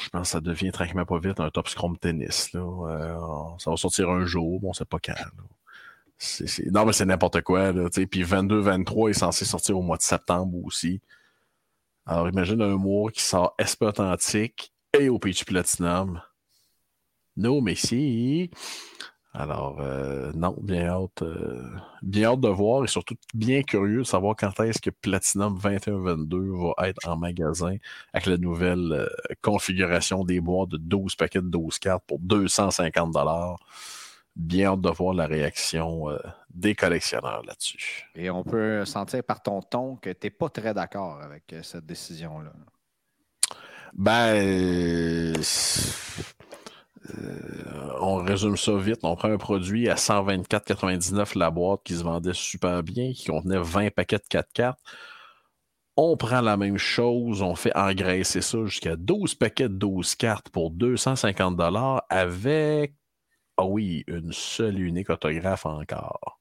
je 0.00 0.08
pense 0.10 0.22
que 0.22 0.28
ça 0.28 0.40
devient 0.40 0.72
tranquillement 0.72 1.04
pas 1.04 1.18
vite 1.18 1.38
un 1.40 1.50
top 1.50 1.68
scrum 1.68 1.98
tennis. 1.98 2.52
Là. 2.52 3.54
ça 3.58 3.70
va 3.70 3.76
sortir 3.76 4.08
un 4.10 4.24
jour, 4.24 4.60
bon, 4.60 4.72
c'est 4.72 4.88
pas 4.88 4.98
quand. 4.98 5.14
Non, 6.70 6.86
mais 6.86 6.92
c'est 6.92 7.04
n'importe 7.04 7.42
quoi. 7.42 7.72
Là, 7.72 7.88
puis 7.90 8.22
22-23 8.22 9.10
est 9.10 9.14
censé 9.14 9.44
sortir 9.44 9.78
au 9.78 9.82
mois 9.82 9.96
de 9.96 10.02
septembre 10.02 10.56
aussi. 10.64 11.00
Alors, 12.06 12.28
imagine 12.28 12.60
un 12.62 12.76
mois 12.76 13.10
qui 13.10 13.22
sort 13.22 13.54
SP 13.62 13.82
Authentique 13.82 14.72
et 14.98 15.08
au 15.08 15.18
Peach 15.18 15.44
Platinum. 15.44 16.20
No, 17.36 17.60
mais 17.60 17.74
si. 17.74 18.50
Alors, 19.34 19.80
euh, 19.80 20.30
non, 20.34 20.54
bien 20.60 20.88
hâte, 20.88 21.22
euh, 21.22 21.62
bien 22.02 22.32
hâte 22.32 22.40
de 22.40 22.48
voir 22.48 22.84
et 22.84 22.86
surtout 22.86 23.14
bien 23.32 23.62
curieux 23.62 24.00
de 24.00 24.04
savoir 24.04 24.36
quand 24.36 24.60
est-ce 24.60 24.78
que 24.80 24.90
Platinum 24.90 25.58
21-22 25.58 26.74
va 26.76 26.88
être 26.88 27.08
en 27.08 27.16
magasin 27.16 27.76
avec 28.12 28.26
la 28.26 28.36
nouvelle 28.36 28.92
euh, 28.92 29.06
configuration 29.40 30.24
des 30.24 30.40
boîtes 30.40 30.68
de 30.70 30.76
12 30.76 31.16
paquets 31.16 31.40
de 31.40 31.48
12 31.48 31.78
cartes 31.78 32.04
pour 32.06 32.18
250 32.18 33.16
bien 34.36 34.72
hâte 34.72 34.80
de 34.80 34.90
voir 34.90 35.14
la 35.14 35.26
réaction 35.26 36.10
euh, 36.10 36.18
des 36.50 36.74
collectionneurs 36.74 37.42
là-dessus. 37.46 38.08
Et 38.14 38.30
on 38.30 38.42
peut 38.42 38.84
sentir 38.84 39.22
par 39.24 39.42
ton 39.42 39.60
ton 39.60 39.96
que 39.96 40.10
tu 40.10 40.26
n'es 40.26 40.30
pas 40.30 40.48
très 40.48 40.74
d'accord 40.74 41.20
avec 41.20 41.52
euh, 41.52 41.62
cette 41.62 41.86
décision-là. 41.86 42.52
Ben, 43.94 44.34
euh, 44.34 45.34
on 48.00 48.16
résume 48.16 48.56
ça 48.56 48.76
vite. 48.76 49.00
On 49.02 49.16
prend 49.16 49.30
un 49.30 49.38
produit 49.38 49.88
à 49.88 49.96
124,99 49.96 51.38
la 51.38 51.50
boîte 51.50 51.80
qui 51.84 51.94
se 51.94 52.02
vendait 52.02 52.32
super 52.32 52.82
bien, 52.82 53.12
qui 53.12 53.26
contenait 53.26 53.60
20 53.60 53.90
paquets 53.94 54.18
de 54.18 54.24
4 54.28 54.52
cartes. 54.52 54.80
On 55.94 56.16
prend 56.16 56.40
la 56.40 56.56
même 56.56 56.78
chose, 56.78 57.42
on 57.42 57.54
fait 57.54 57.76
engraisser 57.76 58.40
ça 58.40 58.64
jusqu'à 58.64 58.96
12 58.96 59.34
paquets 59.34 59.68
de 59.68 59.74
12 59.74 60.14
cartes 60.14 60.48
pour 60.48 60.70
250 60.70 61.60
avec 62.08 62.94
ah 63.56 63.64
oui, 63.64 64.04
une 64.06 64.32
seule 64.32 64.80
unique 64.80 65.10
autographe 65.10 65.66
encore. 65.66 66.40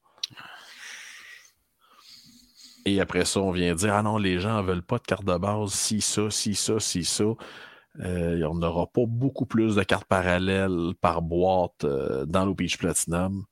Et 2.85 2.99
après 2.99 3.25
ça, 3.25 3.41
on 3.41 3.51
vient 3.51 3.75
dire 3.75 3.93
Ah 3.93 4.03
non, 4.03 4.17
les 4.17 4.39
gens 4.39 4.61
ne 4.61 4.67
veulent 4.67 4.81
pas 4.81 4.97
de 4.97 5.03
carte 5.03 5.25
de 5.25 5.37
base, 5.37 5.71
si 5.71 6.01
ça, 6.01 6.29
si 6.31 6.55
ça, 6.55 6.79
si 6.79 7.05
ça. 7.05 7.25
Euh, 7.99 8.43
on 8.45 8.55
n'aura 8.55 8.87
pas 8.87 9.03
beaucoup 9.05 9.45
plus 9.45 9.75
de 9.75 9.83
cartes 9.83 10.07
parallèles 10.07 10.93
par 11.01 11.21
boîte 11.21 11.83
euh, 11.83 12.25
dans 12.25 12.45
l'OPH 12.45 12.77
Platinum. 12.77 13.45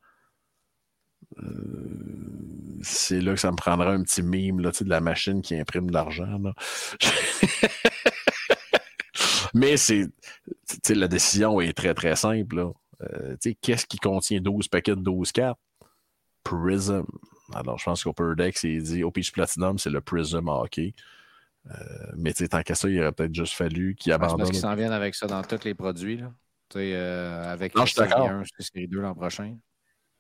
Euh, 1.44 2.80
c'est 2.82 3.22
là 3.22 3.34
que 3.34 3.40
ça 3.40 3.52
me 3.52 3.58
prendra 3.58 3.92
un 3.92 4.02
petit 4.04 4.24
mime 4.24 4.62
là, 4.62 4.72
de 4.72 4.90
la 4.90 5.02
machine 5.02 5.42
qui 5.42 5.56
imprime 5.56 5.88
de 5.88 5.94
l'argent. 5.94 6.40
Mais 9.54 9.78
c'est 9.78 10.08
la 10.90 11.08
décision 11.08 11.60
est 11.60 11.74
très 11.74 11.94
très 11.94 12.16
simple. 12.16 12.72
Euh, 13.02 13.36
qu'est-ce 13.62 13.86
qui 13.86 13.98
contient 13.98 14.42
12 14.42 14.68
paquets 14.68 14.96
de 14.96 15.02
12 15.02 15.32
cartes? 15.32 15.60
Prism. 16.44 17.06
Alors, 17.54 17.78
je 17.78 17.86
pense 17.86 18.04
qu'au 18.04 18.36
Deck, 18.36 18.58
c'est 18.58 18.78
dit 18.78 19.04
au 19.04 19.12
Peach 19.12 19.32
Platinum, 19.32 19.78
c'est 19.78 19.90
le 19.90 20.02
Prism 20.02 20.48
hockey. 20.48 20.94
Euh, 21.70 21.74
mais 22.16 22.34
tant 22.34 22.62
qu'à 22.62 22.76
ça, 22.76 22.90
il 22.90 23.00
aurait 23.00 23.12
peut-être 23.12 23.34
juste 23.34 23.54
fallu 23.54 23.96
qu'il 23.96 24.12
abandonne. 24.12 24.38
Parce 24.38 24.52
qu'ils 24.52 24.60
s'en 24.60 24.76
viennent 24.76 24.92
avec 24.92 25.16
ça 25.16 25.28
dans 25.28 25.42
tous 25.44 25.64
les 25.66 25.74
produits. 25.74 26.18
Là. 26.18 26.32
Euh, 26.76 27.52
avec 27.52 27.76
non, 27.76 27.86
je 27.86 27.94
série 27.94 28.12
1, 28.14 28.44
série 28.60 28.88
2 28.88 29.00
l'an 29.00 29.16
prochain. 29.16 29.58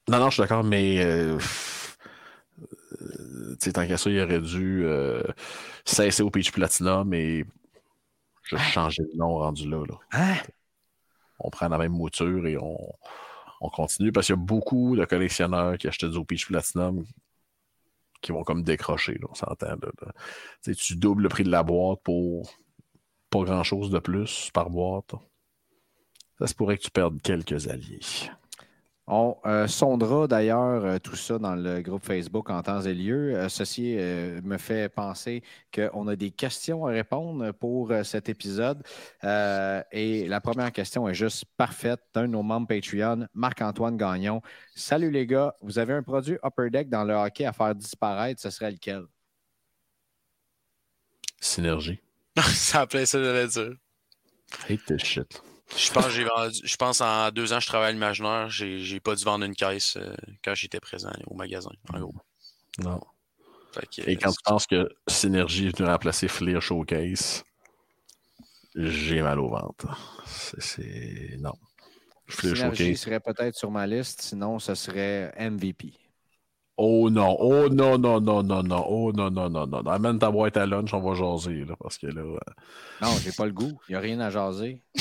Non, 0.08 0.20
non, 0.20 0.30
je 0.30 0.36
suis 0.36 0.42
d'accord, 0.42 0.64
mais 0.64 1.04
euh, 1.04 1.38
tant 3.74 3.88
qu'à 3.88 3.98
ça, 3.98 4.10
il 4.10 4.20
aurait 4.20 4.42
dû 4.42 4.86
cesser 5.86 6.24
au 6.24 6.30
Platinum 6.30 7.14
et 7.14 7.46
juste 8.44 8.64
ah. 8.66 8.72
changer 8.72 9.04
le 9.04 9.18
nom 9.18 9.38
rendu 9.38 9.70
là. 9.70 9.84
là. 9.88 9.96
Hein? 10.12 10.36
On 11.40 11.50
prend 11.50 11.68
la 11.70 11.78
même 11.78 11.94
mouture 11.94 12.46
et 12.48 12.58
on, 12.58 12.78
continue 13.72 14.12
parce 14.12 14.28
qu'il 14.28 14.36
y 14.36 14.40
a 14.40 14.42
beaucoup 14.42 14.96
de 14.96 15.06
collectionneurs 15.06 15.78
qui 15.78 15.88
achètent 15.88 16.12
du 16.12 16.26
Peach 16.26 16.48
Platinum 16.48 17.06
qui 18.22 18.32
vont 18.32 18.44
comme 18.44 18.64
décrocher, 18.64 19.20
on 19.30 19.34
s'entend. 19.34 19.76
Tu 20.78 20.96
doubles 20.96 21.24
le 21.24 21.30
prix 21.30 21.44
de 21.44 21.52
la 21.52 21.64
boîte 21.64 22.00
pour 22.04 22.50
pas 23.30 23.44
grand-chose 23.44 23.90
de 23.90 24.00
plus 24.00 24.50
par 24.54 24.70
boîte. 24.70 25.14
Ça 26.38 26.48
se 26.48 26.54
pourrait 26.54 26.78
que 26.78 26.84
tu 26.84 26.92
perdes 26.92 27.22
quelques 27.22 27.68
alliés. 27.68 28.00
On 29.12 29.36
euh, 29.48 29.66
sondera 29.68 30.28
d'ailleurs 30.28 30.86
euh, 30.86 31.00
tout 31.00 31.16
ça 31.16 31.40
dans 31.40 31.56
le 31.56 31.82
groupe 31.82 32.06
Facebook 32.06 32.48
en 32.52 32.62
temps 32.62 32.82
et 32.82 32.94
lieu. 32.94 33.36
Euh, 33.36 33.50
ceci 33.50 33.96
me 34.44 34.58
fait 34.60 34.88
penser 34.88 35.44
qu'on 35.74 36.08
a 36.08 36.16
des 36.16 36.30
questions 36.30 36.86
à 36.86 36.92
répondre 36.92 37.52
pour 37.54 37.92
cet 38.04 38.30
épisode. 38.30 38.84
et 39.24 40.28
la 40.28 40.42
première 40.42 40.72
question 40.72 41.10
est 41.10 41.16
juste 41.16 41.46
parfaite 41.58 42.02
d'un 42.14 42.24
de 42.24 42.28
nos 42.28 42.44
membres 42.44 42.68
Patreon, 42.68 43.28
Marc-Antoine 43.34 43.98
Gagnon. 43.98 44.42
Salut 44.76 45.10
les 45.10 45.26
gars, 45.26 45.56
vous 45.62 45.80
avez 45.80 45.94
un 45.94 46.04
produit 46.04 46.38
Upper 46.44 46.70
Deck 46.70 46.90
dans 46.90 47.04
le 47.04 47.16
hockey 47.16 47.46
à 47.46 47.54
faire 47.54 47.74
disparaître, 47.74 48.40
ce 48.40 48.52
serait 48.52 48.72
lequel? 48.72 49.06
Synergie. 51.42 52.00
ça 52.38 52.82
appelait 52.82 53.08
ça, 53.08 53.24
j'allais 53.24 53.48
dire. 53.48 53.74
Hate 54.70 54.86
this 54.86 55.04
shit. 55.04 55.42
Je 55.78 55.92
pense, 55.92 56.10
j'ai 56.10 56.24
vendu, 56.24 56.60
je 56.64 56.76
pense 56.78 57.00
en 57.02 57.30
deux 57.32 57.54
ans, 57.54 57.60
je 57.60 57.68
travaille 57.68 57.90
à 57.90 57.92
l'imaginaire, 57.92 58.50
j'ai, 58.50 58.80
j'ai 58.80 59.00
pas 59.00 59.16
dû 59.16 59.24
vendre 59.24 59.46
une 59.46 59.56
caisse 59.56 59.98
euh, 59.98 60.14
quand 60.44 60.56
j'étais 60.56 60.80
présent 60.80 61.12
au 61.28 61.36
magasin, 61.36 61.70
en 61.94 62.00
gros. 62.00 62.16
Non. 62.80 63.00
Que, 63.96 64.10
Et 64.10 64.16
quand 64.18 64.30
euh, 64.30 64.34
tu 64.34 64.42
penses 64.44 64.66
que 64.66 64.90
Synergy 65.08 65.68
est 65.68 65.78
venu 65.78 65.88
remplacer 65.88 66.28
Fleer 66.28 66.60
Showcase, 66.60 67.44
j'ai 68.76 69.22
mal 69.22 69.40
au 69.40 69.50
ventre. 69.50 69.88
C'est- 70.26 70.62
C'est. 70.62 71.38
Non. 71.40 71.54
Fleer 72.28 72.56
Synergy 72.56 72.84
Showcase. 72.86 73.00
serait 73.00 73.20
peut-être 73.20 73.56
sur 73.56 73.70
ma 73.72 73.86
liste, 73.86 74.22
sinon 74.22 74.58
ce 74.60 74.74
serait 74.76 75.34
MVP. 75.38 75.94
Oh 76.82 77.10
non, 77.10 77.36
oh 77.40 77.68
non, 77.70 77.98
non, 78.00 78.22
non, 78.22 78.42
non, 78.42 78.64
non, 78.64 78.86
oh 78.88 79.12
non, 79.12 79.30
non, 79.30 79.50
non, 79.50 79.68
non. 79.68 79.82
Amène 79.88 80.18
ta 80.18 80.32
boîte 80.32 80.56
à 80.56 80.66
lunch, 80.66 80.94
on 80.94 81.02
va 81.02 81.14
jaser, 81.14 81.66
là, 81.66 81.76
parce 81.78 81.98
que 81.98 82.08
là. 82.08 82.22
euh, 82.22 82.38
Non, 83.02 83.10
j'ai 83.22 83.34
pas 83.34 83.46
le 83.46 83.52
goût. 83.52 83.78
Il 83.90 83.92
n'y 83.92 83.96
a 83.98 84.00
rien 84.00 84.20
à 84.22 84.30
jaser. 84.30 84.82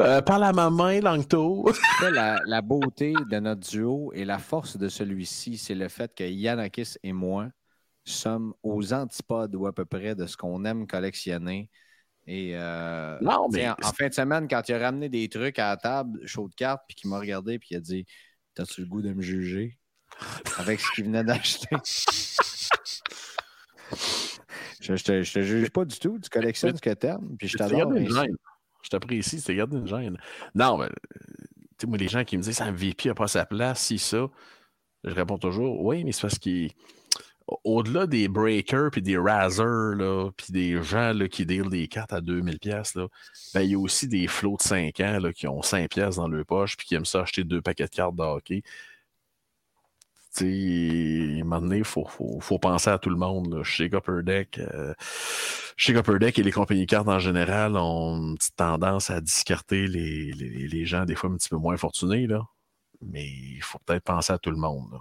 euh, 0.00 0.20
parle 0.22 0.44
à 0.44 0.52
ma 0.52 0.70
main, 0.70 1.00
Langto. 1.00 1.66
La, 2.00 2.38
la 2.46 2.62
beauté 2.62 3.14
de 3.30 3.38
notre 3.38 3.68
duo 3.68 4.12
et 4.14 4.24
la 4.24 4.38
force 4.38 4.76
de 4.76 4.88
celui-ci, 4.88 5.56
c'est 5.56 5.74
le 5.74 5.88
fait 5.88 6.14
que 6.14 6.24
Yanakis 6.24 6.94
et 7.02 7.12
moi 7.12 7.48
sommes 8.04 8.54
aux 8.62 8.92
antipodes 8.92 9.54
ou 9.56 9.66
à 9.66 9.72
peu 9.74 9.84
près 9.86 10.14
de 10.14 10.26
ce 10.26 10.36
qu'on 10.36 10.64
aime 10.64 10.86
collectionner. 10.86 11.70
Et 12.26 12.52
euh, 12.54 13.18
Non, 13.20 13.48
mais. 13.50 13.68
en, 13.68 13.76
en 13.82 13.92
fin 13.92 14.08
de 14.08 14.14
semaine, 14.14 14.48
quand 14.48 14.62
il 14.68 14.74
a 14.74 14.78
ramené 14.78 15.08
des 15.08 15.28
trucs 15.28 15.58
à 15.58 15.68
la 15.70 15.76
table, 15.76 16.20
chaud 16.26 16.48
de 16.48 16.54
carte, 16.54 16.82
puis 16.88 16.94
qu'il 16.96 17.10
m'a 17.10 17.18
regardé, 17.18 17.58
puis 17.58 17.68
il 17.72 17.76
a 17.76 17.80
dit 17.80 18.06
T'as-tu 18.54 18.82
le 18.82 18.86
goût 18.86 19.02
de 19.02 19.12
me 19.12 19.22
juger? 19.22 19.78
Avec 20.58 20.80
ce 20.80 20.90
qu'il 20.92 21.04
venait 21.04 21.24
d'acheter 21.24 21.68
Je, 24.80 24.96
je, 24.96 25.04
te, 25.04 25.22
je 25.22 25.32
te 25.32 25.40
juge 25.42 25.70
pas 25.70 25.84
du 25.84 25.98
tout. 25.98 26.18
Tu 26.18 26.28
collectionnes 26.28 26.76
ce 26.76 26.80
que 26.82 26.90
t'aimes, 26.90 27.36
puis 27.38 27.48
je 27.48 27.56
t'adore. 27.58 27.92
Je 28.82 28.88
t'apprécie, 28.90 29.38
tu 29.38 29.42
t'es 29.44 29.54
gardé 29.54 29.78
une 29.78 29.86
gêne. 29.86 30.18
Non, 30.54 30.76
mais. 30.76 30.86
euh, 30.86 30.90
Tu 31.78 31.82
sais, 31.82 31.86
moi, 31.86 31.96
les 31.96 32.08
gens 32.08 32.22
qui 32.24 32.36
me 32.36 32.42
disent, 32.42 32.56
ça 32.56 32.70
MVP 32.70 33.08
n'a 33.08 33.14
pas 33.14 33.28
sa 33.28 33.46
place, 33.46 33.80
si 33.80 33.98
ça, 33.98 34.26
je 35.04 35.10
réponds 35.14 35.38
toujours, 35.38 35.82
oui, 35.84 36.04
mais 36.04 36.12
c'est 36.12 36.22
parce 36.22 36.38
qu'il. 36.38 36.70
Au-delà 37.46 38.06
des 38.06 38.28
breakers 38.28 38.90
puis 38.90 39.02
des 39.02 39.18
razzers, 39.18 39.94
là, 39.96 40.30
puis 40.36 40.46
des 40.50 40.82
gens 40.82 41.12
qui 41.30 41.44
deal 41.44 41.68
des 41.68 41.88
cartes 41.88 42.14
à 42.14 42.20
2000 42.22 42.58
pièces, 42.58 42.94
ben, 43.54 43.60
il 43.60 43.72
y 43.72 43.74
a 43.74 43.78
aussi 43.78 44.08
des 44.08 44.26
flots 44.26 44.56
de 44.56 44.62
5 44.62 45.00
ans 45.00 45.18
qui 45.34 45.46
ont 45.46 45.60
5 45.62 45.90
pièces 45.90 46.16
dans 46.16 46.28
leur 46.28 46.46
poche 46.46 46.76
puis 46.76 46.86
qui 46.86 46.94
aiment 46.94 47.04
ça 47.04 47.20
acheter 47.22 47.44
deux 47.44 47.60
paquets 47.60 47.84
de 47.84 47.90
cartes 47.90 48.16
de 48.16 48.22
hockey. 48.22 48.62
Tu 50.34 51.36
à 51.36 51.40
un 51.40 51.44
moment 51.44 51.60
donné, 51.60 51.78
il 51.78 51.84
faut, 51.84 52.58
penser 52.60 52.90
à 52.90 52.98
tout 52.98 53.10
le 53.10 53.16
monde. 53.16 53.62
Chez 53.62 53.84
Upper 53.84 54.22
Deck, 54.24 54.58
euh, 54.58 54.94
chez 55.76 55.94
Upper 55.94 56.18
Deck 56.18 56.38
et 56.38 56.42
les 56.42 56.50
compagnies 56.50 56.86
cartes 56.86 57.08
en 57.08 57.20
général 57.20 57.76
ont 57.76 58.16
une 58.16 58.36
petite 58.36 58.56
tendance 58.56 59.10
à 59.10 59.20
discarter 59.20 59.86
les, 59.86 60.84
gens 60.86 61.04
des 61.04 61.14
fois 61.14 61.30
un 61.30 61.36
petit 61.36 61.48
peu 61.48 61.56
moins 61.56 61.76
fortunés. 61.76 62.26
Mais 63.02 63.26
il 63.26 63.60
faut 63.62 63.78
peut-être 63.84 64.02
penser 64.04 64.32
à 64.32 64.38
tout 64.38 64.50
le 64.50 64.56
monde. 64.56 64.90
là. 64.92 64.98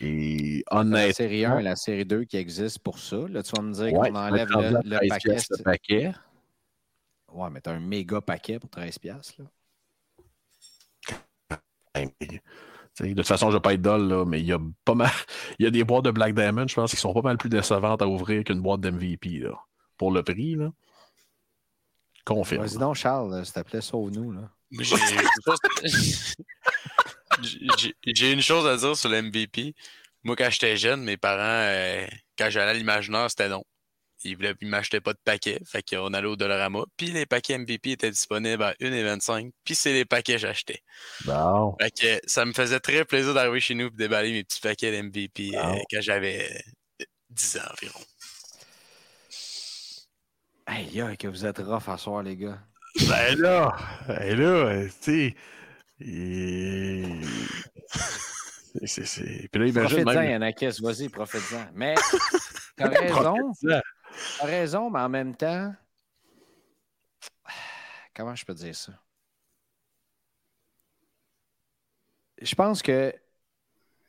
Et 0.00 0.62
La 0.70 0.80
honnêtement, 0.80 1.12
série 1.14 1.44
1 1.44 1.58
et 1.58 1.62
la 1.62 1.76
série 1.76 2.04
2 2.04 2.24
qui 2.24 2.36
existent 2.36 2.80
pour 2.84 2.98
ça. 2.98 3.16
Là, 3.28 3.42
tu 3.42 3.52
vas 3.56 3.62
me 3.62 3.72
dire 3.72 3.92
ouais, 3.92 4.10
qu'on 4.10 4.16
enlève 4.16 4.48
le, 4.48 4.54
te 4.54 4.58
le 4.58 4.96
rendre 4.96 5.12
à 5.12 5.18
13 5.18 5.18
paquet. 5.18 5.36
le 5.58 5.62
paquet. 5.62 6.12
Ouais, 7.32 7.50
mais 7.50 7.60
t'as 7.60 7.72
un 7.72 7.80
méga 7.80 8.20
paquet 8.20 8.58
pour 8.58 8.70
13$. 8.70 8.98
piastres, 8.98 9.34
Là. 9.38 9.46
Ben, 11.94 12.10
de 13.00 13.14
toute 13.14 13.26
façon, 13.26 13.46
je 13.46 13.52
ne 13.52 13.56
vais 13.56 13.62
pas 13.62 13.74
être 13.74 13.82
dole, 13.82 14.08
là, 14.08 14.24
mais 14.26 14.40
il 14.40 14.46
y 14.46 14.52
a 14.52 14.58
pas 14.84 14.94
mal. 14.94 15.10
Il 15.58 15.64
y 15.64 15.66
a 15.66 15.70
des 15.70 15.84
boîtes 15.84 16.04
de 16.04 16.10
Black 16.10 16.34
Diamond, 16.34 16.66
je 16.68 16.74
pense, 16.74 16.90
qui 16.90 16.96
sont 16.96 17.12
pas 17.14 17.22
mal 17.22 17.36
plus 17.38 17.48
décevantes 17.48 18.00
à 18.02 18.06
ouvrir 18.08 18.42
qu'une 18.44 18.60
boîte 18.60 18.80
d'MVP. 18.80 19.38
là. 19.40 19.52
Pour 19.96 20.12
le 20.12 20.22
prix, 20.22 20.54
là. 20.56 20.70
Confirme. 22.24 22.64
Vas-y 22.64 22.78
donc, 22.78 22.96
Charles, 22.96 23.44
s'il 23.44 23.54
te 23.54 23.60
plaît, 23.60 23.80
sauve-nous. 23.80 24.32
Là. 24.32 24.50
Moi, 24.72 24.82
J'ai 24.82 24.96
j'ai- 27.42 28.32
une 28.32 28.42
chose 28.42 28.66
à 28.66 28.76
dire 28.76 28.96
sur 28.96 29.08
le 29.08 29.16
MVP. 29.22 29.74
Moi, 30.24 30.36
quand 30.36 30.50
j'étais 30.50 30.76
jeune, 30.76 31.02
mes 31.04 31.16
parents, 31.16 31.40
euh, 31.42 32.06
quand 32.38 32.50
j'allais 32.50 32.70
à 32.72 32.74
l'imaginaire, 32.74 33.30
c'était 33.30 33.48
non. 33.48 33.64
Ils 34.24 34.36
ils 34.60 34.68
m'achetaient 34.68 35.00
pas 35.02 35.12
de 35.12 35.18
paquets. 35.24 35.60
Fait 35.70 35.82
qu'on 35.82 36.12
allait 36.14 36.26
au 36.26 36.36
Dollarama. 36.36 36.80
Puis 36.96 37.08
les 37.08 37.26
paquets 37.26 37.58
MVP 37.58 37.92
étaient 37.92 38.10
disponibles 38.10 38.62
à 38.62 38.74
1,25. 38.80 39.52
Puis 39.62 39.74
c'est 39.74 39.92
les 39.92 40.04
paquets 40.04 40.32
que 40.32 40.38
j'achetais. 40.38 40.80
Bon. 41.26 41.76
Fait 41.80 41.90
que 41.90 42.20
ça 42.28 42.44
me 42.44 42.52
faisait 42.52 42.80
très 42.80 43.04
plaisir 43.04 43.34
d'arriver 43.34 43.60
chez 43.60 43.74
nous 43.74 43.86
et 43.86 43.90
déballer 43.90 44.32
mes 44.32 44.42
petits 44.42 44.60
paquets 44.60 44.90
d'MVP 44.90 45.52
euh, 45.54 45.62
Wow. 45.62 45.82
quand 45.90 46.00
j'avais 46.00 46.50
euh, 47.00 47.04
10 47.30 47.58
ans 47.58 47.72
environ. 47.72 48.00
Aïe, 50.66 51.00
aïe, 51.00 51.16
que 51.16 51.28
vous 51.28 51.46
êtes 51.46 51.58
rough 51.58 51.88
à 51.88 51.96
soir, 51.96 52.22
les 52.22 52.36
gars. 52.36 52.58
Ben 53.08 53.38
là, 53.38 53.76
ben 54.08 54.36
là, 54.40 54.84
tu 54.86 54.92
sais. 55.00 55.36
Et- 56.00 57.04
c'est- 58.84 59.04
c'est- 59.06 59.48
Puis 59.48 59.60
là, 59.60 59.66
imagine 59.66 60.02
Profite-en, 60.04 60.20
même. 60.20 60.30
Yanakis, 60.30 60.80
vas-y, 60.82 61.08
profite-en. 61.08 61.66
Mais 61.74 61.94
t'as 62.76 62.88
raison, 62.88 63.52
t'as 63.62 64.46
raison, 64.46 64.90
mais 64.90 65.00
en 65.00 65.08
même 65.08 65.34
temps, 65.34 65.74
comment 68.14 68.34
je 68.34 68.44
peux 68.44 68.54
dire 68.54 68.74
ça? 68.74 68.92
Je 72.40 72.54
pense 72.54 72.82
que 72.82 73.14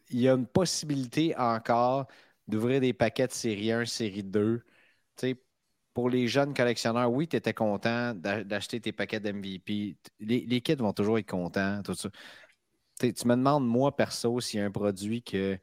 il 0.09 0.19
y 0.21 0.29
a 0.29 0.33
une 0.33 0.47
possibilité 0.47 1.35
encore 1.37 2.07
d'ouvrir 2.47 2.79
des 2.81 2.93
paquets 2.93 3.27
de 3.27 3.31
série 3.33 3.71
1, 3.71 3.85
série 3.85 4.23
2. 4.23 4.63
Tu 5.17 5.29
sais, 5.29 5.43
pour 5.97 6.11
les 6.11 6.27
jeunes 6.27 6.53
collectionneurs, 6.53 7.11
oui, 7.11 7.27
tu 7.27 7.37
étais 7.37 7.55
content 7.55 8.13
d'a- 8.13 8.43
d'acheter 8.43 8.79
tes 8.79 8.91
paquets 8.91 9.19
d'MVP. 9.19 9.97
Les, 10.19 10.41
les 10.45 10.61
kids 10.61 10.75
vont 10.75 10.93
toujours 10.93 11.17
être 11.17 11.25
contents. 11.27 11.81
Tu 12.99 13.09
me 13.25 13.35
demandes, 13.35 13.65
moi, 13.65 13.95
perso, 13.95 14.39
s'il 14.39 14.59
y 14.59 14.61
a 14.61 14.67
un 14.67 14.69
produit 14.69 15.23
que 15.23 15.57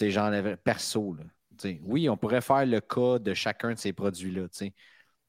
j'enlèverais 0.00 0.56
perso. 0.58 1.14
Là. 1.14 1.24
Tu 1.58 1.70
sais, 1.70 1.80
oui, 1.82 2.08
on 2.08 2.16
pourrait 2.16 2.40
faire 2.40 2.64
le 2.64 2.80
cas 2.80 3.18
de 3.18 3.34
chacun 3.34 3.72
de 3.72 3.78
ces 3.80 3.92
produits-là. 3.92 4.46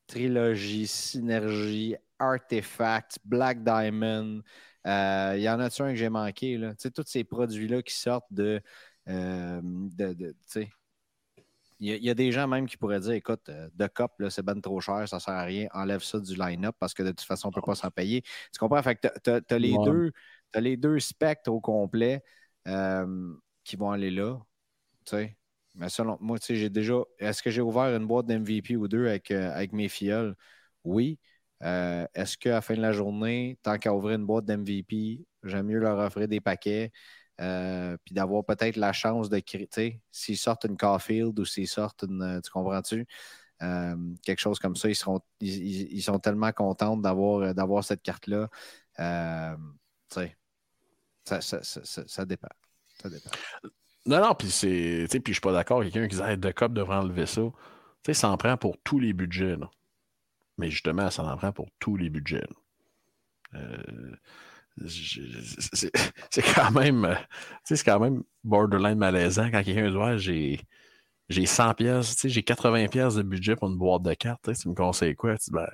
Trilogie, 0.06 0.86
Synergie, 0.86 1.96
Artefact, 2.20 3.18
Black 3.26 3.64
Diamond. 3.64 4.44
Euh, 4.86 5.34
Il 5.38 5.42
y 5.42 5.50
en 5.50 5.60
a-tu 5.60 5.82
un 5.82 5.90
que 5.90 5.96
j'ai 5.96 6.10
manqué? 6.10 6.56
Là? 6.60 6.76
Tous 6.76 7.04
ces 7.08 7.24
produits-là 7.24 7.82
qui 7.82 7.96
sortent 7.96 8.32
de. 8.32 8.62
euh, 9.08 9.60
de, 9.64 10.14
de- 10.14 10.36
y, 11.82 12.06
y 12.06 12.10
a 12.10 12.14
des 12.14 12.32
gens 12.32 12.48
même 12.48 12.68
qui 12.68 12.78
pourraient 12.78 13.00
dire 13.00 13.14
écoute, 13.14 13.50
euh, 13.50 13.70
de 13.74 13.88
cop, 13.88 14.12
là, 14.20 14.30
c'est 14.30 14.44
ben 14.44 14.60
trop 14.62 14.80
cher, 14.82 15.08
ça 15.08 15.20
sert 15.20 15.34
à 15.34 15.44
rien, 15.44 15.68
enlève 15.74 16.02
ça 16.04 16.20
du 16.20 16.36
line-up 16.36 16.76
parce 16.80 16.94
que 16.94 17.04
de 17.04 17.10
toute 17.10 17.22
façon, 17.22 17.48
on 17.48 17.52
ne 17.52 17.56
peut 17.56 17.62
pas 17.62 17.76
s'en 17.76 17.92
payer. 17.92 18.22
Tu 18.22 18.60
comprends? 18.60 18.82
Fait 18.84 18.96
que 18.96 19.08
tu 19.24 19.54
as, 19.54 19.60
les 19.60 19.78
Ouais. 19.78 19.80
deux. 19.80 20.12
T'as 20.52 20.60
les 20.62 20.78
deux 20.78 21.00
spectres 21.00 21.52
au 21.52 21.62
complet 21.62 22.24
euh, 22.68 23.34
qui 23.64 23.76
vont 23.78 23.92
aller 23.92 24.12
là. 24.12 24.38
tu 25.06 25.12
sais. 25.18 25.38
Mais 25.76 25.90
selon 25.90 26.18
moi, 26.22 26.38
tu 26.40 26.48
sais, 26.48 26.56
j'ai 26.56 26.70
déjà. 26.70 26.96
Est-ce 27.20 27.42
que 27.44 27.50
j'ai 27.50 27.62
ouvert 27.62 27.96
une 27.96 28.06
boîte 28.08 28.26
d'MVP 28.26 28.76
ou 28.76 28.88
deux 28.88 29.08
avec, 29.08 29.32
euh, 29.32 29.52
avec 29.54 29.72
mes 29.74 29.88
filleuls? 29.90 30.36
Oui. 30.84 31.20
Euh, 31.64 32.06
Est-ce 32.14 32.38
qu'à 32.38 32.52
la 32.52 32.62
fin 32.62 32.76
de 32.76 32.82
la 32.82 32.92
journée, 32.92 33.58
tant 33.64 33.78
qu'à 33.78 33.94
ouvrir 33.94 34.18
une 34.18 34.26
boîte 34.26 34.46
d'MVP, 34.46 35.26
j'aime 35.44 35.68
mieux 35.68 35.80
leur 35.80 35.98
offrir 36.00 36.28
des 36.28 36.42
paquets? 36.42 36.92
Euh, 37.42 37.98
puis 38.06 38.14
d'avoir 38.14 38.46
peut-être 38.46 38.76
la 38.76 38.94
chance 38.94 39.30
de 39.30 39.40
créer, 39.40 40.02
s'ils 40.12 40.38
sortent 40.38 40.66
une 40.66 40.78
Caulfield 40.78 41.38
ou 41.40 41.46
s'ils 41.46 41.68
sortent 41.68 42.04
une. 42.04 42.22
euh, 42.22 42.42
Tu 42.42 42.52
comprends-tu? 42.52 43.08
Euh, 43.62 43.96
quelque 44.24 44.40
chose 44.40 44.60
comme 44.60 44.76
ça, 44.76 44.90
ils, 44.90 44.96
seront, 44.96 45.20
ils, 45.40 46.02
sont 46.02 46.18
tellement 46.20 46.52
contents 46.52 46.98
d'avoir 46.98 47.54
d'avoir 47.54 47.84
cette 47.84 48.02
carte-là. 48.02 48.50
Euh, 49.00 49.56
ça, 51.24 51.40
ça, 51.42 52.26
dépend. 52.26 52.50
Non, 54.06 54.20
non, 54.22 54.34
puis 54.34 54.50
c'est. 54.50 55.06
Puis 55.10 55.22
je 55.28 55.34
suis 55.34 55.42
pas 55.42 55.54
d'accord. 55.54 55.82
Quelqu'un 55.84 56.08
qui 56.08 56.16
dit 56.16 56.22
hey, 56.24 56.38
De 56.38 56.52
Cop 56.52 56.74
devrait 56.74 56.98
enlever 56.98 57.28
ça. 57.28 57.42
Tu 57.42 57.52
sais, 58.08 58.14
ça 58.16 58.30
en 58.30 58.38
prend 58.38 58.58
pour 58.58 58.78
tous 58.84 59.00
les 59.00 59.14
budgets. 59.14 59.58
Mais 60.58 60.72
justement, 60.72 61.10
ça 61.12 61.24
en 61.24 61.38
prend 61.38 61.52
pour 61.52 61.68
tous 61.80 61.96
les 61.98 62.10
budgets. 62.10 62.48
Euh, 63.54 64.16
c'est 64.88 66.56
quand 66.56 66.72
même. 66.72 67.06
euh, 67.06 67.16
c'est 67.64 67.84
quand 67.84 68.00
même 68.00 68.24
borderline 68.44 68.98
malaisant 68.98 69.50
quand 69.52 69.64
quelqu'un 69.64 69.90
dit 69.90 69.98
Ouais, 69.98 70.18
j'ai. 70.18 70.60
J'ai 71.30 71.46
100 71.46 71.76
pièces, 71.76 72.16
tu 72.16 72.22
sais, 72.24 72.30
j'ai 72.30 72.44
80 72.44 72.88
pièces 72.88 73.16
de 73.16 73.22
budget 73.22 73.56
pour 73.56 73.70
une 73.70 73.78
boîte 73.78 74.02
de 74.02 74.14
cartes. 74.14 74.50
tu 74.54 74.68
me 74.68 74.74
conseilles 74.74 75.16
quoi? 75.16 75.38
Tu 75.38 75.50
ben, 75.52 75.66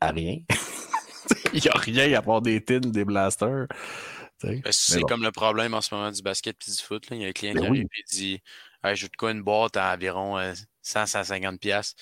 à 0.00 0.12
rien. 0.12 0.38
Il 1.52 1.60
n'y 1.60 1.68
a 1.68 1.76
rien 1.76 2.18
à 2.18 2.22
part 2.22 2.42
des 2.42 2.62
tins, 2.62 2.78
des 2.78 3.04
blasters. 3.04 3.66
Ben, 4.42 4.62
c'est 4.70 5.00
bon. 5.00 5.06
comme 5.06 5.22
le 5.22 5.32
problème 5.32 5.74
en 5.74 5.80
ce 5.80 5.94
moment 5.94 6.10
du 6.10 6.22
basket 6.22 6.56
et 6.68 6.70
du 6.70 6.76
foot. 6.76 7.06
Il 7.10 7.22
y 7.22 7.24
a 7.24 7.28
un 7.28 7.32
client 7.32 7.54
Ben 7.54 7.62
qui 7.62 7.70
oui. 7.70 7.78
arrive 7.78 7.88
et 7.98 8.02
dit 8.10 8.42
hey, 8.84 8.94
Je 8.94 9.06
de 9.06 9.16
quoi 9.16 9.32
une 9.32 9.42
boîte 9.42 9.76
à 9.76 9.92
environ 9.94 10.38
euh, 10.38 10.52
100-150$. 10.84 11.94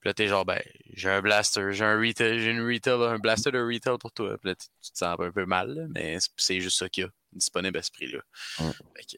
Puis 0.00 0.08
là, 0.08 0.14
t'es 0.14 0.26
genre, 0.28 0.44
ben, 0.46 0.62
j'ai 0.94 1.10
un 1.10 1.20
blaster, 1.20 1.72
j'ai 1.72 1.84
un 1.84 1.98
retail, 2.00 2.40
j'ai 2.40 2.50
une 2.50 2.66
retail, 2.66 3.02
un 3.02 3.18
blaster 3.18 3.50
de 3.50 3.60
retail 3.60 3.98
pour 3.98 4.12
toi. 4.12 4.36
Puis 4.38 4.48
là, 4.48 4.54
tu 4.54 4.66
te 4.92 4.98
sens 4.98 5.16
un 5.18 5.30
peu 5.30 5.44
mal, 5.44 5.74
là, 5.74 5.82
mais 5.94 6.18
c'est- 6.36 6.60
juste 6.60 6.78
ça 6.78 6.88
qu'il 6.88 7.04
y 7.04 7.06
a 7.06 7.10
disponible 7.32 7.78
à 7.78 7.82
ce 7.82 7.90
prix-là. 7.90 8.20
Que- 8.94 9.16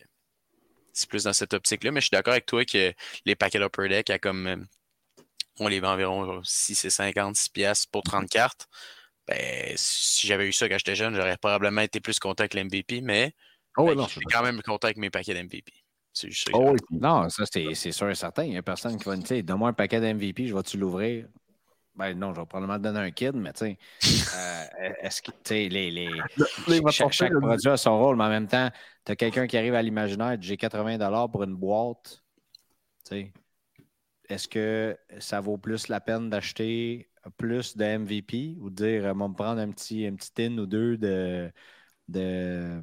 c'est 0.92 1.08
plus 1.08 1.24
dans 1.24 1.32
cette 1.32 1.54
optique-là. 1.54 1.90
Mais 1.92 2.00
je 2.00 2.06
suis 2.06 2.10
d'accord 2.14 2.32
avec 2.32 2.46
toi 2.46 2.64
que 2.64 2.92
les 3.24 3.34
paquets 3.36 3.60
Upper 3.60 3.88
Deck, 3.88 4.10
à 4.10 4.18
comme 4.18 4.66
on 5.58 5.68
les 5.68 5.80
vend 5.80 5.92
environ 5.92 6.42
6 6.44 6.84
et 6.84 6.90
50, 6.90 7.36
6 7.36 7.48
piastres 7.48 7.88
pour 7.90 8.02
30 8.02 8.28
cartes. 8.28 8.68
Ben, 9.28 9.72
si 9.76 10.26
j'avais 10.26 10.48
eu 10.48 10.52
ça 10.52 10.68
quand 10.68 10.78
j'étais 10.78 10.96
jeune, 10.96 11.14
j'aurais 11.14 11.36
probablement 11.36 11.80
été 11.82 12.00
plus 12.00 12.18
content 12.18 12.42
avec 12.42 12.54
l'MVP, 12.54 13.00
mais 13.02 13.34
Oh, 13.76 13.86
ben, 13.86 13.92
je 14.06 14.10
suis 14.10 14.20
quand 14.32 14.42
même 14.42 14.60
content 14.62 14.86
avec 14.86 14.98
mes 14.98 15.10
paquets 15.10 15.32
d'MVP. 15.32 15.72
C'est 16.12 16.30
juste 16.30 16.46
ça. 16.46 16.52
que 16.52 16.58
Oh, 16.58 16.76
Non, 16.90 17.28
ça, 17.28 17.44
c'est 17.50 17.74
c'est 17.74 17.92
sûr 17.92 18.10
et 18.10 18.14
certain. 18.14 18.44
Il 18.44 18.50
n'y 18.50 18.58
a 18.58 18.62
personne 18.62 18.96
qui 18.98 19.04
va 19.04 19.16
me 19.16 19.22
dire 19.22 19.42
donne-moi 19.44 19.70
un 19.70 19.72
paquet 19.72 20.00
d'MVP, 20.00 20.46
je 20.46 20.54
vais-tu 20.54 20.76
l'ouvrir? 20.76 21.26
Ben 21.94 22.14
non, 22.14 22.32
je 22.32 22.40
vais 22.40 22.46
probablement 22.46 22.78
te 22.78 22.84
donner 22.84 23.00
un 23.00 23.10
kid, 23.10 23.34
mais 23.34 23.52
tu 23.52 23.66
sais, 23.66 23.78
euh, 24.36 24.92
est-ce 25.02 25.20
que, 25.20 25.30
tu 25.30 25.36
sais, 25.44 25.68
les, 25.68 25.90
les, 25.90 26.08
va 26.80 26.90
chaque, 26.90 27.12
chaque 27.12 27.32
produit 27.32 27.68
a 27.68 27.76
son 27.76 27.98
rôle, 27.98 28.16
mais 28.16 28.24
en 28.24 28.30
même 28.30 28.48
temps, 28.48 28.70
tu 29.04 29.12
as 29.12 29.16
quelqu'un 29.16 29.46
qui 29.46 29.58
arrive 29.58 29.74
à 29.74 29.82
l'imaginaire, 29.82 30.38
j'ai 30.40 30.56
80 30.56 31.28
pour 31.28 31.42
une 31.42 31.54
boîte. 31.54 32.22
Tu 33.04 33.10
sais, 33.10 33.32
est-ce 34.30 34.48
que 34.48 34.96
ça 35.18 35.40
vaut 35.40 35.58
plus 35.58 35.88
la 35.88 36.00
peine 36.00 36.30
d'acheter 36.30 37.10
plus 37.36 37.76
de 37.76 37.84
MVP 37.84 38.56
ou 38.60 38.70
de 38.70 38.74
dire, 38.74 39.06
euh, 39.06 39.14
moi, 39.14 39.28
me 39.28 39.34
prendre 39.34 39.60
un 39.60 39.70
petit, 39.70 40.06
un 40.06 40.14
petit 40.14 40.32
tin 40.32 40.56
ou 40.58 40.66
deux 40.66 40.96
de, 40.96 41.52
de, 42.08 42.80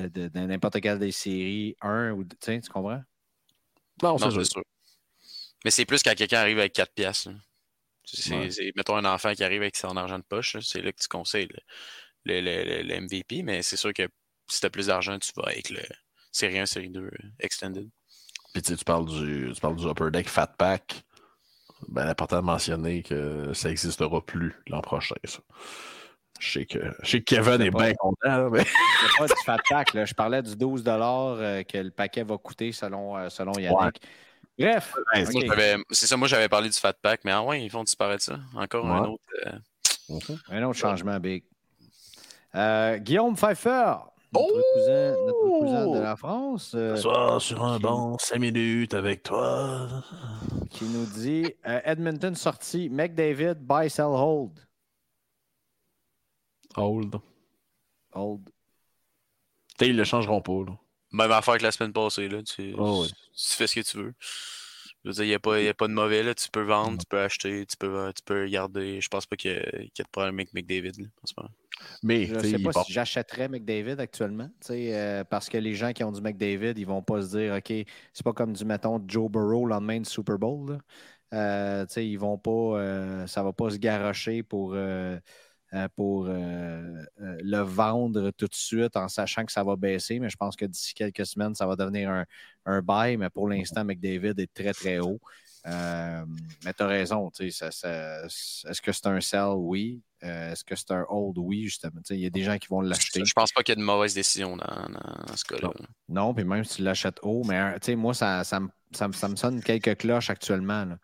de, 0.00 0.08
de- 0.08 0.28
de 0.28 0.38
n'importe 0.40 0.80
quelle 0.80 0.98
des 0.98 1.12
séries, 1.12 1.76
un 1.80 2.10
ou 2.12 2.24
deux, 2.24 2.36
tu 2.40 2.46
sais, 2.46 2.60
tu 2.60 2.68
comprends? 2.70 3.02
Non, 4.02 4.16
Non, 4.18 4.30
c'est 4.30 4.44
sûr. 4.44 4.62
Mais 5.64 5.70
c'est 5.70 5.84
plus 5.86 6.02
quand 6.02 6.14
quelqu'un 6.14 6.38
arrive 6.40 6.58
avec 6.58 6.72
4 6.72 6.92
piastres. 6.92 7.30
Ouais. 8.30 8.48
mettons 8.76 8.96
un 8.96 9.04
enfant 9.04 9.32
qui 9.34 9.42
arrive 9.42 9.62
avec 9.62 9.76
son 9.76 9.96
argent 9.96 10.18
de 10.18 10.24
poche, 10.24 10.56
c'est 10.60 10.80
là 10.80 10.92
que 10.92 11.00
tu 11.00 11.08
conseilles 11.08 11.48
le, 12.24 12.40
le- 12.40 12.64
le- 12.64 12.82
le 12.82 12.94
MVP, 13.00 13.42
mais 13.42 13.62
c'est 13.62 13.76
sûr 13.76 13.92
que 13.92 14.06
si 14.48 14.60
tu 14.60 14.66
as 14.66 14.70
plus 14.70 14.86
d'argent, 14.86 15.18
tu 15.18 15.32
vas 15.36 15.48
avec 15.48 15.70
le 15.70 15.80
série 16.30 16.58
1, 16.60 16.66
série 16.66 16.88
2 16.90 17.00
euh, 17.00 17.10
Extended. 17.40 17.88
Puis 18.52 18.62
tu 18.62 18.68
sais, 18.72 18.76
tu 18.76 18.84
parles 18.84 19.06
du, 19.06 19.50
tu 19.54 19.60
parles 19.60 19.76
du 19.76 19.86
Upper 19.86 20.10
Deck 20.12 20.28
Fat 20.28 20.46
Pack. 20.58 21.02
Ben, 21.88 22.06
important 22.08 22.36
de 22.36 22.46
mentionner 22.46 23.02
que 23.02 23.52
ça 23.54 23.68
n'existera 23.68 24.24
plus 24.24 24.54
l'an 24.68 24.80
prochain, 24.82 25.16
ça. 25.24 25.40
Je 26.38 26.52
sais 26.52 26.66
que, 26.66 26.78
je 27.02 27.10
sais 27.10 27.18
que 27.20 27.24
Kevin 27.24 27.60
est 27.62 27.70
bien 27.70 27.94
content, 27.94 28.16
là, 28.24 28.48
mais 28.50 28.64
C'est 28.64 29.18
pas 29.18 29.26
du 29.26 29.32
fat 29.44 29.56
pack, 29.68 29.94
là. 29.94 30.04
Je 30.04 30.14
parlais 30.14 30.42
du 30.42 30.54
12 30.56 30.84
euh, 30.86 31.62
que 31.62 31.78
le 31.78 31.90
paquet 31.90 32.22
va 32.24 32.36
coûter 32.38 32.72
selon, 32.72 33.16
euh, 33.16 33.28
selon 33.28 33.52
Yannick. 33.58 34.00
Bref, 34.58 34.94
Ouais, 35.14 35.24
j'avais- 35.46 35.76
c'est 35.90 36.06
ça, 36.06 36.16
moi 36.16 36.28
j'avais 36.28 36.48
parlé 36.48 36.68
du 36.70 36.78
Fat 36.78 36.94
Pack, 36.94 37.20
mais 37.24 37.30
ah 37.32 37.42
ouais, 37.42 37.62
ils 37.62 37.68
font 37.70 37.84
disparaître 37.84 38.22
ça. 38.24 38.38
Encore 38.54 38.86
un 38.86 39.04
autre. 39.04 39.22
euh, 39.46 39.52
un 40.50 40.62
autre 40.62 40.78
changement 40.78 41.18
big. 41.20 41.44
Euh, 42.54 42.96
Guillaume 42.98 43.36
Pfeiffer, 43.36 43.94
notre, 44.32 44.46
Oh! 44.50 44.62
cousin, 44.74 45.14
notre 45.26 45.58
cousin 45.60 45.86
de 45.92 45.98
la 46.00 46.16
France, 46.16 46.72
euh, 46.74 46.96
soir 46.96 47.40
sur 47.40 47.62
un 47.64 47.76
qui- 47.76 47.82
banc, 47.82 48.16
5 48.18 48.38
minutes 48.38 48.94
avec 48.94 49.22
toi. 49.24 49.88
qui 50.70 50.84
nous 50.84 51.04
dit 51.04 51.52
euh, 51.66 51.80
Edmonton 51.84 52.34
sorti, 52.34 52.88
McDavid, 52.88 53.56
buy, 53.60 53.90
sell, 53.90 54.06
hold. 54.06 54.52
Hold. 56.76 57.16
Hold. 58.14 58.44
Tu 59.78 59.84
sais, 59.84 59.90
ils 59.90 59.96
le 59.96 60.04
changeront 60.04 60.40
pas, 60.40 60.64
là. 60.66 60.78
Même 61.12 61.30
affaire 61.32 61.58
que 61.58 61.62
la 61.62 61.72
semaine 61.72 61.92
passée. 61.92 62.28
Là. 62.28 62.42
Tu, 62.42 62.74
Oh, 62.76 63.02
ouais. 63.02 63.08
tu 63.08 63.54
fais 63.56 63.66
ce 63.66 63.74
que 63.76 63.80
tu 63.80 63.96
veux. 63.98 64.14
Je 65.04 65.10
veux 65.10 65.14
dire, 65.14 65.24
il 65.24 65.28
n'y 65.28 65.34
a, 65.34 65.38
pas- 65.38 65.60
y 65.60 65.68
a 65.68 65.74
pas 65.74 65.86
de 65.88 65.92
mauvais. 65.92 66.22
Là. 66.22 66.34
Tu 66.34 66.48
peux 66.50 66.62
vendre, 66.62 66.98
tu 66.98 67.06
peux 67.08 67.20
acheter, 67.20 67.64
tu 67.66 67.76
peux, 67.76 68.12
tu 68.14 68.22
peux 68.24 68.46
garder. 68.48 69.00
Je 69.00 69.08
pense 69.08 69.26
pas 69.26 69.36
qu'il 69.36 69.52
y, 69.52 69.54
a- 69.54 69.60
qu'il 69.70 69.82
y 69.98 70.00
a 70.00 70.04
de 70.04 70.08
problème 70.10 70.34
avec 70.34 70.52
McDavid. 70.52 70.92
Là, 70.98 71.06
en 71.22 71.26
ce 71.26 71.32
moment. 71.36 71.50
Mais, 72.02 72.26
Je 72.26 72.38
sais, 72.40 72.58
pas 72.58 72.70
part- 72.72 72.86
si 72.86 72.92
j'achèterais 72.92 73.48
McDavid 73.48 74.00
actuellement, 74.00 74.48
tu 74.60 74.68
sais, 74.68 74.96
euh, 74.96 75.24
parce 75.24 75.48
que 75.50 75.58
les 75.58 75.74
gens 75.74 75.92
qui 75.92 76.02
ont 76.04 76.10
du 76.12 76.22
McDavid, 76.22 76.72
ils 76.76 76.86
vont 76.86 77.02
pas 77.02 77.20
se 77.22 77.36
dire, 77.36 77.54
OK, 77.54 77.86
c'est 78.14 78.24
pas 78.24 78.32
comme 78.32 78.54
du, 78.54 78.64
metton, 78.64 79.02
Joe 79.06 79.30
Burrow 79.30 79.66
le 79.66 79.70
lendemain 79.70 79.98
du 80.00 80.08
Super 80.08 80.38
Bowl. 80.38 80.72
là. 80.72 80.78
Euh, 81.34 81.86
tu 81.86 81.92
sais, 81.94 82.08
ils 82.08 82.16
vont 82.16 82.38
pas, 82.38 82.50
euh, 82.50 83.26
ça 83.26 83.42
va 83.42 83.52
pas 83.52 83.68
se 83.70 83.76
garrocher 83.76 84.42
pour, 84.42 84.72
euh, 84.74 85.18
pour 85.94 86.26
euh, 86.26 86.30
euh, 86.32 87.38
le 87.42 87.58
vendre 87.58 88.30
tout 88.30 88.46
de 88.46 88.54
suite 88.54 88.96
en 88.96 89.08
sachant 89.08 89.44
que 89.44 89.52
ça 89.52 89.62
va 89.62 89.76
baisser, 89.76 90.18
mais 90.18 90.30
je 90.30 90.36
pense 90.36 90.56
que 90.56 90.64
d'ici 90.64 90.94
quelques 90.94 91.26
semaines, 91.26 91.54
ça 91.54 91.66
va 91.66 91.76
devenir 91.76 92.10
un, 92.10 92.24
un 92.64 92.82
buy, 92.82 93.16
mais 93.16 93.30
pour 93.30 93.48
l'instant, 93.48 93.84
McDavid 93.84 94.34
est 94.38 94.52
très, 94.52 94.72
très 94.72 94.98
haut. 94.98 95.20
Euh, 95.66 96.24
mais 96.64 96.72
tu 96.72 96.82
as 96.82 96.86
raison, 96.86 97.30
ça- 97.50 97.70
ça- 97.72 98.24
est-ce 98.24 98.80
que 98.80 98.92
c'est 98.92 99.06
un 99.06 99.20
sell? 99.20 99.54
Oui. 99.56 100.00
Euh, 100.22 100.52
est-ce 100.52 100.64
que 100.64 100.76
c'est 100.76 100.92
un 100.92 101.04
hold? 101.08 101.36
Oui, 101.38 101.64
justement. 101.64 102.00
Il 102.10 102.20
y 102.20 102.26
a 102.26 102.30
des 102.30 102.42
gens 102.44 102.56
qui 102.56 102.68
vont 102.68 102.80
l'acheter. 102.80 103.24
Je 103.24 103.32
pense 103.34 103.52
pas 103.52 103.62
qu'il 103.62 103.72
y 103.72 103.78
ait 103.78 103.80
de 103.80 103.84
mauvaise 103.84 104.14
décision 104.14 104.56
dans, 104.56 104.64
dans 104.64 105.36
ce 105.36 105.44
cas-là. 105.44 105.72
Non, 106.08 106.32
puis 106.34 106.44
même 106.44 106.64
si 106.64 106.76
tu 106.76 106.82
l'achètes 106.82 107.18
haut, 107.22 107.42
mais 107.44 107.58
euh, 107.58 107.72
tu 107.74 107.86
sais, 107.86 107.96
moi, 107.96 108.14
ça, 108.14 108.44
ça, 108.44 108.60
me, 108.60 108.68
ça, 108.92 109.08
me- 109.08 109.12
ça 109.12 109.28
me 109.28 109.36
sonne 109.36 109.60
quelques 109.60 109.96
cloches 109.98 110.30
actuellement. 110.30 110.84
là. 110.84 110.98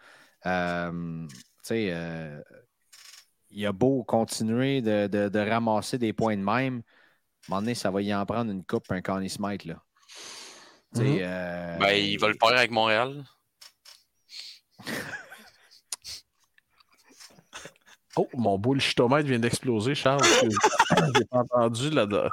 Euh, 0.47 1.27
tu 1.28 1.36
sais, 1.62 1.89
euh, 1.93 2.40
il 3.52 3.66
a 3.66 3.72
beau 3.72 4.02
continuer 4.04 4.80
de, 4.82 5.06
de- 5.06 5.28
de 5.28 5.38
ramasser 5.38 5.98
des 5.98 6.12
points 6.12 6.36
de 6.36 6.42
même, 6.42 6.48
à 6.48 6.56
un 6.76 7.50
moment 7.50 7.60
donné, 7.62 7.74
ça 7.74 7.90
va 7.90 8.02
y 8.02 8.14
en 8.14 8.24
prendre 8.26 8.50
une 8.50 8.64
coupe, 8.64 8.90
un 8.90 9.02
Connie 9.02 9.30
Smite. 9.30 9.64
Là. 9.64 9.82
Mhm. 10.94 11.18
euh, 11.20 11.78
Ben, 11.78 11.92
il 11.94 12.18
va 12.18 12.28
le 12.28 12.34
faire 12.40 12.56
avec 12.56 12.70
Montréal. 12.70 13.24
Oh, 18.16 18.28
mon 18.34 18.58
bullshitomètre 18.58 19.26
vient 19.26 19.38
d'exploser, 19.38 19.94
Charles. 19.94 20.20
J'ai 21.16 21.24
pas 21.30 21.38
entendu 21.38 21.88
là 21.88 22.04
de... 22.04 22.28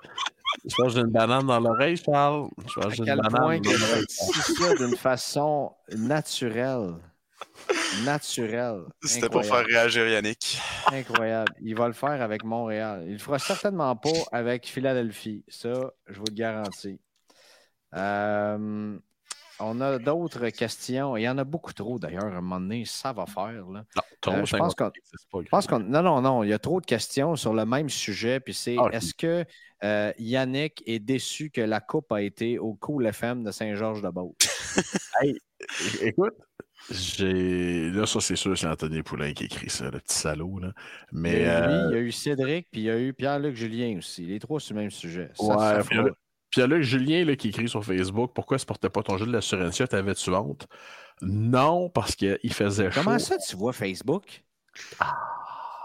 Je 0.66 0.76
pense 0.76 0.88
que 0.88 0.94
j'ai 0.96 1.00
une 1.00 1.12
banane 1.12 1.46
dans 1.48 1.60
l'oreille, 1.62 1.96
Charles. 1.96 2.50
Je 2.68 2.74
pense 2.74 2.86
à 2.86 2.90
que 2.90 2.96
j'ai 2.96 3.04
quel 3.06 3.16
une 3.16 3.22
banane 3.22 3.42
point 3.42 3.58
dans 3.62 3.70
que 3.72 3.78
je 3.78 3.82
l'oreille. 3.86 4.06
réussis 4.10 4.56
ça 4.56 4.76
d'une 4.76 4.98
façon 4.98 5.72
naturelle? 5.96 6.96
Naturelle. 8.06 8.84
C'était 9.04 9.30
pour 9.30 9.44
faire 9.44 9.66
réagir 9.66 10.08
Yannick. 10.08 10.60
Incroyable. 10.92 11.52
Il 11.62 11.76
va 11.76 11.88
le 11.88 11.94
faire 11.94 12.22
avec 12.22 12.44
Montréal. 12.44 13.04
Il 13.08 13.14
le 13.14 13.18
fera 13.20 13.40
certainement 13.40 13.96
pas 13.96 14.10
avec 14.32 14.68
Philadelphie. 14.68 15.44
Ça, 15.48 15.92
je 16.08 16.18
vous 16.20 16.26
le 16.30 16.34
garantis. 16.36 17.00
Euh, 17.96 18.98
on 19.60 19.82
a 19.82 19.98
d'autres 20.00 20.50
questions. 20.50 21.18
Il 21.18 21.24
y 21.24 21.30
en 21.30 21.38
a 21.38 21.44
beaucoup 21.44 21.74
trop 21.74 22.00
d'ailleurs. 22.00 22.26
À 22.26 22.38
un 22.38 22.42
moment 22.42 22.60
donné, 22.62 22.86
ça 22.86 23.12
va 23.12 23.26
faire. 23.26 23.52
Là. 23.70 23.84
Non, 23.96 24.34
Euh, 24.34 24.46
je 24.46 25.50
pense 25.50 25.68
qu'on-. 25.68 25.80
Non, 25.80 26.02
non, 26.02 26.22
non. 26.22 26.44
Il 26.44 26.50
y 26.50 26.54
a 26.54 26.60
trop 26.60 26.80
de 26.80 26.86
questions 26.86 27.36
sur 27.36 27.54
le 27.54 27.66
même 27.66 27.90
sujet. 27.90 28.40
Puis 28.40 28.54
c'est 28.54 28.76
Ah, 28.80 28.88
est-ce 28.94 29.14
que 29.14 29.44
euh, 29.84 30.14
Yannick 30.18 30.84
est 30.86 31.00
déçu 31.00 31.50
que 31.50 31.62
la 31.62 31.82
coupe 31.82 32.12
a 32.12 32.22
été 32.22 32.60
au 32.60 32.74
Cool 32.76 33.08
FM 33.08 33.44
de 33.44 33.52
Saint-Georges-de-Beauce? 33.52 34.36
Écoute, 36.02 36.36
j'ai. 36.90 37.90
Là, 37.92 38.06
ça, 38.06 38.20
c'est 38.20 38.36
sûr, 38.36 38.58
c'est 38.58 38.68
Anthony 38.68 39.04
Poulain 39.04 39.34
qui 39.34 39.46
écrit 39.46 39.70
ça, 39.70 39.86
le 39.86 40.00
petit 40.00 40.18
salaud. 40.18 40.60
Là. 40.60 40.74
Il 41.12 41.18
y 41.18 41.22
Mais. 41.22 41.48
a 41.48 41.66
eu 41.66 41.68
lui, 41.68 41.74
euh, 41.74 41.88
il 41.90 41.94
y 41.94 41.98
a 41.98 42.02
eu 42.02 42.12
Cédric, 42.12 42.68
puis 42.72 42.82
il 42.82 42.86
y 42.86 42.90
a 42.90 43.00
eu 43.00 43.14
Pierre-Luc 43.14 43.56
Julien 43.56 43.98
aussi. 43.98 44.26
Les 44.26 44.40
trois 44.40 44.60
sur 44.60 44.76
le 44.76 44.82
même 44.82 44.92
sujet. 44.92 45.30
Ça, 45.36 45.44
ouais, 45.44 46.12
ça 46.56 46.68
là, 46.68 46.82
Julien 46.82 47.26
là, 47.26 47.36
qui 47.36 47.50
écrit 47.50 47.70
sur 47.70 47.84
Facebook 47.86 48.32
pourquoi 48.34 48.58
ne 48.58 48.64
portais 48.64 48.90
pas 48.90 49.04
ton 49.04 49.18
jeu 49.18 49.26
de 49.26 49.32
l'assurance 49.32 49.78
T'avais-tu 49.78 50.32
honte? 50.32 50.68
Non, 51.22 51.90
parce 51.90 52.16
qu'il 52.16 52.54
faisait 52.54 52.90
chaud. 52.90 53.02
Comment 53.04 53.20
ça, 53.20 53.38
tu 53.38 53.56
vois 53.56 53.74
Facebook? 53.74 54.44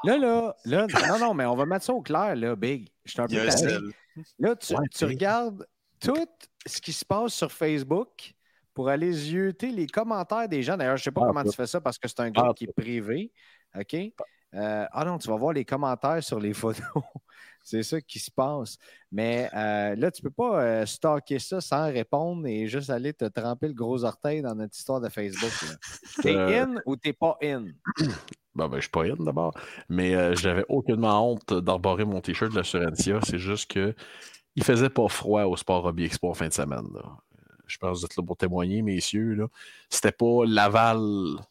Là, 0.05 0.19
là, 0.19 0.55
là, 0.65 0.87
non, 1.09 1.19
non, 1.19 1.35
mais 1.35 1.47
on 1.47 1.57
va 1.57 1.67
mettre 1.67 1.85
ça 1.85 1.93
au 1.93 2.03
clair, 2.03 2.37
là, 2.37 2.55
Big. 2.57 2.91
Je 3.05 3.13
suis 3.13 3.21
un 3.21 3.27
peu. 3.27 3.37
Là, 4.39 4.55
tu, 4.55 4.75
Ouais, 4.75 4.89
tu 4.95 5.05
regardes 5.05 5.67
tout 6.01 6.27
ce 6.67 6.81
qui 6.81 6.93
se 6.93 7.05
passe 7.05 7.35
sur 7.35 7.51
Facebook 7.51 8.35
pour 8.75 8.89
aller 8.89 9.13
zioter 9.13 9.71
les 9.71 9.87
commentaires 9.87 10.49
des 10.49 10.63
gens. 10.63 10.77
D'ailleurs, 10.77 10.97
je 10.97 11.03
ne 11.03 11.05
sais 11.05 11.11
pas 11.13 11.23
Ah, 11.25 11.29
comment 11.29 11.45
tu 11.45 11.53
fais 11.57 11.67
ça 11.67 11.81
parce 11.81 11.99
que 11.99 12.09
c'est 12.09 12.21
un 12.21 12.31
groupe 12.31 12.49
Ah, 12.51 12.55
qui 12.55 12.65
est 12.65 12.73
privé. 12.73 13.33
OK? 13.79 13.95
Euh, 13.95 14.87
ah 14.93 15.05
non, 15.05 15.19
tu 15.19 15.29
vas 15.29 15.37
voir 15.37 15.53
les 15.53 15.65
commentaires 15.65 16.23
sur 16.23 16.39
les 16.39 16.53
photos. 16.55 16.85
c'est 17.63 17.83
ça 17.83 18.01
qui 18.01 18.19
se 18.19 18.31
passe. 18.31 18.77
Mais 19.11 19.49
euh, 19.55 19.97
là, 19.97 20.11
tu 20.11 20.23
ne 20.23 20.29
peux 20.29 20.35
pas 20.35 20.63
euh, 20.63 20.87
stalker 20.87 21.39
ça 21.39 21.61
sans 21.61 21.87
répondre 21.87 22.47
et 22.47 22.67
juste 22.69 22.91
aller 22.91 23.13
te 23.13 23.25
tremper 23.25 23.69
le 23.69 23.75
gros 23.75 24.05
orteil 24.05 24.43
dans 24.43 24.55
notre 24.55 24.77
histoire 24.77 25.01
de 25.01 25.09
Facebook. 25.09 25.51
T'es 26.23 26.37
in 26.37 26.77
ou 26.87 26.97
t'es 26.97 27.13
pas 27.13 27.37
in? 27.43 27.67
Bon, 28.57 28.69
ben, 28.69 28.77
je 28.77 28.83
suis 28.83 28.91
pas 28.91 29.03
in 29.03 29.17
d'abord. 29.19 29.53
Mais 29.89 30.15
euh, 30.15 30.37
j'avais 30.37 30.65
aucunement 30.69 31.29
honte 31.33 31.53
d'arborer 31.55 32.05
mon 32.05 32.21
t-shirt 32.21 32.53
de 32.53 32.57
l'assurantia. 32.57 33.19
C'est 33.25 33.41
juste 33.41 33.69
que 33.69 33.97
il 34.55 34.63
faisait 34.63 34.91
pas 34.91 35.09
froid 35.09 35.43
au 35.43 35.57
Sport 35.57 35.85
Hobby 35.87 36.05
Expo 36.05 36.31
en 36.31 36.35
fin 36.35 36.47
de 36.47 36.53
semaine. 36.53 36.87
là. 36.95 37.17
Je 37.67 37.79
pense 37.79 37.97
que 37.97 37.99
vous 38.01 38.05
êtes 38.05 38.17
là 38.17 38.23
pour 38.23 38.37
témoigner, 38.37 38.83
messieurs. 38.83 39.35
Là. 39.35 39.47
C'était 39.89 40.13
pas 40.13 40.45
Laval 40.47 40.99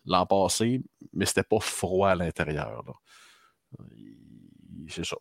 l'an 0.05 0.25
passé, 0.25 0.81
mais 1.13 1.25
c'était 1.25 1.43
pas 1.43 1.59
froid 1.59 2.09
à 2.09 2.15
l'intérieur. 2.15 2.83
C'est 4.87 5.05
ça. 5.05 5.17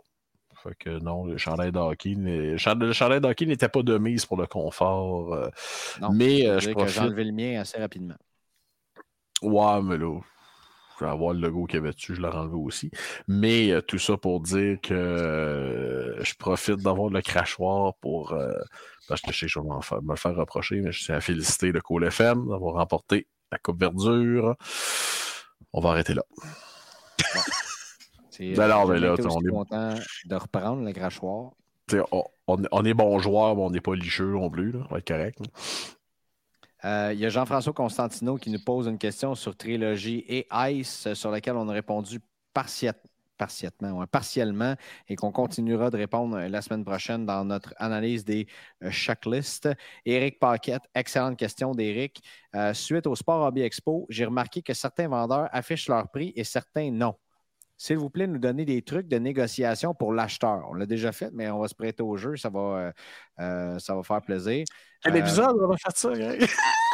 Fait 0.62 0.74
que 0.78 0.90
non, 1.01 1.24
le 1.24 1.36
chandail 1.39 1.73
de 1.73 1.78
hockey, 1.78 2.14
n'est- 2.14 2.52
le 2.52 2.56
chandail 2.56 2.86
le 2.89 2.93
chandail 2.93 3.20
de 3.20 3.27
hockey 3.27 3.47
n'était 3.47 3.69
pas 3.69 3.82
de 3.82 3.98
mise 3.98 4.27
pour 4.27 4.36
le 4.36 4.47
confort. 4.47 5.35
euh, 5.35 5.48
Non, 6.01 6.12
mais 6.12 6.43
Je 6.43 6.47
euh, 6.48 6.60
je 6.60 6.70
que 6.73 6.86
j'ai 6.86 7.01
enlevé 7.01 7.24
le 7.24 7.32
mien 7.32 7.60
assez 7.60 7.78
rapidement. 7.78 8.14
Ouais, 9.40 9.82
mais 9.82 9.97
là. 9.98 10.20
Avoir 11.11 11.35
le 11.35 11.41
logo 11.41 11.66
qu'il 11.66 11.77
y 11.77 11.83
avait 11.83 11.93
dessus, 11.93 12.15
je 12.15 12.20
l'ai 12.20 12.29
enlevé 12.29 12.57
aussi. 12.57 12.91
Mais 13.29 13.73
tout 13.87 13.99
ça 13.99 14.16
pour 14.16 14.41
dire 14.41 14.79
que 14.83 16.16
je 16.20 16.35
profite 16.35 16.77
d'avoir 16.77 17.11
le 17.11 17.20
crachoir 17.20 17.95
pour. 18.01 18.37
parce 19.09 19.20
que 19.20 19.33
je 19.33 19.39
sais 19.39 19.47
que 19.47 19.53
je 19.53 19.59
vais 19.59 19.66
me 19.66 20.11
le 20.11 20.16
faire 20.16 20.35
reprocher, 20.35 20.81
mais 20.81 20.93
je 20.93 21.05
tiens 21.05 21.16
à 21.16 21.20
féliciter 21.20 21.73
le 21.73 21.81
Cool 21.81 22.05
FM 22.05 22.49
d'avoir 22.49 22.74
remporté 22.74 23.27
la 23.51 23.59
Coupe 23.59 23.81
Verdure. 23.81 24.57
On 25.73 25.81
va 25.81 25.91
arrêter 25.91 26.15
là. 26.15 26.23
Ben 28.39 28.59
alors, 28.61 28.87
ben 28.87 29.01
là, 29.01 29.15
on 29.19 29.41
est 29.41 29.49
content 29.49 29.95
de 30.24 30.35
reprendre 30.35 30.85
le 30.85 30.93
crachoir. 30.93 31.53
On, 32.47 32.85
est 32.85 32.95
bon 32.95 33.19
joueur, 33.19 33.57
mais 33.57 33.62
on 33.62 33.70
n'est 33.70 33.81
pas 33.81 33.95
licheux 33.95 34.33
non 34.33 34.51
plus. 34.51 34.73
Là. 34.73 34.81
On 34.89 34.95
va 34.95 34.99
être 34.99 35.09
correct. 35.09 35.39
Euh, 36.85 37.11
il 37.13 37.21
y 37.21 37.27
a 37.27 37.29
Jean-François 37.29 37.73
Constantino 37.73 38.37
qui 38.37 38.51
nous 38.51 38.63
pose 38.63 38.87
une 38.87 38.99
question 38.99 39.35
sur 39.35 39.57
Trilogie 39.57 40.25
et 40.29 40.47
Ice, 40.71 41.13
sur 41.15 41.31
laquelle 41.31 41.57
on 41.57 41.69
a 41.69 41.73
répondu 41.73 42.21
partiellement, 42.53 44.07
partiellement 44.11 44.75
et 45.09 45.17
qu'on 45.17 45.33
continuera 45.33 45.91
de 45.91 45.97
répondre 45.97 46.39
la 46.39 46.63
semaine 46.63 46.85
prochaine 46.85 47.25
dans 47.25 47.45
notre 47.45 47.75
analyse 47.79 48.25
des 48.25 48.47
euh, 48.83 48.91
checklists. 48.91 49.69
Éric 50.05 50.39
Paquette, 50.41 50.83
excellente 50.95 51.39
question 51.39 51.73
d'Éric. 51.75 52.23
Euh, 52.55 52.75
suite 52.75 53.07
au 53.07 53.15
Sport 53.15 53.47
Hobby 53.47 53.63
Expo, 53.63 54.07
j'ai 54.09 54.25
remarqué 54.25 54.63
que 54.63 54.75
certains 54.75 55.09
vendeurs 55.09 55.49
affichent 55.53 55.89
leur 55.89 56.11
prix 56.11 56.33
et 56.37 56.45
certains 56.45 56.91
non. 56.91 57.15
S'il 57.83 57.99
vous 57.99 58.11
plaît, 58.11 58.29
nous 58.29 58.39
donner 58.39 58.65
des 58.65 58.81
trucs 58.81 59.09
de 59.09 59.19
négociation 59.19 59.93
pour 59.93 60.13
l'acheteur. 60.13 60.69
On 60.71 60.75
l'a 60.75 60.87
déjà 60.87 61.11
fait, 61.11 61.31
mais 61.33 61.51
on 61.51 61.59
va 61.59 61.67
se 61.67 61.75
prêter 61.75 62.01
au 62.05 62.17
jeu. 62.17 62.37
Ça 62.37 62.49
va, 62.49 62.61
euh, 62.61 62.93
euh, 63.41 63.79
ça 63.81 63.97
va 63.97 64.05
faire 64.05 64.23
plaisir. 64.23 64.65
Quel 65.03 65.17
épisode? 65.17 65.57
On 65.61 65.67
va 65.67 65.77
faire 65.77 65.91
ça, 65.93 66.13
Greg? 66.13 66.47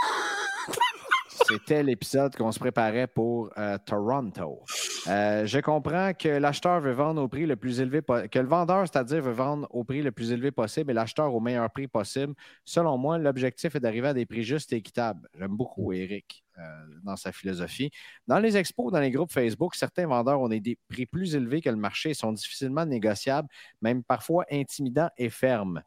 C'était 1.47 1.83
l'épisode 1.83 2.35
qu'on 2.37 2.53
se 2.53 2.59
préparait 2.59 3.07
pour 3.07 3.51
euh, 3.59 3.77
Toronto. 3.85 4.63
Euh, 5.09 5.45
je 5.45 5.59
comprends 5.61 6.13
que 6.15 6.29
l'acheteur 6.29 6.81
veut 6.81 6.93
vendre 6.93 7.23
au 7.23 7.29
prix 7.29 7.45
le 7.45 7.57
plus 7.57 7.81
élevé 7.81 8.01
que 8.03 8.39
le 8.39 8.49
vendeur, 8.49 8.87
c'est-à-dire, 8.89 9.23
veut 9.23 9.33
vendre 9.33 9.67
au 9.71 9.85
prix 9.85 10.01
le 10.01 10.11
plus 10.11 10.33
élevé 10.33 10.53
possible 10.53 10.91
et 10.91 10.95
l'acheteur 10.95 11.35
au 11.35 11.41
meilleur 11.41 11.71
prix 11.71 11.87
possible. 11.87 12.35
Selon 12.65 12.97
moi, 12.97 13.19
l'objectif 13.19 13.75
est 13.77 13.81
d'arriver 13.81 14.09
à 14.09 14.15
des 14.15 14.25
prix 14.25 14.43
justes 14.43 14.73
et 14.73 14.77
équitables. 14.77 15.29
J'aime 15.39 15.55
beaucoup 15.55 15.93
Eric 15.93 16.45
euh, 16.45 16.48
dans 17.03 17.17
sa 17.17 17.33
philosophie. 17.33 17.91
Dans 18.27 18.39
les 18.39 18.57
expos, 18.57 18.93
dans 18.93 19.01
les 19.01 19.11
groupes 19.11 19.33
Facebook, 19.33 19.75
certains 19.75 20.07
vendeurs 20.07 20.41
ont 20.41 20.49
des 20.49 20.79
prix 20.89 21.07
plus 21.07 21.35
élevés 21.35 21.61
que 21.61 21.71
le 21.71 21.77
marché 21.77 22.11
et 22.11 22.15
sont 22.15 22.33
difficilement 22.33 22.87
négociables, 22.87 23.49
même 23.81 24.03
parfois 24.03 24.45
intimidants 24.51 25.11
et 25.17 25.31
fermes. 25.31 25.83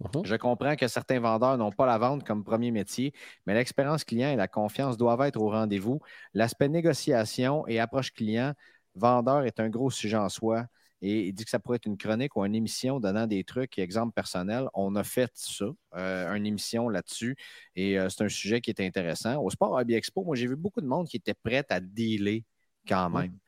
Mhm. 0.00 0.24
Je 0.24 0.34
comprends 0.36 0.76
que 0.76 0.88
certains 0.88 1.20
vendeurs 1.20 1.56
n'ont 1.56 1.70
pas 1.70 1.86
la 1.86 1.98
vente 1.98 2.24
comme 2.24 2.44
premier 2.44 2.70
métier, 2.70 3.12
mais 3.46 3.54
l'expérience 3.54 4.04
client 4.04 4.30
et 4.30 4.36
la 4.36 4.48
confiance 4.48 4.96
doivent 4.96 5.22
être 5.22 5.40
au 5.40 5.50
rendez-vous. 5.50 6.00
L'aspect 6.32 6.68
négociation 6.68 7.66
et 7.68 7.78
approche 7.78 8.12
client, 8.12 8.54
vendeur 8.94 9.44
est 9.44 9.60
un 9.60 9.68
gros 9.68 9.90
sujet 9.90 10.16
en 10.16 10.28
soi. 10.28 10.66
Et 11.02 11.28
il 11.28 11.32
dit 11.34 11.44
que 11.44 11.50
ça 11.50 11.58
pourrait 11.58 11.76
être 11.76 11.86
une 11.86 11.98
chronique 11.98 12.34
ou 12.36 12.44
une 12.44 12.54
émission 12.54 12.98
donnant 13.00 13.26
des 13.26 13.44
trucs, 13.44 13.78
exemples 13.78 14.12
personnels. 14.12 14.68
On 14.74 14.96
a 14.96 15.04
fait 15.04 15.30
ça, 15.34 15.66
euh, 15.96 16.34
une 16.34 16.46
émission 16.46 16.88
là-dessus. 16.88 17.36
Et 17.76 17.98
euh, 17.98 18.08
c'est 18.08 18.24
un 18.24 18.28
sujet 18.28 18.60
qui 18.60 18.70
est 18.70 18.80
intéressant. 18.80 19.42
Au 19.42 19.50
Sport 19.50 19.72
Hobby 19.72 19.94
Expo, 19.94 20.24
moi, 20.24 20.36
j'ai 20.36 20.46
vu 20.46 20.56
beaucoup 20.56 20.80
de 20.80 20.86
monde 20.86 21.06
qui 21.06 21.16
était 21.16 21.34
prêt 21.34 21.64
à 21.68 21.80
dealer 21.80 22.44
quand 22.88 23.10
même. 23.10 23.38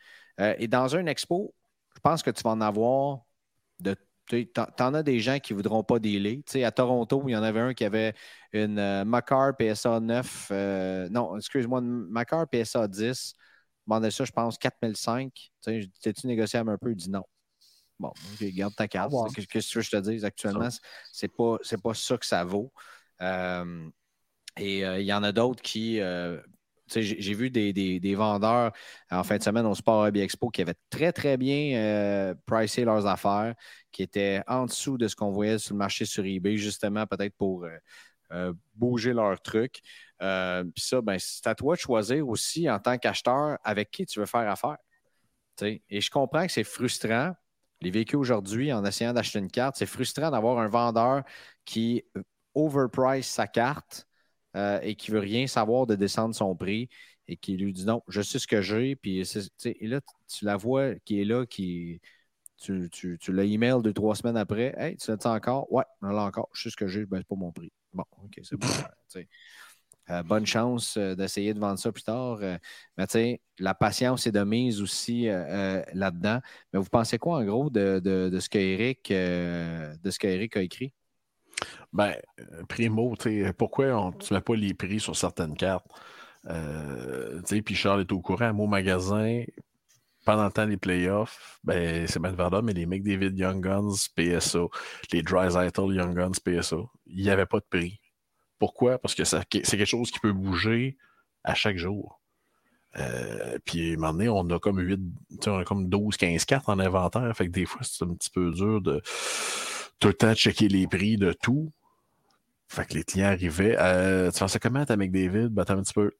Euh, 0.40 0.54
et 0.58 0.68
dans 0.68 0.96
un 0.96 1.06
expo, 1.06 1.54
je 1.94 2.00
pense 2.00 2.22
que 2.22 2.30
tu 2.30 2.42
vas 2.42 2.50
en 2.50 2.60
avoir 2.60 3.20
de 3.80 3.96
tu 4.28 4.50
en 4.80 4.94
as 4.94 5.02
des 5.02 5.20
gens 5.20 5.38
qui 5.38 5.52
ne 5.52 5.58
voudront 5.58 5.84
pas 5.84 5.98
dealer. 5.98 6.42
sais, 6.46 6.64
à 6.64 6.72
Toronto, 6.72 7.22
il 7.28 7.32
y 7.32 7.36
en 7.36 7.42
avait 7.44 7.60
un 7.60 7.74
qui 7.74 7.84
avait 7.84 8.14
une 8.52 8.78
euh, 8.78 9.04
Macar 9.04 9.56
PSA 9.56 10.00
9, 10.00 10.48
euh, 10.50 11.08
non, 11.10 11.36
excuse-moi, 11.36 11.80
une 11.80 12.08
Macar 12.08 12.46
PSA 12.48 12.88
10. 12.88 13.34
Demandait 13.86 14.10
ça, 14.10 14.24
je 14.24 14.32
pense, 14.32 14.58
4005. 14.58 15.52
T'es-tu 15.64 16.26
négociable 16.26 16.70
un 16.70 16.78
peu? 16.78 16.90
Il 16.90 16.96
dit 16.96 17.10
non. 17.10 17.22
Bon, 17.98 18.12
garde 18.40 18.74
ta 18.74 18.88
carte. 18.88 19.12
Qu'est-ce 19.34 19.46
que 19.46 19.58
tu 19.58 19.78
veux 19.78 19.82
que 19.82 19.86
je 19.86 19.90
te 19.90 19.96
dise 19.96 20.24
actuellement? 20.24 20.68
C'est 21.12 21.28
pas, 21.28 21.56
pas 21.82 21.94
ça 21.94 22.18
que 22.18 22.26
ça 22.26 22.44
vaut. 22.44 22.72
Euh, 23.22 23.88
et 24.58 24.80
il 24.80 25.06
y 25.06 25.12
en 25.12 25.22
a 25.22 25.32
d'autres 25.32 25.62
qui 25.62 26.00
j'ai 26.94 27.34
vu 27.34 27.50
des, 27.50 28.14
vendeurs 28.14 28.72
en 29.10 29.24
fin 29.24 29.38
de 29.38 29.42
semaine 29.42 29.66
au 29.66 29.74
Sport 29.74 30.06
Hobby 30.06 30.20
Expo 30.20 30.50
qui 30.50 30.62
avaient 30.62 30.76
très, 30.90 31.12
très 31.12 31.36
bien 31.36 31.76
euh, 31.78 32.34
pricé 32.46 32.84
leurs 32.84 33.06
affaires, 33.06 33.54
qui 33.92 34.02
étaient 34.02 34.42
en 34.46 34.66
dessous 34.66 34.96
de 34.96 35.08
ce 35.08 35.16
qu'on 35.16 35.30
voyait 35.30 35.58
sur 35.58 35.74
le 35.74 35.78
marché 35.78 36.04
sur 36.04 36.24
eBay, 36.24 36.56
justement, 36.56 37.06
peut-être 37.06 37.34
pour 37.36 37.64
euh, 37.64 37.76
euh, 38.32 38.52
bouger 38.74 39.12
leurs 39.12 39.40
trucs. 39.40 39.80
Puis 40.18 40.84
ça, 40.84 41.00
ben, 41.00 41.18
c'est 41.18 41.46
à 41.46 41.54
toi 41.54 41.74
de 41.74 41.80
choisir 41.80 42.26
aussi 42.28 42.70
en 42.70 42.78
tant 42.78 42.98
qu'acheteur 42.98 43.58
avec 43.64 43.90
qui 43.90 44.06
tu 44.06 44.20
veux 44.20 44.26
faire 44.26 44.48
affaire. 44.48 44.76
Et 45.62 46.00
je 46.00 46.10
comprends 46.10 46.46
que 46.46 46.52
c'est 46.52 46.64
frustrant. 46.64 47.34
Les 47.80 47.90
véhicules 47.90 48.18
aujourd'hui, 48.18 48.72
en 48.72 48.84
essayant 48.84 49.12
d'acheter 49.12 49.38
une 49.38 49.50
carte, 49.50 49.76
c'est 49.76 49.86
frustrant 49.86 50.30
d'avoir 50.30 50.58
un 50.58 50.68
vendeur 50.68 51.22
qui 51.64 52.04
overprice 52.54 53.26
sa 53.28 53.46
carte 53.46 54.06
euh, 54.56 54.80
et 54.82 54.94
qui 54.96 55.10
veut 55.10 55.18
rien 55.20 55.46
savoir 55.46 55.86
de 55.86 55.94
descendre 55.94 56.34
son 56.34 56.56
prix 56.56 56.88
et 57.28 57.36
qui 57.36 57.56
lui 57.56 57.72
dit 57.72 57.84
non, 57.84 58.02
je 58.08 58.22
sais 58.22 58.38
ce 58.38 58.46
que 58.46 58.62
j'ai. 58.62 58.96
Puis 58.96 59.20
et 59.20 59.86
là, 59.88 60.00
tu 60.28 60.44
la 60.44 60.56
vois 60.56 60.94
qui 61.04 61.20
est 61.20 61.24
là, 61.24 61.46
qui. 61.46 62.00
Tu, 62.58 62.88
tu, 62.90 63.18
tu 63.20 63.32
l'as 63.32 63.44
email 63.44 63.82
deux, 63.82 63.92
trois 63.92 64.16
semaines 64.16 64.36
après. 64.38 64.74
Hey, 64.78 64.96
tu 64.96 65.10
l'as 65.10 65.26
encore? 65.26 65.70
Ouais, 65.72 65.84
on 66.02 66.08
l'a 66.08 66.22
encore. 66.24 66.48
Je 66.54 66.62
sais 66.64 66.70
ce 66.70 66.76
que 66.76 66.88
j'ai, 66.88 67.04
ben, 67.04 67.18
c'est 67.18 67.28
pas 67.28 67.36
mon 67.36 67.52
prix. 67.52 67.70
Bon, 67.92 68.04
OK, 68.24 68.40
c'est 68.42 68.56
bon. 68.56 68.66
Euh, 70.10 70.22
bonne 70.22 70.46
chance 70.46 70.96
euh, 70.96 71.14
d'essayer 71.14 71.52
de 71.52 71.58
vendre 71.58 71.78
ça 71.78 71.90
plus 71.90 72.04
tard. 72.04 72.38
mais 72.96 73.06
tu 73.06 73.38
la 73.58 73.74
patience 73.74 74.26
est 74.26 74.32
de 74.32 74.44
mise 74.44 74.82
aussi 74.82 75.24
là-dedans. 75.24 76.40
Mais 76.72 76.78
vous 76.78 76.88
pensez 76.90 77.18
quoi, 77.18 77.38
en 77.38 77.44
gros, 77.44 77.70
de, 77.70 78.00
de, 78.04 78.28
de 78.28 78.40
ce 78.40 78.48
qu'Éric 78.48 79.10
a 80.56 80.62
écrit? 80.62 80.92
Ben, 81.92 82.14
euh, 82.40 82.62
primo, 82.68 83.14
pourquoi 83.56 83.86
on, 83.86 84.10
ne 84.10 84.34
mets 84.34 84.40
pas 84.40 84.54
les 84.54 84.74
prix 84.74 85.00
sur 85.00 85.16
certaines 85.16 85.56
cartes? 85.56 85.86
Euh, 86.46 87.40
puis 87.64 87.74
Charles 87.74 88.02
est 88.02 88.12
au 88.12 88.20
courant, 88.20 88.52
mon 88.52 88.66
magasin, 88.66 89.42
pendant 90.24 90.44
le 90.44 90.52
temps 90.52 90.66
des 90.66 90.76
playoffs, 90.76 91.58
ben, 91.64 92.06
c'est 92.06 92.20
bien 92.20 92.32
verdad, 92.32 92.62
mais 92.64 92.72
les 92.72 92.86
David 92.86 93.38
Young 93.38 93.62
Guns, 93.62 93.94
PSA, 94.14 94.66
les 95.12 95.22
Dry 95.22 95.48
Young 95.50 96.14
Guns, 96.14 96.32
PSA, 96.44 96.76
il 97.06 97.22
n'y 97.22 97.30
avait 97.30 97.46
pas 97.46 97.60
de 97.60 97.66
prix. 97.68 98.00
Pourquoi? 98.58 98.98
Parce 98.98 99.14
que 99.14 99.24
c'est 99.24 99.44
quelque 99.48 99.84
chose 99.84 100.10
qui 100.10 100.18
peut 100.18 100.32
bouger 100.32 100.96
à 101.44 101.54
chaque 101.54 101.76
jour. 101.76 102.20
Euh, 102.98 103.58
puis, 103.64 103.90
à 103.90 103.94
un 103.94 103.96
moment 103.96 104.12
donné, 104.12 104.28
on 104.28 104.48
a 104.50 104.58
comme 104.58 104.78
8, 104.78 105.00
on 105.46 105.58
a 105.58 105.64
comme 105.64 105.88
12, 105.88 106.16
15 106.16 106.44
cartes 106.44 106.68
en 106.68 106.78
inventaire. 106.78 107.30
Fait 107.36 107.46
que 107.46 107.52
des 107.52 107.66
fois, 107.66 107.82
c'est 107.82 108.04
un 108.04 108.14
petit 108.14 108.30
peu 108.30 108.50
dur 108.50 108.80
de 108.80 109.02
tout 109.98 110.08
le 110.08 110.14
temps 110.14 110.34
checker 110.34 110.68
les 110.68 110.86
prix 110.86 111.16
de 111.16 111.32
tout. 111.32 111.72
Fait 112.68 112.86
que 112.86 112.94
les 112.94 113.04
clients 113.04 113.28
arrivaient. 113.28 113.76
Euh, 113.78 114.30
tu 114.30 114.38
pensais 114.38 114.58
comment 114.58 114.84
ta 114.84 114.96
McDavid? 114.96 115.48
Ben, 115.48 115.64
un 115.68 115.82
petit 115.82 115.92
peu. 115.92 116.12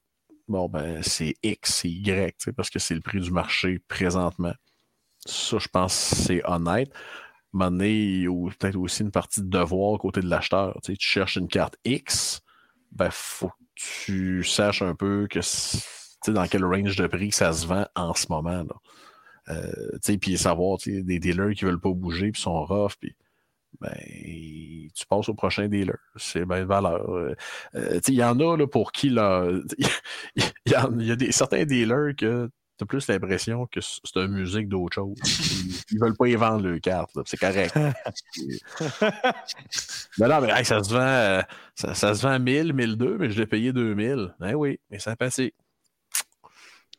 Bon, 0.48 0.68
ben, 0.68 1.02
c'est 1.02 1.34
X, 1.42 1.74
c'est 1.74 1.90
Y, 1.90 2.50
parce 2.56 2.70
que 2.70 2.78
c'est 2.78 2.94
le 2.94 3.00
prix 3.00 3.20
du 3.20 3.32
marché 3.32 3.80
présentement. 3.88 4.54
Ça, 5.24 5.58
je 5.58 5.68
pense 5.68 5.92
c'est 5.92 6.42
honnête. 6.44 6.92
Donné, 7.54 7.92
il 7.92 8.22
y 8.22 8.26
a 8.26 8.50
peut-être 8.58 8.76
aussi 8.76 9.02
une 9.02 9.10
partie 9.10 9.40
de 9.42 9.48
devoir 9.48 9.98
côté 9.98 10.20
de 10.20 10.28
l'acheteur. 10.28 10.78
Tu, 10.82 10.96
cherches 10.98 11.36
une 11.36 11.48
carte 11.48 11.76
X, 11.84 12.42
ben, 12.92 13.08
faut 13.10 13.48
que 13.48 13.54
tu 13.74 14.44
saches 14.44 14.82
un 14.82 14.94
peu 14.94 15.26
que 15.30 15.40
dans 16.30 16.46
quel 16.46 16.64
range 16.64 16.96
de 16.96 17.06
prix 17.06 17.32
ça 17.32 17.52
se 17.52 17.66
vend 17.66 17.86
en 17.94 18.14
ce 18.14 18.26
moment. 18.30 18.64
Euh, 19.48 19.98
puis 20.20 20.36
savoir 20.38 20.78
des 20.84 21.18
dealers 21.18 21.54
qui 21.54 21.64
ne 21.64 21.70
veulent 21.70 21.80
pas 21.80 21.92
bouger 21.92 22.32
puis 22.32 22.40
sont 22.40 22.64
rough. 22.64 22.94
Puis 23.00 23.14
ben, 23.80 23.94
tu 24.94 25.06
passes 25.06 25.28
au 25.28 25.34
prochain 25.34 25.68
dealer. 25.68 25.98
C'est 26.16 26.44
bien 26.46 26.60
de 26.60 26.64
valeur. 26.64 27.10
Euh, 27.10 27.34
euh, 27.74 28.00
il 28.08 28.14
y 28.14 28.24
en 28.24 28.38
a 28.40 28.56
là, 28.56 28.66
pour 28.66 28.92
qui. 28.92 29.08
Il 30.36 30.72
y, 30.72 30.74
a, 30.74 31.16
des, 31.16 31.32
certains 31.32 31.64
dealers 31.64 32.14
que 32.16 32.50
tu 32.78 32.84
as 32.84 32.86
plus 32.86 33.08
l'impression 33.08 33.66
que 33.66 33.80
c'est 33.80 34.16
une 34.16 34.32
musique 34.32 34.68
d'autre 34.68 34.94
chose. 34.94 35.16
Ils, 35.90 35.96
ne 35.96 36.00
veulent 36.00 36.16
pas 36.16 36.28
y 36.28 36.34
vendre 36.34 36.66
leurs 36.66 36.80
cartes. 36.80 37.10
C'est 37.24 37.38
correct. 37.38 37.74
mais 40.18 40.28
non, 40.28 40.40
mais 40.40 40.64
ça 40.64 40.82
se 40.82 40.90
vend 40.92 41.00
euh, 41.00 41.42
ça, 41.74 41.94
ça, 41.94 42.14
se 42.14 42.22
vend 42.22 42.38
1000, 42.38 42.72
1002, 42.72 43.18
mais 43.18 43.30
je 43.30 43.40
l'ai 43.40 43.46
payé 43.46 43.72
2000. 43.72 44.34
Ben 44.38 44.54
oui, 44.54 44.78
mais 44.90 44.98
ça 44.98 45.12
a 45.12 45.16
passé. 45.16 45.54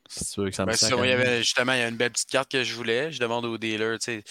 Si 0.09 0.35
que 0.35 0.51
ça 0.51 0.65
me 0.65 0.71
ben, 0.71 1.03
il 1.03 1.09
y 1.09 1.11
avait, 1.11 1.39
justement, 1.39 1.73
il 1.73 1.79
y 1.79 1.81
a 1.81 1.87
une 1.87 1.97
belle 1.97 2.11
petite 2.11 2.29
carte 2.29 2.49
que 2.49 2.63
je 2.63 2.73
voulais. 2.73 3.11
Je 3.11 3.19
demande 3.19 3.45
au 3.45 3.57
dealer, 3.57 3.99
tu 3.99 4.05
sais, 4.05 4.23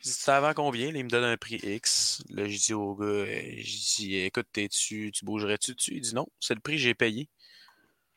ça 0.00 0.36
avant 0.36 0.52
combien? 0.52 0.88
il 0.88 1.04
me 1.04 1.08
donne 1.08 1.24
un 1.24 1.36
prix 1.36 1.56
X. 1.62 2.22
Là, 2.30 2.46
je 2.46 2.58
dis 2.58 2.74
au 2.74 2.94
gars, 2.94 3.06
euh, 3.06 3.54
je 3.58 3.96
dis, 3.96 4.16
écoute, 4.16 4.46
t'es-tu, 4.52 5.10
tu 5.12 5.24
bougerais-tu 5.24 5.74
dessus? 5.74 5.94
Il 5.94 6.02
dit 6.02 6.14
non, 6.14 6.26
c'est 6.40 6.54
le 6.54 6.60
prix 6.60 6.74
que 6.74 6.82
j'ai 6.82 6.94
payé. 6.94 7.28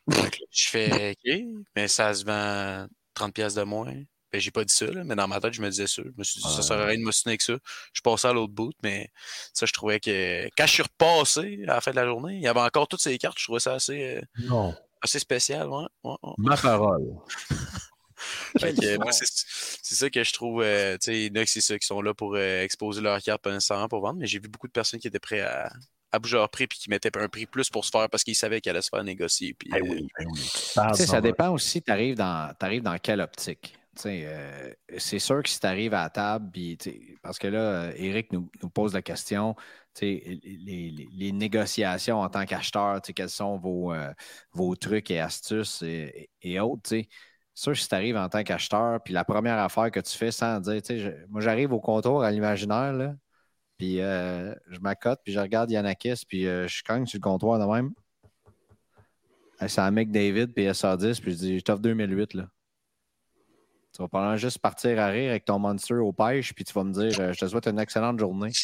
je 0.50 0.68
fais, 0.68 1.10
OK, 1.12 1.38
mais 1.76 1.88
ça 1.88 2.14
se 2.14 2.24
vend 2.24 2.86
30$ 3.14 3.56
de 3.56 3.62
moins. 3.62 3.94
Ben, 4.30 4.40
j'ai 4.40 4.50
pas 4.50 4.64
dit 4.64 4.74
ça, 4.74 4.84
là, 4.86 5.04
mais 5.04 5.16
dans 5.16 5.26
ma 5.26 5.40
tête, 5.40 5.54
je 5.54 5.62
me 5.62 5.70
disais 5.70 5.86
ça. 5.86 6.02
Je 6.04 6.10
me 6.16 6.24
suis 6.24 6.40
dit, 6.40 6.48
ça 6.48 6.60
serait 6.60 6.84
rien 6.84 6.98
de 6.98 7.02
me 7.02 7.12
avec 7.26 7.40
ça. 7.40 7.54
Je 7.94 8.02
passais 8.02 8.28
à 8.28 8.32
l'autre 8.34 8.52
bout, 8.52 8.74
mais 8.82 9.10
ça, 9.54 9.64
je 9.64 9.72
trouvais 9.72 10.00
que 10.00 10.48
quand 10.56 10.66
je 10.66 10.72
suis 10.72 10.82
repassé 10.82 11.64
à 11.66 11.74
la 11.74 11.80
fin 11.80 11.92
de 11.92 11.96
la 11.96 12.04
journée, 12.04 12.34
il 12.34 12.42
y 12.42 12.46
avait 12.46 12.60
encore 12.60 12.88
toutes 12.88 13.00
ces 13.00 13.16
cartes. 13.16 13.38
Je 13.38 13.44
trouvais 13.44 13.60
ça 13.60 13.74
assez. 13.74 14.16
Euh, 14.16 14.20
non. 14.40 14.74
Assez 15.00 15.18
spécial, 15.18 15.68
ouais. 15.68 15.86
ouais, 16.04 16.16
ouais. 16.22 16.32
Ma 16.36 16.56
parole. 16.56 17.06
Fait 18.58 18.74
que, 18.74 18.96
moi, 18.98 19.12
c'est 19.12 19.94
ça 19.94 20.10
que 20.10 20.24
je 20.24 20.32
trouve. 20.32 20.60
euh, 20.62 20.98
tu 20.98 21.06
sais, 21.06 21.20
il 21.26 21.36
y 21.36 21.38
en 21.38 21.42
a 21.42 21.44
qui 21.44 21.86
sont 21.86 22.02
là 22.02 22.12
pour 22.12 22.34
euh, 22.34 22.62
exposer 22.62 23.00
leur 23.00 23.22
carte, 23.22 23.42
pas 23.42 23.52
nécessairement 23.52 23.88
pour 23.88 24.00
vendre, 24.00 24.18
mais 24.18 24.26
j'ai 24.26 24.40
vu 24.40 24.48
beaucoup 24.48 24.66
de 24.66 24.72
personnes 24.72 25.00
qui 25.00 25.06
étaient 25.06 25.20
prêtes 25.20 25.44
à, 25.44 25.70
à 26.12 26.18
bouger 26.18 26.36
leur 26.36 26.48
prix 26.48 26.66
puis 26.66 26.78
qui 26.78 26.90
mettaient 26.90 27.16
un 27.18 27.28
prix 27.28 27.46
plus 27.46 27.70
pour 27.70 27.84
se 27.84 27.90
faire 27.90 28.08
parce 28.08 28.24
qu'ils 28.24 28.34
savaient 28.34 28.60
qu'elle 28.60 28.76
allait 28.76 28.82
se 28.82 28.88
faire 28.88 29.04
négocier. 29.04 29.54
Puis, 29.54 29.70
Ben 29.70 29.82
euh, 29.82 29.86
oui, 29.88 30.08
ben 30.18 30.26
oui. 30.32 30.40
Ça 30.94 31.20
dépend 31.20 31.50
aussi, 31.50 31.82
tu 31.82 31.90
arrives 31.90 32.16
dans, 32.16 32.54
t'arrives 32.58 32.82
dans 32.82 32.98
quelle 32.98 33.20
optique. 33.20 33.74
Euh, 34.06 34.72
c'est 34.98 35.18
sûr 35.18 35.42
que 35.42 35.48
si 35.48 35.58
tu 35.58 35.66
arrives 35.66 35.94
à 35.94 36.02
la 36.04 36.10
table, 36.10 36.50
parce 37.22 37.38
que 37.38 37.48
là, 37.48 37.90
Eric 37.96 38.32
nous, 38.32 38.48
nous 38.62 38.70
pose 38.70 38.94
la 38.94 39.02
question, 39.02 39.56
les, 40.00 40.38
les- 40.44 41.08
les 41.10 41.32
négociations 41.32 42.20
en 42.20 42.28
tant 42.28 42.44
qu'acheteur, 42.44 43.00
quels 43.02 43.28
sont 43.28 43.58
vos, 43.58 43.92
euh, 43.92 44.12
vos 44.52 44.76
trucs 44.76 45.10
et 45.10 45.20
astuces 45.20 45.82
et, 45.82 46.30
et 46.42 46.60
autres. 46.60 46.82
tu 46.84 47.00
sais. 47.02 47.08
C'est 47.54 47.62
sûr 47.64 47.72
que 47.72 47.78
si 47.80 47.88
tu 47.88 47.94
arrives 47.96 48.16
en 48.16 48.28
tant 48.28 48.44
qu'acheteur, 48.44 49.02
puis 49.02 49.12
la 49.12 49.24
première 49.24 49.58
affaire 49.58 49.90
que 49.90 49.98
tu 49.98 50.16
fais 50.16 50.30
sans 50.30 50.60
dire, 50.60 50.80
je- 50.88 51.26
moi 51.28 51.40
j'arrive 51.40 51.72
au 51.72 51.80
contour 51.80 52.22
à 52.22 52.30
l'imaginaire, 52.30 52.92
là, 52.92 53.14
puis 53.78 54.00
euh, 54.00 54.52
je 54.68 54.80
m'accote, 54.80 55.20
puis 55.24 55.32
je 55.32 55.38
regarde 55.38 55.70
Yanakis, 55.70 56.24
puis 56.28 56.46
euh, 56.46 56.66
je 56.66 56.82
cogne 56.82 57.06
sur 57.06 57.18
le 57.18 57.22
comptoir 57.22 57.58
de 57.58 57.64
même. 57.64 57.92
C'est 59.66 59.80
un 59.80 59.90
mec 59.90 60.10
David, 60.10 60.52
puis 60.52 60.66
SA10, 60.66 61.20
puis 61.20 61.32
je 61.32 61.36
dis, 61.36 61.58
je 61.58 61.64
t'offre 61.64 61.80
2008, 61.80 62.34
là. 62.34 62.48
Tu 63.92 64.02
vas 64.02 64.08
probablement 64.08 64.36
juste 64.36 64.58
partir 64.58 65.00
à 65.00 65.08
rire 65.08 65.30
avec 65.30 65.44
ton 65.44 65.58
monster 65.58 65.94
au 65.94 66.12
pêche, 66.12 66.52
puis 66.52 66.64
tu 66.64 66.72
vas 66.72 66.84
me 66.84 66.92
dire, 66.92 67.18
euh, 67.18 67.32
je 67.32 67.40
te 67.40 67.46
souhaite 67.46 67.66
une 67.66 67.78
excellente 67.78 68.18
journée. 68.18 68.52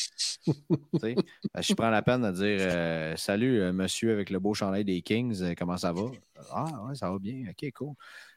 Tu 0.46 0.52
sais? 1.00 1.14
Ben, 1.54 1.62
je 1.62 1.74
prends 1.74 1.88
la 1.88 2.02
peine 2.02 2.20
de 2.20 2.30
dire, 2.30 2.58
euh, 2.60 3.16
salut, 3.16 3.72
monsieur 3.72 4.12
avec 4.12 4.28
le 4.28 4.38
beau 4.38 4.52
chandail 4.52 4.84
des 4.84 5.00
Kings, 5.00 5.54
comment 5.56 5.78
ça 5.78 5.90
va? 5.90 6.10
Ah, 6.52 6.84
ouais, 6.86 6.94
ça 6.94 7.10
va 7.10 7.18
bien, 7.18 7.46
ok, 7.48 7.72
cool. 7.72 7.94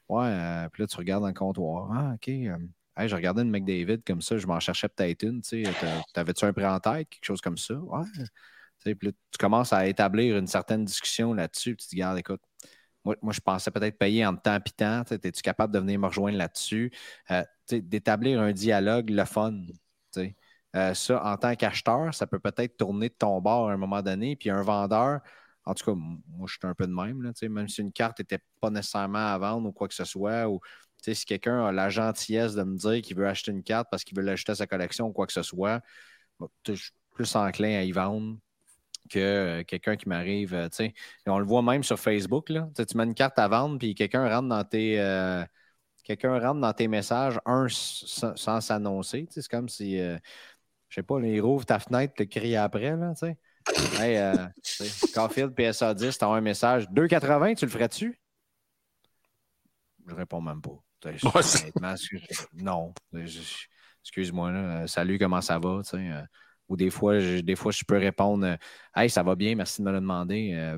Ouais, 0.07 0.69
puis 0.71 0.83
là, 0.83 0.87
tu 0.87 0.95
regardes 0.95 1.23
dans 1.23 1.27
le 1.27 1.33
comptoir. 1.33 1.91
Ah, 1.91 2.13
ok. 2.15 2.31
Euh, 2.99 3.07
je 3.07 3.15
regardais 3.15 3.41
une 3.41 3.51
McDavid 3.51 4.01
comme 4.05 4.21
ça, 4.21 4.37
je 4.37 4.47
m'en 4.47 4.59
cherchais 4.59 4.89
peut-être 4.89 5.23
une. 5.23 5.41
T'a- 5.41 6.03
T'avais-tu 6.13 6.45
un 6.45 6.53
prêt 6.53 6.65
en 6.65 6.79
tête, 6.79 7.09
quelque 7.09 7.25
chose 7.25 7.41
comme 7.41 7.57
ça? 7.57 7.75
Ouais. 7.75 8.05
Puis 8.83 8.95
là, 9.07 9.11
tu 9.11 9.37
commences 9.39 9.73
à 9.73 9.87
établir 9.87 10.37
une 10.37 10.47
certaine 10.47 10.85
discussion 10.85 11.33
là-dessus, 11.33 11.75
tu 11.75 11.85
te 11.85 11.89
dis, 11.89 11.95
regarde, 11.97 12.19
écoute, 12.19 12.41
moi, 13.03 13.15
moi, 13.21 13.33
je 13.33 13.39
pensais 13.39 13.71
peut-être 13.71 13.97
payer 13.97 14.25
en 14.25 14.35
temps 14.35 14.57
et 14.57 14.69
temps. 14.71 15.03
Es-tu 15.09 15.41
capable 15.41 15.73
de 15.73 15.79
venir 15.79 15.99
me 15.99 16.07
rejoindre 16.07 16.37
là-dessus? 16.37 16.91
Euh, 17.31 17.43
D'établir 17.71 18.41
un 18.41 18.51
dialogue, 18.51 19.09
le 19.09 19.25
fun. 19.25 19.53
Euh, 20.75 20.93
ça, 20.93 21.25
en 21.25 21.37
tant 21.37 21.55
qu'acheteur, 21.55 22.13
ça 22.13 22.27
peut 22.27 22.39
peut-être 22.39 22.77
tourner 22.77 23.09
de 23.09 23.13
ton 23.13 23.39
bord 23.41 23.69
à 23.69 23.73
un 23.73 23.77
moment 23.77 24.01
donné. 24.01 24.35
Puis 24.35 24.49
un 24.49 24.61
vendeur, 24.61 25.21
en 25.65 25.73
tout 25.73 25.85
cas, 25.85 25.93
moi, 25.95 26.47
je 26.47 26.53
suis 26.53 26.59
un 26.63 26.73
peu 26.73 26.85
de 26.85 26.93
même. 26.93 27.23
Là, 27.23 27.31
même 27.49 27.67
si 27.67 27.81
une 27.81 27.91
carte 27.91 28.19
n'était 28.19 28.39
pas 28.61 28.69
nécessairement 28.69 29.33
à 29.33 29.37
vendre 29.37 29.69
ou 29.69 29.71
quoi 29.71 29.87
que 29.87 29.93
ce 29.93 30.05
soit, 30.05 30.47
ou 30.49 30.59
si 31.13 31.25
quelqu'un 31.25 31.65
a 31.65 31.71
la 31.71 31.89
gentillesse 31.89 32.55
de 32.55 32.63
me 32.63 32.77
dire 32.77 33.01
qu'il 33.01 33.15
veut 33.17 33.27
acheter 33.27 33.51
une 33.51 33.63
carte 33.63 33.87
parce 33.91 34.03
qu'il 34.03 34.17
veut 34.17 34.23
l'ajouter 34.23 34.53
à 34.53 34.55
sa 34.55 34.67
collection 34.67 35.07
ou 35.07 35.13
quoi 35.13 35.27
que 35.27 35.33
ce 35.33 35.43
soit, 35.43 35.81
bon, 36.39 36.49
je 36.67 36.73
suis 36.73 36.91
plus 37.11 37.35
enclin 37.35 37.79
à 37.79 37.83
y 37.83 37.91
vendre 37.91 38.37
que 39.09 39.19
euh, 39.19 39.63
quelqu'un 39.63 39.95
qui 39.95 40.09
m'arrive, 40.09 40.53
euh, 40.53 40.67
sais. 40.71 40.93
On 41.25 41.39
le 41.39 41.45
voit 41.45 41.61
même 41.61 41.83
sur 41.83 41.99
Facebook, 41.99 42.49
là. 42.49 42.69
Tu 42.75 42.97
mets 42.97 43.05
une 43.05 43.15
carte 43.15 43.39
à 43.39 43.47
vendre, 43.47 43.77
puis 43.79 43.95
quelqu'un 43.95 44.27
rentre 44.29 44.49
dans 44.49 44.63
tes. 44.63 44.99
euh, 44.99 45.43
quelqu'un 46.03 46.39
rentre 46.39 46.61
dans 46.61 46.73
tes 46.73 46.87
messages, 46.87 47.39
un 47.45 47.67
sans, 47.69 48.61
s'annoncer. 48.61 49.27
C'est 49.29 49.47
comme 49.47 49.69
si, 49.69 49.97
je 49.97 50.19
sais 50.89 51.03
pas, 51.03 51.19
il 51.19 51.41
rouvre 51.41 51.65
ta 51.65 51.79
fenêtre, 51.79 52.13
te 52.15 52.23
crie 52.23 52.55
après, 52.55 52.95
là, 52.95 53.13
tu 53.13 53.27
sais. 53.27 53.37
Hey, 53.99 54.17
euh, 54.17 54.47
Caulfield 55.13 55.53
PSA 55.53 55.93
10, 55.93 56.17
t'as 56.17 56.27
un 56.27 56.41
message. 56.41 56.89
2,80, 56.89 57.55
tu 57.55 57.65
le 57.65 57.71
ferais-tu? 57.71 58.19
Je 60.07 60.15
réponds 60.15 60.41
même 60.41 60.61
pas. 60.61 60.81
Honnêtement, 61.23 61.95
non. 62.53 62.93
Je- 63.13 63.67
Excuse-moi, 64.03 64.51
là. 64.51 64.59
Euh, 64.83 64.87
Salut, 64.87 65.19
comment 65.19 65.41
ça 65.41 65.59
va? 65.59 65.81
tu 65.83 65.89
sais, 65.89 65.97
euh, 65.97 66.21
ou 66.69 66.77
des 66.77 66.89
fois, 66.89 67.19
je, 67.19 67.39
des 67.39 67.55
fois, 67.55 67.71
je 67.71 67.83
peux 67.85 67.97
répondre 67.97 68.45
euh, 68.45 68.55
Hey, 68.95 69.09
ça 69.09 69.21
va 69.23 69.35
bien, 69.35 69.55
merci 69.55 69.81
de 69.81 69.85
me 69.87 69.91
le 69.91 69.99
demander. 69.99 70.53
Euh, 70.53 70.77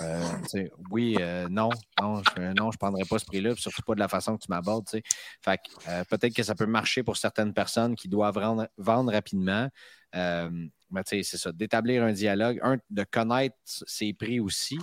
euh, 0.00 0.68
oui, 0.90 1.16
euh, 1.20 1.46
non, 1.50 1.68
non, 2.00 2.22
je, 2.22 2.40
non, 2.58 2.70
je 2.70 2.76
ne 2.76 2.78
prendrai 2.78 3.02
pas 3.08 3.18
ce 3.18 3.26
prix-là, 3.26 3.54
surtout 3.56 3.82
pas 3.82 3.94
de 3.94 4.00
la 4.00 4.08
façon 4.08 4.36
que 4.36 4.42
tu 4.44 4.50
m'abordes. 4.50 4.86
euh, 4.94 6.04
peut-être 6.04 6.34
que 6.34 6.42
ça 6.42 6.54
peut 6.54 6.66
marcher 6.66 7.02
pour 7.02 7.16
certaines 7.16 7.52
personnes 7.52 7.94
qui 7.96 8.08
doivent 8.08 8.34
vendre, 8.38 8.68
vendre 8.78 9.12
rapidement. 9.12 9.68
Euh, 10.14 10.50
mais 10.90 11.02
c'est 11.06 11.22
ça, 11.22 11.52
d'établir 11.52 12.02
un 12.02 12.12
dialogue, 12.12 12.58
un, 12.62 12.78
de 12.90 13.04
connaître 13.04 13.56
ses 13.64 14.12
prix 14.12 14.40
aussi. 14.40 14.78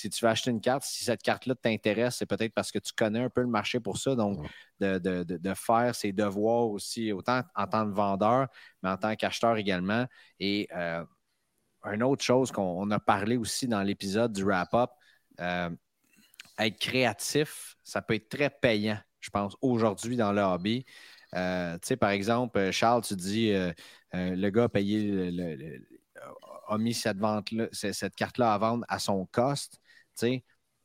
Si 0.00 0.10
tu 0.10 0.24
veux 0.24 0.30
acheter 0.30 0.50
une 0.50 0.60
carte, 0.60 0.82
si 0.84 1.04
cette 1.04 1.22
carte-là 1.22 1.54
t'intéresse, 1.54 2.16
c'est 2.16 2.26
peut-être 2.26 2.54
parce 2.54 2.72
que 2.72 2.78
tu 2.78 2.92
connais 2.94 3.20
un 3.20 3.28
peu 3.30 3.42
le 3.42 3.46
marché 3.48 3.80
pour 3.80 3.98
ça. 3.98 4.14
Donc, 4.14 4.38
de, 4.80 4.98
de- 4.98 5.24
de- 5.24 5.54
faire 5.54 5.94
ses 5.94 6.12
devoirs 6.12 6.68
aussi, 6.70 7.12
autant 7.12 7.42
en 7.54 7.66
tant 7.66 7.84
que 7.88 7.94
vendeur, 7.94 8.48
mais 8.82 8.90
en 8.90 8.96
tant 8.96 9.14
qu'acheteur 9.16 9.56
également. 9.58 10.06
Et 10.38 10.68
euh, 10.74 11.04
une 11.84 12.02
autre 12.02 12.24
chose 12.24 12.50
qu'on 12.52 12.62
on 12.62 12.90
a 12.90 13.00
parlé 13.00 13.36
aussi 13.36 13.68
dans 13.68 13.82
l'épisode 13.82 14.32
du 14.32 14.44
wrap-up, 14.44 14.90
euh, 15.40 15.70
être 16.58 16.78
créatif, 16.78 17.76
ça 17.84 18.02
peut 18.02 18.14
être 18.14 18.28
très 18.28 18.50
payant, 18.50 18.98
je 19.20 19.30
pense, 19.30 19.56
aujourd'hui 19.62 20.16
dans 20.16 20.32
le 20.32 20.42
hobby. 20.42 20.84
Euh, 21.34 21.74
tu 21.78 21.88
sais, 21.88 21.96
par 21.96 22.10
exemple, 22.10 22.70
Charles, 22.70 23.02
tu 23.02 23.16
dis 23.16 23.52
euh, 23.52 23.72
le 24.14 24.50
gars 24.50 24.64
a 24.64 24.68
payé 24.68 25.02
le- 25.10 25.30
le- 25.30 25.54
le- 25.56 25.88
a 26.68 26.78
mis 26.78 26.94
cette 26.94 27.18
vente-là, 27.18 27.68
c- 27.72 27.92
cette 27.92 28.14
carte-là 28.14 28.52
à 28.54 28.58
vendre 28.58 28.84
à 28.88 28.98
son 28.98 29.26
cost. 29.26 29.80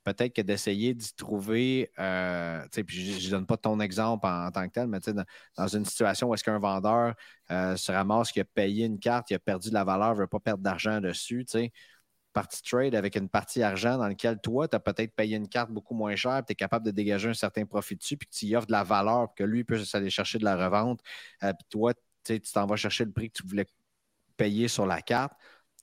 Peut-être 0.03 0.35
que 0.35 0.41
d'essayer 0.43 0.93
d'y 0.93 1.15
trouver, 1.15 1.91
euh, 1.97 2.63
je 2.87 3.25
ne 3.25 3.31
donne 3.31 3.47
pas 3.47 3.57
ton 3.57 3.79
exemple 3.79 4.27
en, 4.27 4.51
tant 4.51 4.67
que 4.67 4.73
tel, 4.73 4.87
mais 4.87 4.99
dans, 4.99 5.25
dans 5.57 5.67
une 5.67 5.83
situation 5.83 6.29
où 6.29 6.33
est-ce 6.35 6.43
qu'un 6.43 6.59
vendeur 6.59 7.15
euh, 7.49 7.75
se 7.75 7.91
ramasse 7.91 8.31
qui 8.31 8.39
a 8.39 8.45
payé 8.45 8.85
une 8.85 8.99
carte, 8.99 9.31
il 9.31 9.33
a 9.33 9.39
perdu 9.39 9.69
de 9.69 9.73
la 9.73 9.83
valeur, 9.83 10.13
ne 10.13 10.19
veut 10.19 10.27
pas 10.27 10.39
perdre 10.39 10.61
d'argent 10.61 11.01
dessus, 11.01 11.43
partie 12.33 12.61
trade 12.61 12.93
avec 12.93 13.15
une 13.15 13.29
partie 13.29 13.63
argent 13.63 13.97
dans 13.97 14.07
laquelle 14.07 14.39
toi, 14.39 14.67
tu 14.67 14.75
as 14.75 14.79
peut-être 14.79 15.15
payé 15.15 15.37
une 15.37 15.47
carte 15.47 15.71
beaucoup 15.71 15.95
moins 15.95 16.15
chère, 16.15 16.43
tu 16.45 16.51
es 16.51 16.55
capable 16.55 16.85
de 16.85 16.91
dégager 16.91 17.29
un 17.29 17.33
certain 17.33 17.65
profit 17.65 17.95
dessus, 17.95 18.17
puis 18.17 18.27
que 18.27 18.35
tu 18.35 18.45
y 18.45 18.55
offres 18.55 18.67
de 18.67 18.73
la 18.73 18.83
valeur, 18.83 19.33
que 19.35 19.43
lui 19.43 19.63
puisse 19.63 19.95
aller 19.95 20.11
chercher 20.11 20.37
de 20.37 20.43
la 20.43 20.55
revente, 20.55 20.99
euh, 21.43 21.53
puis 21.53 21.65
toi, 21.69 21.93
tu 22.23 22.39
t'en 22.41 22.67
vas 22.67 22.75
chercher 22.75 23.05
le 23.05 23.11
prix 23.11 23.31
que 23.31 23.41
tu 23.41 23.47
voulais 23.47 23.65
payer 24.37 24.67
sur 24.67 24.85
la 24.85 25.01
carte, 25.01 25.33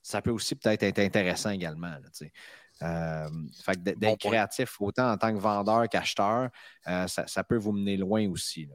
ça 0.03 0.21
peut 0.23 0.31
aussi 0.31 0.55
peut-être 0.55 0.83
être 0.83 0.99
intéressant 0.99 1.51
également. 1.51 1.97
Euh, 2.83 3.29
fait 3.63 3.83
d'être 3.83 3.99
Bon 4.01 4.17
créatif 4.17 4.81
autant 4.81 5.13
en 5.13 5.17
tant 5.17 5.33
que 5.33 5.39
vendeur 5.41 5.89
qu'acheteur, 5.89 6.51
euh, 6.89 7.07
ça, 7.07 7.27
ça 7.27 7.45
peut 7.45 7.57
vous 7.57 7.73
mener 7.73 7.97
loin 7.97 8.29
aussi. 8.29 8.67
là. 8.67 8.75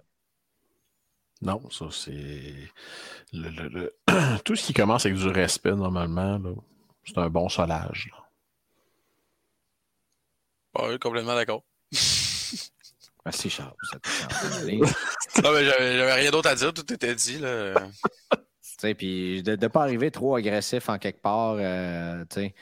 Non, 1.42 1.70
ça, 1.70 1.86
c'est. 1.92 2.56
le- 3.34 3.50
le- 3.50 3.68
le- 3.70 3.96
Tout 4.46 4.56
ce 4.56 4.66
qui 4.66 4.74
commence 4.74 5.06
avec 5.06 5.18
du 5.18 5.28
respect, 5.28 5.74
normalement, 5.76 6.40
c'est 7.06 7.18
un 7.18 7.30
bon 7.30 7.50
solage. 7.50 8.10
là. 10.76 10.88
ouais, 10.88 10.98
complètement 11.00 11.36
d'accord. 11.36 11.64
Merci 13.26 13.50
Charles. 13.50 13.76
cette 13.92 14.06
séance. 14.08 14.64
Non, 15.44 15.52
mais 15.54 15.66
j'avais 15.66 16.14
rien 16.14 16.32
d'autre 16.32 16.50
à 16.50 16.56
dire, 16.56 16.74
tout 16.74 16.92
était 16.94 17.14
dit. 17.16 17.40
Là. 17.40 17.74
Tu 18.80 18.88
sais, 18.90 18.94
puis 18.94 19.42
de 19.42 19.56
ne 19.56 19.68
pas 19.70 19.82
arriver 19.82 20.12
trop 20.12 20.36
agressif 20.36 20.88
en 20.90 21.00
quelque 21.00 21.20
part, 21.22 21.56
euh, 21.58 22.24
tu 22.30 22.36
sais, 22.42 22.42
c'est- 22.42 22.54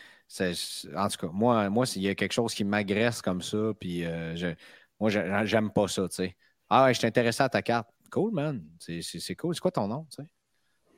en 0.96 1.08
tout 1.08 1.18
cas, 1.18 1.28
moi, 1.32 1.70
moi 1.70 1.86
s'il 1.86 2.02
y 2.02 2.10
a 2.10 2.16
quelque 2.16 2.34
chose 2.34 2.54
qui 2.54 2.64
m'agresse 2.64 3.22
comme 3.22 3.42
ça, 3.42 3.72
puis 3.80 4.06
euh, 4.06 4.36
je- 4.36 4.56
moi, 5.00 5.10
j'aime 5.46 5.72
pas 5.72 5.88
ça, 5.88 6.08
tu 6.10 6.16
sais. 6.16 6.38
Ah, 6.70 6.86
ouais, 6.86 6.94
je 6.94 7.00
suis 7.00 7.08
intéressé 7.08 7.44
à 7.44 7.50
ta 7.50 7.62
carte. 7.62 7.90
Cool, 8.12 8.34
man. 8.34 8.64
C'est 8.80 9.36
cool. 9.36 9.54
C'est 9.54 9.62
quoi 9.62 9.72
ton 9.72 9.88
nom, 9.88 10.08
tu 10.10 10.24
sais? 10.24 10.30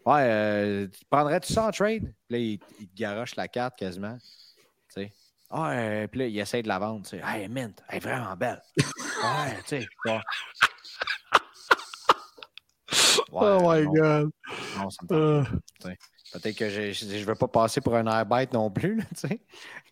Ouais, 0.05 0.21
euh, 0.23 0.87
tu 0.87 1.03
prendrais-tu 1.09 1.51
ça 1.51 1.67
en 1.67 1.71
trade? 1.71 2.03
Puis 2.03 2.13
là, 2.29 2.37
il, 2.37 2.59
il 2.79 2.87
te 2.87 2.95
garoche 2.95 3.35
la 3.35 3.47
carte 3.49 3.77
quasiment, 3.77 4.17
tu 4.17 4.25
sais. 4.87 5.13
Ah, 5.49 5.71
euh, 5.71 6.07
puis 6.07 6.19
là, 6.21 6.27
il 6.27 6.39
essaie 6.39 6.61
de 6.61 6.67
la 6.67 6.79
vendre, 6.79 7.03
tu 7.03 7.17
sais. 7.17 7.21
Hey, 7.25 7.49
mint, 7.49 7.81
elle 7.89 7.97
est 7.97 7.99
vraiment 7.99 8.35
belle. 8.37 8.61
Ouais, 8.77 9.57
tu 9.63 9.79
sais. 9.81 9.87
ouais. 10.05 10.19
Ouais, 13.31 13.83
non, 13.83 13.91
god! 13.93 14.31
non, 14.77 14.89
ça 14.89 15.03
me 15.03 15.07
tente 15.07 15.59
pas. 15.81 15.89
Peut-être 16.33 16.57
que 16.57 16.69
je 16.69 17.05
ne 17.05 17.23
veux 17.23 17.35
pas 17.35 17.47
passer 17.47 17.79
pour 17.79 17.95
un 17.95 18.05
airbite 18.05 18.51
non 18.51 18.69
plus, 18.69 18.97
là, 18.97 19.29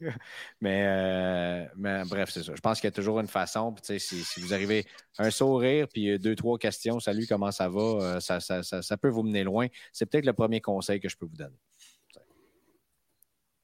mais, 0.61 0.83
euh, 0.85 1.65
mais 1.77 2.03
bref, 2.05 2.29
c'est 2.29 2.43
ça. 2.43 2.53
Je 2.53 2.59
pense 2.59 2.81
qu'il 2.81 2.87
y 2.87 2.89
a 2.89 2.91
toujours 2.91 3.21
une 3.21 3.27
façon. 3.27 3.73
Puis, 3.73 3.99
si, 4.01 4.21
si 4.23 4.41
vous 4.41 4.53
arrivez 4.53 4.85
un 5.17 5.31
sourire, 5.31 5.87
puis 5.87 6.09
euh, 6.11 6.19
deux, 6.19 6.35
trois 6.35 6.57
questions, 6.57 6.99
salut, 6.99 7.25
comment 7.27 7.51
ça 7.51 7.69
va, 7.69 7.79
euh, 7.81 8.19
ça, 8.19 8.41
ça, 8.41 8.63
ça, 8.63 8.81
ça 8.81 8.97
peut 8.97 9.07
vous 9.07 9.23
mener 9.23 9.45
loin. 9.45 9.67
C'est 9.93 10.05
peut-être 10.05 10.25
le 10.25 10.33
premier 10.33 10.59
conseil 10.59 10.99
que 10.99 11.07
je 11.07 11.15
peux 11.15 11.25
vous 11.25 11.37
donner. 11.37 11.57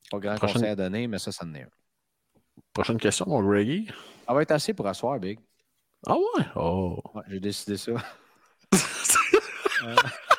Pas 0.10 0.20
grand 0.20 0.36
Prochaine- 0.36 0.54
conseil 0.56 0.70
à 0.70 0.76
donner, 0.76 1.08
mais 1.08 1.20
ça, 1.20 1.32
ça 1.34 1.46
en 1.46 1.54
est 1.54 1.64
un. 1.64 1.70
Prochaine 2.74 2.98
question, 2.98 3.26
mon 3.28 3.44
Greggy. 3.44 3.88
Ça 4.26 4.34
va 4.34 4.42
être 4.44 4.52
assez 4.52 4.74
pour 4.74 4.88
asseoir, 4.88 5.20
Big. 5.20 5.40
Ah 6.08 6.16
ouais? 6.16 6.46
Oh. 6.56 7.02
Ouais, 7.14 7.24
J'ai 7.28 7.40
décidé 7.42 7.76
ça. 7.78 7.92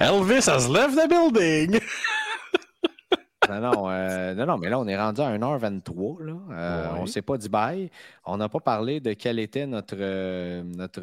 Elvis 0.00 0.50
has 0.50 0.68
left 0.68 0.94
the 0.94 1.06
building! 1.06 1.80
non, 3.50 3.60
non, 3.72 3.90
euh, 3.90 4.34
non, 4.34 4.46
non, 4.46 4.58
mais 4.58 4.68
là, 4.68 4.78
on 4.78 4.86
est 4.86 4.96
rendu 4.98 5.20
à 5.20 5.30
1h23. 5.30 6.22
Là. 6.22 6.32
Euh, 6.50 6.92
Ouais. 6.92 6.98
On 6.98 7.02
ne 7.02 7.06
s'est 7.06 7.22
pas 7.22 7.36
dit 7.38 7.48
bye. 7.48 7.90
On 8.24 8.36
n'a 8.36 8.48
pas 8.48 8.60
parlé 8.60 9.00
de 9.00 9.12
quel 9.14 9.38
était 9.38 9.66
notre, 9.66 9.96
euh, 9.98 10.62
notre, 10.64 11.00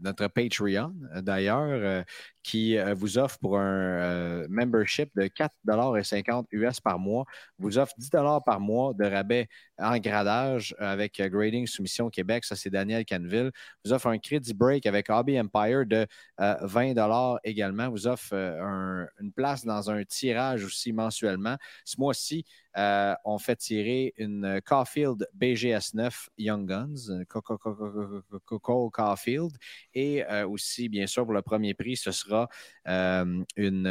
notre 0.00 0.26
Patreon, 0.28 0.92
d'ailleurs, 1.20 2.04
qui 2.42 2.76
vous 2.96 3.18
offre 3.18 3.38
pour 3.38 3.58
un 3.58 4.46
membership 4.48 5.10
de 5.14 5.28
4,50 5.28 6.46
US 6.50 6.80
par 6.80 6.98
mois, 6.98 7.24
vous 7.58 7.78
offre 7.78 7.92
10 7.98 8.10
par 8.44 8.58
mois 8.60 8.94
de 8.94 9.04
rabais 9.04 9.48
en 9.78 9.96
gradage 9.98 10.74
avec 10.78 11.20
Grading 11.20 11.66
Soumission 11.66 12.10
Québec. 12.10 12.44
Ça, 12.44 12.56
c'est 12.56 12.70
Daniel 12.70 13.04
Canville. 13.04 13.50
Vous 13.84 13.92
offre 13.92 14.08
un 14.08 14.18
crédit 14.18 14.54
break 14.54 14.86
avec 14.86 15.08
Hobby 15.10 15.38
Empire 15.40 15.86
de 15.86 16.06
euh, 16.40 16.54
20 16.62 17.38
également. 17.44 17.88
Vous 17.90 18.06
offre 18.06 18.34
un- 18.34 19.06
une 19.20 19.32
place 19.32 19.64
dans 19.64 19.90
un 19.90 20.02
tirage 20.04 20.64
aussi 20.64 20.92
Ce 21.12 22.00
mois-ci, 22.00 22.44
euh, 22.78 23.14
on 23.24 23.38
fait 23.38 23.56
tirer 23.56 24.14
une 24.16 24.60
Caulfield 24.64 25.28
BGS9 25.34 26.28
Young 26.38 26.66
Guns, 26.66 27.10
euh, 27.10 27.24
Co- 27.28 27.42
Co- 27.42 27.58
Co- 27.58 27.74
Co- 27.74 28.22
Co- 28.30 28.40
Co- 28.44 28.58
Co- 28.58 28.90
Caulfield. 28.90 29.52
Et 29.94 30.24
euh, 30.24 30.48
aussi, 30.48 30.88
bien 30.88 31.06
sûr, 31.06 31.24
pour 31.24 31.34
le 31.34 31.42
premier 31.42 31.74
prix, 31.74 31.96
ce 31.96 32.10
sera 32.12 32.48
euh, 32.88 33.42
une, 33.56 33.86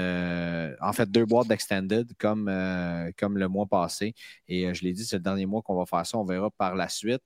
en 0.81 0.93
fait, 0.93 1.09
deux 1.09 1.25
boîtes 1.25 1.47
d'Extended 1.47 2.11
comme, 2.17 2.45
comme 3.17 3.37
le 3.37 3.47
mois 3.47 3.65
passé. 3.67 4.13
Et 4.47 4.73
je 4.73 4.83
l'ai 4.83 4.93
dit, 4.93 5.05
c'est 5.05 5.17
le 5.17 5.23
dernier 5.23 5.45
mois 5.45 5.61
qu'on 5.61 5.75
va 5.75 5.85
faire 5.85 6.05
ça. 6.05 6.17
On 6.17 6.25
verra 6.25 6.49
par 6.51 6.75
la 6.75 6.89
suite. 6.89 7.21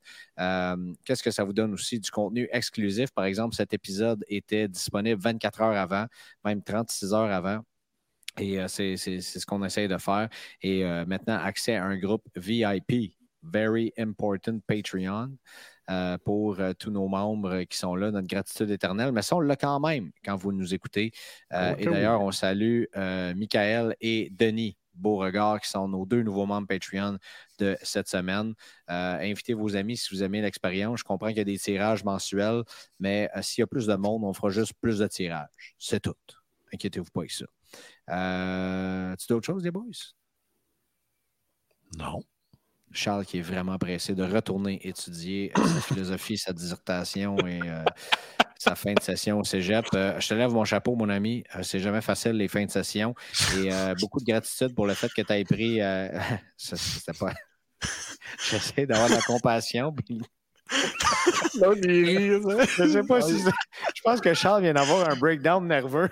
Qu'est-ce 1.05 1.23
que 1.23 1.31
ça 1.31 1.43
vous 1.43 1.53
donne 1.53 1.73
aussi? 1.73 1.99
Du 1.99 2.11
contenu 2.11 2.47
exclusif? 2.51 3.11
Par 3.11 3.25
exemple, 3.25 3.55
cet 3.55 3.73
épisode 3.73 4.23
était 4.27 4.67
disponible 4.67 5.21
24 5.21 5.61
heures 5.61 5.77
avant, 5.77 6.05
même 6.43 6.61
36 6.63 7.13
heures 7.13 7.31
avant. 7.31 7.61
Et 8.39 8.59
euh, 8.59 8.67
c'est 8.67 8.97
ce 8.97 9.45
qu'on 9.45 9.63
essaye 9.63 9.87
de 9.87 9.97
faire. 9.97 10.29
Et 10.61 10.83
euh, 10.83 11.05
maintenant, 11.05 11.37
accès 11.37 11.75
à 11.75 11.85
un 11.85 11.97
groupe 11.97 12.23
VIP, 12.35 13.17
Very 13.43 13.93
Important 13.97 14.59
Patreon, 14.67 15.31
euh, 15.89 16.17
pour 16.17 16.59
euh, 16.59 16.73
tous 16.73 16.89
nos 16.89 17.07
membres 17.07 17.61
qui 17.63 17.77
sont 17.77 17.95
là, 17.95 18.09
notre 18.09 18.27
gratitude 18.27 18.71
éternelle. 18.71 19.11
Mais 19.11 19.21
ça, 19.21 19.35
on 19.35 19.39
l'a 19.39 19.55
quand 19.55 19.79
même 19.79 20.11
quand 20.23 20.35
vous 20.35 20.51
nous 20.51 20.73
écoutez. 20.73 21.11
Euh, 21.53 21.73
Ok, 21.73 21.81
et 21.81 21.85
d'ailleurs, 21.85 22.21
on 22.21 22.31
salue 22.31 22.85
Michael 22.95 23.95
et 24.01 24.29
Denis 24.31 24.77
Beauregard, 24.95 25.61
qui 25.61 25.69
sont 25.69 25.87
nos 25.87 26.05
deux 26.05 26.23
nouveaux 26.23 26.45
membres 26.47 26.67
Patreon 26.67 27.19
de 27.59 27.77
cette 27.83 28.07
semaine. 28.07 28.55
Euh, 28.89 29.19
invitez 29.19 29.53
vos 29.53 29.75
amis 29.75 29.97
si 29.97 30.15
vous 30.15 30.23
aimez 30.23 30.41
l'expérience. 30.41 30.99
Je 30.99 31.03
comprends 31.03 31.27
qu'il 31.27 31.37
y 31.37 31.41
a 31.41 31.45
des 31.45 31.59
tirages 31.59 32.03
mensuels, 32.03 32.63
mais 32.99 33.29
s'il 33.41 33.61
y 33.61 33.63
a 33.63 33.67
plus 33.67 33.85
de 33.85 33.95
monde, 33.95 34.23
on 34.23 34.33
fera 34.33 34.49
juste 34.49 34.73
plus 34.81 34.99
de 34.99 35.07
tirages. 35.07 35.75
C'est 35.77 35.99
tout. 35.99 36.15
Inquiétez-vous 36.73 37.11
pas 37.11 37.21
avec 37.21 37.31
ça. 37.31 37.45
Euh, 38.09 39.15
tu 39.17 39.27
d'autres 39.29 39.45
choses, 39.45 39.63
les 39.63 39.71
boys? 39.71 39.83
Non. 41.97 42.21
Charles 42.91 43.25
qui 43.25 43.39
est 43.39 43.41
vraiment 43.41 43.77
pressé 43.77 44.15
de 44.15 44.23
retourner 44.23 44.79
étudier 44.87 45.51
euh, 45.57 45.65
sa 45.65 45.81
philosophie, 45.81 46.37
sa 46.37 46.53
dissertation 46.53 47.37
et 47.47 47.61
euh, 47.63 47.83
sa 48.57 48.75
fin 48.75 48.93
de 48.93 49.01
session 49.01 49.39
au 49.39 49.43
cégep. 49.43 49.85
Euh, 49.95 50.19
je 50.19 50.29
te 50.29 50.33
lève 50.33 50.51
mon 50.51 50.65
chapeau, 50.65 50.95
mon 50.95 51.09
ami. 51.09 51.43
Euh, 51.55 51.63
c'est 51.63 51.79
jamais 51.79 52.01
facile, 52.01 52.33
les 52.33 52.47
fins 52.47 52.65
de 52.65 52.71
session. 52.71 53.15
Et 53.57 53.69
beaucoup 53.99 54.19
de 54.19 54.25
gratitude 54.25 54.75
pour 54.75 54.87
le 54.87 54.93
fait 54.93 55.11
que 55.13 55.21
tu 55.21 55.33
aies 55.33 55.43
pris. 55.45 55.79
c'était 56.57 57.17
pas. 57.17 57.33
J'essaie 58.49 58.85
d'avoir 58.85 59.09
de 59.09 59.15
la 59.15 59.21
compassion. 59.21 59.93
puis- 59.93 60.21
L'autre, 61.59 61.81
il 61.83 62.05
rit, 62.05 62.41
ça. 62.43 62.65
Je 62.85 62.89
sais 62.91 63.03
pas 63.03 63.21
si. 63.21 63.39
Je 63.39 64.01
pense 64.03 64.19
que 64.19 64.33
Charles 64.33 64.63
vient 64.63 64.73
d'avoir 64.73 65.09
un 65.09 65.15
breakdown 65.15 65.65
nerveux. 65.67 66.09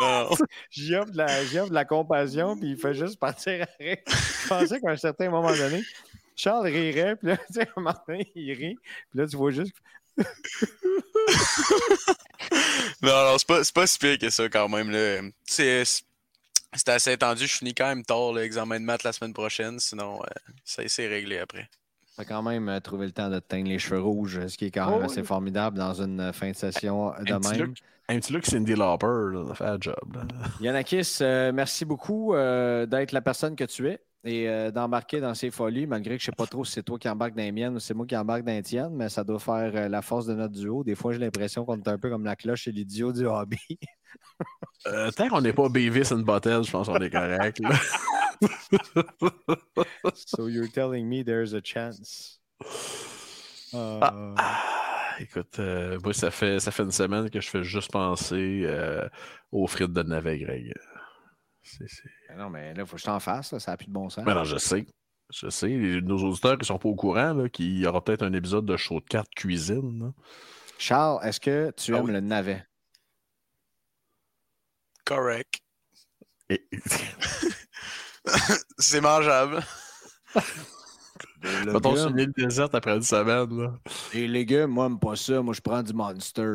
Non. 0.00 0.30
J'y 0.70 0.94
offre, 0.94 1.10
de 1.12 1.16
la- 1.18 1.44
j'y 1.44 1.58
offre 1.58 1.70
de 1.70 1.74
la 1.74 1.84
compassion, 1.84 2.56
puis 2.58 2.70
il 2.72 2.76
fait 2.78 2.94
juste 2.94 3.18
partir 3.18 3.62
à 3.62 3.66
rire. 3.82 3.96
Je 4.06 4.48
pensais 4.48 4.80
qu'à 4.80 4.90
un 4.90 4.96
certain 4.96 5.30
moment 5.30 5.52
donné, 5.54 5.82
Charles 6.36 6.66
rirait, 6.66 7.16
puis 7.16 7.28
là, 7.28 7.36
tu 7.38 7.44
sais, 7.54 7.62
un 7.62 7.80
moment 7.80 7.94
donné, 8.06 8.30
il 8.34 8.52
rit, 8.52 8.76
puis 9.10 9.18
là, 9.18 9.26
tu 9.26 9.36
vois 9.36 9.50
juste. 9.50 9.72
Non, 13.02 13.24
non, 13.32 13.38
c'est 13.38 13.46
pas, 13.46 13.64
c'est 13.64 13.74
pas 13.74 13.86
si 13.86 13.98
pire 13.98 14.18
que 14.18 14.30
ça 14.30 14.48
quand 14.48 14.68
même. 14.68 14.90
là. 14.90 15.20
C'est, 15.44 15.84
c'est 15.84 16.88
assez 16.88 17.12
étendu. 17.12 17.46
Je 17.46 17.56
finis 17.56 17.74
quand 17.74 17.86
même 17.88 18.04
tard 18.04 18.32
l'examen 18.32 18.78
de 18.80 18.84
maths 18.84 19.04
la 19.04 19.12
semaine 19.12 19.32
prochaine. 19.32 19.78
Sinon, 19.78 20.20
euh, 20.22 20.26
ça 20.64 20.82
c'est 20.86 21.06
réglé 21.06 21.38
après. 21.38 21.68
Tu 22.18 22.22
as 22.22 22.24
quand 22.24 22.42
même 22.42 22.68
euh, 22.68 22.80
trouvé 22.80 23.06
le 23.06 23.12
temps 23.12 23.30
de 23.30 23.38
te 23.38 23.46
teindre 23.46 23.68
les 23.68 23.78
cheveux 23.78 24.00
rouges, 24.00 24.44
ce 24.48 24.56
qui 24.58 24.64
est 24.66 24.70
quand 24.72 24.90
même 24.90 25.00
Oh, 25.02 25.04
assez 25.04 25.20
oui. 25.20 25.26
formidable 25.26 25.78
dans 25.78 26.02
une 26.02 26.18
euh, 26.18 26.32
fin 26.32 26.50
de 26.50 26.56
session 26.56 27.12
de 27.24 27.32
Un 27.32 27.38
petit 27.38 27.50
même. 27.58 27.68
look, 27.68 27.76
un 28.08 28.18
petit 28.18 28.32
look 28.32 28.44
Cindy 28.44 28.74
Lauper, 28.74 29.06
ça 29.48 29.54
fait 29.54 29.64
la 29.64 29.76
job. 29.80 29.94
là. 30.14 30.22
Yanakis, 30.60 31.18
euh, 31.20 31.52
merci 31.52 31.84
beaucoup 31.84 32.34
euh, 32.34 32.86
d'être 32.86 33.12
la 33.12 33.20
personne 33.20 33.54
que 33.54 33.64
tu 33.64 33.86
es 33.88 34.00
et 34.24 34.48
euh, 34.48 34.70
d'embarquer 34.70 35.20
dans 35.20 35.34
ces 35.34 35.50
folies, 35.50 35.86
malgré 35.86 36.16
que 36.16 36.22
je 36.22 36.28
ne 36.28 36.32
sais 36.32 36.36
pas 36.36 36.46
trop 36.46 36.64
si 36.64 36.72
c'est 36.72 36.82
toi 36.82 36.98
qui 36.98 37.08
embarques 37.08 37.34
dans 37.34 37.42
les 37.42 37.52
miennes 37.52 37.76
ou 37.76 37.78
c'est 37.78 37.94
moi 37.94 38.06
qui 38.06 38.16
embarque 38.16 38.42
dans 38.42 38.52
les 38.52 38.62
tiennes, 38.62 38.94
mais 38.94 39.08
ça 39.08 39.22
doit 39.22 39.38
faire 39.38 39.70
euh, 39.74 39.88
la 39.88 40.02
force 40.02 40.26
de 40.26 40.34
notre 40.34 40.54
duo. 40.54 40.82
Des 40.82 40.94
fois, 40.94 41.12
j'ai 41.12 41.18
l'impression 41.18 41.64
qu'on 41.64 41.76
est 41.76 41.88
un 41.88 41.98
peu 41.98 42.10
comme 42.10 42.24
la 42.24 42.36
cloche 42.36 42.66
et 42.68 42.72
l'idiot 42.72 43.12
du 43.12 43.26
hobby. 43.26 43.58
Euh, 44.86 45.10
tant 45.10 45.28
qu'on 45.28 45.40
n'est 45.40 45.52
pas 45.52 45.68
Beavis 45.68 46.12
and 46.12 46.20
Butthead, 46.20 46.62
je 46.62 46.70
pense 46.70 46.86
qu'on 46.86 47.00
est 47.00 47.10
correct. 47.10 47.60
so 50.14 50.46
you're 50.46 50.70
telling 50.70 51.08
me 51.08 51.24
there's 51.24 51.52
a 51.52 51.60
chance. 51.62 52.40
Euh, 53.74 53.98
Ah, 54.00 54.62
écoute, 55.18 55.58
euh, 55.58 55.98
moi, 56.02 56.14
ça 56.14 56.30
fait, 56.30 56.60
ça 56.60 56.70
fait 56.70 56.84
une 56.84 56.92
semaine 56.92 57.28
que 57.28 57.40
je 57.40 57.50
fais 57.50 57.64
juste 57.64 57.90
penser 57.90 58.66
aux 59.50 59.66
frites 59.66 59.92
de 59.92 60.02
navet, 60.04 60.38
Ben 62.28 62.36
Non, 62.36 62.50
mais 62.50 62.74
là, 62.74 62.82
il 62.82 62.86
faut 62.86 62.96
que 62.96 63.00
je 63.00 63.06
t'en 63.06 63.20
fasse, 63.20 63.52
là, 63.52 63.60
ça 63.60 63.72
n'a 63.72 63.76
plus 63.76 63.86
de 63.86 63.92
bon 63.92 64.08
sens. 64.10 64.24
Mais 64.26 64.34
non, 64.34 64.44
je 64.44 64.56
sais. 64.56 64.86
Je 65.30 65.48
sais. 65.50 65.68
Les- 65.68 66.00
Nos 66.00 66.18
auditeurs 66.24 66.56
qui 66.58 66.66
sont 66.66 66.78
pas 66.78 66.88
au 66.88 66.94
courant, 66.94 67.32
là, 67.34 67.48
qu'il 67.48 67.78
y 67.78 67.86
aura 67.86 68.02
peut-être 68.02 68.22
un 68.22 68.32
épisode 68.32 68.66
de 68.66 68.76
show 68.76 69.00
de 69.00 69.06
cartes 69.06 69.32
cuisine. 69.34 70.00
là. 70.04 70.12
Charles, 70.78 71.24
est-ce 71.26 71.40
que 71.40 71.72
tu 71.76 71.94
Ah 71.94 71.98
aimes 71.98 72.04
oui. 72.04 72.12
le 72.12 72.20
navet? 72.20 72.64
Correct. 75.04 75.60
Et- 76.50 76.68
C'est 78.78 79.00
mangeable. 79.00 79.62
Mettons 81.42 81.96
sur 81.96 82.08
une 82.08 82.18
île 82.18 82.32
déserte 82.36 82.74
après 82.74 82.94
une 82.96 83.02
semaine. 83.02 83.62
Là. 83.62 83.78
Les 84.12 84.28
légumes, 84.28 84.66
moi, 84.70 84.88
j'aime 84.88 84.98
pas 84.98 85.16
ça. 85.16 85.40
Moi, 85.42 85.54
je 85.54 85.60
prends 85.60 85.82
du 85.82 85.92
Monster. 85.94 86.48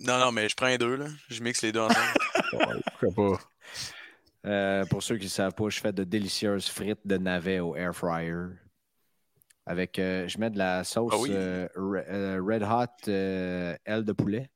Non, 0.00 0.18
non, 0.18 0.32
mais 0.32 0.48
je 0.48 0.54
prends 0.56 0.66
les 0.66 0.78
deux. 0.78 0.96
Là. 0.96 1.06
Je 1.28 1.42
mixe 1.42 1.62
les 1.62 1.72
deux 1.72 1.80
ensemble. 1.80 2.06
Ouais, 2.52 2.80
pourquoi 3.00 3.38
pas? 3.38 3.44
Euh, 4.46 4.84
pour 4.86 5.02
ceux 5.02 5.16
qui 5.16 5.24
ne 5.24 5.30
savent 5.30 5.54
pas, 5.54 5.68
je 5.68 5.80
fais 5.80 5.92
de 5.92 6.04
délicieuses 6.04 6.68
frites 6.68 7.04
de 7.04 7.16
navet 7.16 7.60
au 7.60 7.74
air 7.76 7.94
fryer. 7.94 8.34
Avec, 9.66 9.98
euh, 9.98 10.28
je 10.28 10.38
mets 10.38 10.50
de 10.50 10.58
la 10.58 10.84
sauce 10.84 11.12
Ah 11.14 11.18
oui. 11.18 11.30
euh, 11.32 11.66
re- 11.76 12.38
Red 12.40 12.62
Hot 12.62 13.10
aile 13.84 14.04
de 14.04 14.12
poulet. 14.12 14.48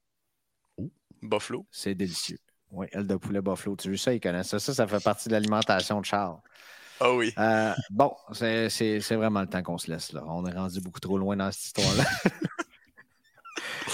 Buffalo. 1.23 1.67
C'est 1.71 1.95
délicieux. 1.95 2.39
Oui, 2.71 2.87
aile 2.93 3.07
de 3.07 3.17
poulet 3.17 3.41
buffalo. 3.43 3.75
Tu 3.75 3.91
veux 3.91 3.97
ça, 3.97 4.15
ils 4.15 4.21
connaissent 4.21 4.49
ça. 4.51 4.61
Ça, 4.61 4.73
ça 4.73 4.87
fait 4.87 5.03
partie 5.03 5.29
de 5.29 5.33
l'alimentation 5.35 6.01
de 6.01 6.07
Charles. 6.07 6.39
Ah 7.01 7.12
oui. 7.12 7.33
Euh, 7.39 7.73
bon, 7.91 8.15
c'est 8.33 8.69
vraiment 9.17 9.41
le 9.41 9.49
temps 9.49 9.62
qu'on 9.62 9.79
se 9.79 9.91
laisse 9.91 10.12
là. 10.12 10.23
On 10.27 10.47
est 10.47 10.53
rendu 10.53 10.81
beaucoup 10.81 11.01
trop 11.01 11.19
loin 11.19 11.37
dans 11.37 11.51
cette 11.51 11.65
histoire-là. 11.67 12.05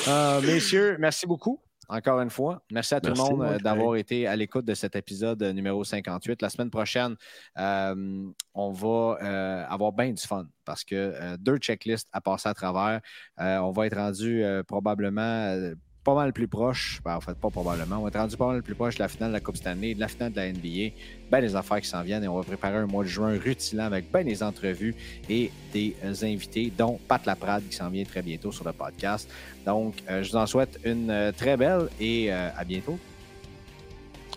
Euh, 0.08 0.40
messieurs, 0.42 0.96
merci 1.00 1.26
beaucoup. 1.26 1.60
Encore 1.88 2.20
une 2.20 2.30
fois, 2.30 2.62
merci 2.70 2.94
à 2.94 3.00
tout 3.00 3.10
le 3.10 3.16
monde 3.16 3.42
euh, 3.42 3.58
d'avoir 3.58 3.96
été 3.96 4.26
à 4.26 4.34
l'écoute 4.34 4.64
de 4.64 4.74
cet 4.74 4.96
épisode 4.96 5.42
numéro 5.42 5.84
58. 5.84 6.42
La 6.42 6.50
semaine 6.50 6.70
prochaine, 6.70 7.16
euh, 7.58 8.24
on 8.54 8.72
va 8.72 9.18
euh, 9.22 9.64
avoir 9.68 9.92
bien 9.92 10.12
du 10.12 10.22
fun 10.22 10.46
parce 10.64 10.82
que 10.84 10.94
euh, 10.94 11.36
deux 11.38 11.58
checklists 11.58 12.08
à 12.12 12.20
passer 12.20 12.48
à 12.48 12.54
travers. 12.54 13.00
On 13.38 13.70
va 13.70 13.86
être 13.86 13.96
rendu 13.96 14.44
probablement 14.66 15.72
pas 16.06 16.14
mal 16.14 16.32
plus 16.32 16.46
proche. 16.46 17.00
Ben, 17.04 17.16
en 17.16 17.20
fait, 17.20 17.34
pas 17.34 17.50
probablement. 17.50 17.96
On 17.98 18.02
va 18.02 18.08
être 18.08 18.18
rendu 18.18 18.36
pas 18.36 18.46
mal 18.46 18.62
plus 18.62 18.76
proche 18.76 18.94
de 18.94 19.02
la 19.02 19.08
finale 19.08 19.30
de 19.30 19.34
la 19.34 19.40
Coupe 19.40 19.56
Stanley, 19.56 19.94
de 19.94 20.00
la 20.00 20.06
finale 20.06 20.32
de 20.32 20.36
la 20.36 20.52
NBA. 20.52 20.94
Ben 21.32 21.40
des 21.40 21.56
affaires 21.56 21.80
qui 21.80 21.88
s'en 21.88 22.02
viennent 22.02 22.22
et 22.22 22.28
on 22.28 22.36
va 22.36 22.44
préparer 22.44 22.76
un 22.76 22.86
mois 22.86 23.02
de 23.02 23.08
juin 23.08 23.36
rutilant 23.36 23.86
avec 23.86 24.12
ben 24.12 24.24
des 24.24 24.44
entrevues 24.44 24.94
et 25.28 25.50
des 25.72 25.96
euh, 26.04 26.14
invités, 26.22 26.72
dont 26.78 27.00
Pat 27.08 27.26
Laprade 27.26 27.64
qui 27.68 27.74
s'en 27.74 27.90
vient 27.90 28.04
très 28.04 28.22
bientôt 28.22 28.52
sur 28.52 28.64
le 28.64 28.72
podcast. 28.72 29.28
Donc, 29.66 29.96
euh, 30.08 30.22
je 30.22 30.30
vous 30.30 30.36
en 30.36 30.46
souhaite 30.46 30.78
une 30.84 31.10
euh, 31.10 31.32
très 31.32 31.56
belle 31.56 31.88
et 31.98 32.32
euh, 32.32 32.50
à 32.56 32.62
bientôt. 32.62 33.00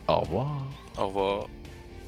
Au 0.07 0.21
revoir. 0.21 0.65
Au 0.97 1.07
revoir. 1.07 1.49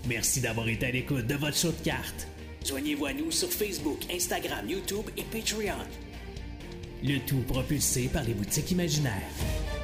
Merci 0.07 0.41
d'avoir 0.41 0.67
été 0.67 0.87
à 0.87 0.91
l'écoute 0.91 1.27
de 1.27 1.35
votre 1.35 1.55
show 1.55 1.71
de 1.71 1.83
cartes. 1.83 2.27
Joignez-vous 2.65 3.05
à 3.05 3.13
nous 3.13 3.29
sur 3.29 3.49
Facebook, 3.49 3.99
Instagram, 4.11 4.67
YouTube 4.67 5.05
et 5.15 5.23
Patreon. 5.23 5.85
Le 7.03 7.17
tout 7.19 7.41
propulsé 7.47 8.09
par 8.13 8.23
les 8.23 8.35
boutiques 8.35 8.69
imaginaires. 8.71 9.80